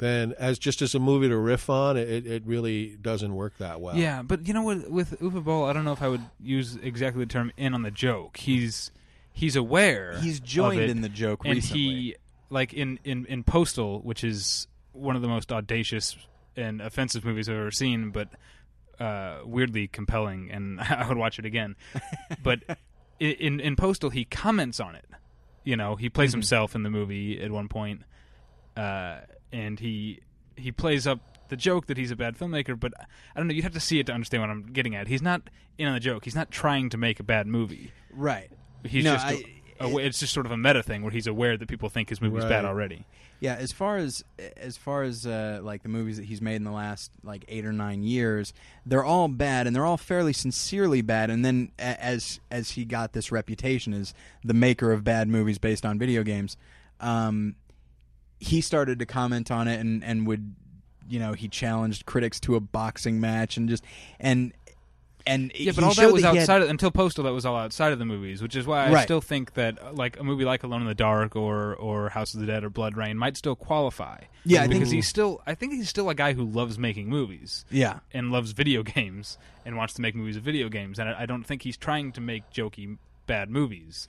then 0.00 0.34
as 0.38 0.58
just 0.58 0.82
as 0.82 0.94
a 0.94 0.98
movie 0.98 1.28
to 1.28 1.36
riff 1.38 1.70
on, 1.70 1.96
it, 1.96 2.26
it 2.26 2.42
really 2.44 2.96
doesn't 3.00 3.34
work 3.34 3.56
that 3.58 3.80
well. 3.80 3.96
Yeah, 3.96 4.22
but 4.22 4.46
you 4.48 4.52
know 4.54 4.62
what? 4.62 4.90
With 4.90 5.18
Uwe 5.20 5.42
Boll, 5.44 5.64
I 5.64 5.72
don't 5.72 5.84
know 5.84 5.92
if 5.92 6.02
I 6.02 6.08
would 6.08 6.24
use 6.40 6.76
exactly 6.82 7.24
the 7.24 7.30
term 7.32 7.52
"in 7.56 7.72
on 7.72 7.82
the 7.82 7.90
joke." 7.92 8.36
He's 8.38 8.90
he's 9.32 9.54
aware. 9.56 10.18
He's 10.20 10.38
of 10.40 10.44
joined 10.44 10.80
it, 10.80 10.90
in 10.90 11.00
the 11.02 11.08
joke 11.08 11.44
and 11.44 11.54
recently. 11.54 11.80
he 11.82 12.16
like 12.50 12.72
in, 12.74 12.98
in 13.04 13.26
in 13.26 13.44
Postal, 13.44 14.00
which 14.00 14.24
is 14.24 14.66
one 14.92 15.14
of 15.16 15.22
the 15.22 15.28
most 15.28 15.52
audacious 15.52 16.16
and 16.56 16.80
offensive 16.82 17.24
movies 17.24 17.48
I've 17.48 17.56
ever 17.56 17.70
seen, 17.70 18.10
but 18.10 18.28
uh, 18.98 19.38
weirdly 19.44 19.86
compelling, 19.86 20.50
and 20.50 20.80
I 20.80 21.06
would 21.08 21.16
watch 21.16 21.38
it 21.38 21.44
again. 21.44 21.76
but 22.42 22.60
in 23.20 23.60
in 23.60 23.76
Postal, 23.76 24.10
he 24.10 24.24
comments 24.24 24.80
on 24.80 24.94
it. 24.94 25.04
You 25.62 25.76
know, 25.76 25.94
he 25.96 26.08
plays 26.08 26.30
Mhm. 26.30 26.34
himself 26.34 26.74
in 26.74 26.82
the 26.82 26.90
movie 26.90 27.40
at 27.40 27.50
one 27.50 27.68
point, 27.68 28.02
uh, 28.76 29.18
and 29.52 29.78
he 29.80 30.20
he 30.56 30.72
plays 30.72 31.06
up 31.06 31.20
the 31.48 31.56
joke 31.56 31.86
that 31.86 31.96
he's 31.96 32.10
a 32.10 32.16
bad 32.16 32.36
filmmaker. 32.38 32.78
But 32.78 32.92
I 32.98 33.38
don't 33.40 33.48
know. 33.48 33.54
You'd 33.54 33.64
have 33.64 33.72
to 33.74 33.80
see 33.80 33.98
it 33.98 34.06
to 34.06 34.12
understand 34.12 34.42
what 34.42 34.50
I'm 34.50 34.72
getting 34.72 34.94
at. 34.94 35.08
He's 35.08 35.22
not 35.22 35.42
in 35.78 35.86
on 35.88 35.94
the 35.94 36.00
joke. 36.00 36.24
He's 36.24 36.34
not 36.34 36.50
trying 36.50 36.90
to 36.90 36.96
make 36.96 37.18
a 37.20 37.24
bad 37.24 37.46
movie. 37.46 37.92
right. 38.12 38.50
He's 38.84 39.04
No, 39.04 39.14
just. 39.14 39.26
a- 39.26 39.44
I- 39.80 39.86
a- 39.86 39.96
it's 39.98 40.20
just 40.20 40.32
sort 40.34 40.44
of 40.46 40.52
a 40.52 40.56
meta 40.58 40.82
thing 40.82 41.02
where 41.02 41.10
he's 41.10 41.26
aware 41.26 41.56
that 41.56 41.66
people 41.68 41.88
think 41.88 42.08
his 42.10 42.20
movie's 42.20 42.44
bad 42.44 42.64
already. 42.66 43.04
Yeah, 43.40 43.54
as 43.54 43.72
far 43.72 43.96
as 43.96 44.22
as 44.58 44.76
far 44.76 45.02
as 45.02 45.26
uh, 45.26 45.60
like 45.62 45.82
the 45.82 45.88
movies 45.88 46.18
that 46.18 46.26
he's 46.26 46.42
made 46.42 46.56
in 46.56 46.64
the 46.64 46.70
last 46.70 47.10
like 47.24 47.44
eight 47.48 47.64
or 47.64 47.72
nine 47.72 48.02
years, 48.02 48.52
they're 48.84 49.04
all 49.04 49.28
bad 49.28 49.66
and 49.66 49.74
they're 49.74 49.86
all 49.86 49.96
fairly 49.96 50.34
sincerely 50.34 51.00
bad. 51.00 51.30
And 51.30 51.42
then 51.44 51.72
a- 51.78 52.02
as 52.02 52.40
as 52.50 52.72
he 52.72 52.84
got 52.84 53.14
this 53.14 53.32
reputation 53.32 53.94
as 53.94 54.12
the 54.44 54.52
maker 54.54 54.92
of 54.92 55.02
bad 55.04 55.28
movies 55.28 55.56
based 55.58 55.86
on 55.86 55.98
video 55.98 56.22
games, 56.22 56.58
um, 57.00 57.54
he 58.40 58.60
started 58.60 58.98
to 58.98 59.06
comment 59.06 59.50
on 59.50 59.68
it 59.68 59.78
and 59.78 60.02
and 60.02 60.26
would 60.26 60.54
you 61.08 61.18
know 61.20 61.32
he 61.34 61.46
challenged 61.48 62.06
critics 62.06 62.40
to 62.40 62.56
a 62.56 62.60
boxing 62.60 63.20
match 63.20 63.56
and 63.56 63.68
just 63.68 63.84
and 64.18 64.52
and 65.26 65.52
Yeah, 65.54 65.72
but 65.74 65.84
all 65.84 65.92
that 65.92 66.10
was 66.12 66.22
had- 66.22 66.34
outside 66.38 66.62
of, 66.62 66.70
until 66.70 66.90
Postal. 66.90 67.24
That 67.24 67.32
was 67.34 67.44
all 67.44 67.54
outside 67.54 67.92
of 67.92 67.98
the 67.98 68.06
movies, 68.06 68.40
which 68.40 68.56
is 68.56 68.66
why 68.66 68.86
I 68.86 68.90
Right. 68.92 69.02
still 69.04 69.20
think 69.20 69.52
that 69.52 69.94
like 69.94 70.18
a 70.18 70.24
movie 70.24 70.46
like 70.46 70.62
Alone 70.62 70.80
in 70.80 70.88
the 70.88 70.94
Dark 70.94 71.36
or 71.36 71.74
or 71.74 72.08
House 72.08 72.32
of 72.32 72.40
the 72.40 72.46
Dead 72.46 72.64
or 72.64 72.70
BloodRayne 72.70 73.16
might 73.16 73.36
still 73.36 73.54
qualify. 73.54 74.22
Yeah, 74.46 74.60
I 74.60 74.62
think- 74.62 74.72
because 74.74 74.90
he's 74.90 75.06
still. 75.06 75.42
I 75.46 75.54
think 75.54 75.74
he's 75.74 75.90
still 75.90 76.08
a 76.08 76.14
guy 76.14 76.32
who 76.32 76.42
loves 76.44 76.78
making 76.78 77.10
movies 77.10 77.66
yeah 77.70 77.98
and 78.14 78.32
loves 78.32 78.52
video 78.52 78.82
games 78.82 79.36
and 79.66 79.76
wants 79.76 79.92
to 79.94 80.00
make 80.00 80.14
movies 80.14 80.36
of 80.38 80.42
video 80.42 80.70
games. 80.70 80.98
And 80.98 81.10
I, 81.10 81.22
I 81.22 81.26
don't 81.26 81.44
think 81.44 81.62
he's 81.62 81.76
trying 81.76 82.12
to 82.12 82.20
make 82.22 82.50
jokey 82.50 82.96
bad 83.26 83.50
movies. 83.50 84.08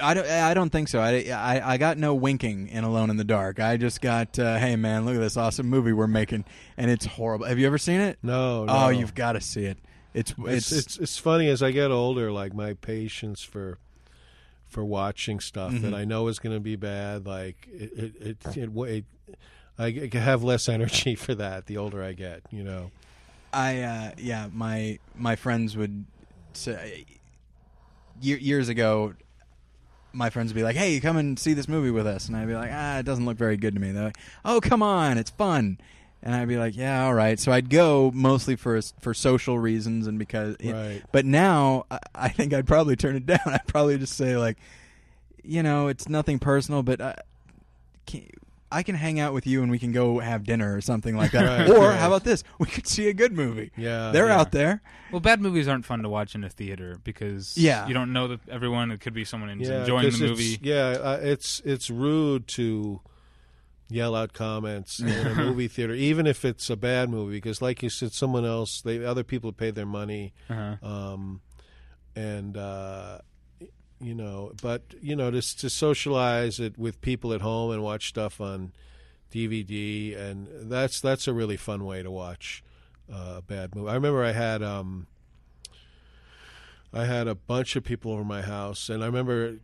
I 0.00 0.14
don't. 0.14 0.26
I 0.26 0.54
don't 0.54 0.70
think 0.70 0.88
so. 0.88 1.00
I, 1.00 1.24
I, 1.30 1.72
I 1.74 1.76
got 1.76 1.98
no 1.98 2.14
winking 2.14 2.68
in 2.68 2.84
Alone 2.84 3.10
in 3.10 3.16
the 3.16 3.24
Dark. 3.24 3.58
I 3.58 3.76
just 3.76 4.00
got, 4.00 4.38
uh, 4.38 4.56
hey 4.58 4.76
man, 4.76 5.04
look 5.04 5.16
at 5.16 5.20
this 5.20 5.36
awesome 5.36 5.66
movie 5.68 5.92
we're 5.92 6.06
making, 6.06 6.44
and 6.76 6.90
it's 6.90 7.04
horrible. 7.06 7.46
Have 7.46 7.58
you 7.58 7.66
ever 7.66 7.78
seen 7.78 8.00
it? 8.00 8.18
No, 8.22 8.64
no. 8.64 8.72
Oh, 8.72 8.88
you've 8.90 9.14
got 9.14 9.32
to 9.32 9.40
see 9.40 9.64
it. 9.64 9.78
It's 10.14 10.32
it's, 10.38 10.70
it's, 10.70 10.72
it's 10.72 10.96
it's 10.98 11.18
funny 11.18 11.48
as 11.48 11.62
I 11.62 11.70
get 11.72 11.90
older, 11.90 12.30
like 12.30 12.54
my 12.54 12.74
patience 12.74 13.42
for 13.42 13.78
for 14.66 14.84
watching 14.84 15.40
stuff 15.40 15.72
that 15.72 15.92
Mhm. 15.92 15.96
I 15.96 16.04
know 16.04 16.28
is 16.28 16.38
going 16.38 16.54
to 16.54 16.60
be 16.60 16.76
bad, 16.76 17.26
like 17.26 17.66
it 17.72 17.92
it, 17.96 18.36
it, 18.46 18.56
it, 18.56 19.04
it 19.78 20.14
I 20.14 20.18
have 20.18 20.42
less 20.42 20.68
energy 20.68 21.14
for 21.14 21.34
that 21.34 21.66
the 21.66 21.76
older 21.76 22.02
I 22.02 22.12
get, 22.12 22.42
you 22.50 22.62
know. 22.62 22.90
I 23.52 23.80
uh, 23.80 24.10
yeah, 24.18 24.48
my 24.52 24.98
my 25.16 25.36
friends 25.36 25.76
would 25.76 26.04
say 26.52 27.04
years 28.20 28.68
ago. 28.68 29.14
My 30.12 30.30
friends 30.30 30.52
would 30.52 30.56
be 30.58 30.62
like, 30.62 30.76
"Hey, 30.76 30.98
come 31.00 31.16
and 31.16 31.38
see 31.38 31.52
this 31.54 31.68
movie 31.68 31.90
with 31.90 32.06
us," 32.06 32.28
and 32.28 32.36
I'd 32.36 32.48
be 32.48 32.54
like, 32.54 32.70
"Ah, 32.72 32.98
it 32.98 33.04
doesn't 33.04 33.24
look 33.26 33.36
very 33.36 33.56
good 33.56 33.74
to 33.74 33.80
me." 33.80 33.92
They're 33.92 34.04
like, 34.04 34.18
"Oh, 34.44 34.60
come 34.60 34.82
on, 34.82 35.18
it's 35.18 35.30
fun," 35.30 35.78
and 36.22 36.34
I'd 36.34 36.48
be 36.48 36.56
like, 36.56 36.76
"Yeah, 36.76 37.04
all 37.04 37.14
right." 37.14 37.38
So 37.38 37.52
I'd 37.52 37.68
go 37.70 38.10
mostly 38.14 38.56
for 38.56 38.80
for 39.00 39.12
social 39.14 39.58
reasons 39.58 40.06
and 40.06 40.18
because 40.18 40.56
Right. 40.64 41.02
But 41.12 41.24
now 41.26 41.84
I, 41.90 41.98
I 42.14 42.28
think 42.30 42.52
I'd 42.54 42.66
probably 42.66 42.96
turn 42.96 43.16
it 43.16 43.26
down. 43.26 43.40
I'd 43.46 43.66
probably 43.66 43.98
just 43.98 44.14
say 44.16 44.36
like, 44.36 44.56
you 45.44 45.62
know, 45.62 45.88
it's 45.88 46.08
nothing 46.08 46.38
personal, 46.38 46.82
but 46.82 47.00
I 47.00 47.14
can, 48.06 48.26
I 48.70 48.82
can 48.82 48.94
hang 48.94 49.18
out 49.18 49.32
with 49.32 49.46
you 49.46 49.62
and 49.62 49.70
we 49.70 49.78
can 49.78 49.92
go 49.92 50.18
have 50.18 50.44
dinner 50.44 50.76
or 50.76 50.80
something 50.80 51.16
like 51.16 51.30
that. 51.32 51.68
Right, 51.68 51.70
or 51.70 51.88
right. 51.88 51.98
how 51.98 52.08
about 52.08 52.24
this? 52.24 52.44
We 52.58 52.66
could 52.66 52.86
see 52.86 53.08
a 53.08 53.14
good 53.14 53.32
movie. 53.32 53.70
Yeah. 53.76 54.10
They're 54.12 54.26
yeah. 54.28 54.38
out 54.40 54.52
there. 54.52 54.82
Well, 55.10 55.20
bad 55.20 55.40
movies 55.40 55.66
aren't 55.68 55.86
fun 55.86 56.02
to 56.02 56.08
watch 56.08 56.34
in 56.34 56.44
a 56.44 56.50
theater 56.50 56.98
because 57.02 57.56
Yeah. 57.56 57.86
you 57.86 57.94
don't 57.94 58.12
know 58.12 58.28
that 58.28 58.40
everyone. 58.48 58.90
It 58.90 59.00
could 59.00 59.14
be 59.14 59.24
someone 59.24 59.48
who's 59.58 59.68
Yeah, 59.68 59.80
enjoying 59.80 60.04
the 60.04 60.10
'cause 60.10 60.20
it's- 60.20 60.30
movie. 60.38 60.58
Yeah, 60.62 60.84
uh, 61.00 61.18
it's 61.22 61.60
it's 61.64 61.88
rude 61.90 62.46
to 62.48 63.00
yell 63.90 64.14
out 64.14 64.34
comments 64.34 65.00
in 65.00 65.08
a 65.08 65.34
movie 65.34 65.66
theater, 65.68 65.94
even 65.94 66.26
if 66.26 66.44
it's 66.44 66.68
a 66.68 66.76
bad 66.76 67.08
movie, 67.08 67.36
because 67.36 67.62
like 67.62 67.82
you 67.82 67.88
said, 67.88 68.12
someone 68.12 68.44
else, 68.44 68.82
they 68.82 69.02
other 69.02 69.24
people 69.24 69.50
paid 69.52 69.74
their 69.76 69.86
money, 69.86 70.34
Uh-huh. 70.50 70.76
um, 70.86 71.40
and 72.14 72.56
uh, 72.58 73.20
you 74.00 74.14
know, 74.14 74.52
but 74.62 74.82
you 75.00 75.14
know, 75.16 75.30
to 75.30 75.40
to 75.58 75.68
socialize 75.70 76.60
it 76.60 76.78
with 76.78 77.00
people 77.00 77.32
at 77.32 77.40
home 77.40 77.70
and 77.72 77.82
watch 77.82 78.08
stuff 78.08 78.40
on 78.40 78.72
DVD, 79.32 80.16
and 80.16 80.48
that's 80.70 81.00
that's 81.00 81.26
a 81.28 81.32
really 81.32 81.56
fun 81.56 81.84
way 81.84 82.02
to 82.02 82.10
watch 82.10 82.62
uh, 83.12 83.34
a 83.38 83.42
bad 83.42 83.74
movie. 83.74 83.90
I 83.90 83.94
remember 83.94 84.24
I 84.24 84.32
had. 84.32 84.62
Um, 84.62 85.06
I 86.92 87.04
had 87.04 87.28
a 87.28 87.34
bunch 87.34 87.76
of 87.76 87.84
people 87.84 88.12
over 88.12 88.24
my 88.24 88.40
house, 88.42 88.88
and 88.88 89.02
I 89.02 89.06
remember 89.06 89.56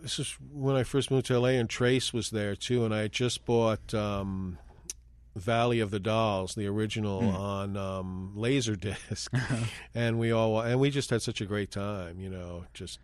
this 0.00 0.20
is 0.20 0.36
when 0.52 0.76
I 0.76 0.84
first 0.84 1.10
moved 1.10 1.26
to 1.26 1.38
LA, 1.40 1.48
and 1.48 1.68
Trace 1.68 2.12
was 2.12 2.30
there 2.30 2.54
too, 2.54 2.84
and 2.84 2.94
I 2.94 3.00
had 3.00 3.12
just 3.12 3.44
bought 3.44 3.92
um, 3.94 4.58
Valley 5.34 5.80
of 5.80 5.90
the 5.90 5.98
Dolls, 5.98 6.54
the 6.54 6.66
original, 6.68 7.20
Hmm. 7.20 7.36
on 7.36 7.76
um, 7.76 8.32
Laserdisc, 8.36 9.28
and 9.94 10.20
we 10.20 10.30
all 10.30 10.60
and 10.60 10.78
we 10.78 10.90
just 10.90 11.10
had 11.10 11.20
such 11.20 11.40
a 11.40 11.46
great 11.46 11.72
time, 11.72 12.20
you 12.20 12.28
know, 12.30 12.66
just 12.74 13.00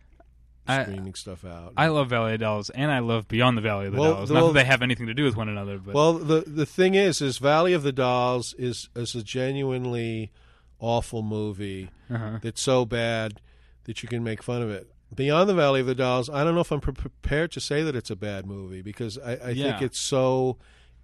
I- 0.67 1.11
stuff 1.15 1.45
out. 1.45 1.73
I 1.77 1.87
love 1.87 2.09
Valley 2.09 2.33
of 2.33 2.39
Dolls, 2.39 2.69
and 2.71 2.91
I 2.91 2.99
love 2.99 3.27
Beyond 3.27 3.57
the 3.57 3.61
Valley 3.61 3.87
of 3.87 3.93
the 3.93 3.99
Well, 4.01 4.15
Dolls. 4.15 4.29
the- 4.29 4.35
Not 4.35 4.47
that 4.47 4.53
they 4.53 4.63
have 4.65 4.81
anything 4.81 5.07
to 5.07 5.13
do 5.13 5.23
with 5.23 5.35
one 5.35 5.49
another, 5.49 5.77
but 5.77 5.93
well, 5.95 6.13
the 6.13 6.43
the 6.47 6.65
thing 6.65 6.95
is, 6.95 7.21
is 7.21 7.37
Valley 7.37 7.73
of 7.73 7.83
the 7.83 7.91
Dolls 7.91 8.53
is 8.57 8.89
is 8.95 9.15
a 9.15 9.23
genuinely 9.23 10.31
awful 10.79 11.21
movie 11.21 11.89
uh-huh. 12.09 12.39
that's 12.41 12.61
so 12.61 12.85
bad 12.85 13.39
that 13.85 14.03
you 14.03 14.09
can 14.09 14.23
make 14.23 14.41
fun 14.43 14.61
of 14.61 14.69
it. 14.69 14.91
Beyond 15.15 15.47
the 15.47 15.53
Valley 15.53 15.79
of 15.81 15.85
the 15.87 15.95
Dolls, 15.95 16.29
I 16.29 16.43
don't 16.43 16.55
know 16.55 16.61
if 16.61 16.71
I'm 16.71 16.81
pre- 16.81 16.93
prepared 16.93 17.51
to 17.53 17.61
say 17.61 17.83
that 17.83 17.95
it's 17.95 18.09
a 18.09 18.15
bad 18.15 18.45
movie 18.45 18.81
because 18.81 19.17
I, 19.19 19.35
I 19.35 19.49
Yeah. 19.51 19.71
think 19.71 19.83
it's 19.83 19.99
so 19.99 20.57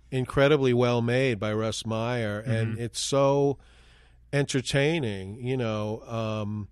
incredibly 0.09 0.73
well 0.73 1.01
made 1.01 1.39
by 1.39 1.53
Russ 1.53 1.85
Meyer 1.85 2.39
and 2.39 2.73
Mm-hmm. 2.73 2.81
it's 2.81 2.99
so 2.99 3.57
entertaining, 4.33 5.35
you 5.45 5.57
know, 5.57 6.01
um, 6.07 6.67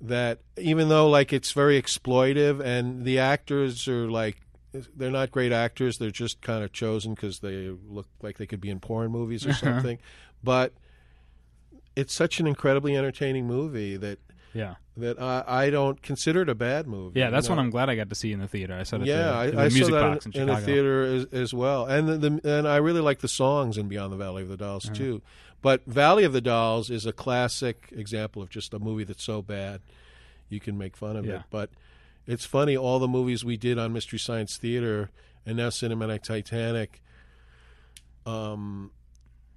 that 0.00 0.40
even 0.56 0.88
though 0.88 1.08
like 1.08 1.32
it's 1.32 1.52
very 1.52 1.80
exploitive 1.80 2.60
and 2.64 3.04
the 3.04 3.18
actors 3.18 3.88
are 3.88 4.08
like 4.10 4.40
they're 4.94 5.10
not 5.10 5.30
great 5.30 5.50
actors, 5.52 5.98
they're 5.98 6.10
just 6.10 6.40
kind 6.40 6.62
of 6.62 6.72
chosen 6.72 7.14
because 7.14 7.40
they 7.40 7.70
look 7.88 8.06
like 8.22 8.38
they 8.38 8.46
could 8.46 8.60
be 8.60 8.70
in 8.70 8.78
porn 8.80 9.10
movies 9.10 9.46
or 9.46 9.52
something, 9.54 9.98
but 10.44 10.72
it's 11.96 12.14
such 12.14 12.38
an 12.38 12.46
incredibly 12.46 12.96
entertaining 12.96 13.46
movie 13.46 13.96
that 13.96 14.18
yeah, 14.54 14.76
that 14.96 15.20
I, 15.20 15.44
I 15.46 15.70
don't 15.70 16.00
consider 16.00 16.42
it 16.42 16.48
a 16.48 16.54
bad 16.54 16.86
movie. 16.86 17.20
yeah. 17.20 17.28
That's 17.30 17.48
what 17.48 17.58
I'm 17.58 17.70
glad 17.70 17.90
I 17.90 17.96
got 17.96 18.08
to 18.08 18.14
see 18.14 18.32
in 18.32 18.40
the 18.40 18.48
theater. 18.48 18.74
I 18.74 18.82
saw 18.84 18.96
it. 18.96 19.04
Yeah, 19.04 19.16
the, 19.16 19.32
I, 19.34 19.50
the 19.50 19.58
I 19.60 19.64
music 19.64 19.84
saw 19.86 19.90
box 20.00 20.24
that 20.24 20.34
in, 20.36 20.42
in, 20.42 20.48
in 20.48 20.54
a 20.54 20.60
theater 20.60 21.02
as, 21.02 21.24
as 21.32 21.54
well, 21.54 21.84
and 21.86 22.08
the, 22.08 22.16
the 22.40 22.56
and 22.58 22.66
I 22.68 22.76
really 22.76 23.00
like 23.02 23.18
the 23.20 23.28
songs 23.28 23.76
in 23.76 23.88
Beyond 23.88 24.12
the 24.12 24.16
Valley 24.16 24.42
of 24.42 24.48
the 24.48 24.56
Dolls 24.56 24.86
Uh-huh. 24.86 24.94
too. 24.94 25.22
But 25.60 25.84
Valley 25.86 26.24
of 26.24 26.32
the 26.32 26.40
Dolls 26.40 26.88
is 26.90 27.04
a 27.06 27.12
classic 27.12 27.88
example 27.92 28.42
of 28.42 28.48
just 28.50 28.72
a 28.74 28.78
movie 28.78 29.04
that's 29.04 29.24
so 29.24 29.42
bad 29.42 29.80
you 30.48 30.60
can 30.60 30.78
make 30.78 30.96
fun 30.96 31.16
of 31.16 31.26
Yeah. 31.26 31.36
it. 31.36 31.42
But 31.50 31.70
it's 32.26 32.44
funny 32.44 32.76
all 32.76 32.98
the 32.98 33.08
movies 33.08 33.44
we 33.44 33.56
did 33.56 33.78
on 33.78 33.92
Mystery 33.92 34.18
Science 34.18 34.56
Theater 34.56 35.10
and 35.44 35.56
now 35.56 35.68
Cinematic 35.68 36.22
Titanic, 36.22 37.02
um, 38.26 38.90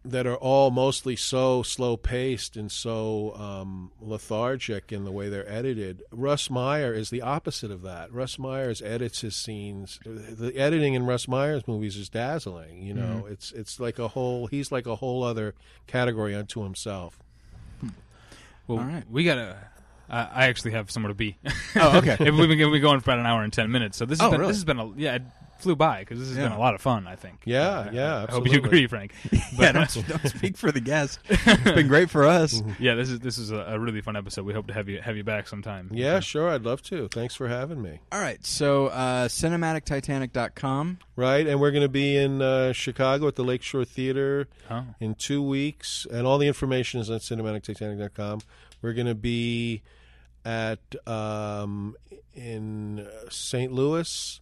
that 0.04 0.26
are 0.26 0.36
all 0.36 0.72
mostly 0.72 1.16
so 1.16 1.62
slow 1.62 1.96
paced 1.96 2.58
and 2.58 2.72
so 2.72 3.36
um, 3.36 3.92
lethargic 4.02 4.92
in 4.92 5.04
the 5.04 5.12
way 5.12 5.30
they're 5.30 5.48
edited. 5.48 6.02
Russ 6.12 6.50
Meyer 6.50 6.92
is 6.92 7.12
the 7.12 7.22
opposite 7.22 7.70
of 7.70 7.84
that. 7.84 8.12
Russ 8.12 8.40
Myers 8.40 8.82
edits 8.82 9.22
his 9.22 9.36
scenes. 9.36 10.00
The 10.04 10.58
editing 10.58 10.96
in 10.96 11.06
Russ 11.06 11.28
Meyer's 11.28 11.68
movies 11.68 11.98
is 11.98 12.10
dazzling. 12.10 12.82
You 12.82 12.96
know, 12.96 13.28
it's 13.30 13.52
it's 13.52 13.80
like 13.80 14.00
a 14.00 14.08
whole. 14.08 14.48
He's 14.48 14.72
like 14.72 14.88
a 14.88 14.96
whole 14.96 15.24
other 15.24 15.54
category 15.86 16.34
unto 16.34 16.64
himself. 16.64 17.20
Well, 18.68 18.80
All 18.80 18.86
right. 18.86 19.04
we 19.10 19.24
gotta. 19.24 19.58
I 20.10 20.20
I 20.34 20.46
actually 20.48 20.72
have 20.72 20.90
somewhere 20.92 21.10
to 21.10 21.16
be. 21.16 21.38
Oh, 21.76 21.98
okay. 22.00 22.14
If 22.20 22.36
we've 22.36 22.50
been 22.50 22.58
we've 22.58 22.72
been 22.72 22.82
going 22.82 23.00
for 23.02 23.12
about 23.12 23.20
an 23.20 23.26
hour 23.26 23.44
and 23.44 23.54
ten 23.54 23.72
minutes, 23.72 23.98
so 23.98 24.06
this 24.06 24.20
has 24.20 24.28
Oh, 24.28 24.32
been 24.32 24.40
really? 24.42 24.52
this 24.52 24.58
has 24.58 24.66
been 24.66 24.80
a 24.80 24.92
yeah. 24.98 25.20
It 25.62 25.64
flew 25.64 25.76
by 25.76 26.00
because 26.00 26.20
this 26.20 26.30
has 26.30 26.38
been 26.38 26.52
a 26.52 26.60
lot 26.60 26.74
of 26.76 26.82
fun. 26.82 27.06
I 27.08 27.16
think. 27.16 27.42
Yeah, 27.46 27.68
Uh, 27.70 27.90
yeah, 27.92 28.26
I 28.28 28.32
hope 28.32 28.48
you 28.52 28.58
agree, 28.58 28.88
Frank. 28.88 29.14
yeah, 29.32 29.40
But, 29.58 29.72
don't, 29.74 30.08
don't 30.08 30.28
speak 30.38 30.58
for 30.58 30.72
the 30.72 30.80
guest. 30.82 31.20
It's 31.30 31.72
been 31.72 31.88
great 31.88 32.10
for 32.10 32.26
us. 32.26 32.62
yeah, 32.80 32.96
this 32.96 33.10
is 33.10 33.20
this 33.20 33.38
is 33.38 33.52
a, 33.52 33.58
a 33.58 33.80
really 33.80 34.02
fun 34.02 34.16
episode. 34.16 34.46
We 34.46 34.54
hope 34.54 34.68
to 34.68 34.74
have 34.74 34.90
you 34.90 35.02
have 35.02 35.16
you 35.18 35.24
back 35.24 35.48
sometime. 35.48 35.90
Yeah, 35.92 36.20
sure, 36.20 36.50
I'd 36.50 36.64
love 36.64 36.82
to. 36.84 37.08
Thanks 37.10 37.36
for 37.36 37.48
having 37.48 37.82
me. 37.82 38.00
All 38.12 38.20
right, 38.20 38.44
so 38.46 38.88
uh, 38.88 39.28
cinematictitanic.com. 39.28 41.00
Right, 41.16 41.46
and 41.48 41.60
we're 41.60 41.72
going 41.72 41.84
to 41.84 41.90
be 41.90 42.18
in 42.18 42.42
uh, 42.42 42.74
Chicago 42.74 43.28
at 43.28 43.36
the 43.36 43.44
Lakeshore 43.44 43.86
Theater 43.86 44.48
Oh. 44.70 44.86
in 45.00 45.16
two 45.16 45.42
weeks, 45.44 46.08
and 46.12 46.26
all 46.26 46.38
the 46.38 46.48
information 46.48 47.00
is 47.00 47.10
on 47.10 47.20
cinematictitanic.com. 47.20 48.42
We're 48.82 48.94
going 48.94 49.08
to 49.08 49.16
be 49.16 49.82
at 50.46 50.80
um, 51.08 51.96
in 52.34 53.08
St. 53.30 53.72
Louis 53.72 54.40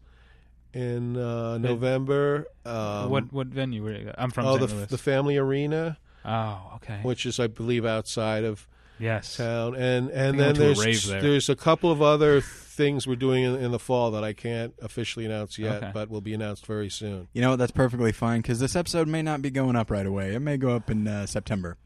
in 0.73 1.17
uh, 1.17 1.57
November. 1.57 2.47
Um, 2.65 3.09
what 3.09 3.31
what 3.33 3.47
venue? 3.47 3.83
Were 3.83 3.93
you, 3.93 4.11
I'm 4.17 4.31
from 4.31 4.45
oh, 4.45 4.57
St. 4.57 4.69
the, 4.69 4.75
Louis. 4.75 4.85
the 4.87 4.97
Family 4.97 5.37
Arena, 5.37 5.97
oh, 6.25 6.71
okay. 6.75 6.99
which 7.03 7.25
is, 7.25 7.39
I 7.39 7.47
believe, 7.47 7.85
outside 7.85 8.43
of 8.43 8.67
yes. 8.99 9.37
town, 9.37 9.75
and 9.75 10.09
and 10.09 10.39
then 10.39 10.55
to 10.55 10.61
a 10.61 10.65
there's 10.65 10.85
rave 10.85 11.07
there. 11.07 11.21
there's 11.21 11.49
a 11.49 11.55
couple 11.55 11.91
of 11.91 12.01
other 12.01 12.41
things 12.41 13.05
we're 13.05 13.15
doing 13.15 13.43
in, 13.43 13.55
in 13.55 13.71
the 13.71 13.79
fall 13.79 14.11
that 14.11 14.23
I 14.23 14.33
can't 14.33 14.73
officially 14.81 15.25
announce 15.25 15.59
yet, 15.59 15.83
Okay. 15.83 15.91
but 15.93 16.09
will 16.09 16.21
be 16.21 16.33
announced 16.33 16.65
very 16.65 16.89
soon. 16.89 17.27
You 17.33 17.41
know 17.41 17.51
what? 17.51 17.59
That's 17.59 17.71
perfectly 17.71 18.11
fine 18.11 18.41
because 18.41 18.59
this 18.59 18.75
episode 18.75 19.07
may 19.07 19.21
not 19.21 19.41
be 19.41 19.49
going 19.49 19.75
up 19.75 19.91
right 19.91 20.05
away. 20.05 20.33
It 20.33 20.39
may 20.39 20.57
go 20.57 20.75
up 20.75 20.89
in 20.89 21.07
uh, 21.07 21.25
September. 21.25 21.77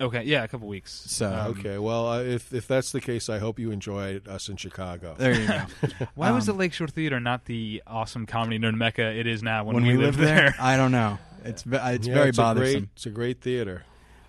Okay. 0.00 0.22
Yeah, 0.24 0.44
a 0.44 0.48
couple 0.48 0.68
weeks. 0.68 0.92
So 1.06 1.26
Um, 1.32 1.46
Okay, 1.58 1.78
well, 1.78 2.08
uh, 2.08 2.22
if 2.22 2.52
if 2.54 2.66
that's 2.68 2.92
the 2.92 3.00
case, 3.00 3.28
I 3.28 3.38
hope 3.38 3.58
you 3.58 3.70
enjoyed 3.70 4.28
us 4.28 4.48
in 4.48 4.56
Chicago. 4.56 5.14
there 5.18 5.34
you 5.38 5.46
go. 5.48 5.60
Why 6.14 6.30
was 6.30 6.46
the 6.46 6.52
Um, 6.52 6.58
Lakeshore 6.58 6.88
Theater 6.88 7.18
not 7.20 7.44
the 7.46 7.82
awesome 7.86 8.26
comedy 8.26 8.58
nerd 8.58 8.76
mecca 8.76 9.10
it 9.12 9.26
is 9.26 9.42
now 9.42 9.64
when, 9.64 9.74
when 9.76 9.84
we, 9.84 9.96
we 9.96 10.04
lived 10.04 10.18
lived 10.18 10.28
there? 10.28 10.54
I 10.60 10.76
don't 10.76 10.92
know. 10.92 11.18
It's 11.44 11.64
it's 11.66 12.06
Yeah, 12.06 12.14
very 12.14 12.28
it's 12.30 12.38
A 12.38 12.40
great, 12.42 12.42
bothersome. 12.44 12.90
it's 12.94 13.06
a 13.06 13.10
great 13.10 13.40
theater. 13.40 13.84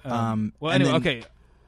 Um, 0.05 0.53
well, 0.59 0.71
anyway, 0.71 0.91
okay. 0.93 1.23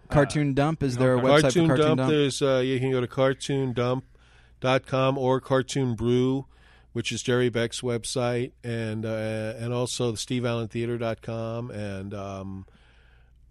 Cartoon 0.09 0.53
Dump 0.53 0.83
is 0.83 0.97
there 0.97 1.15
a 1.15 1.19
website 1.21 1.41
Cartoon, 1.41 1.67
for 1.67 1.75
Cartoon 1.75 1.87
Dump, 1.87 1.97
Dump? 1.99 2.11
there's 2.11 2.41
uh, 2.41 2.61
you 2.65 2.79
can 2.79 2.91
go 2.91 3.01
to 3.01 3.07
cartoondump.com 3.07 5.17
or 5.17 5.39
Cartoon 5.39 5.95
Brew, 5.95 6.45
which 6.93 7.11
is 7.11 7.21
Jerry 7.23 7.49
Beck's 7.49 7.81
website, 7.81 8.51
and 8.63 9.05
uh, 9.05 9.53
and 9.57 9.73
also 9.73 10.13
steveallentheater.com, 10.13 11.71
and 11.71 12.13
um, 12.13 12.65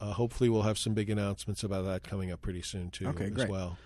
uh, 0.00 0.12
hopefully 0.12 0.48
we'll 0.48 0.62
have 0.62 0.78
some 0.78 0.94
big 0.94 1.10
announcements 1.10 1.62
about 1.62 1.84
that 1.84 2.02
coming 2.02 2.30
up 2.30 2.40
pretty 2.42 2.62
soon 2.62 2.90
too. 2.90 3.06
Okay, 3.08 3.26
as 3.26 3.30
great. 3.32 3.48
well. 3.48 3.76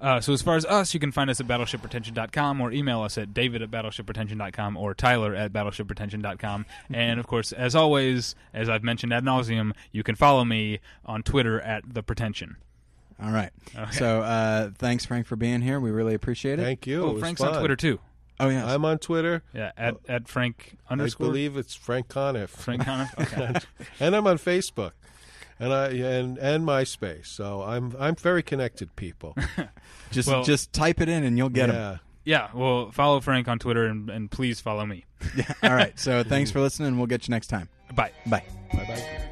Uh, 0.00 0.20
so 0.20 0.32
as 0.32 0.42
far 0.42 0.56
as 0.56 0.64
us, 0.64 0.94
you 0.94 0.98
can 0.98 1.12
find 1.12 1.30
us 1.30 1.38
at 1.38 1.46
battleshippretension.com 1.46 2.60
or 2.60 2.72
email 2.72 3.02
us 3.02 3.16
at 3.16 3.32
david 3.32 3.62
at 3.62 3.70
battleshippretension.com 3.70 4.76
or 4.76 4.94
tyler 4.94 5.32
at 5.32 5.52
battleshippretension.com. 5.52 6.66
and 6.92 7.20
of 7.20 7.26
course, 7.28 7.52
as 7.52 7.76
always, 7.76 8.34
as 8.52 8.68
I've 8.68 8.82
mentioned 8.82 9.12
ad 9.12 9.24
nauseum, 9.24 9.72
you 9.92 10.02
can 10.02 10.16
follow 10.16 10.44
me 10.44 10.80
on 11.06 11.22
Twitter 11.22 11.60
at 11.60 11.94
the 11.94 12.02
pretension. 12.02 12.56
All 13.22 13.30
right. 13.30 13.50
Okay. 13.78 13.92
So 13.92 14.22
uh, 14.22 14.70
thanks, 14.76 15.04
Frank, 15.06 15.26
for 15.26 15.36
being 15.36 15.60
here. 15.62 15.78
We 15.78 15.92
really 15.92 16.14
appreciate 16.14 16.58
it. 16.58 16.62
Thank 16.64 16.86
you. 16.88 17.04
oh, 17.04 17.10
It 17.10 17.12
was 17.14 17.20
Frank's 17.20 17.40
fun. 17.40 17.54
on 17.54 17.58
Twitter 17.60 17.76
too. 17.76 18.00
oh 18.40 18.48
yeah. 18.48 18.66
I'm 18.74 18.84
on 18.84 18.98
Twitter. 18.98 19.44
Yeah, 19.54 19.70
at, 19.76 19.98
at 20.08 20.26
Frank 20.26 20.78
underscore. 20.90 21.26
I 21.26 21.30
believe 21.30 21.56
it's 21.56 21.76
Frank 21.76 22.08
Conniff. 22.08 22.48
Frank 22.48 22.82
Conniff. 22.82 23.12
Okay. 23.20 23.54
and 24.00 24.16
I'm 24.16 24.26
on 24.26 24.38
Facebook, 24.38 24.92
and 25.62 25.72
I 25.72 25.88
and 25.88 26.38
and 26.38 26.66
MySpace. 26.66 27.26
So 27.26 27.62
I'm 27.62 27.94
I'm 27.98 28.16
very 28.16 28.42
connected, 28.42 28.94
people. 28.96 29.36
just 30.10 30.28
well- 30.28 30.44
just 30.44 30.72
type 30.72 31.00
it 31.00 31.08
in 31.08 31.24
and 31.24 31.38
you'll 31.38 31.48
get 31.48 31.68
them. 31.68 31.76
yeah. 31.76 31.98
yeah, 32.24 32.48
well, 32.54 32.90
follow 32.90 33.20
Frank 33.20 33.48
on 33.48 33.58
Twitter 33.58 33.86
and, 33.86 34.10
and 34.10 34.30
please 34.30 34.60
follow 34.60 34.84
me. 34.84 35.04
yeah, 35.36 35.52
All 35.62 35.74
right. 35.74 35.98
So 35.98 36.22
thanks 36.28 36.50
for 36.50 36.60
listening. 36.60 36.98
We'll 36.98 37.06
get 37.06 37.28
you 37.28 37.32
next 37.32 37.46
time. 37.46 37.68
Bye. 37.94 38.12
Bye. 38.26 38.44
Bye 38.72 38.84
bye. 38.84 39.28